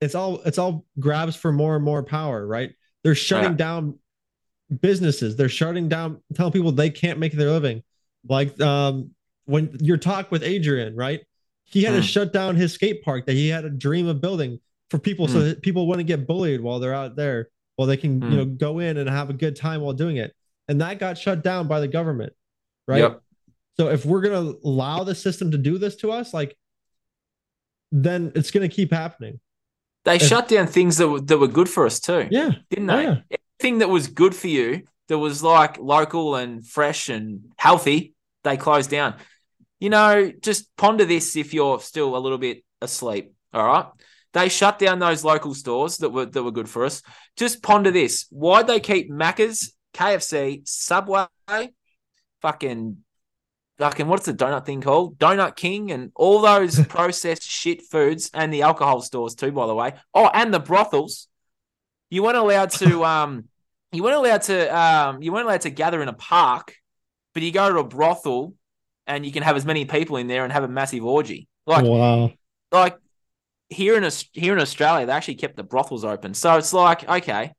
it's 0.00 0.14
all 0.14 0.40
it's 0.42 0.58
all 0.58 0.84
grabs 0.98 1.36
for 1.36 1.52
more 1.52 1.74
and 1.76 1.84
more 1.84 2.02
power, 2.02 2.46
right? 2.46 2.70
They're 3.02 3.14
shutting 3.14 3.52
Yeah. 3.52 3.56
down 3.56 3.98
businesses. 4.80 5.36
They're 5.36 5.48
shutting 5.48 5.88
down, 5.88 6.22
telling 6.34 6.52
people 6.52 6.72
they 6.72 6.90
can't 6.90 7.18
make 7.18 7.32
their 7.32 7.50
living. 7.50 7.82
Like 8.28 8.58
um, 8.60 9.10
when 9.44 9.76
your 9.80 9.96
talk 9.96 10.30
with 10.30 10.42
Adrian, 10.42 10.94
right? 10.96 11.20
He 11.64 11.84
had 11.84 11.92
to 11.92 12.00
Mm. 12.00 12.02
shut 12.04 12.32
down 12.32 12.56
his 12.56 12.72
skate 12.72 13.02
park 13.02 13.26
that 13.26 13.32
he 13.32 13.48
had 13.48 13.64
a 13.64 13.70
dream 13.70 14.06
of 14.06 14.20
building 14.20 14.60
for 14.90 14.98
people, 14.98 15.26
so 15.26 15.38
Mm. 15.38 15.44
that 15.44 15.62
people 15.62 15.86
wouldn't 15.88 16.06
get 16.06 16.26
bullied 16.26 16.60
while 16.60 16.78
they're 16.80 16.94
out 16.94 17.16
there, 17.16 17.48
while 17.76 17.88
they 17.88 17.96
can, 17.96 18.20
Mm. 18.20 18.30
you 18.30 18.36
know, 18.36 18.44
go 18.44 18.78
in 18.78 18.96
and 18.98 19.08
have 19.08 19.30
a 19.30 19.32
good 19.34 19.56
time 19.56 19.80
while 19.80 19.94
doing 19.94 20.16
it. 20.18 20.34
And 20.68 20.80
that 20.80 20.98
got 20.98 21.18
shut 21.18 21.42
down 21.42 21.66
by 21.66 21.80
the 21.80 21.88
government, 21.88 22.34
right? 22.86 22.98
Yep. 23.00 23.22
So 23.78 23.88
if 23.88 24.04
we're 24.04 24.20
gonna 24.20 24.52
allow 24.64 25.02
the 25.04 25.14
system 25.14 25.50
to 25.52 25.58
do 25.58 25.78
this 25.78 25.96
to 25.96 26.12
us, 26.12 26.34
like, 26.34 26.56
then 27.90 28.32
it's 28.34 28.50
gonna 28.50 28.68
keep 28.68 28.92
happening. 28.92 29.40
They 30.04 30.16
If- 30.16 30.22
shut 30.22 30.48
down 30.48 30.66
things 30.66 30.98
that 30.98 31.08
were, 31.08 31.20
that 31.20 31.38
were 31.38 31.48
good 31.48 31.68
for 31.68 31.86
us 31.86 32.00
too, 32.00 32.28
Yeah. 32.30 32.50
didn't 32.70 32.90
Oh, 32.90 32.96
they? 32.96 33.02
yeah. 33.04 33.38
Everything 33.60 33.78
that 33.78 33.88
was 33.88 34.08
good 34.08 34.34
for 34.34 34.48
you, 34.48 34.82
that 35.08 35.18
was 35.18 35.42
like 35.42 35.78
local 35.78 36.34
and 36.36 36.66
fresh 36.66 37.08
and 37.08 37.52
healthy, 37.56 38.14
they 38.44 38.56
closed 38.56 38.90
down. 38.90 39.14
You 39.82 39.90
know, 39.90 40.30
just 40.40 40.68
ponder 40.76 41.04
this 41.04 41.34
if 41.34 41.52
you're 41.52 41.80
still 41.80 42.16
a 42.16 42.22
little 42.22 42.38
bit 42.38 42.62
asleep. 42.80 43.34
All 43.52 43.66
right. 43.66 43.86
They 44.32 44.48
shut 44.48 44.78
down 44.78 45.00
those 45.00 45.24
local 45.24 45.54
stores 45.54 45.96
that 45.98 46.10
were 46.10 46.24
that 46.24 46.40
were 46.40 46.52
good 46.52 46.68
for 46.68 46.84
us. 46.84 47.02
Just 47.36 47.64
ponder 47.64 47.90
this. 47.90 48.26
Why'd 48.30 48.68
they 48.68 48.78
keep 48.78 49.10
Macca's, 49.10 49.74
KFC, 49.92 50.62
Subway, 50.68 51.26
fucking 52.42 52.98
fucking 53.78 54.06
what's 54.06 54.24
the 54.24 54.34
donut 54.34 54.66
thing 54.66 54.82
called? 54.82 55.18
Donut 55.18 55.56
King 55.56 55.90
and 55.90 56.12
all 56.14 56.42
those 56.42 56.78
processed 56.86 57.42
shit 57.42 57.82
foods 57.82 58.30
and 58.32 58.54
the 58.54 58.62
alcohol 58.62 59.00
stores 59.00 59.34
too, 59.34 59.50
by 59.50 59.66
the 59.66 59.74
way. 59.74 59.94
Oh, 60.14 60.30
and 60.32 60.54
the 60.54 60.60
brothels. 60.60 61.26
You 62.08 62.22
weren't 62.22 62.36
allowed 62.36 62.70
to 62.70 63.04
um 63.16 63.48
you 63.90 64.04
weren't 64.04 64.14
allowed 64.14 64.42
to 64.42 64.78
um 64.78 65.22
you 65.22 65.32
weren't 65.32 65.46
allowed 65.46 65.62
to 65.62 65.70
gather 65.70 66.00
in 66.00 66.08
a 66.08 66.12
park, 66.12 66.76
but 67.34 67.42
you 67.42 67.50
go 67.50 67.68
to 67.68 67.80
a 67.80 67.84
brothel 67.84 68.54
and 69.06 69.26
you 69.26 69.32
can 69.32 69.42
have 69.42 69.56
as 69.56 69.64
many 69.64 69.84
people 69.84 70.16
in 70.16 70.26
there 70.26 70.44
and 70.44 70.52
have 70.52 70.64
a 70.64 70.68
massive 70.68 71.04
orgy. 71.04 71.48
Like 71.66 71.84
wow. 71.84 72.32
like 72.70 72.98
here 73.68 73.96
in 73.96 74.08
here 74.32 74.52
in 74.52 74.60
Australia, 74.60 75.06
they 75.06 75.12
actually 75.12 75.36
kept 75.36 75.56
the 75.56 75.62
brothels 75.62 76.04
open. 76.04 76.34
So 76.34 76.56
it's 76.56 76.72
like, 76.72 77.08
okay, 77.08 77.52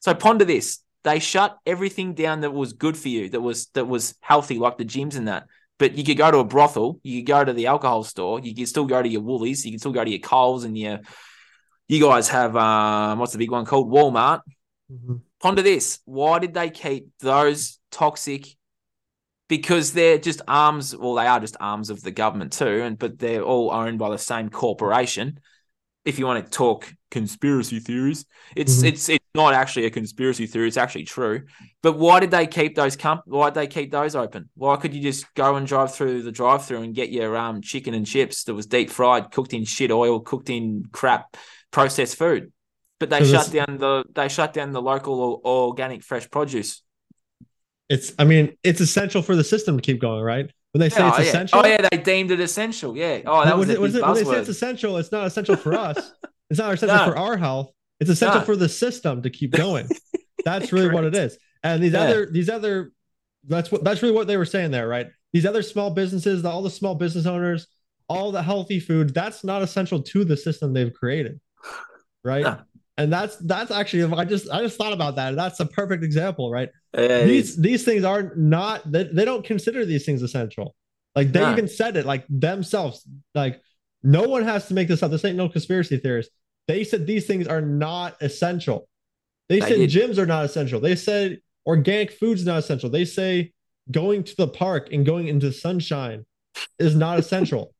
so 0.00 0.14
ponder 0.14 0.44
this: 0.44 0.80
they 1.04 1.18
shut 1.18 1.58
everything 1.66 2.14
down 2.14 2.40
that 2.40 2.52
was 2.52 2.72
good 2.72 2.96
for 2.96 3.08
you, 3.08 3.28
that 3.30 3.40
was 3.40 3.66
that 3.74 3.86
was 3.86 4.14
healthy, 4.20 4.58
like 4.58 4.78
the 4.78 4.84
gyms 4.84 5.16
and 5.16 5.28
that. 5.28 5.46
But 5.78 5.96
you 5.96 6.02
could 6.02 6.16
go 6.16 6.30
to 6.30 6.38
a 6.38 6.44
brothel, 6.44 6.98
you 7.02 7.20
could 7.20 7.28
go 7.28 7.44
to 7.44 7.52
the 7.52 7.66
alcohol 7.66 8.02
store, 8.02 8.40
you 8.40 8.54
could 8.54 8.68
still 8.68 8.86
go 8.86 9.00
to 9.00 9.08
your 9.08 9.22
Woolies, 9.22 9.64
you 9.64 9.70
can 9.72 9.78
still 9.78 9.92
go 9.92 10.04
to 10.04 10.10
your 10.10 10.20
Coles 10.20 10.64
and 10.64 10.76
your. 10.76 11.00
You 11.86 12.02
guys 12.02 12.28
have 12.28 12.54
um, 12.54 13.18
what's 13.18 13.32
the 13.32 13.38
big 13.38 13.50
one 13.50 13.64
called 13.64 13.90
Walmart? 13.90 14.40
Mhm. 14.92 15.22
Ponder 15.40 15.62
this: 15.62 16.00
why 16.04 16.38
did 16.38 16.52
they 16.52 16.70
keep 16.70 17.08
those 17.20 17.78
toxic 17.90 18.57
because 19.48 19.92
they're 19.92 20.18
just 20.18 20.42
arms. 20.46 20.94
Well, 20.96 21.14
they 21.14 21.26
are 21.26 21.40
just 21.40 21.56
arms 21.60 21.90
of 21.90 22.02
the 22.02 22.10
government 22.10 22.52
too, 22.52 22.82
and 22.82 22.98
but 22.98 23.18
they're 23.18 23.42
all 23.42 23.72
owned 23.72 23.98
by 23.98 24.10
the 24.10 24.18
same 24.18 24.50
corporation. 24.50 25.40
If 26.04 26.18
you 26.18 26.26
want 26.26 26.44
to 26.44 26.50
talk 26.50 26.90
conspiracy 27.10 27.80
theories, 27.80 28.24
it's 28.56 28.82
Mhm. 28.82 28.88
it's 28.88 29.08
it's 29.08 29.24
not 29.34 29.52
actually 29.54 29.86
a 29.86 29.90
conspiracy 29.90 30.46
theory. 30.46 30.68
It's 30.68 30.76
actually 30.76 31.04
true. 31.04 31.42
But 31.82 31.98
why 31.98 32.20
did 32.20 32.30
they 32.30 32.46
keep 32.46 32.74
those 32.74 32.96
comp- 32.96 33.26
Why 33.26 33.50
did 33.50 33.54
they 33.54 33.66
keep 33.66 33.90
those 33.90 34.14
open? 34.14 34.48
Why 34.54 34.76
could 34.76 34.94
you 34.94 35.02
just 35.02 35.32
go 35.34 35.56
and 35.56 35.66
drive 35.66 35.94
through 35.94 36.22
the 36.22 36.32
drive-through 36.32 36.82
and 36.82 36.94
get 36.94 37.10
your 37.10 37.36
um 37.36 37.60
chicken 37.60 37.94
and 37.94 38.06
chips 38.06 38.44
that 38.44 38.54
was 38.54 38.66
deep 38.66 38.90
fried, 38.90 39.30
cooked 39.30 39.52
in 39.52 39.64
shit 39.64 39.90
oil, 39.90 40.20
cooked 40.20 40.50
in 40.50 40.84
crap 40.92 41.36
processed 41.70 42.16
food? 42.16 42.52
But 43.00 43.10
they 43.10 43.24
So 43.24 43.32
shut 43.32 43.52
down 43.52 43.78
the 43.78 44.04
they 44.14 44.28
shut 44.28 44.52
down 44.52 44.72
the 44.72 44.82
local 44.82 45.40
organic 45.44 46.02
fresh 46.02 46.30
produce. 46.30 46.82
It's 47.88 48.12
I 48.18 48.24
mean, 48.24 48.56
it's 48.62 48.80
essential 48.80 49.22
for 49.22 49.34
the 49.36 49.44
system 49.44 49.76
to 49.76 49.82
keep 49.82 50.00
going, 50.00 50.22
right? 50.22 50.50
When 50.72 50.80
they 50.80 50.90
say 50.90 51.02
oh, 51.02 51.08
it's 51.08 51.18
yeah. 51.20 51.24
essential, 51.24 51.60
Oh 51.60 51.66
yeah, 51.66 51.88
they 51.90 51.96
deemed 51.98 52.30
it 52.30 52.40
essential. 52.40 52.96
Yeah. 52.96 53.20
Oh, 53.26 53.44
that 53.44 53.56
was, 53.56 53.70
a 53.70 53.80
when 53.80 53.90
big 53.90 54.00
it- 54.00 54.04
when 54.06 54.14
they 54.14 54.24
say 54.24 54.38
it's 54.38 54.48
essential, 54.50 54.98
it's 54.98 55.10
not 55.12 55.26
essential 55.26 55.56
for 55.56 55.74
us. 55.88 56.12
It's 56.50 56.58
not 56.58 56.72
essential 56.74 56.96
No. 56.98 57.06
for 57.10 57.16
our 57.18 57.36
health. 57.36 57.70
It's 58.00 58.10
essential 58.10 58.40
No. 58.40 58.44
for 58.44 58.56
the 58.56 58.68
system 58.68 59.22
to 59.22 59.30
keep 59.30 59.52
going. 59.52 59.88
That's 60.44 60.72
really 60.72 60.90
what 60.90 61.04
it 61.04 61.14
is. 61.16 61.38
And 61.62 61.82
these 61.82 61.92
Yeah. 61.92 62.02
other 62.02 62.26
these 62.30 62.48
other 62.50 62.92
that's 63.46 63.72
what 63.72 63.82
that's 63.84 64.02
really 64.02 64.14
what 64.14 64.26
they 64.26 64.36
were 64.36 64.44
saying 64.44 64.70
there, 64.70 64.86
right? 64.86 65.06
These 65.32 65.46
other 65.46 65.62
small 65.62 65.90
businesses, 65.90 66.44
all 66.44 66.62
the 66.62 66.70
small 66.70 66.94
business 66.94 67.24
owners, 67.26 67.66
all 68.08 68.30
the 68.32 68.42
healthy 68.42 68.80
food, 68.80 69.14
that's 69.14 69.44
not 69.44 69.62
essential 69.62 70.02
to 70.02 70.24
the 70.24 70.36
system 70.36 70.72
they've 70.74 70.92
created. 70.92 71.40
Right? 72.24 72.42
No. 72.44 72.58
And 72.98 73.12
that's 73.12 73.36
that's 73.36 73.70
actually 73.70 74.12
I 74.16 74.24
just 74.24 74.50
I 74.50 74.60
just 74.62 74.76
thought 74.76 74.92
about 74.92 75.16
that. 75.16 75.34
That's 75.36 75.60
a 75.60 75.66
perfect 75.66 76.04
example, 76.04 76.50
right? 76.50 76.68
Yeah, 76.96 77.24
these 77.24 77.56
these 77.56 77.84
things 77.84 78.04
are 78.04 78.32
not 78.36 78.90
they, 78.90 79.04
they 79.04 79.24
don't 79.24 79.44
consider 79.44 79.84
these 79.84 80.04
things 80.06 80.22
essential. 80.22 80.74
Like 81.14 81.32
they 81.32 81.40
No. 81.40 81.52
even 81.52 81.68
said 81.68 81.96
it 81.96 82.06
like 82.06 82.24
themselves 82.28 83.06
like 83.34 83.60
no 84.02 84.22
one 84.28 84.44
has 84.44 84.68
to 84.68 84.74
make 84.74 84.88
this 84.88 85.02
up. 85.02 85.10
This 85.10 85.24
ain't 85.24 85.36
no 85.36 85.48
conspiracy 85.48 85.98
theorists 85.98 86.32
they 86.66 86.84
said 86.84 87.06
these 87.06 87.26
things 87.26 87.46
are 87.46 87.62
not 87.62 88.16
essential. 88.20 88.88
They, 89.48 89.60
said 89.60 89.76
did. 89.76 89.88
gyms 89.90 90.18
are 90.18 90.26
not 90.26 90.44
essential. 90.44 90.80
They 90.80 90.94
said 90.96 91.38
organic 91.66 92.12
food's 92.12 92.44
not 92.44 92.58
essential. 92.58 92.90
They 92.90 93.06
say 93.06 93.52
going 93.90 94.22
to 94.24 94.36
the 94.36 94.48
park 94.48 94.90
and 94.92 95.06
going 95.06 95.28
into 95.28 95.50
sunshine 95.50 96.26
is 96.78 96.94
not 96.94 97.18
essential. 97.22 97.74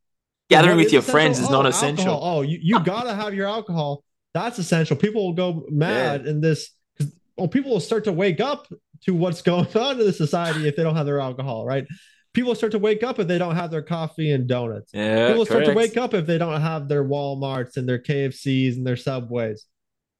Gathering 0.48 0.78
with 0.78 0.90
your 0.92 1.00
essential? 1.00 1.12
friends 1.12 1.38
is 1.38 1.48
Oh, 1.48 1.50
not 1.52 1.66
alcohol. 1.66 1.78
essential. 1.88 2.20
oh 2.22 2.40
you, 2.42 2.58
you 2.62 2.80
gotta 2.84 3.14
have 3.14 3.34
your 3.34 3.46
alcohol. 3.46 4.02
That's 4.34 4.58
essential. 4.58 4.96
People 4.96 5.26
will 5.26 5.34
go 5.34 5.66
mad 5.70 6.26
in 6.26 6.40
this 6.40 6.70
because 6.96 7.12
well 7.36 7.48
people 7.48 7.70
will 7.72 7.80
start 7.80 8.04
to 8.04 8.12
wake 8.12 8.40
up 8.40 8.66
to 9.02 9.14
what's 9.14 9.42
going 9.42 9.66
on 9.76 10.00
in 10.00 10.06
the 10.06 10.12
society 10.12 10.68
if 10.68 10.76
they 10.76 10.82
don't 10.82 10.96
have 10.96 11.06
their 11.06 11.20
alcohol 11.20 11.64
right? 11.64 11.86
People 12.34 12.54
start 12.54 12.72
to 12.72 12.78
wake 12.78 13.02
up 13.02 13.18
if 13.18 13.26
they 13.26 13.38
don't 13.38 13.56
have 13.56 13.70
their 13.70 13.82
coffee 13.82 14.30
and 14.30 14.46
donuts. 14.46 14.90
Yeah, 14.92 15.28
people 15.28 15.46
start 15.46 15.64
to 15.64 15.72
wake 15.72 15.96
up 15.96 16.14
if 16.14 16.26
they 16.26 16.38
don't 16.38 16.60
have 16.60 16.86
their 16.88 17.04
walmarts 17.04 17.76
and 17.76 17.88
their 17.88 17.98
kfcs 17.98 18.76
and 18.76 18.86
their 18.86 18.96
subways. 18.96 19.66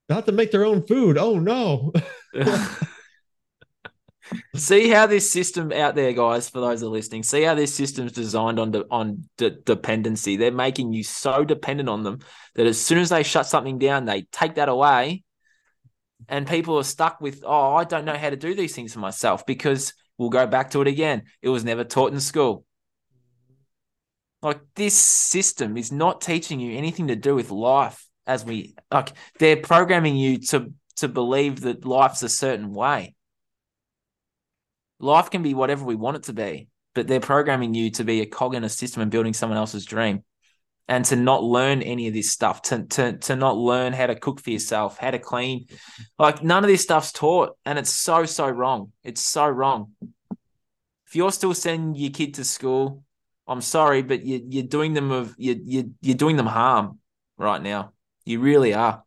They 0.08 0.14
have 0.14 0.24
to 0.24 0.32
make 0.32 0.50
their 0.50 0.64
own 0.64 0.86
food. 0.86 1.18
Oh 1.18 1.38
no. 1.38 1.92
See 4.56 4.88
how 4.88 5.06
this 5.06 5.30
system 5.30 5.72
out 5.72 5.94
there, 5.94 6.12
guys. 6.12 6.48
For 6.48 6.60
those 6.60 6.80
that 6.80 6.86
are 6.86 6.90
listening, 6.90 7.22
see 7.22 7.42
how 7.42 7.54
this 7.54 7.74
system's 7.74 8.12
designed 8.12 8.58
on 8.58 8.70
de- 8.72 8.84
on 8.90 9.24
de- 9.36 9.50
dependency. 9.50 10.36
They're 10.36 10.52
making 10.52 10.92
you 10.92 11.02
so 11.02 11.44
dependent 11.44 11.88
on 11.88 12.02
them 12.02 12.18
that 12.54 12.66
as 12.66 12.80
soon 12.80 12.98
as 12.98 13.08
they 13.08 13.22
shut 13.22 13.46
something 13.46 13.78
down, 13.78 14.04
they 14.04 14.22
take 14.32 14.56
that 14.56 14.68
away, 14.68 15.22
and 16.28 16.46
people 16.46 16.78
are 16.78 16.84
stuck 16.84 17.20
with, 17.20 17.42
"Oh, 17.44 17.74
I 17.74 17.84
don't 17.84 18.04
know 18.04 18.16
how 18.16 18.30
to 18.30 18.36
do 18.36 18.54
these 18.54 18.74
things 18.74 18.92
for 18.92 19.00
myself." 19.00 19.46
Because 19.46 19.94
we'll 20.16 20.30
go 20.30 20.46
back 20.46 20.70
to 20.70 20.80
it 20.80 20.88
again. 20.88 21.24
It 21.42 21.48
was 21.48 21.64
never 21.64 21.84
taught 21.84 22.12
in 22.12 22.20
school. 22.20 22.64
Like 24.42 24.60
this 24.74 24.94
system 24.94 25.76
is 25.76 25.90
not 25.90 26.20
teaching 26.20 26.60
you 26.60 26.76
anything 26.76 27.08
to 27.08 27.16
do 27.16 27.34
with 27.34 27.50
life. 27.50 28.06
As 28.26 28.44
we 28.44 28.74
like, 28.92 29.12
they're 29.38 29.56
programming 29.56 30.16
you 30.16 30.38
to 30.48 30.72
to 30.96 31.08
believe 31.08 31.60
that 31.62 31.84
life's 31.84 32.22
a 32.22 32.28
certain 32.28 32.72
way 32.72 33.14
life 35.00 35.30
can 35.30 35.42
be 35.42 35.54
whatever 35.54 35.84
we 35.84 35.94
want 35.94 36.16
it 36.16 36.22
to 36.24 36.32
be, 36.32 36.68
but 36.94 37.06
they're 37.06 37.20
programming 37.20 37.74
you 37.74 37.90
to 37.92 38.04
be 38.04 38.20
a 38.20 38.26
cog 38.26 38.54
in 38.54 38.64
a 38.64 38.68
system 38.68 39.02
and 39.02 39.10
building 39.10 39.32
someone 39.32 39.58
else's 39.58 39.84
dream. 39.84 40.24
And 40.90 41.04
to 41.06 41.16
not 41.16 41.44
learn 41.44 41.82
any 41.82 42.08
of 42.08 42.14
this 42.14 42.32
stuff, 42.32 42.62
to, 42.62 42.84
to 42.84 43.18
to 43.18 43.36
not 43.36 43.58
learn 43.58 43.92
how 43.92 44.06
to 44.06 44.14
cook 44.14 44.40
for 44.40 44.48
yourself, 44.48 44.96
how 44.96 45.10
to 45.10 45.18
clean, 45.18 45.66
like 46.18 46.42
none 46.42 46.64
of 46.64 46.68
this 46.70 46.82
stuff's 46.82 47.12
taught, 47.12 47.58
and 47.66 47.78
it's 47.78 47.92
so 47.92 48.24
so 48.24 48.48
wrong. 48.48 48.92
It's 49.04 49.20
so 49.20 49.46
wrong. 49.46 49.92
If 51.06 51.14
you're 51.14 51.32
still 51.32 51.52
sending 51.52 51.94
your 51.94 52.10
kid 52.10 52.34
to 52.34 52.44
school, 52.44 53.04
I'm 53.46 53.60
sorry, 53.60 54.00
but 54.00 54.24
you, 54.24 54.40
you're 54.48 54.64
doing 54.64 54.94
them 54.94 55.10
of 55.10 55.34
you 55.36 55.60
you 55.62 55.94
you're 56.00 56.16
doing 56.16 56.36
them 56.36 56.46
harm 56.46 57.00
right 57.36 57.62
now. 57.62 57.92
You 58.24 58.40
really 58.40 58.72
are. 58.72 59.04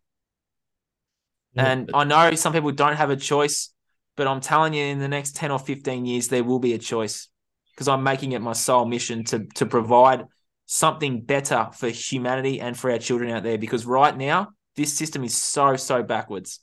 And 1.55 1.89
I 1.93 2.03
know 2.03 2.33
some 2.35 2.53
people 2.53 2.71
don't 2.71 2.95
have 2.95 3.09
a 3.09 3.15
choice, 3.15 3.73
but 4.15 4.27
I'm 4.27 4.41
telling 4.41 4.73
you, 4.73 4.85
in 4.85 4.99
the 4.99 5.07
next 5.07 5.35
10 5.35 5.51
or 5.51 5.59
15 5.59 6.05
years, 6.05 6.27
there 6.27 6.43
will 6.43 6.59
be 6.59 6.73
a 6.73 6.77
choice 6.77 7.27
because 7.73 7.87
I'm 7.87 8.03
making 8.03 8.31
it 8.31 8.41
my 8.41 8.53
sole 8.53 8.85
mission 8.85 9.23
to, 9.25 9.45
to 9.55 9.65
provide 9.65 10.25
something 10.73 11.19
better 11.19 11.67
for 11.73 11.89
humanity 11.89 12.61
and 12.61 12.77
for 12.77 12.89
our 12.91 12.97
children 12.97 13.29
out 13.29 13.43
there. 13.43 13.57
Because 13.57 13.85
right 13.85 14.15
now, 14.15 14.53
this 14.77 14.93
system 14.93 15.21
is 15.25 15.35
so, 15.35 15.75
so 15.75 16.01
backwards. 16.01 16.61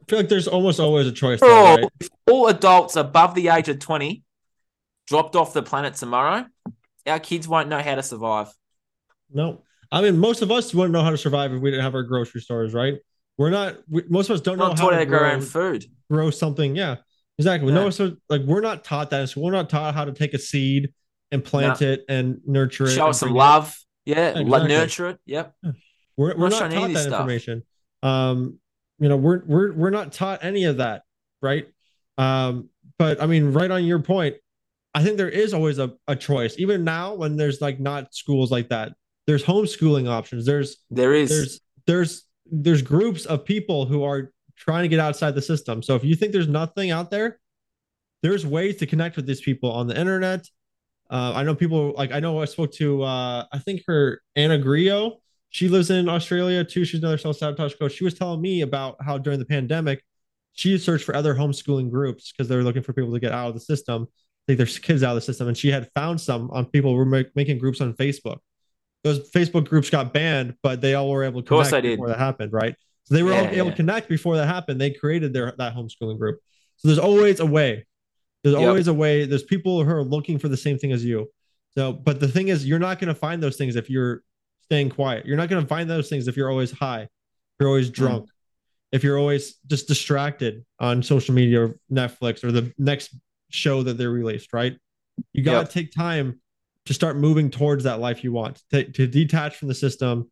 i 0.00 0.04
feel 0.08 0.20
like 0.20 0.28
there's 0.28 0.46
almost 0.46 0.78
always 0.78 1.04
a 1.08 1.10
choice 1.12 1.40
For 1.40 1.48
there, 1.48 1.56
all, 1.56 1.76
right? 1.78 1.84
if 1.98 2.08
all 2.30 2.46
adults 2.46 2.94
above 2.94 3.34
the 3.34 3.48
age 3.48 3.68
of 3.68 3.80
20 3.80 4.22
dropped 5.08 5.34
off 5.34 5.52
the 5.52 5.64
planet 5.64 5.94
tomorrow, 5.94 6.46
our 7.08 7.18
kids 7.18 7.48
won't 7.48 7.68
know 7.68 7.80
how 7.80 7.96
to 7.96 8.04
survive. 8.04 8.52
No, 9.32 9.64
I 9.90 10.00
mean 10.02 10.16
most 10.18 10.42
of 10.42 10.52
us 10.52 10.72
wouldn't 10.72 10.92
know 10.92 11.02
how 11.02 11.10
to 11.10 11.18
survive 11.18 11.52
if 11.52 11.60
we 11.60 11.72
didn't 11.72 11.82
have 11.82 11.96
our 11.96 12.04
grocery 12.04 12.40
stores, 12.40 12.72
right? 12.72 12.94
We're 13.36 13.50
not. 13.50 13.78
We, 13.90 14.04
most 14.08 14.30
of 14.30 14.34
us 14.34 14.40
don't 14.42 14.58
Not 14.58 14.78
know 14.78 14.84
how 14.84 14.90
to 14.90 14.98
to 14.98 15.06
grow 15.06 15.18
our 15.24 15.32
own 15.32 15.40
food. 15.40 15.86
grow 16.08 16.30
something. 16.30 16.76
Yeah, 16.76 16.96
exactly. 17.36 17.72
Yeah. 17.72 17.80
No, 17.80 17.90
so 17.90 18.16
like 18.28 18.42
we're 18.42 18.60
not 18.60 18.84
taught 18.84 19.10
that. 19.10 19.28
So 19.30 19.40
we're 19.40 19.50
not 19.50 19.68
taught 19.68 19.94
how 19.94 20.04
to 20.04 20.12
take 20.12 20.34
a 20.34 20.38
seed 20.38 20.92
and 21.32 21.44
plant 21.44 21.82
it 21.82 22.04
and 22.08 22.40
nurture 22.46 22.84
it. 22.84 22.90
Show 22.94 23.12
some 23.12 23.28
bring 23.30 23.36
it- 23.36 23.38
love. 23.38 23.76
Yeah, 24.04 24.38
Exactly. 24.38 24.68
nurture 24.68 25.08
it. 25.08 25.18
Yep. 25.26 25.54
We're, 26.16 26.36
we're 26.36 26.48
not 26.48 26.70
not 26.70 26.72
taught 26.72 26.92
that 26.92 27.00
stuff. 27.02 27.12
information. 27.20 27.62
Um, 28.02 28.58
you 28.98 29.08
know, 29.08 29.16
we're 29.16 29.42
we're 29.44 29.72
we're 29.72 29.90
not 29.90 30.12
taught 30.12 30.44
any 30.44 30.64
of 30.64 30.76
that, 30.78 31.02
right? 31.42 31.66
Um, 32.16 32.70
but 32.98 33.20
I 33.20 33.26
mean, 33.26 33.52
right 33.52 33.70
on 33.70 33.84
your 33.84 33.98
point, 33.98 34.36
I 34.94 35.02
think 35.02 35.16
there 35.18 35.28
is 35.28 35.52
always 35.52 35.78
a, 35.78 35.92
a 36.08 36.14
choice. 36.16 36.54
Even 36.58 36.84
now, 36.84 37.14
when 37.14 37.36
there's 37.36 37.60
like 37.60 37.80
not 37.80 38.14
schools 38.14 38.50
like 38.50 38.68
that, 38.70 38.92
there's 39.26 39.44
homeschooling 39.44 40.08
options. 40.08 40.46
There's 40.46 40.78
There 40.90 41.12
is. 41.12 41.28
there's 41.28 41.60
there's 41.86 42.22
there's 42.50 42.82
groups 42.82 43.26
of 43.26 43.44
people 43.44 43.84
who 43.86 44.04
are 44.04 44.32
trying 44.56 44.84
to 44.84 44.88
get 44.88 45.00
outside 45.00 45.34
the 45.34 45.42
system. 45.42 45.82
So 45.82 45.96
if 45.96 46.04
you 46.04 46.14
think 46.14 46.32
there's 46.32 46.48
nothing 46.48 46.90
out 46.92 47.10
there, 47.10 47.38
there's 48.22 48.46
ways 48.46 48.76
to 48.76 48.86
connect 48.86 49.16
with 49.16 49.26
these 49.26 49.40
people 49.42 49.70
on 49.70 49.88
the 49.88 49.98
internet. 49.98 50.46
Uh, 51.10 51.32
I 51.34 51.42
know 51.42 51.54
people 51.54 51.92
like 51.96 52.12
I 52.12 52.20
know 52.20 52.40
I 52.40 52.46
spoke 52.46 52.72
to 52.74 53.02
uh, 53.02 53.46
I 53.52 53.58
think 53.58 53.82
her 53.86 54.22
Anna 54.34 54.58
Grio. 54.58 55.18
She 55.50 55.68
lives 55.68 55.90
in 55.90 56.08
Australia 56.08 56.64
too. 56.64 56.84
She's 56.84 57.00
another 57.00 57.18
self 57.18 57.36
sabotage 57.36 57.74
coach. 57.74 57.92
She 57.92 58.04
was 58.04 58.14
telling 58.14 58.40
me 58.40 58.62
about 58.62 58.96
how 59.00 59.16
during 59.16 59.38
the 59.38 59.44
pandemic, 59.44 60.02
she 60.52 60.76
searched 60.78 61.04
for 61.04 61.14
other 61.14 61.34
homeschooling 61.34 61.90
groups 61.90 62.32
because 62.32 62.48
they 62.48 62.56
were 62.56 62.64
looking 62.64 62.82
for 62.82 62.92
people 62.92 63.12
to 63.12 63.20
get 63.20 63.32
out 63.32 63.48
of 63.48 63.54
the 63.54 63.60
system, 63.60 64.08
take 64.48 64.58
their 64.58 64.66
kids 64.66 65.02
out 65.02 65.10
of 65.10 65.16
the 65.16 65.20
system, 65.20 65.48
and 65.48 65.56
she 65.56 65.70
had 65.70 65.88
found 65.94 66.20
some 66.20 66.50
on 66.50 66.66
people 66.66 66.90
who 66.90 66.96
were 66.96 67.06
make, 67.06 67.34
making 67.36 67.58
groups 67.58 67.80
on 67.80 67.94
Facebook. 67.94 68.38
Those 69.04 69.30
Facebook 69.30 69.68
groups 69.68 69.88
got 69.88 70.12
banned, 70.12 70.56
but 70.62 70.80
they 70.80 70.94
all 70.94 71.10
were 71.10 71.22
able 71.22 71.42
to 71.42 71.48
connect 71.48 71.82
before 71.82 72.08
that 72.08 72.18
happened, 72.18 72.52
right? 72.52 72.74
So 73.04 73.14
they 73.14 73.22
were 73.22 73.32
all 73.32 73.44
able 73.44 73.54
yeah. 73.56 73.70
to 73.70 73.76
connect 73.76 74.08
before 74.08 74.36
that 74.36 74.46
happened. 74.46 74.80
They 74.80 74.90
created 74.90 75.32
their 75.32 75.54
that 75.58 75.76
homeschooling 75.76 76.18
group. 76.18 76.40
So 76.78 76.88
there's 76.88 76.98
always 76.98 77.38
a 77.38 77.46
way. 77.46 77.86
There's 78.46 78.60
Yep. 78.60 78.68
always 78.68 78.86
a 78.86 78.94
way. 78.94 79.26
There's 79.26 79.42
people 79.42 79.82
who 79.82 79.90
are 79.90 80.04
looking 80.04 80.38
for 80.38 80.46
the 80.46 80.56
same 80.56 80.78
thing 80.78 80.92
as 80.92 81.04
you. 81.04 81.32
So, 81.76 81.92
but 81.92 82.20
the 82.20 82.28
thing 82.28 82.46
is, 82.46 82.64
you're 82.64 82.78
not 82.78 83.00
going 83.00 83.08
to 83.08 83.14
find 83.14 83.42
those 83.42 83.56
things 83.56 83.74
if 83.74 83.90
you're 83.90 84.22
staying 84.62 84.90
quiet. 84.90 85.26
You're 85.26 85.36
not 85.36 85.48
going 85.48 85.60
to 85.60 85.66
find 85.66 85.90
those 85.90 86.08
things 86.08 86.28
if 86.28 86.36
you're 86.36 86.48
always 86.48 86.70
high, 86.70 87.02
if 87.02 87.10
you're 87.58 87.68
always 87.68 87.88
hmm. 87.88 87.94
drunk, 87.94 88.28
if 88.92 89.02
you're 89.02 89.18
always 89.18 89.56
just 89.66 89.88
distracted 89.88 90.64
on 90.78 91.02
social 91.02 91.34
media 91.34 91.60
or 91.64 91.80
Netflix 91.90 92.44
or 92.44 92.52
the 92.52 92.72
next 92.78 93.16
show 93.50 93.82
that 93.82 93.98
they're 93.98 94.12
released, 94.12 94.52
right? 94.52 94.78
You 95.32 95.42
got 95.42 95.54
to 95.54 95.58
Yep. 95.62 95.70
take 95.70 95.92
time 95.92 96.40
to 96.84 96.94
start 96.94 97.16
moving 97.16 97.50
towards 97.50 97.82
that 97.82 97.98
life 97.98 98.22
you 98.22 98.30
want, 98.30 98.62
to, 98.70 98.84
to 98.92 99.08
detach 99.08 99.56
from 99.56 99.66
the 99.66 99.74
system, 99.74 100.30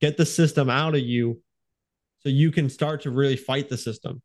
get 0.00 0.16
the 0.16 0.24
system 0.24 0.70
out 0.70 0.94
of 0.94 1.00
you 1.00 1.42
so 2.20 2.28
you 2.28 2.52
can 2.52 2.70
start 2.70 3.02
to 3.02 3.10
really 3.10 3.36
fight 3.36 3.68
the 3.68 3.76
system. 3.76 4.22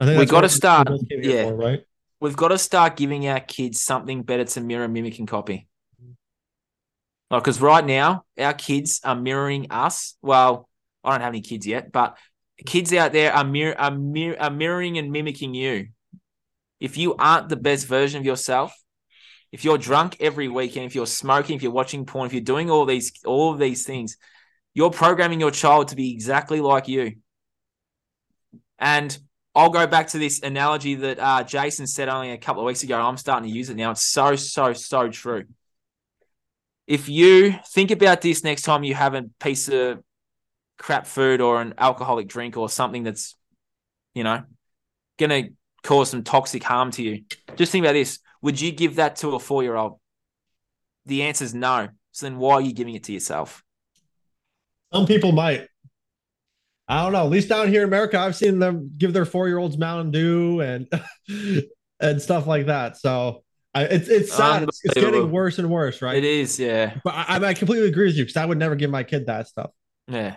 I 0.00 0.06
think 0.06 0.18
We 0.18 0.24
that's 0.24 0.32
gotta 0.32 0.48
start- 0.48 0.88
both 0.88 1.08
came 1.08 1.22
here 1.22 1.36
yeah. 1.36 1.44
for, 1.44 1.54
right? 1.54 1.84
We've 2.20 2.36
got 2.36 2.48
to 2.48 2.58
start 2.58 2.96
giving 2.96 3.28
our 3.28 3.40
kids 3.40 3.80
something 3.80 4.22
better 4.22 4.44
to 4.44 4.60
mirror, 4.60 4.88
mimic, 4.88 5.18
and 5.18 5.28
copy. 5.28 5.68
Like, 7.30 7.44
because 7.44 7.60
right 7.60 7.84
now, 7.84 8.24
our 8.38 8.54
kids 8.54 9.00
are 9.04 9.14
mirroring 9.14 9.66
us. 9.70 10.16
Well, 10.22 10.68
I 11.04 11.12
don't 11.12 11.20
have 11.20 11.32
any 11.32 11.42
kids 11.42 11.66
yet, 11.66 11.92
but 11.92 12.16
kids 12.66 12.92
out 12.92 13.12
there 13.12 13.32
are, 13.32 13.46
are, 13.78 14.36
are 14.40 14.50
mirroring 14.50 14.98
and 14.98 15.12
mimicking 15.12 15.54
you. 15.54 15.88
If 16.80 16.96
you 16.96 17.14
aren't 17.16 17.48
the 17.48 17.56
best 17.56 17.86
version 17.86 18.20
of 18.20 18.26
yourself, 18.26 18.72
if 19.52 19.64
you're 19.64 19.78
drunk 19.78 20.16
every 20.20 20.48
weekend, 20.48 20.86
if 20.86 20.94
you're 20.94 21.06
smoking, 21.06 21.56
if 21.56 21.62
you're 21.62 21.72
watching 21.72 22.04
porn, 22.04 22.26
if 22.26 22.32
you're 22.32 22.42
doing 22.42 22.70
all 22.70 22.84
these 22.84 23.12
all 23.24 23.52
of 23.52 23.58
these 23.58 23.84
things, 23.84 24.16
you're 24.74 24.90
programming 24.90 25.40
your 25.40 25.50
child 25.50 25.88
to 25.88 25.96
be 25.96 26.12
exactly 26.12 26.60
like 26.60 26.88
you. 26.88 27.16
And 28.78 29.16
I'll 29.58 29.70
go 29.70 29.88
back 29.88 30.06
to 30.08 30.18
this 30.18 30.40
analogy 30.40 30.94
that 30.94 31.18
uh, 31.18 31.42
Jason 31.42 31.88
said 31.88 32.08
only 32.08 32.30
a 32.30 32.38
couple 32.38 32.62
of 32.62 32.66
weeks 32.66 32.84
ago. 32.84 32.96
I'm 32.96 33.16
starting 33.16 33.50
to 33.50 33.56
use 33.56 33.70
it 33.70 33.76
now. 33.76 33.90
It's 33.90 34.06
so, 34.06 34.36
so, 34.36 34.72
so 34.72 35.08
true. 35.08 35.46
If 36.86 37.08
you 37.08 37.58
think 37.70 37.90
about 37.90 38.20
this 38.20 38.44
next 38.44 38.62
time 38.62 38.84
you 38.84 38.94
have 38.94 39.14
a 39.14 39.24
piece 39.40 39.68
of 39.68 39.98
crap 40.78 41.08
food 41.08 41.40
or 41.40 41.60
an 41.60 41.74
alcoholic 41.76 42.28
drink 42.28 42.56
or 42.56 42.68
something 42.68 43.02
that's, 43.02 43.34
you 44.14 44.22
know, 44.22 44.44
going 45.18 45.30
to 45.30 45.52
cause 45.82 46.10
some 46.10 46.22
toxic 46.22 46.62
harm 46.62 46.92
to 46.92 47.02
you, 47.02 47.24
just 47.56 47.72
think 47.72 47.84
about 47.84 47.94
this. 47.94 48.20
Would 48.42 48.60
you 48.60 48.70
give 48.70 48.94
that 48.94 49.16
to 49.16 49.34
a 49.34 49.40
four 49.40 49.64
year 49.64 49.74
old? 49.74 49.98
The 51.06 51.24
answer 51.24 51.44
is 51.44 51.52
no. 51.52 51.88
So 52.12 52.26
then 52.26 52.38
why 52.38 52.54
are 52.54 52.60
you 52.60 52.72
giving 52.72 52.94
it 52.94 53.02
to 53.04 53.12
yourself? 53.12 53.64
Some 54.94 55.06
people 55.06 55.32
might. 55.32 55.66
I 56.88 57.02
don't 57.02 57.12
know. 57.12 57.24
At 57.24 57.30
least 57.30 57.48
down 57.48 57.68
here 57.68 57.82
in 57.82 57.88
America, 57.88 58.18
I've 58.18 58.36
seen 58.36 58.58
them 58.58 58.92
give 58.96 59.12
their 59.12 59.26
four 59.26 59.46
year 59.48 59.58
olds 59.58 59.76
Mountain 59.76 60.10
Dew 60.10 60.60
and 60.60 60.88
and 62.00 62.22
stuff 62.22 62.46
like 62.46 62.66
that. 62.66 62.96
So 62.96 63.44
I, 63.74 63.84
it's 63.84 64.08
it's 64.08 64.32
sad. 64.32 64.62
It's, 64.62 64.80
it's, 64.84 64.94
getting 64.94 65.30
worse 65.30 65.58
and 65.58 65.68
worse, 65.70 66.00
right? 66.00 66.16
It 66.16 66.24
is, 66.24 66.58
yeah. 66.58 66.94
But 67.04 67.14
I, 67.14 67.44
I 67.44 67.54
completely 67.54 67.88
agree 67.88 68.06
with 68.06 68.16
you 68.16 68.24
because 68.24 68.36
I 68.36 68.46
would 68.46 68.58
never 68.58 68.74
give 68.74 68.90
my 68.90 69.02
kid 69.02 69.26
that 69.26 69.48
stuff. 69.48 69.70
Yeah. 70.06 70.36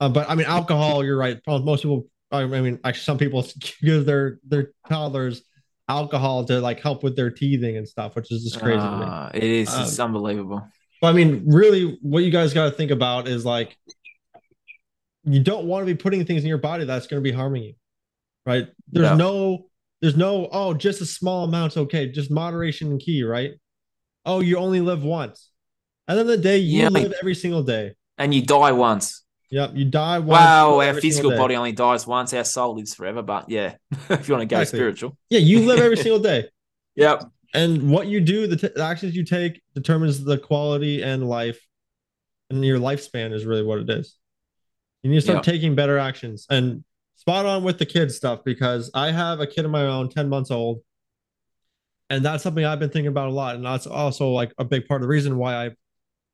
Uh, 0.00 0.08
but 0.08 0.30
I 0.30 0.34
mean, 0.34 0.46
alcohol. 0.46 1.04
You're 1.04 1.18
right. 1.18 1.38
Most 1.46 1.82
people. 1.82 2.06
I 2.32 2.46
mean, 2.46 2.78
actually, 2.84 3.02
some 3.02 3.18
people 3.18 3.46
give 3.82 4.06
their 4.06 4.38
their 4.48 4.72
toddlers 4.88 5.42
alcohol 5.88 6.44
to 6.46 6.60
like 6.60 6.80
help 6.80 7.02
with 7.02 7.16
their 7.16 7.30
teething 7.30 7.76
and 7.76 7.86
stuff, 7.86 8.16
which 8.16 8.32
is 8.32 8.44
just 8.44 8.60
crazy. 8.60 8.80
Uh, 8.80 9.30
it 9.34 9.42
is. 9.42 9.74
Um, 9.74 9.82
it's 9.82 9.98
unbelievable. 9.98 10.66
But 11.02 11.08
I 11.08 11.12
mean, 11.12 11.44
really, 11.46 11.98
what 12.02 12.24
you 12.24 12.30
guys 12.30 12.54
got 12.54 12.64
to 12.64 12.70
think 12.70 12.90
about 12.90 13.28
is 13.28 13.44
like 13.44 13.76
you 15.24 15.40
don't 15.40 15.66
want 15.66 15.82
to 15.82 15.86
be 15.86 15.96
putting 15.96 16.24
things 16.24 16.42
in 16.42 16.48
your 16.48 16.58
body 16.58 16.84
that's 16.84 17.06
going 17.06 17.22
to 17.22 17.28
be 17.28 17.34
harming 17.34 17.62
you 17.62 17.74
right 18.46 18.68
there's 18.90 19.16
no. 19.16 19.32
no 19.32 19.66
there's 20.00 20.16
no 20.16 20.48
oh 20.52 20.72
just 20.74 21.00
a 21.00 21.06
small 21.06 21.44
amount's 21.44 21.76
okay 21.76 22.10
just 22.10 22.30
moderation 22.30 22.90
and 22.90 23.00
key 23.00 23.22
right 23.22 23.52
oh 24.24 24.40
you 24.40 24.56
only 24.56 24.80
live 24.80 25.02
once 25.02 25.50
and 26.08 26.18
then 26.18 26.26
the 26.26 26.36
day 26.36 26.58
you 26.58 26.82
yeah, 26.82 26.88
live 26.88 27.12
every 27.20 27.34
single 27.34 27.62
day 27.62 27.92
and 28.18 28.34
you 28.34 28.44
die 28.44 28.72
once 28.72 29.24
Yep, 29.50 29.72
you 29.74 29.84
die 29.84 30.20
once. 30.20 30.28
Wow, 30.28 30.80
our 30.80 30.94
physical 30.94 31.32
body 31.32 31.56
only 31.56 31.72
dies 31.72 32.06
once. 32.06 32.32
Our 32.32 32.44
soul 32.44 32.76
lives 32.76 32.94
forever. 32.94 33.20
But 33.20 33.50
yeah, 33.50 33.74
if 34.08 34.28
you 34.28 34.34
want 34.34 34.48
to 34.48 34.54
go 34.54 34.60
exactly. 34.60 34.78
spiritual, 34.78 35.16
yeah, 35.28 35.40
you 35.40 35.66
live 35.66 35.80
every 35.80 35.96
single 35.96 36.20
day. 36.20 36.48
Yep. 36.96 37.22
And 37.54 37.90
what 37.90 38.08
you 38.08 38.20
do, 38.20 38.46
the, 38.46 38.56
t- 38.56 38.68
the, 38.74 38.82
actions 38.82 39.16
you 39.16 39.24
take, 39.24 39.62
determines 39.74 40.22
the 40.22 40.36
quality 40.36 41.02
and 41.02 41.26
life, 41.26 41.58
and 42.50 42.62
your 42.62 42.78
lifespan 42.78 43.32
is 43.32 43.46
really 43.46 43.62
what 43.62 43.78
it 43.78 43.88
is. 43.88 44.16
You 45.02 45.10
need 45.10 45.16
to 45.16 45.22
start 45.22 45.44
taking 45.44 45.74
better 45.74 45.98
actions 45.98 46.46
and 46.50 46.84
spot 47.16 47.46
on 47.46 47.64
with 47.64 47.78
the 47.78 47.86
kids 47.86 48.16
stuff 48.16 48.44
because 48.44 48.90
I 48.94 49.10
have 49.12 49.40
a 49.40 49.46
kid 49.46 49.64
of 49.64 49.70
my 49.70 49.82
own, 49.82 50.08
10 50.08 50.28
months 50.28 50.50
old. 50.50 50.82
And 52.10 52.24
that's 52.24 52.42
something 52.42 52.64
I've 52.64 52.80
been 52.80 52.90
thinking 52.90 53.08
about 53.08 53.28
a 53.28 53.32
lot. 53.32 53.54
And 53.54 53.64
that's 53.64 53.86
also 53.86 54.30
like 54.30 54.52
a 54.58 54.64
big 54.64 54.86
part 54.86 55.00
of 55.00 55.02
the 55.02 55.08
reason 55.08 55.36
why 55.36 55.66
I, 55.66 55.70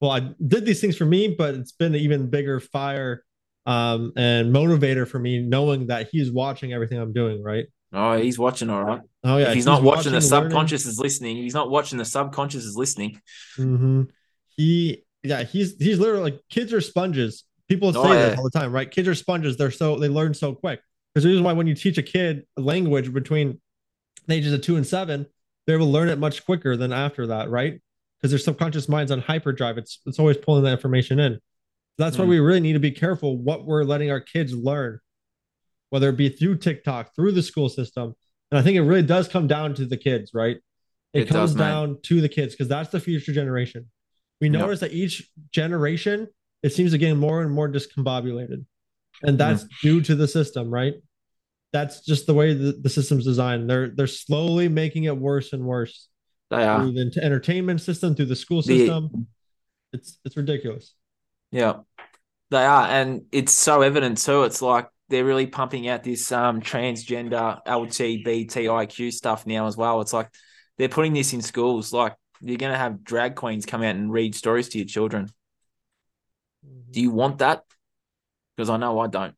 well, 0.00 0.10
I 0.10 0.30
did 0.46 0.64
these 0.64 0.80
things 0.80 0.96
for 0.96 1.04
me, 1.04 1.34
but 1.36 1.54
it's 1.54 1.72
been 1.72 1.94
an 1.94 2.00
even 2.00 2.30
bigger 2.30 2.60
fire 2.60 3.24
um, 3.66 4.12
and 4.16 4.54
motivator 4.54 5.06
for 5.06 5.18
me 5.18 5.40
knowing 5.40 5.88
that 5.88 6.08
he's 6.10 6.30
watching 6.30 6.72
everything 6.72 6.98
I'm 6.98 7.12
doing, 7.12 7.42
right? 7.42 7.66
Oh, 7.92 8.16
he's 8.16 8.38
watching 8.38 8.70
all 8.70 8.82
right. 8.82 9.00
Oh, 9.24 9.36
yeah. 9.36 9.44
If 9.44 9.48
he's, 9.48 9.54
he's 9.56 9.66
not 9.66 9.82
watching, 9.82 9.98
watching 9.98 10.12
the 10.12 10.22
subconscious 10.22 10.84
learning. 10.84 10.92
is 10.92 10.98
listening. 10.98 11.36
If 11.38 11.42
he's 11.44 11.54
not 11.54 11.70
watching 11.70 11.98
the 11.98 12.04
subconscious 12.04 12.64
is 12.64 12.76
listening. 12.76 13.20
Mm-hmm. 13.58 14.02
He, 14.50 15.04
yeah, 15.22 15.42
he's 15.42 15.76
he's 15.76 15.98
literally 15.98 16.32
like 16.32 16.40
kids 16.48 16.72
are 16.72 16.80
sponges. 16.80 17.44
People 17.68 17.92
say 17.92 17.98
oh, 17.98 18.12
yeah. 18.12 18.28
that 18.28 18.38
all 18.38 18.44
the 18.44 18.50
time, 18.50 18.72
right? 18.72 18.90
Kids 18.90 19.08
are 19.08 19.14
sponges. 19.14 19.56
They're 19.56 19.70
so 19.70 19.98
they 19.98 20.08
learn 20.08 20.34
so 20.34 20.54
quick. 20.54 20.80
There's 21.14 21.24
a 21.24 21.28
reason 21.28 21.44
why 21.44 21.52
when 21.52 21.66
you 21.66 21.74
teach 21.74 21.98
a 21.98 22.02
kid 22.02 22.46
a 22.56 22.60
language 22.60 23.12
between 23.12 23.60
the 24.26 24.34
ages 24.34 24.52
of 24.52 24.60
two 24.60 24.76
and 24.76 24.86
seven, 24.86 25.26
they 25.66 25.76
will 25.76 25.90
learn 25.90 26.08
it 26.08 26.18
much 26.18 26.44
quicker 26.44 26.76
than 26.76 26.92
after 26.92 27.26
that, 27.28 27.50
right? 27.50 27.80
Because 28.18 28.30
their 28.30 28.38
subconscious 28.38 28.88
mind's 28.88 29.10
on 29.10 29.20
hyperdrive. 29.20 29.78
It's 29.78 30.00
it's 30.06 30.18
always 30.18 30.36
pulling 30.36 30.64
that 30.64 30.72
information 30.72 31.18
in. 31.18 31.40
That's 31.98 32.16
mm. 32.16 32.20
why 32.20 32.24
we 32.26 32.38
really 32.38 32.60
need 32.60 32.74
to 32.74 32.80
be 32.80 32.92
careful 32.92 33.36
what 33.36 33.64
we're 33.64 33.84
letting 33.84 34.10
our 34.10 34.20
kids 34.20 34.54
learn, 34.54 35.00
whether 35.90 36.08
it 36.10 36.16
be 36.16 36.28
through 36.28 36.58
TikTok, 36.58 37.14
through 37.14 37.32
the 37.32 37.42
school 37.42 37.68
system. 37.68 38.14
And 38.50 38.58
I 38.58 38.62
think 38.62 38.76
it 38.76 38.82
really 38.82 39.02
does 39.02 39.26
come 39.26 39.48
down 39.48 39.74
to 39.74 39.86
the 39.86 39.96
kids, 39.96 40.32
right? 40.32 40.58
It, 41.12 41.22
it 41.22 41.28
comes 41.28 41.52
does, 41.52 41.58
down 41.58 41.98
to 42.04 42.20
the 42.20 42.28
kids 42.28 42.54
because 42.54 42.68
that's 42.68 42.90
the 42.90 43.00
future 43.00 43.32
generation. 43.32 43.90
We 44.40 44.50
notice 44.50 44.82
yep. 44.82 44.90
that 44.90 44.96
each 44.96 45.30
generation 45.50 46.28
it 46.62 46.72
seems 46.72 46.92
to 46.92 46.98
get 46.98 47.14
more 47.14 47.42
and 47.42 47.52
more 47.52 47.68
discombobulated. 47.68 48.64
And 49.22 49.38
that's 49.38 49.64
mm. 49.64 49.68
due 49.82 50.00
to 50.02 50.14
the 50.14 50.28
system, 50.28 50.70
right? 50.70 50.94
That's 51.72 52.00
just 52.04 52.26
the 52.26 52.34
way 52.34 52.54
the, 52.54 52.72
the 52.72 52.88
system's 52.88 53.24
designed. 53.24 53.68
They're 53.68 53.88
they're 53.88 54.06
slowly 54.06 54.68
making 54.68 55.04
it 55.04 55.16
worse 55.16 55.52
and 55.52 55.64
worse. 55.64 56.08
They 56.50 56.64
are. 56.64 56.80
Through 56.80 56.92
the 56.92 57.20
entertainment 57.22 57.80
system, 57.80 58.14
through 58.14 58.26
the 58.26 58.36
school 58.36 58.62
system. 58.62 59.10
The, 59.12 59.26
it's 59.98 60.18
it's 60.24 60.36
ridiculous. 60.36 60.94
Yeah. 61.50 61.78
They 62.50 62.64
are. 62.64 62.86
And 62.86 63.22
it's 63.32 63.52
so 63.52 63.82
evident 63.82 64.18
too. 64.18 64.44
It's 64.44 64.62
like 64.62 64.88
they're 65.08 65.24
really 65.24 65.46
pumping 65.46 65.88
out 65.88 66.04
this 66.04 66.30
um 66.32 66.60
transgender 66.60 67.60
LGBTIQ 67.66 69.12
stuff 69.12 69.46
now 69.46 69.66
as 69.66 69.76
well. 69.76 70.00
It's 70.00 70.12
like 70.12 70.30
they're 70.78 70.88
putting 70.88 71.14
this 71.14 71.32
in 71.32 71.42
schools. 71.42 71.92
Like 71.92 72.14
you're 72.40 72.58
gonna 72.58 72.78
have 72.78 73.02
drag 73.02 73.34
queens 73.34 73.66
come 73.66 73.82
out 73.82 73.96
and 73.96 74.12
read 74.12 74.34
stories 74.34 74.68
to 74.70 74.78
your 74.78 74.86
children. 74.86 75.28
Do 76.90 77.00
you 77.00 77.10
want 77.10 77.38
that? 77.38 77.62
Because 78.56 78.70
I 78.70 78.76
know 78.76 78.98
I 79.00 79.06
don't. 79.06 79.34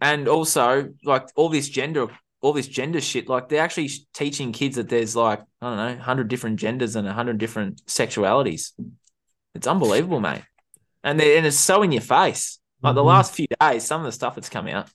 And 0.00 0.28
also, 0.28 0.90
like 1.04 1.28
all 1.34 1.48
this 1.48 1.68
gender, 1.68 2.06
all 2.40 2.52
this 2.52 2.68
gender 2.68 3.00
shit, 3.00 3.28
like 3.28 3.48
they're 3.48 3.62
actually 3.62 3.90
teaching 4.14 4.52
kids 4.52 4.76
that 4.76 4.88
there's 4.88 5.16
like, 5.16 5.40
I 5.60 5.66
don't 5.66 5.76
know, 5.76 5.86
100 5.86 6.28
different 6.28 6.58
genders 6.58 6.96
and 6.96 7.06
100 7.06 7.38
different 7.38 7.84
sexualities. 7.86 8.72
It's 9.54 9.66
unbelievable, 9.66 10.20
mate. 10.20 10.42
And, 11.02 11.20
and 11.20 11.46
it's 11.46 11.58
so 11.58 11.82
in 11.82 11.92
your 11.92 12.02
face. 12.02 12.58
Like 12.80 12.90
mm-hmm. 12.90 12.96
the 12.96 13.04
last 13.04 13.34
few 13.34 13.46
days, 13.60 13.84
some 13.84 14.00
of 14.00 14.06
the 14.06 14.12
stuff 14.12 14.36
that's 14.36 14.48
come 14.48 14.68
out. 14.68 14.88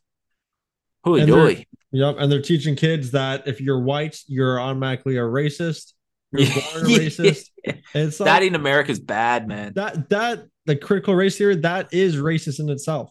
Hooey 1.03 1.21
dooey. 1.21 1.65
Yep. 1.91 2.15
And 2.17 2.31
they're 2.31 2.41
teaching 2.41 2.75
kids 2.75 3.11
that 3.11 3.47
if 3.47 3.59
you're 3.59 3.79
white, 3.79 4.19
you're 4.27 4.59
automatically 4.59 5.17
a 5.17 5.21
racist. 5.21 5.93
You're 6.33 6.47
born 6.73 6.85
racist. 6.85 7.49
It's 7.95 8.19
like, 8.19 8.25
that 8.25 8.43
in 8.43 8.55
America 8.55 8.91
is 8.91 8.99
bad, 8.99 9.47
man. 9.47 9.71
That 9.75 10.09
that 10.09 10.47
the 10.65 10.75
critical 10.75 11.15
race 11.15 11.37
theory 11.37 11.55
that 11.57 11.93
is 11.93 12.17
racist 12.17 12.59
in 12.59 12.69
itself. 12.69 13.09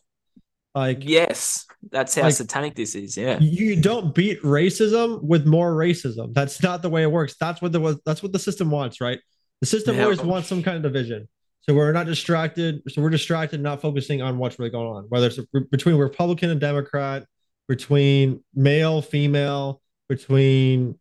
Like 0.75 0.99
yes, 1.01 1.65
that's 1.91 2.15
how 2.15 2.23
like, 2.23 2.35
satanic 2.35 2.75
this 2.75 2.95
is. 2.95 3.17
Yeah, 3.17 3.39
you 3.41 3.81
don't 3.81 4.15
beat 4.15 4.43
racism 4.43 5.23
with 5.23 5.47
more 5.47 5.75
racism. 5.75 6.35
That's 6.35 6.63
not 6.63 6.83
the 6.83 6.91
way 6.91 7.03
it 7.03 7.11
works. 7.11 7.37
That's 7.41 7.63
what 7.63 7.73
the 7.73 7.99
that's 8.05 8.23
what 8.23 8.33
the 8.33 8.39
system 8.39 8.71
wants, 8.71 9.01
right? 9.01 9.21
The 9.61 9.67
system 9.67 9.97
yeah. 9.97 10.03
always 10.03 10.21
wants 10.21 10.49
some 10.49 10.63
kind 10.63 10.77
of 10.77 10.83
division. 10.83 11.29
So 11.61 11.75
we're 11.75 11.93
not 11.93 12.07
distracted. 12.07 12.83
So 12.89 13.01
we're 13.01 13.11
distracted, 13.11 13.61
not 13.61 13.81
focusing 13.81 14.21
on 14.21 14.37
what's 14.37 14.59
really 14.59 14.71
going 14.71 14.89
on, 14.89 15.05
whether 15.09 15.29
it's 15.29 15.39
between 15.71 15.97
Republican 15.97 16.51
and 16.51 16.61
Democrat, 16.61 17.25
between 17.69 18.43
male, 18.55 19.01
female, 19.01 19.81
between 20.09 20.99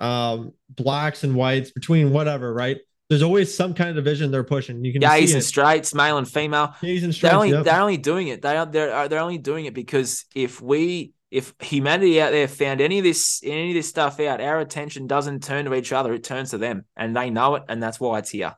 um, 0.00 0.52
blacks 0.68 1.24
and 1.24 1.34
whites, 1.34 1.70
between 1.70 2.10
whatever, 2.10 2.52
right? 2.52 2.78
There's 3.08 3.22
always 3.22 3.52
some 3.52 3.74
kind 3.74 3.90
of 3.90 3.96
division 3.96 4.30
they're 4.30 4.44
pushing. 4.44 4.84
You 4.84 4.92
can 4.92 5.00
gays 5.00 5.34
and 5.34 5.42
straights, 5.42 5.94
male 5.94 6.16
and 6.18 6.28
female. 6.28 6.74
Gays 6.80 7.02
and 7.02 7.14
straights. 7.14 7.32
They're 7.32 7.36
only, 7.36 7.50
yep. 7.50 7.64
they're 7.64 7.80
only 7.80 7.96
doing 7.96 8.28
it. 8.28 8.40
They 8.40 8.56
are 8.56 8.66
they're 8.66 8.94
uh, 8.94 9.08
they're 9.08 9.20
only 9.20 9.38
doing 9.38 9.64
it 9.64 9.74
because 9.74 10.24
if 10.34 10.60
we 10.60 11.12
if 11.30 11.54
humanity 11.60 12.20
out 12.20 12.30
there 12.30 12.48
found 12.48 12.80
any 12.80 12.98
of 12.98 13.04
this 13.04 13.40
any 13.44 13.70
of 13.70 13.74
this 13.74 13.88
stuff 13.88 14.20
out, 14.20 14.40
our 14.40 14.60
attention 14.60 15.06
doesn't 15.06 15.42
turn 15.42 15.64
to 15.64 15.74
each 15.74 15.92
other; 15.92 16.12
it 16.14 16.22
turns 16.22 16.50
to 16.50 16.58
them, 16.58 16.84
and 16.96 17.16
they 17.16 17.30
know 17.30 17.56
it, 17.56 17.64
and 17.68 17.82
that's 17.82 17.98
why 17.98 18.18
it's 18.18 18.30
here. 18.30 18.54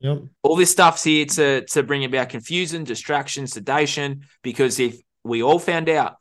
Yep. 0.00 0.22
All 0.42 0.56
this 0.56 0.70
stuff's 0.70 1.04
here 1.04 1.24
to 1.24 1.64
to 1.64 1.82
bring 1.82 2.04
about 2.04 2.28
confusion, 2.28 2.84
distraction, 2.84 3.46
sedation. 3.46 4.22
Because 4.42 4.80
if 4.80 5.00
we 5.24 5.42
all 5.42 5.58
found 5.58 5.88
out, 5.88 6.16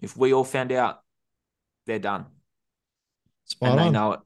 if 0.00 0.16
we 0.16 0.32
all 0.32 0.44
found 0.44 0.70
out, 0.70 1.00
they're 1.86 1.98
done. 1.98 2.26
Spot 3.52 3.70
and 3.72 3.80
on. 3.80 3.92
know 3.92 4.12
it. 4.12 4.20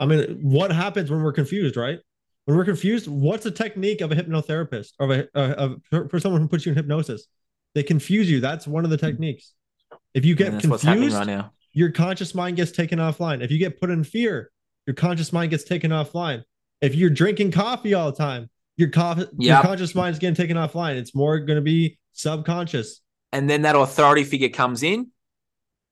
I 0.00 0.06
mean, 0.06 0.38
what 0.42 0.72
happens 0.72 1.10
when 1.10 1.22
we're 1.22 1.32
confused, 1.32 1.76
right? 1.76 1.98
When 2.44 2.56
we're 2.56 2.64
confused, 2.64 3.08
what's 3.08 3.44
the 3.44 3.50
technique 3.50 4.00
of 4.00 4.10
a 4.10 4.16
hypnotherapist 4.16 4.92
or 4.98 5.04
of 5.04 5.10
a, 5.10 5.28
uh, 5.34 5.76
of, 5.92 6.10
for 6.10 6.18
someone 6.18 6.40
who 6.40 6.48
puts 6.48 6.64
you 6.64 6.72
in 6.72 6.76
hypnosis? 6.76 7.26
They 7.74 7.82
confuse 7.82 8.30
you. 8.30 8.40
That's 8.40 8.66
one 8.66 8.84
of 8.84 8.90
the 8.90 8.96
techniques. 8.96 9.52
If 10.14 10.24
you 10.24 10.34
get 10.34 10.60
confused, 10.60 11.16
right 11.16 11.44
your 11.72 11.92
conscious 11.92 12.34
mind 12.34 12.56
gets 12.56 12.72
taken 12.72 12.98
offline. 12.98 13.42
If 13.42 13.50
you 13.50 13.58
get 13.58 13.78
put 13.78 13.90
in 13.90 14.02
fear, 14.02 14.50
your 14.86 14.94
conscious 14.94 15.32
mind 15.32 15.50
gets 15.50 15.64
taken 15.64 15.90
offline. 15.90 16.42
If 16.80 16.94
you're 16.94 17.10
drinking 17.10 17.52
coffee 17.52 17.94
all 17.94 18.10
the 18.10 18.16
time, 18.16 18.48
your 18.76 18.88
coffee, 18.88 19.22
yep. 19.22 19.30
your 19.38 19.62
conscious 19.62 19.94
mind 19.94 20.14
is 20.14 20.18
getting 20.18 20.34
taken 20.34 20.56
offline. 20.56 20.96
It's 20.96 21.14
more 21.14 21.38
going 21.40 21.56
to 21.56 21.62
be 21.62 21.98
subconscious. 22.14 23.00
And 23.32 23.50
then 23.50 23.62
that 23.62 23.76
authority 23.76 24.24
figure 24.24 24.48
comes 24.48 24.82
in 24.82 25.08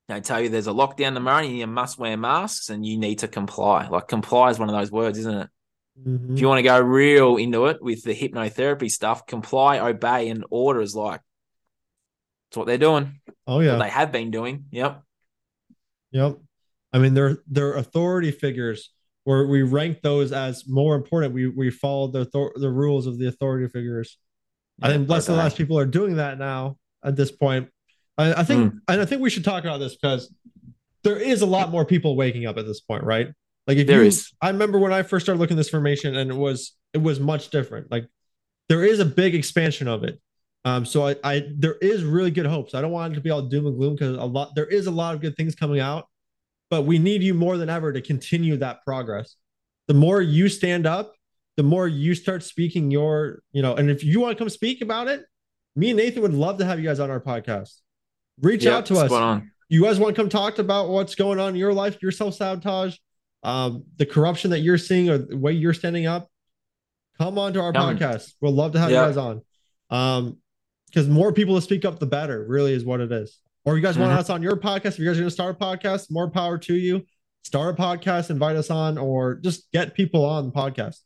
They 0.08 0.20
tell 0.20 0.40
you 0.40 0.48
there's 0.48 0.68
a 0.68 0.72
lockdown 0.72 1.14
tomorrow 1.14 1.44
and 1.44 1.56
you 1.56 1.66
must 1.66 1.98
wear 1.98 2.16
masks 2.16 2.70
and 2.70 2.86
you 2.86 2.96
need 2.96 3.20
to 3.20 3.28
comply. 3.28 3.88
Like 3.88 4.06
comply 4.06 4.50
is 4.50 4.58
one 4.58 4.68
of 4.68 4.74
those 4.74 4.92
words, 4.92 5.18
isn't 5.18 5.34
it? 5.34 5.50
Mhm. 6.06 6.34
If 6.34 6.40
you 6.40 6.48
want 6.48 6.58
to 6.58 6.62
go 6.62 6.78
real 6.80 7.36
into 7.36 7.66
it 7.66 7.82
with 7.82 8.04
the 8.04 8.14
hypnotherapy 8.14 8.90
stuff, 8.90 9.26
comply, 9.26 9.78
obey, 9.78 10.28
and 10.28 10.44
order 10.50 10.80
is 10.80 10.94
like 10.94 11.20
it's 12.50 12.56
what 12.56 12.66
they're 12.66 12.78
doing. 12.78 13.20
Oh 13.46 13.60
yeah, 13.60 13.76
they 13.76 13.88
have 13.88 14.12
been 14.12 14.30
doing. 14.30 14.66
Yep. 14.70 15.02
yep. 16.12 16.38
I 16.92 16.98
mean, 16.98 17.14
they're 17.14 17.38
they're 17.48 17.74
authority 17.74 18.30
figures 18.30 18.92
where 19.24 19.46
we 19.46 19.62
rank 19.62 20.02
those 20.02 20.32
as 20.32 20.68
more 20.68 20.94
important. 20.94 21.34
We 21.34 21.48
we 21.48 21.70
follow 21.70 22.08
the 22.08 22.24
the 22.56 22.70
rules 22.70 23.06
of 23.06 23.18
the 23.18 23.26
authority 23.26 23.66
figures. 23.68 24.18
I 24.80 24.88
think 24.92 25.08
less 25.08 25.28
and 25.28 25.38
less 25.38 25.54
people 25.54 25.78
are 25.78 25.86
doing 25.86 26.16
that 26.16 26.38
now 26.38 26.78
at 27.02 27.16
this 27.16 27.32
point. 27.32 27.70
I, 28.18 28.40
I 28.40 28.44
think 28.44 28.72
Hmm. 28.72 28.78
and 28.88 29.00
I 29.00 29.04
think 29.04 29.22
we 29.22 29.30
should 29.30 29.44
talk 29.44 29.64
about 29.64 29.78
this 29.78 29.96
because 29.96 30.32
there 31.04 31.16
is 31.18 31.42
a 31.42 31.46
lot 31.46 31.70
more 31.70 31.84
people 31.84 32.16
waking 32.16 32.46
up 32.46 32.56
at 32.58 32.66
this 32.66 32.80
point, 32.80 33.04
right? 33.04 33.28
Like 33.66 33.78
if 33.78 33.86
There 33.86 34.02
you, 34.02 34.08
is. 34.08 34.32
I 34.40 34.48
remember 34.50 34.78
when 34.78 34.92
I 34.92 35.02
first 35.02 35.26
started 35.26 35.40
looking 35.40 35.56
at 35.56 35.60
this 35.60 35.70
formation, 35.70 36.16
and 36.16 36.30
it 36.30 36.34
was 36.34 36.74
it 36.92 37.02
was 37.02 37.20
much 37.20 37.50
different. 37.50 37.90
Like 37.90 38.06
there 38.68 38.84
is 38.84 38.98
a 39.00 39.04
big 39.04 39.34
expansion 39.34 39.88
of 39.88 40.04
it. 40.04 40.20
Um, 40.64 40.84
so 40.84 41.06
I, 41.06 41.16
I 41.22 41.48
there 41.56 41.76
is 41.80 42.02
really 42.02 42.30
good 42.30 42.46
hopes. 42.46 42.74
I 42.74 42.80
don't 42.80 42.90
want 42.90 43.12
it 43.12 43.16
to 43.16 43.20
be 43.22 43.30
all 43.30 43.42
doom 43.42 43.66
and 43.66 43.76
gloom 43.76 43.94
because 43.94 44.16
a 44.16 44.24
lot 44.24 44.54
there 44.54 44.66
is 44.66 44.86
a 44.86 44.90
lot 44.90 45.14
of 45.14 45.20
good 45.20 45.36
things 45.36 45.54
coming 45.54 45.80
out, 45.80 46.06
but 46.70 46.82
we 46.82 46.98
need 46.98 47.22
you 47.22 47.34
more 47.34 47.56
than 47.56 47.68
ever 47.70 47.92
to 47.92 48.00
continue 48.00 48.56
that 48.58 48.82
progress. 48.84 49.36
The 49.88 49.94
more 49.94 50.20
you 50.20 50.48
stand 50.48 50.86
up, 50.86 51.14
the 51.56 51.62
more 51.62 51.86
you 51.86 52.14
start 52.16 52.42
speaking 52.42 52.90
your, 52.90 53.42
you 53.52 53.62
know, 53.62 53.76
and 53.76 53.88
if 53.90 54.02
you 54.02 54.18
want 54.20 54.36
to 54.36 54.38
come 54.38 54.48
speak 54.48 54.82
about 54.82 55.06
it, 55.06 55.24
me 55.76 55.90
and 55.90 55.96
Nathan 55.98 56.22
would 56.22 56.34
love 56.34 56.58
to 56.58 56.64
have 56.64 56.80
you 56.80 56.84
guys 56.84 56.98
on 56.98 57.10
our 57.10 57.20
podcast. 57.20 57.74
Reach 58.42 58.64
Yep, 58.64 58.72
out 58.72 58.86
to 58.86 58.94
us 58.98 59.42
you 59.68 59.82
guys 59.82 59.98
want 59.98 60.14
to 60.14 60.20
come 60.22 60.28
talk 60.28 60.58
about 60.58 60.88
what's 60.90 61.14
going 61.14 61.40
on 61.40 61.50
in 61.50 61.56
your 61.56 61.72
life, 61.72 61.98
your 62.00 62.12
self 62.12 62.34
sabotage, 62.34 62.96
um, 63.42 63.84
the 63.96 64.06
corruption 64.06 64.50
that 64.50 64.60
you're 64.60 64.78
seeing, 64.78 65.10
or 65.10 65.18
the 65.18 65.36
way 65.36 65.52
you're 65.52 65.74
standing 65.74 66.06
up, 66.06 66.28
come 67.18 67.38
on 67.38 67.52
to 67.54 67.60
our 67.60 67.72
Come. 67.72 67.96
podcast. 67.96 68.32
We'll 68.40 68.52
love 68.52 68.72
to 68.72 68.78
have 68.78 68.90
Yeah. 68.90 69.02
you 69.02 69.06
guys 69.08 69.16
on. 69.16 69.42
Um, 69.90 70.36
because 70.86 71.08
more 71.08 71.32
people 71.32 71.56
to 71.56 71.60
speak 71.60 71.84
up, 71.84 71.98
the 71.98 72.06
better, 72.06 72.46
really 72.48 72.72
is 72.72 72.84
what 72.84 73.00
it 73.00 73.10
is. 73.10 73.40
Or 73.64 73.74
if 73.74 73.78
you 73.78 73.82
guys 73.82 73.98
want 73.98 74.12
Mhm. 74.12 74.18
us 74.18 74.30
on 74.30 74.40
your 74.42 74.56
podcast, 74.56 74.86
if 74.92 74.98
you 75.00 75.04
guys 75.06 75.16
are 75.16 75.22
going 75.22 75.28
to 75.28 75.30
start 75.34 75.56
a 75.56 75.58
podcast, 75.58 76.10
more 76.10 76.30
power 76.30 76.58
to 76.58 76.74
you. 76.74 77.04
Start 77.42 77.78
a 77.78 77.82
podcast, 77.82 78.30
invite 78.30 78.56
us 78.56 78.70
on, 78.70 78.96
or 78.96 79.34
just 79.34 79.70
get 79.72 79.94
people 79.94 80.24
on 80.24 80.46
the 80.46 80.52
podcast. 80.52 80.98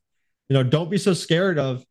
You 0.48 0.54
know, 0.54 0.62
don't 0.62 0.90
be 0.90 0.98
so 0.98 1.14
scared 1.14 1.58
of 1.58 1.84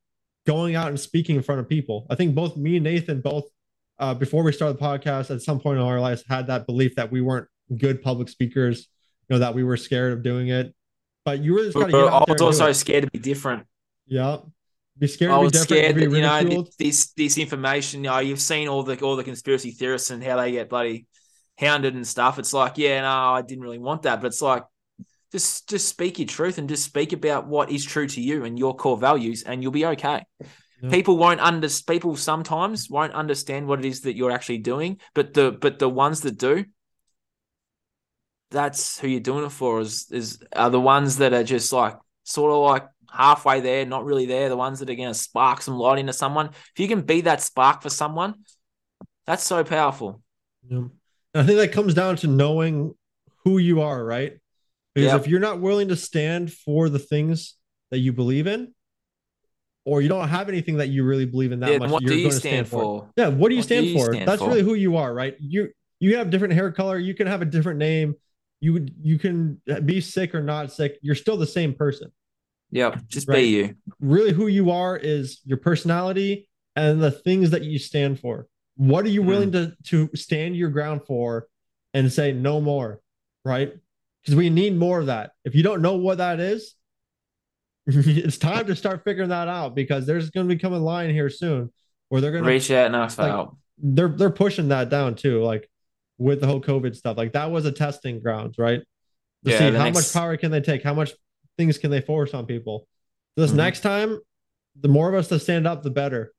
going 0.45 0.76
out 0.76 0.88
and 0.90 0.99
speaking 0.99 1.36
in 1.36 1.41
front 1.41 1.61
of 1.61 1.68
people. 1.68 2.06
I 2.10 2.16
think 2.16 2.36
both 2.36 2.56
me 2.57 2.76
and 2.78 2.84
Nathan 2.84 3.22
both 3.22 3.45
uh, 4.00 4.14
before 4.14 4.44
we 4.44 4.52
started 4.52 4.78
the 4.80 4.84
podcast 4.84 5.30
at 5.34 5.42
some 5.42 5.60
point 5.60 5.78
in 5.80 5.84
our 5.86 6.00
lives 6.00 6.24
had 6.28 6.48
that 6.48 6.66
belief 6.66 6.96
that 6.96 7.12
we 7.12 7.22
weren't 7.22 7.48
good 7.78 8.02
public 8.02 8.30
speakers, 8.30 8.88
you 9.28 9.36
know, 9.36 9.40
that 9.40 9.54
we 9.54 9.64
were 9.64 9.78
scared 9.78 10.14
of 10.14 10.24
doing 10.24 10.48
it. 10.50 10.74
But 11.26 11.40
you 11.40 11.54
really 11.54 11.68
just 11.68 11.78
got 11.78 11.88
to 11.88 11.92
get 11.92 12.06
But 12.06 12.14
I 12.14 12.32
was 12.32 12.42
also 12.42 12.68
it. 12.68 12.74
scared 12.76 13.04
to 13.04 13.12
be 13.12 13.20
different. 13.20 13.66
yeah, 14.08 14.38
be 14.98 15.08
scared 15.08 15.32
I 15.32 15.36
to 15.36 15.40
be 15.40 15.44
was 15.46 15.60
scared 15.60 15.96
that 15.96 16.12
you 16.12 16.22
know 16.22 16.66
this 16.78 17.14
this 17.14 17.38
information. 17.38 18.04
You 18.04 18.10
know, 18.10 18.20
you've 18.20 18.42
seen 18.42 18.68
all 18.68 18.84
the 18.84 19.00
all 19.02 19.16
the 19.16 19.24
conspiracy 19.24 19.72
theorists 19.72 20.10
and 20.12 20.24
how 20.24 20.38
they 20.38 20.52
get 20.52 20.70
bloody 20.70 21.08
hounded 21.58 21.94
and 21.96 22.08
stuff. 22.08 22.40
It's 22.40 22.54
like, 22.54 22.78
yeah, 22.78 23.02
no, 23.02 23.08
I 23.08 23.42
didn't 23.42 23.64
really 23.64 23.80
want 23.80 24.04
that, 24.04 24.22
but 24.22 24.28
it's 24.28 24.42
like 24.42 24.64
just 25.32 25.70
just 25.70 25.88
speak 25.88 26.20
your 26.20 26.28
truth 26.28 26.58
and 26.58 26.68
just 26.70 26.84
speak 26.86 27.14
about 27.14 27.48
what 27.48 27.70
is 27.70 27.86
true 27.86 28.08
to 28.08 28.22
you 28.22 28.46
and 28.46 28.58
your 28.58 28.76
core 28.76 28.98
values, 28.98 29.44
and 29.44 29.62
you'll 29.62 29.72
be 29.72 29.86
okay. 29.86 30.24
Yeah. 30.81 30.89
People 30.89 31.18
won't 31.18 31.41
under 31.41 31.68
people 31.88 32.15
sometimes 32.15 32.89
won't 32.89 33.14
understand 33.14 33.68
what 33.68 33.80
it 33.80 33.85
is 33.85 34.01
that 34.01 34.15
you're 34.15 34.31
actually 34.31 34.60
doing, 34.60 34.99
but 35.14 35.34
the 35.34 35.51
but 35.51 35.80
the 35.80 35.89
ones 35.89 36.22
that 36.22 36.38
do, 36.38 36.65
that's 38.51 38.99
who 38.99 39.07
you're 39.07 39.19
doing 39.19 39.45
it 39.45 39.51
for. 39.51 39.81
Is 39.81 40.07
is 40.11 40.39
are 40.53 40.69
the 40.69 40.80
ones 40.80 41.18
that 41.18 41.34
are 41.34 41.43
just 41.43 41.73
like 41.73 41.95
sort 42.23 42.51
of 42.51 42.64
like 42.64 42.88
halfway 43.11 43.60
there, 43.60 43.85
not 43.85 44.06
really 44.06 44.26
there. 44.26 44.49
The 44.49 44.57
ones 44.57 44.80
that 44.80 44.89
are 44.89 44.95
going 44.95 45.10
to 45.10 45.14
spark 45.14 45.61
some 45.61 45.76
light 45.76 45.99
into 45.99 46.14
someone. 46.14 46.47
If 46.47 46.80
you 46.80 46.88
can 46.88 47.01
be 47.01 47.22
that 47.22 47.41
spark 47.41 47.81
for 47.81 47.89
someone, 47.89 48.35
that's 49.26 49.43
so 49.43 49.64
powerful. 49.64 50.22
Yeah. 50.69 50.85
I 51.34 51.43
think 51.43 51.57
that 51.60 51.72
comes 51.72 51.93
down 51.93 52.15
to 52.18 52.27
knowing 52.27 52.95
who 53.43 53.57
you 53.57 53.81
are, 53.81 54.03
right? 54.03 54.38
Because 54.95 55.14
Yep. 55.14 55.22
if 55.22 55.27
you're 55.27 55.39
not 55.39 55.60
willing 55.60 55.89
to 55.89 55.95
stand 55.95 56.51
for 56.51 56.89
the 56.89 56.99
things 56.99 57.56
that 57.91 57.99
you 57.99 58.14
believe 58.14 58.47
in, 58.47 58.73
or 59.85 60.01
you 60.01 60.10
don't 60.10 60.27
have 60.27 60.49
anything 60.49 60.77
that 60.77 60.89
you 60.89 61.03
really 61.03 61.26
believe 61.26 61.51
in 61.51 61.60
that 61.61 61.72
yeah, 61.72 61.77
much, 61.77 61.89
what 61.89 62.01
you're 62.01 62.11
do 62.11 62.18
you 62.19 62.30
to 62.31 62.39
stand 62.39 62.68
for? 62.68 63.11
Yeah, 63.15 63.30
what 63.30 63.49
do 63.49 63.56
you 63.56 63.61
What 63.61 63.68
do 63.68 63.73
stand 63.76 63.88
you 63.88 63.93
for? 63.93 64.14
stand 64.14 64.27
That's 64.27 64.41
for? 64.41 64.49
really 64.49 64.61
who 64.61 64.73
you 64.76 64.97
are, 64.97 65.14
right? 65.14 65.35
You 65.39 65.69
you 65.99 66.18
have 66.18 66.30
different 66.30 66.53
hair 66.53 66.72
color, 66.72 66.97
you 66.97 67.14
can 67.14 67.27
have 67.27 67.41
a 67.41 67.45
different 67.45 67.80
name, 67.80 68.15
you 68.61 68.73
would 68.73 68.93
you 69.01 69.18
can 69.19 69.61
be 69.85 70.01
sick 70.01 70.35
or 70.35 70.41
not 70.41 70.72
sick, 70.72 70.97
you're 71.01 71.15
still 71.15 71.38
the 71.38 71.47
same 71.47 71.73
person. 71.73 72.11
Yep, 72.72 73.07
just 73.07 73.27
Right. 73.27 73.38
be 73.38 73.47
you. 73.47 73.76
Really 73.99 74.31
who 74.31 74.47
you 74.47 74.72
are 74.72 74.95
is 74.95 75.39
your 75.45 75.57
personality 75.57 76.47
and 76.76 77.01
the 77.01 77.11
things 77.11 77.49
that 77.51 77.64
you 77.64 77.80
stand 77.80 78.19
for. 78.19 78.47
What 78.76 79.06
are 79.06 79.10
you 79.10 79.22
Hmm. 79.22 79.27
willing 79.27 79.51
to 79.53 79.73
to 79.85 80.10
stand 80.15 80.56
your 80.56 80.69
ground 80.69 81.01
for 81.07 81.47
and 81.93 82.11
say 82.11 82.31
no 82.31 82.61
more, 82.61 83.01
right? 83.43 83.73
Because 84.22 84.35
we 84.35 84.49
need 84.49 84.77
more 84.77 84.99
of 84.99 85.07
that. 85.07 85.31
If 85.43 85.56
you 85.56 85.64
don't 85.64 85.81
know 85.81 85.95
what 85.95 86.19
that 86.19 86.39
is, 86.39 86.76
it's 87.98 88.38
time 88.38 88.66
to 88.68 88.76
start 88.76 89.03
figuring 89.03 89.30
that 89.30 89.48
out 89.48 89.76
because 89.76 90.06
there's 90.06 90.30
going 90.30 90.48
to 90.48 90.53
become 90.56 90.74
a 90.74 90.80
line 90.80 91.10
here 91.10 91.30
soon 91.30 91.72
where 92.10 92.22
they're 92.22 92.32
going 92.32 92.44
to 92.44 92.49
Reach 92.49 92.72
out 92.72 92.88
and 92.88 92.95
ask 92.95 93.16
for 93.16 93.24
like- 93.24 93.32
help. 93.32 93.57
they're 93.78 94.07
they're 94.10 94.30
pushing 94.30 94.70
that 94.70 94.90
down 94.90 95.16
too, 95.16 95.44
like 95.44 95.70
with 96.18 96.41
the 96.41 96.48
whole 96.48 96.61
COVID 96.61 96.95
stuff. 96.95 97.18
Like 97.18 97.34
that 97.34 97.52
was 97.52 97.66
a 97.66 97.72
testing 97.72 98.20
grounds, 98.20 98.57
right? 98.57 98.82
To 99.45 99.52
Yeah, 99.52 99.57
see 99.57 99.64
how 99.66 99.84
next- 99.86 99.95
much 99.98 100.14
power 100.14 100.36
can 100.38 100.52
they 100.52 100.61
take, 100.61 100.84
how 100.84 100.94
much 100.94 101.14
things 101.57 101.78
can 101.78 101.91
they 101.91 102.02
force 102.02 102.34
on 102.34 102.45
people. 102.45 102.88
This 103.36 103.52
Mhm. 103.52 103.56
next 103.56 103.82
time, 103.82 104.20
the 104.80 104.88
more 104.90 105.07
of 105.10 105.16
us 105.16 105.28
that 105.30 105.40
stand 105.40 105.66
up, 105.68 105.84
the 105.84 105.90
better. 105.90 106.34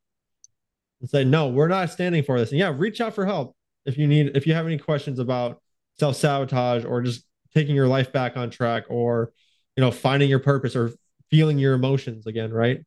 And 1.01 1.09
say, 1.09 1.25
no, 1.25 1.49
we're 1.49 1.69
not 1.69 1.89
standing 1.91 2.23
for 2.23 2.39
this. 2.39 2.51
And 2.51 2.59
yeah, 2.59 2.75
reach 2.77 3.01
out 3.01 3.15
for 3.15 3.25
help 3.25 3.57
if 3.87 3.97
you 3.97 4.07
need 4.07 4.37
if 4.37 4.47
you 4.47 4.53
have 4.55 4.67
any 4.67 4.77
questions 4.77 5.19
about 5.19 5.63
self-sabotage 5.99 6.85
or 6.85 7.01
just 7.03 7.25
taking 7.55 7.75
your 7.75 7.89
life 7.89 8.13
back 8.13 8.37
on 8.37 8.51
track 8.51 8.85
or 8.89 9.33
you 9.77 9.81
know, 9.85 9.91
finding 9.91 10.29
your 10.29 10.41
purpose 10.41 10.77
or 10.77 10.91
feeling 11.31 11.59
your 11.59 11.75
emotions 11.75 12.27
again, 12.27 12.53
right? 12.53 12.85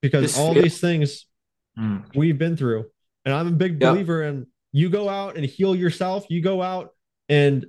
Because 0.00 0.22
Just 0.32 0.38
all 0.38 0.54
these 0.54 0.80
things 0.80 1.26
Mm. 1.78 2.04
we've 2.14 2.36
been 2.38 2.54
through. 2.56 2.84
And 3.24 3.34
I'm 3.34 3.46
a 3.48 3.52
big 3.52 3.78
believer 3.78 4.22
in 4.24 4.46
you 4.72 4.90
go 4.90 5.08
out 5.08 5.36
and 5.36 5.44
heal 5.46 5.74
yourself, 5.74 6.26
you 6.28 6.42
go 6.42 6.60
out 6.60 6.90
and 7.28 7.64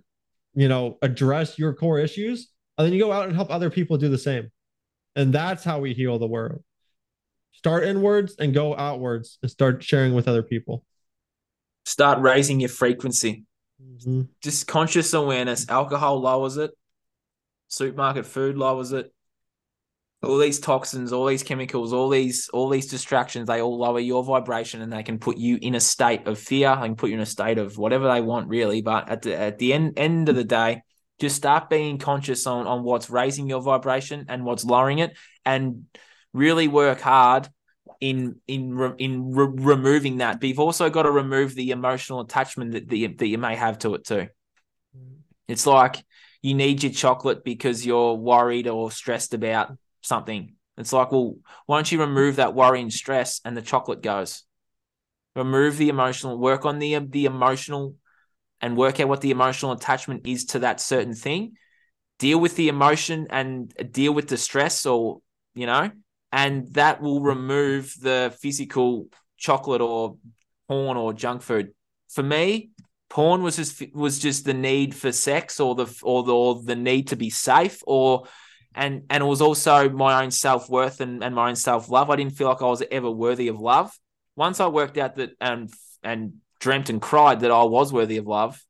you 0.55 0.67
know 0.67 0.97
address 1.01 1.57
your 1.57 1.73
core 1.73 1.99
issues, 1.99 2.49
and 2.77 2.85
then 2.85 2.93
you 2.93 2.99
go 2.99 3.11
out 3.13 3.27
and 3.27 3.35
help 3.35 3.49
other 3.49 3.69
people 3.69 3.97
do 3.97 4.09
the 4.09 4.17
same. 4.17 4.51
And 5.15 5.33
that's 5.33 5.63
how 5.63 5.79
we 5.79 5.93
heal 5.93 6.19
the 6.19 6.27
world. 6.27 6.63
Start 7.53 7.85
inwards 7.85 8.35
and 8.39 8.53
go 8.53 8.75
outwards 8.75 9.37
and 9.41 9.49
start 9.49 9.83
sharing 9.83 10.13
with 10.13 10.27
other 10.27 10.43
people. 10.43 10.83
Start 11.85 12.19
raising 12.19 12.59
your 12.59 12.69
frequency. 12.69 13.45
Mhm. 13.81 14.27
Just 14.41 14.67
conscious 14.67 15.13
awareness. 15.13 15.69
Alcohol 15.69 16.19
lowers 16.19 16.57
it. 16.57 16.71
Supermarket 17.67 18.25
food 18.25 18.57
lowers 18.57 18.91
it. 18.91 19.12
All 20.23 20.37
these 20.37 20.59
toxins, 20.59 21.11
all 21.11 21.25
these 21.25 21.43
chemicals, 21.43 21.91
all 21.91 22.09
these 22.09 22.49
all 22.53 22.69
these 22.69 22.87
distractions, 22.87 23.47
they 23.47 23.61
all 23.61 23.77
lower 23.77 23.99
your 23.99 24.23
vibration 24.23 24.81
and 24.81 24.91
they 24.91 25.03
can 25.03 25.19
put 25.19 25.37
you 25.37 25.57
in 25.61 25.75
a 25.75 25.79
state 25.79 26.27
of 26.27 26.39
fear. 26.39 26.75
They 26.75 26.87
can 26.87 26.95
put 26.95 27.09
you 27.09 27.15
in 27.15 27.21
a 27.21 27.25
state 27.25 27.57
of 27.57 27.77
whatever 27.77 28.07
they 28.09 28.21
want, 28.21 28.47
really. 28.47 28.81
But 28.81 29.09
at 29.09 29.21
the 29.23 29.35
at 29.35 29.57
the 29.57 29.73
end 29.73 29.99
end 29.99 30.29
of 30.29 30.35
the 30.35 30.45
day, 30.45 30.83
just 31.19 31.35
start 31.35 31.69
being 31.69 31.97
conscious 31.97 32.47
on, 32.47 32.67
on 32.67 32.83
what's 32.83 33.09
raising 33.09 33.49
your 33.49 33.61
vibration 33.61 34.25
and 34.29 34.45
what's 34.45 34.63
lowering 34.63 34.99
it, 34.99 35.17
and 35.45 35.85
really 36.31 36.67
work 36.67 37.01
hard 37.01 37.49
in 37.99 38.39
in 38.47 38.73
re, 38.73 38.91
in 38.97 39.33
re- 39.33 39.47
removing 39.53 40.17
that. 40.17 40.39
But 40.39 40.49
you've 40.49 40.59
also 40.59 40.89
got 40.89 41.03
to 41.03 41.11
remove 41.11 41.53
the 41.53 41.71
emotional 41.71 42.21
attachment 42.21 42.71
that, 42.71 42.89
that, 42.89 42.97
you, 42.97 43.15
that 43.15 43.27
you 43.27 43.37
may 43.37 43.55
have 43.55 43.79
to 43.79 43.95
it 43.95 44.05
too. 44.05 44.27
Mm-hmm. 44.95 45.19
It's 45.47 45.67
like 45.67 46.03
you 46.41 46.53
need 46.53 46.83
your 46.83 46.91
chocolate 46.91 47.43
because 47.43 47.85
you're 47.85 48.13
worried 48.15 48.67
or 48.67 48.91
stressed 48.91 49.33
about 49.33 49.77
something. 50.03 50.55
It's 50.77 50.93
like, 50.93 51.11
well, 51.11 51.35
why 51.65 51.77
don't 51.77 51.91
you 51.91 51.99
remove 51.99 52.37
that 52.37 52.55
worry 52.55 52.81
and 52.81 52.91
stress 52.91 53.41
and 53.43 53.55
the 53.55 53.61
chocolate 53.61 54.01
goes? 54.01 54.43
Remove 55.35 55.77
the 55.77 55.89
emotional, 55.89 56.37
work 56.37 56.65
on 56.65 56.79
the 56.79 56.99
the 56.99 57.25
emotional 57.25 57.95
and 58.61 58.77
work 58.77 58.99
out 58.99 59.07
what 59.07 59.21
the 59.21 59.31
emotional 59.31 59.71
attachment 59.71 60.27
is 60.27 60.45
to 60.45 60.59
that 60.59 60.79
certain 60.79 61.13
thing. 61.13 61.53
Deal 62.19 62.39
with 62.39 62.55
the 62.55 62.69
emotion 62.69 63.27
and 63.29 63.73
deal 63.91 64.13
with 64.13 64.27
the 64.27 64.37
stress 64.37 64.85
or, 64.85 65.21
you 65.55 65.65
know, 65.65 65.91
and 66.31 66.71
that 66.73 67.01
will 67.01 67.21
remove 67.21 67.93
the 67.99 68.35
physical 68.39 69.07
chocolate 69.37 69.81
or 69.81 70.17
porn 70.67 70.97
or 70.97 71.13
junk 71.13 71.41
food. 71.41 71.73
For 72.09 72.23
me, 72.23 72.71
porn 73.09 73.43
was 73.43 73.57
just 73.57 73.83
was 73.93 74.19
just 74.19 74.45
the 74.45 74.53
need 74.53 74.95
for 74.95 75.11
sex 75.11 75.59
or 75.59 75.75
the 75.75 75.99
or 76.01 76.23
the, 76.23 76.33
or 76.33 76.61
the 76.63 76.75
need 76.75 77.09
to 77.09 77.15
be 77.15 77.29
safe 77.29 77.81
or 77.85 78.23
and 78.75 79.03
and 79.09 79.23
it 79.23 79.25
was 79.25 79.41
also 79.41 79.89
my 79.89 80.23
own 80.23 80.31
self-worth 80.31 81.01
and, 81.01 81.23
and 81.23 81.35
my 81.35 81.49
own 81.49 81.55
self-love. 81.55 82.09
I 82.09 82.15
didn't 82.15 82.33
feel 82.33 82.47
like 82.47 82.61
I 82.61 82.65
was 82.65 82.83
ever 82.91 83.09
worthy 83.09 83.47
of 83.47 83.59
love. 83.59 83.97
Once 84.35 84.59
I 84.59 84.67
worked 84.67 84.97
out 84.97 85.15
that 85.15 85.31
and 85.39 85.71
and 86.03 86.35
dreamt 86.59 86.89
and 86.89 87.01
cried 87.01 87.41
that 87.41 87.51
I 87.51 87.63
was 87.63 87.91
worthy 87.93 88.17
of 88.17 88.25
love, 88.25 88.63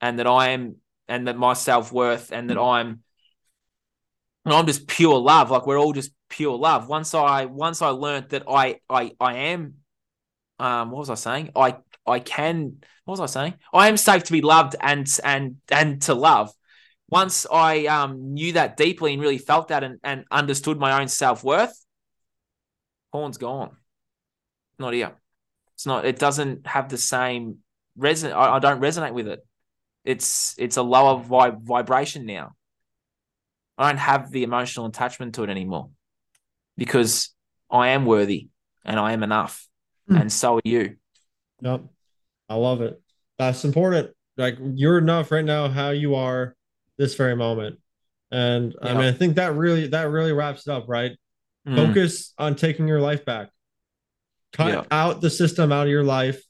and 0.00 0.18
that 0.18 0.26
I 0.26 0.50
am, 0.50 0.76
and 1.08 1.26
that 1.28 1.36
my 1.36 1.54
self 1.54 1.92
worth, 1.92 2.32
and 2.32 2.50
that 2.50 2.58
I'm, 2.58 3.00
and 4.44 4.54
I'm 4.54 4.66
just 4.66 4.86
pure 4.86 5.18
love. 5.18 5.50
Like 5.50 5.66
we're 5.66 5.80
all 5.80 5.92
just 5.92 6.12
pure 6.28 6.56
love. 6.56 6.88
Once 6.88 7.14
I 7.14 7.46
once 7.46 7.82
I 7.82 7.88
learned 7.88 8.30
that 8.30 8.44
I 8.48 8.80
I 8.88 9.12
I 9.20 9.34
am, 9.34 9.74
um, 10.58 10.90
what 10.90 11.00
was 11.00 11.10
I 11.10 11.14
saying? 11.14 11.50
I 11.56 11.76
I 12.06 12.20
can. 12.20 12.78
What 13.04 13.18
was 13.18 13.20
I 13.20 13.26
saying? 13.26 13.54
I 13.72 13.88
am 13.88 13.96
safe 13.96 14.24
to 14.24 14.32
be 14.32 14.40
loved 14.40 14.76
and 14.80 15.06
and 15.24 15.56
and 15.70 16.00
to 16.02 16.14
love. 16.14 16.52
Once 17.08 17.46
I 17.50 17.86
um 17.86 18.34
knew 18.34 18.52
that 18.52 18.76
deeply 18.76 19.12
and 19.12 19.22
really 19.22 19.38
felt 19.38 19.68
that 19.68 19.84
and, 19.84 19.98
and 20.02 20.24
understood 20.30 20.78
my 20.78 21.00
own 21.00 21.08
self 21.08 21.44
worth, 21.44 21.74
porn's 23.12 23.38
gone. 23.38 23.76
Not 24.78 24.94
here. 24.94 25.12
It's 25.74 25.86
not. 25.86 26.04
It 26.04 26.18
doesn't 26.18 26.66
have 26.66 26.88
the 26.88 26.98
same 26.98 27.58
reson. 27.98 28.32
I, 28.32 28.56
I 28.56 28.58
don't 28.58 28.80
resonate 28.80 29.12
with 29.12 29.28
it. 29.28 29.40
It's 30.04 30.54
it's 30.58 30.76
a 30.76 30.82
lower 30.82 31.20
vi- 31.20 31.56
vibration 31.62 32.26
now. 32.26 32.52
I 33.76 33.90
don't 33.90 33.98
have 33.98 34.30
the 34.30 34.44
emotional 34.44 34.86
attachment 34.86 35.34
to 35.34 35.42
it 35.44 35.50
anymore 35.50 35.90
because 36.76 37.30
I 37.70 37.88
am 37.88 38.06
worthy 38.06 38.48
and 38.84 39.00
I 39.00 39.12
am 39.12 39.22
enough, 39.22 39.66
mm. 40.08 40.20
and 40.20 40.32
so 40.32 40.56
are 40.56 40.62
you. 40.64 40.96
Yep, 41.60 41.84
I 42.48 42.54
love 42.54 42.82
it. 42.82 43.00
That's 43.38 43.64
important. 43.64 44.10
Like 44.36 44.58
you're 44.60 44.98
enough 44.98 45.30
right 45.30 45.44
now, 45.44 45.68
how 45.68 45.90
you 45.90 46.14
are 46.14 46.56
this 46.98 47.14
very 47.14 47.36
moment, 47.36 47.78
and 48.30 48.72
yep. 48.72 48.78
I 48.82 48.94
mean, 48.94 49.04
I 49.04 49.12
think 49.12 49.36
that 49.36 49.54
really 49.54 49.88
that 49.88 50.10
really 50.10 50.32
wraps 50.32 50.66
it 50.66 50.70
up, 50.70 50.84
right? 50.88 51.12
Mm. 51.66 51.76
Focus 51.76 52.32
on 52.38 52.56
taking 52.56 52.88
your 52.88 53.00
life 53.00 53.24
back. 53.24 53.50
Cut 54.52 54.72
yep. 54.72 54.86
out 54.90 55.20
the 55.20 55.30
system 55.30 55.72
out 55.72 55.86
of 55.86 55.90
your 55.90 56.04
life, 56.04 56.42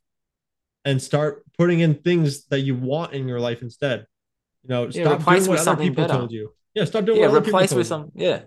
and 0.85 1.01
start 1.01 1.45
putting 1.57 1.81
in 1.81 1.95
things 1.95 2.47
that 2.47 2.61
you 2.61 2.75
want 2.75 3.13
in 3.13 3.29
your 3.29 3.41
life 3.41 3.63
instead. 3.63 4.07
You 4.63 4.69
know, 4.69 4.85
yeah, 4.85 5.19
stop 5.19 5.25
doing 5.25 5.49
what 5.49 5.69
other 5.69 5.83
people 5.83 6.05
better. 6.05 6.19
told 6.19 6.33
you. 6.33 6.53
Yeah, 6.75 6.85
stop 6.85 7.05
doing 7.05 7.21
yeah, 7.21 7.33
replace 7.33 7.73
with 7.73 7.87
some 7.87 8.11
yeah. 8.15 8.29
yeah 8.29 8.41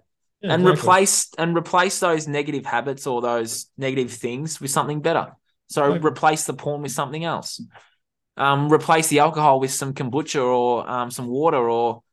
and 0.43 0.61
exactly. 0.61 0.73
replace 0.73 1.29
and 1.37 1.57
replace 1.57 1.99
those 1.99 2.27
negative 2.27 2.65
habits 2.65 3.07
or 3.07 3.21
those 3.21 3.67
negative 3.77 4.11
things 4.11 4.61
with 4.61 4.71
something 4.71 5.01
better. 5.01 5.35
So 5.69 5.95
replace 5.95 6.45
the 6.45 6.53
porn 6.53 6.81
with 6.81 6.91
something 6.91 7.23
else. 7.23 7.61
Um, 8.37 8.71
replace 8.71 9.07
the 9.07 9.19
alcohol 9.19 9.59
with 9.59 9.71
some 9.71 9.93
kombucha 9.93 10.43
or 10.43 10.89
um, 10.89 11.09
some 11.09 11.27
water 11.27 11.69
or 11.69 12.03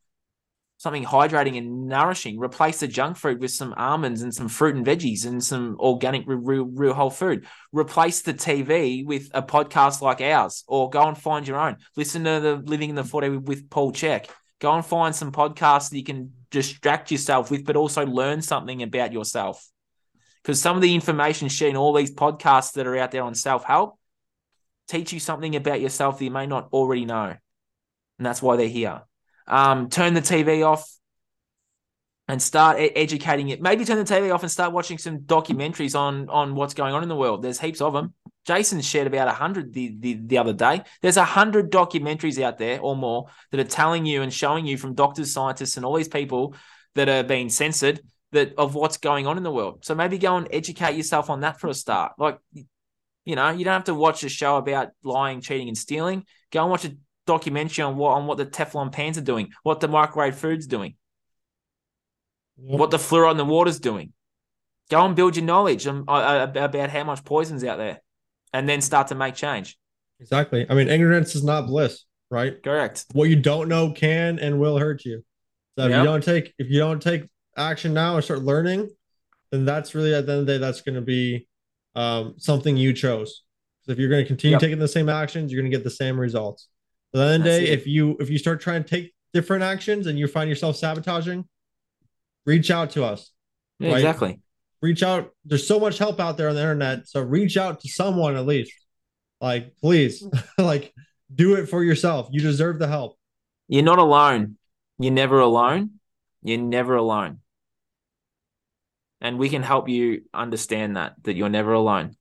something 0.78 1.04
hydrating 1.04 1.58
and 1.58 1.86
nourishing. 1.86 2.38
Replace 2.38 2.80
the 2.80 2.88
junk 2.88 3.16
food 3.16 3.40
with 3.40 3.50
some 3.50 3.74
almonds 3.76 4.22
and 4.22 4.34
some 4.34 4.48
fruit 4.48 4.74
and 4.74 4.86
veggies 4.86 5.26
and 5.26 5.42
some 5.42 5.76
organic, 5.78 6.24
real, 6.26 6.64
real 6.64 6.94
whole 6.94 7.10
food. 7.10 7.46
Replace 7.72 8.22
the 8.22 8.34
TV 8.34 9.04
with 9.04 9.30
a 9.34 9.42
podcast 9.42 10.00
like 10.00 10.20
ours, 10.20 10.64
or 10.66 10.90
go 10.90 11.06
and 11.06 11.16
find 11.16 11.46
your 11.46 11.58
own. 11.58 11.76
Listen 11.96 12.24
to 12.24 12.40
the 12.40 12.56
Living 12.56 12.90
in 12.90 12.96
the 12.96 13.02
4D 13.02 13.42
with 13.42 13.68
Paul 13.70 13.92
Chek. 13.92 14.28
Go 14.60 14.72
and 14.72 14.84
find 14.84 15.14
some 15.14 15.32
podcasts 15.32 15.90
that 15.90 15.98
you 15.98 16.04
can 16.04 16.32
distract 16.50 17.10
yourself 17.10 17.50
with, 17.50 17.64
but 17.64 17.76
also 17.76 18.06
learn 18.06 18.40
something 18.40 18.82
about 18.82 19.12
yourself. 19.12 19.66
Because 20.42 20.60
some 20.60 20.76
of 20.76 20.82
the 20.82 20.94
information 20.94 21.48
shared 21.48 21.70
in 21.70 21.76
all 21.76 21.92
these 21.92 22.14
podcasts 22.14 22.72
that 22.74 22.86
are 22.86 22.96
out 22.96 23.10
there 23.10 23.22
on 23.22 23.34
self 23.34 23.64
help 23.64 23.98
teach 24.88 25.12
you 25.12 25.20
something 25.20 25.56
about 25.56 25.80
yourself 25.80 26.18
that 26.18 26.24
you 26.24 26.30
may 26.30 26.46
not 26.46 26.68
already 26.72 27.04
know. 27.04 27.34
And 28.18 28.26
that's 28.26 28.42
why 28.42 28.56
they're 28.56 28.68
here. 28.68 29.02
Um, 29.46 29.88
turn 29.88 30.14
the 30.14 30.20
TV 30.20 30.66
off 30.66 30.88
and 32.28 32.40
start 32.40 32.78
educating 32.78 33.50
it. 33.50 33.60
Maybe 33.60 33.84
turn 33.84 33.98
the 33.98 34.04
TV 34.04 34.32
off 34.32 34.42
and 34.42 34.50
start 34.50 34.72
watching 34.72 34.98
some 34.98 35.20
documentaries 35.20 35.98
on 35.98 36.28
on 36.30 36.54
what's 36.54 36.74
going 36.74 36.94
on 36.94 37.02
in 37.02 37.08
the 37.08 37.16
world. 37.16 37.42
There's 37.42 37.60
heaps 37.60 37.80
of 37.80 37.92
them. 37.92 38.14
Jason 38.46 38.80
shared 38.80 39.06
about 39.06 39.28
a 39.28 39.32
hundred 39.32 39.72
the, 39.72 39.94
the 39.98 40.14
the 40.14 40.38
other 40.38 40.52
day. 40.52 40.82
There's 41.02 41.16
a 41.16 41.24
hundred 41.24 41.70
documentaries 41.70 42.40
out 42.42 42.58
there 42.58 42.80
or 42.80 42.96
more 42.96 43.26
that 43.50 43.60
are 43.60 43.64
telling 43.64 44.06
you 44.06 44.22
and 44.22 44.32
showing 44.32 44.66
you 44.66 44.78
from 44.78 44.94
doctors, 44.94 45.32
scientists, 45.32 45.76
and 45.76 45.84
all 45.84 45.96
these 45.96 46.08
people 46.08 46.54
that 46.94 47.08
are 47.08 47.22
being 47.22 47.50
censored 47.50 48.00
that 48.32 48.54
of 48.56 48.74
what's 48.74 48.96
going 48.96 49.26
on 49.26 49.36
in 49.36 49.42
the 49.42 49.52
world. 49.52 49.84
So 49.84 49.94
maybe 49.94 50.18
go 50.18 50.36
and 50.36 50.48
educate 50.50 50.96
yourself 50.96 51.30
on 51.30 51.40
that 51.40 51.60
for 51.60 51.68
a 51.68 51.74
start. 51.74 52.12
Like, 52.18 52.38
you 53.24 53.36
know, 53.36 53.50
you 53.50 53.64
don't 53.64 53.72
have 53.74 53.84
to 53.84 53.94
watch 53.94 54.22
a 54.24 54.28
show 54.28 54.56
about 54.56 54.90
lying, 55.02 55.40
cheating, 55.40 55.68
and 55.68 55.78
stealing. 55.78 56.24
Go 56.50 56.62
and 56.62 56.70
watch 56.70 56.84
a 56.84 56.96
documentary 57.26 57.82
on 57.82 57.96
what 57.96 58.10
on 58.10 58.26
what 58.26 58.38
the 58.38 58.46
Teflon 58.46 58.92
pans 58.92 59.18
are 59.18 59.22
doing, 59.22 59.50
what 59.62 59.80
the 59.80 59.88
microwave 59.88 60.36
food's 60.36 60.66
doing, 60.66 60.96
yep. 62.58 62.78
what 62.78 62.90
the 62.90 62.98
fluoride 62.98 63.32
in 63.32 63.36
the 63.36 63.44
water's 63.44 63.80
doing. 63.80 64.12
Go 64.90 65.04
and 65.06 65.16
build 65.16 65.36
your 65.36 65.44
knowledge 65.44 65.86
uh, 65.86 66.02
uh, 66.06 66.52
about 66.54 66.90
how 66.90 67.04
much 67.04 67.24
poison's 67.24 67.64
out 67.64 67.78
there, 67.78 68.02
and 68.52 68.68
then 68.68 68.80
start 68.80 69.08
to 69.08 69.14
make 69.14 69.34
change. 69.34 69.78
Exactly. 70.20 70.66
I 70.68 70.74
mean, 70.74 70.88
ignorance 70.88 71.34
is 71.34 71.42
not 71.42 71.66
bliss, 71.66 72.04
right? 72.30 72.62
Correct. 72.62 73.06
What 73.12 73.30
you 73.30 73.36
don't 73.36 73.68
know 73.68 73.92
can 73.92 74.38
and 74.38 74.60
will 74.60 74.78
hurt 74.78 75.04
you. 75.04 75.24
So 75.78 75.86
if 75.86 75.90
yep. 75.90 75.98
you 76.00 76.04
don't 76.04 76.22
take 76.22 76.54
if 76.58 76.68
you 76.68 76.78
don't 76.78 77.00
take 77.00 77.28
action 77.56 77.94
now 77.94 78.16
and 78.16 78.24
start 78.24 78.42
learning, 78.42 78.90
then 79.50 79.64
that's 79.64 79.94
really 79.94 80.14
at 80.14 80.26
the 80.26 80.32
end 80.32 80.40
of 80.42 80.46
the 80.46 80.52
day 80.52 80.58
that's 80.58 80.82
going 80.82 80.96
to 80.96 81.00
be 81.00 81.48
um, 81.94 82.34
something 82.38 82.76
you 82.76 82.92
chose. 82.92 83.42
So 83.82 83.92
if 83.92 83.98
you're 83.98 84.08
going 84.08 84.24
to 84.24 84.26
continue 84.26 84.54
yep. 84.54 84.60
taking 84.60 84.78
the 84.78 84.88
same 84.88 85.08
actions, 85.08 85.52
you're 85.52 85.62
going 85.62 85.70
to 85.70 85.76
get 85.76 85.84
the 85.84 85.90
same 85.90 86.18
results. 86.18 86.68
At 87.12 87.18
the 87.18 87.24
end 87.24 87.34
of 87.34 87.42
the 87.44 87.50
day, 87.50 87.68
if 87.68 87.86
you 87.86 88.16
if 88.18 88.30
you 88.30 88.38
start 88.38 88.60
trying 88.60 88.82
to 88.82 88.88
take 88.88 89.14
different 89.32 89.62
actions 89.62 90.06
and 90.06 90.18
you 90.18 90.26
find 90.26 90.48
yourself 90.48 90.76
sabotaging, 90.76 91.44
reach 92.46 92.70
out 92.70 92.90
to 92.90 93.04
us. 93.04 93.30
Yeah, 93.78 93.90
right? 93.90 93.98
Exactly. 93.98 94.40
Reach 94.82 95.02
out. 95.02 95.30
There's 95.44 95.66
so 95.66 95.78
much 95.78 95.98
help 95.98 96.18
out 96.18 96.36
there 96.36 96.48
on 96.48 96.54
the 96.54 96.60
internet. 96.60 97.08
So 97.08 97.20
reach 97.20 97.56
out 97.56 97.80
to 97.80 97.88
someone 97.88 98.36
at 98.36 98.46
least. 98.46 98.72
Like, 99.40 99.76
please, 99.76 100.26
like 100.58 100.92
do 101.32 101.54
it 101.54 101.66
for 101.66 101.84
yourself. 101.84 102.28
You 102.30 102.40
deserve 102.40 102.78
the 102.78 102.88
help. 102.88 103.16
You're 103.68 103.82
not 103.82 103.98
alone. 103.98 104.56
You're 104.98 105.12
never 105.12 105.40
alone. 105.40 105.90
You're 106.42 106.58
never 106.58 106.96
alone. 106.96 107.40
And 109.24 109.38
we 109.38 109.48
can 109.48 109.64
help 109.64 109.88
you 109.88 110.22
understand 110.32 110.96
that, 110.96 111.14
that 111.24 111.34
you're 111.34 111.48
never 111.48 111.72
alone 111.72 112.14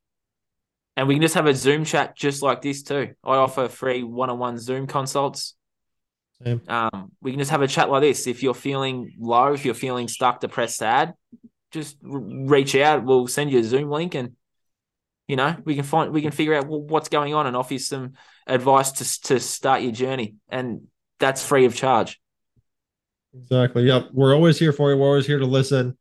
and 0.96 1.08
we 1.08 1.16
can 1.16 1.22
just 1.22 1.36
have 1.36 1.48
a 1.48 1.56
Zoom 1.56 1.86
chat 1.86 2.16
just 2.16 2.42
like 2.42 2.62
this 2.62 2.84
too. 2.84 3.14
I 3.24 3.36
offer 3.36 3.68
free 3.68 4.04
one-on-one 4.04 4.60
Zoom 4.60 4.88
consults. 4.88 5.56
Um, 6.68 7.12
we 7.22 7.32
can 7.32 7.40
just 7.40 7.52
have 7.52 7.62
a 7.62 7.68
chat 7.68 7.90
like 7.90 8.02
this. 8.02 8.28
If 8.28 8.44
you're 8.44 8.54
feeling 8.54 9.14
low, 9.18 9.54
if 9.54 9.66
you're 9.66 9.74
feeling 9.74 10.08
stuck, 10.08 10.40
depressed, 10.40 10.78
sad, 10.78 11.14
just 11.72 11.98
reach 12.04 12.76
out. 12.76 13.06
We'll 13.06 13.28
send 13.28 13.52
you 13.52 13.60
a 13.60 13.64
Zoom 13.64 13.90
link, 13.90 14.14
and 14.14 14.34
you 15.28 15.36
know 15.36 15.56
we 15.64 15.76
can 15.76 15.84
find 15.84 16.12
we 16.12 16.22
can 16.22 16.32
figure 16.32 16.54
out 16.54 16.68
what's 16.68 17.10
going 17.10 17.34
on 17.34 17.48
and 17.48 17.56
offer 17.56 17.74
you 17.74 17.80
some 17.80 18.14
advice 18.46 18.92
to 18.92 19.22
to 19.28 19.40
start 19.40 19.82
your 19.82 19.94
journey, 19.94 20.36
and 20.50 20.88
that's 21.20 21.46
free 21.46 21.66
of 21.66 21.76
charge. 21.76 22.20
Exactly. 23.34 23.86
Yep. 23.86 24.10
We're 24.12 24.36
always 24.36 24.60
here 24.60 24.74
for 24.74 24.92
you. 24.92 24.98
We're 24.98 25.08
always 25.08 25.26
here 25.26 25.40
to 25.40 25.46
listen. 25.46 25.98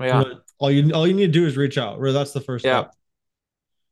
Yeah. 0.00 0.24
All 0.62 0.70
you 0.70 0.92
all 0.92 1.08
you 1.08 1.12
need 1.12 1.26
to 1.26 1.32
do 1.32 1.44
is 1.44 1.56
reach 1.56 1.76
out. 1.76 2.00
That's 2.00 2.32
the 2.32 2.40
first 2.40 2.64
yeah. 2.64 2.82
step. 2.82 2.94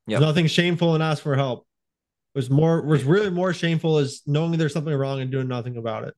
Yep. 0.06 0.20
nothing 0.20 0.46
shameful 0.46 0.94
and 0.94 1.02
ask 1.02 1.20
for 1.20 1.34
help. 1.34 1.66
It 2.34 2.38
Was 2.38 2.48
more 2.48 2.80
was 2.80 3.02
really 3.02 3.28
more 3.28 3.52
shameful 3.52 3.98
is 3.98 4.22
knowing 4.24 4.56
there's 4.56 4.72
something 4.72 4.94
wrong 4.94 5.20
and 5.20 5.32
doing 5.32 5.48
nothing 5.48 5.76
about 5.76 6.04
it. 6.04 6.14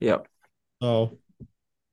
Yep. 0.00 0.28
So 0.82 1.18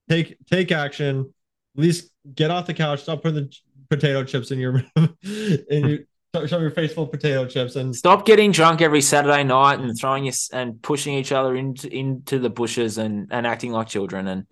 take 0.09 0.35
take 0.45 0.73
action. 0.73 1.33
At 1.77 1.81
least 1.81 2.11
get 2.33 2.51
off 2.51 2.67
the 2.67 2.73
couch. 2.73 3.03
Stop 3.03 3.23
putting 3.23 3.45
the 3.45 3.55
potato 3.89 4.25
chips 4.25 4.51
in 4.51 4.59
your 4.59 4.83
in 4.97 5.87
your 5.87 5.99
show 6.47 6.59
your 6.59 6.71
face 6.71 6.93
full 6.93 7.05
of 7.05 7.11
potato 7.11 7.47
chips 7.47 7.77
and 7.77 7.95
stop 7.95 8.25
getting 8.25 8.51
drunk 8.51 8.81
every 8.81 8.99
Saturday 8.99 9.45
night 9.45 9.79
and 9.79 9.97
throwing 9.97 10.25
you 10.25 10.33
and 10.51 10.81
pushing 10.81 11.13
each 11.13 11.31
other 11.31 11.55
into 11.55 11.87
into 11.87 12.39
the 12.39 12.49
bushes 12.49 12.97
and 12.97 13.29
and 13.31 13.47
acting 13.47 13.71
like 13.71 13.87
children 13.87 14.27
and 14.27 14.45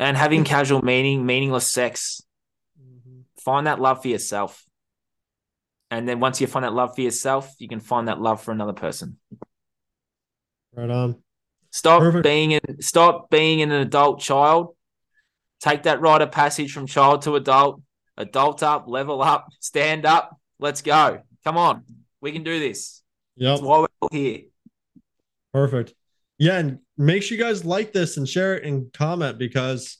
and 0.00 0.16
having 0.16 0.44
casual 0.44 0.80
meaning 0.80 1.26
meaningless 1.26 1.70
sex. 1.70 2.22
Find 3.40 3.66
that 3.66 3.80
love 3.80 4.02
for 4.02 4.08
yourself. 4.08 4.64
And 5.90 6.08
then 6.08 6.20
once 6.20 6.40
you 6.40 6.46
find 6.46 6.64
that 6.64 6.74
love 6.74 6.94
for 6.94 7.00
yourself, 7.00 7.54
you 7.58 7.68
can 7.68 7.80
find 7.80 8.08
that 8.08 8.20
love 8.20 8.42
for 8.42 8.52
another 8.52 8.72
person. 8.72 9.18
Right 10.74 10.90
on. 10.90 11.22
Stop 11.70 12.00
Perfect. 12.00 12.24
being 12.24 12.54
an 12.54 12.80
stop 12.80 13.30
being 13.30 13.62
an 13.62 13.72
adult 13.72 14.20
child. 14.20 14.76
Take 15.60 15.84
that 15.84 16.00
rite 16.00 16.22
of 16.22 16.30
passage 16.30 16.72
from 16.72 16.86
child 16.86 17.22
to 17.22 17.36
adult. 17.36 17.82
Adult 18.16 18.62
up, 18.62 18.84
level 18.88 19.22
up, 19.22 19.48
stand 19.60 20.04
up. 20.04 20.36
Let's 20.58 20.82
go. 20.82 21.22
Come 21.44 21.56
on. 21.56 21.84
We 22.20 22.32
can 22.32 22.42
do 22.42 22.58
this. 22.58 23.02
Yeah. 23.36 23.50
That's 23.50 23.62
why 23.62 23.86
we're 24.00 24.08
here. 24.10 24.40
Perfect. 25.52 25.94
Yeah, 26.38 26.58
and 26.58 26.78
make 26.96 27.22
sure 27.22 27.36
you 27.36 27.42
guys 27.42 27.64
like 27.64 27.92
this 27.92 28.16
and 28.16 28.28
share 28.28 28.56
it 28.56 28.64
and 28.64 28.92
comment 28.92 29.38
because 29.38 29.98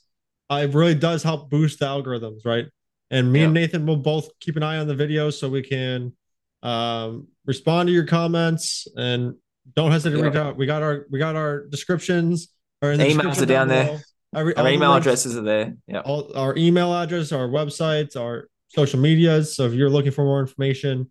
it 0.49 0.73
really 0.73 0.95
does 0.95 1.23
help 1.23 1.49
boost 1.49 1.79
the 1.79 1.85
algorithms, 1.85 2.45
right? 2.45 2.65
And 3.11 3.31
me 3.31 3.43
and 3.43 3.53
Nathan 3.53 3.85
will 3.85 3.97
both 3.97 4.29
keep 4.39 4.55
an 4.55 4.63
eye 4.63 4.77
on 4.77 4.87
the 4.87 4.95
video 4.95 5.29
so 5.29 5.49
we 5.49 5.63
can 5.63 6.13
um, 6.61 7.27
respond 7.45 7.87
to 7.87 7.93
your 7.93 8.05
comments 8.05 8.87
and 8.95 9.35
don't 9.75 9.91
hesitate 9.91 10.17
to 10.17 10.23
reach 10.23 10.35
out. 10.35 10.57
We 10.57 10.65
got 10.65 10.83
our 10.83 11.05
we 11.09 11.19
got 11.19 11.35
our 11.35 11.65
descriptions 11.67 12.49
or 12.81 12.91
in 12.91 12.99
the 12.99 13.05
emails 13.05 13.41
are 13.41 13.45
down 13.45 13.67
there. 13.67 14.01
Every, 14.35 14.55
our 14.55 14.69
email 14.69 14.91
links, 14.91 15.07
addresses 15.07 15.35
are 15.37 15.41
there. 15.41 15.75
Yeah. 15.87 16.01
All 16.01 16.31
our 16.35 16.55
email 16.55 16.93
address, 16.93 17.31
our 17.31 17.47
websites, 17.47 18.15
our 18.15 18.47
social 18.67 18.99
medias. 18.99 19.55
So 19.55 19.65
if 19.65 19.73
you're 19.73 19.89
looking 19.89 20.11
for 20.11 20.23
more 20.23 20.39
information, 20.39 21.09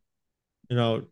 you 0.69 0.77
know, 0.77 1.05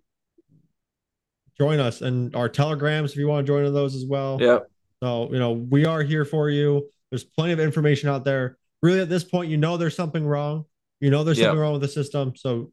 join 1.58 1.80
us 1.80 2.02
and 2.02 2.34
our 2.36 2.48
telegrams 2.48 3.12
if 3.12 3.18
you 3.18 3.26
want 3.26 3.44
to 3.44 3.52
join 3.52 3.64
in 3.64 3.74
those 3.74 3.96
as 3.96 4.04
well. 4.04 4.38
Yeah. 4.40 4.60
So, 5.02 5.32
you 5.32 5.38
know, 5.38 5.52
we 5.52 5.84
are 5.84 6.02
here 6.02 6.24
for 6.24 6.48
you. 6.48 6.88
There's 7.10 7.24
plenty 7.24 7.52
of 7.52 7.60
information 7.60 8.08
out 8.08 8.24
there. 8.24 8.56
Really, 8.82 9.00
at 9.00 9.08
this 9.08 9.24
point, 9.24 9.50
you 9.50 9.56
know 9.56 9.76
there's 9.76 9.96
something 9.96 10.24
wrong. 10.26 10.64
You 11.00 11.10
know 11.10 11.24
there's 11.24 11.38
something 11.38 11.58
wrong 11.58 11.72
with 11.74 11.82
the 11.82 11.88
system. 11.88 12.34
So, 12.36 12.72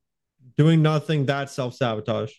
doing 0.58 0.82
nothing, 0.82 1.26
that's 1.26 1.52
self 1.52 1.76
sabotage. 1.76 2.32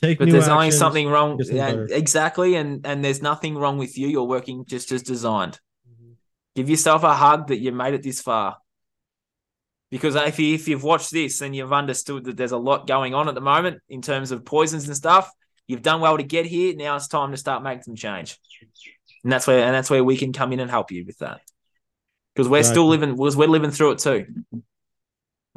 Take 0.00 0.18
But 0.18 0.30
there's 0.30 0.48
only 0.48 0.70
something 0.70 1.08
wrong. 1.08 1.40
Yeah, 1.44 1.86
exactly. 1.90 2.54
And 2.54 2.86
and 2.86 3.04
there's 3.04 3.20
nothing 3.20 3.56
wrong 3.56 3.78
with 3.78 3.98
you. 3.98 4.08
You're 4.08 4.24
working 4.24 4.64
just 4.64 4.92
as 4.92 5.02
designed. 5.02 5.58
Mm-hmm. 5.88 6.12
Give 6.54 6.70
yourself 6.70 7.02
a 7.02 7.14
hug 7.14 7.48
that 7.48 7.58
you 7.58 7.72
made 7.72 7.94
it 7.94 8.02
this 8.02 8.20
far. 8.20 8.58
Because 9.90 10.14
if 10.14 10.38
you 10.38 10.54
if 10.54 10.68
you've 10.68 10.84
watched 10.84 11.10
this 11.10 11.40
and 11.40 11.54
you've 11.54 11.72
understood 11.72 12.24
that 12.24 12.36
there's 12.36 12.52
a 12.52 12.58
lot 12.58 12.86
going 12.86 13.14
on 13.14 13.28
at 13.28 13.34
the 13.34 13.40
moment 13.40 13.80
in 13.88 14.02
terms 14.02 14.30
of 14.30 14.44
poisons 14.44 14.86
and 14.86 14.96
stuff, 14.96 15.30
you've 15.66 15.82
done 15.82 16.00
well 16.00 16.16
to 16.16 16.22
get 16.22 16.46
here. 16.46 16.74
Now 16.76 16.94
it's 16.96 17.08
time 17.08 17.32
to 17.32 17.36
start 17.36 17.62
making 17.62 17.82
some 17.82 17.96
change. 17.96 18.38
And 19.24 19.32
that's 19.32 19.46
where 19.46 19.64
and 19.64 19.74
that's 19.74 19.90
where 19.90 20.04
we 20.04 20.16
can 20.16 20.32
come 20.32 20.52
in 20.52 20.60
and 20.60 20.70
help 20.70 20.92
you 20.92 21.04
with 21.04 21.18
that. 21.18 21.40
Because 22.34 22.48
we're 22.48 22.62
still 22.62 22.86
living 22.86 23.16
because 23.16 23.36
we're 23.36 23.48
living 23.48 23.72
through 23.72 23.92
it 23.92 23.98
too. 23.98 24.26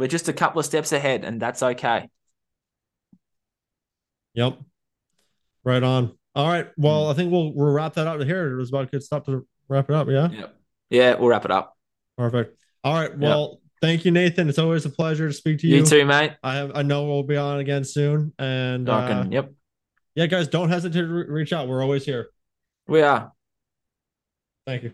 We're 0.02 0.07
just 0.07 0.28
a 0.28 0.34
couple 0.34 0.60
of 0.60 0.65
steps 0.65 0.91
ahead, 0.94 1.23
and 1.23 1.40
that's 1.40 1.61
okay. 1.61 2.10
Yep. 4.34 4.57
Right 5.64 5.84
on. 5.84 6.18
All 6.34 6.48
right. 6.48 6.69
Well, 6.76 7.11
I 7.11 7.14
think 7.14 7.32
we'll 7.32 7.53
we'll 7.53 7.72
wrap 7.72 7.94
that 7.94 8.07
up 8.07 8.19
here. 8.22 8.52
It 8.52 8.57
was 8.57 8.69
about 8.69 8.86
a 8.86 8.88
good 8.88 9.03
stop 9.03 9.28
to 9.28 9.45
wrap 9.68 9.91
it 9.91 9.95
up. 9.95 10.10
Yeah. 10.10 10.30
Yeah. 10.32 10.48
Yeah, 10.90 11.15
we'll 11.19 11.30
wrap 11.30 11.45
it 11.45 11.52
up. 11.52 11.78
Perfect. 12.18 12.60
All 12.84 12.95
right. 12.95 13.15
Well, 13.15 13.61
thank 13.80 14.03
you, 14.03 14.10
Nathan. 14.10 14.49
It's 14.49 14.57
always 14.57 14.88
a 14.88 14.90
pleasure 14.90 15.28
to 15.28 15.34
speak 15.34 15.60
to 15.60 15.68
You, 15.68 15.78
you. 15.78 15.86
too, 15.86 16.03
mate. 16.03 16.32
I 16.41 16.56
have 16.56 16.72
I 16.73 16.82
know 16.82 17.06
we'll 17.06 17.22
be 17.22 17.38
on 17.38 17.60
again 17.60 17.84
soon. 17.84 18.34
And 18.40 18.90
uh, 18.90 19.26
yep. 19.30 19.53
yeah, 20.15 20.26
guys, 20.26 20.48
don't 20.48 20.69
hesitate 20.69 21.02
to 21.02 21.06
re- 21.06 21.26
reach 21.28 21.53
out. 21.53 21.68
We're 21.68 21.84
always 21.84 22.06
here. 22.06 22.30
We 22.88 23.03
are. 23.03 23.32
Thank 24.65 24.82
you. 24.82 24.94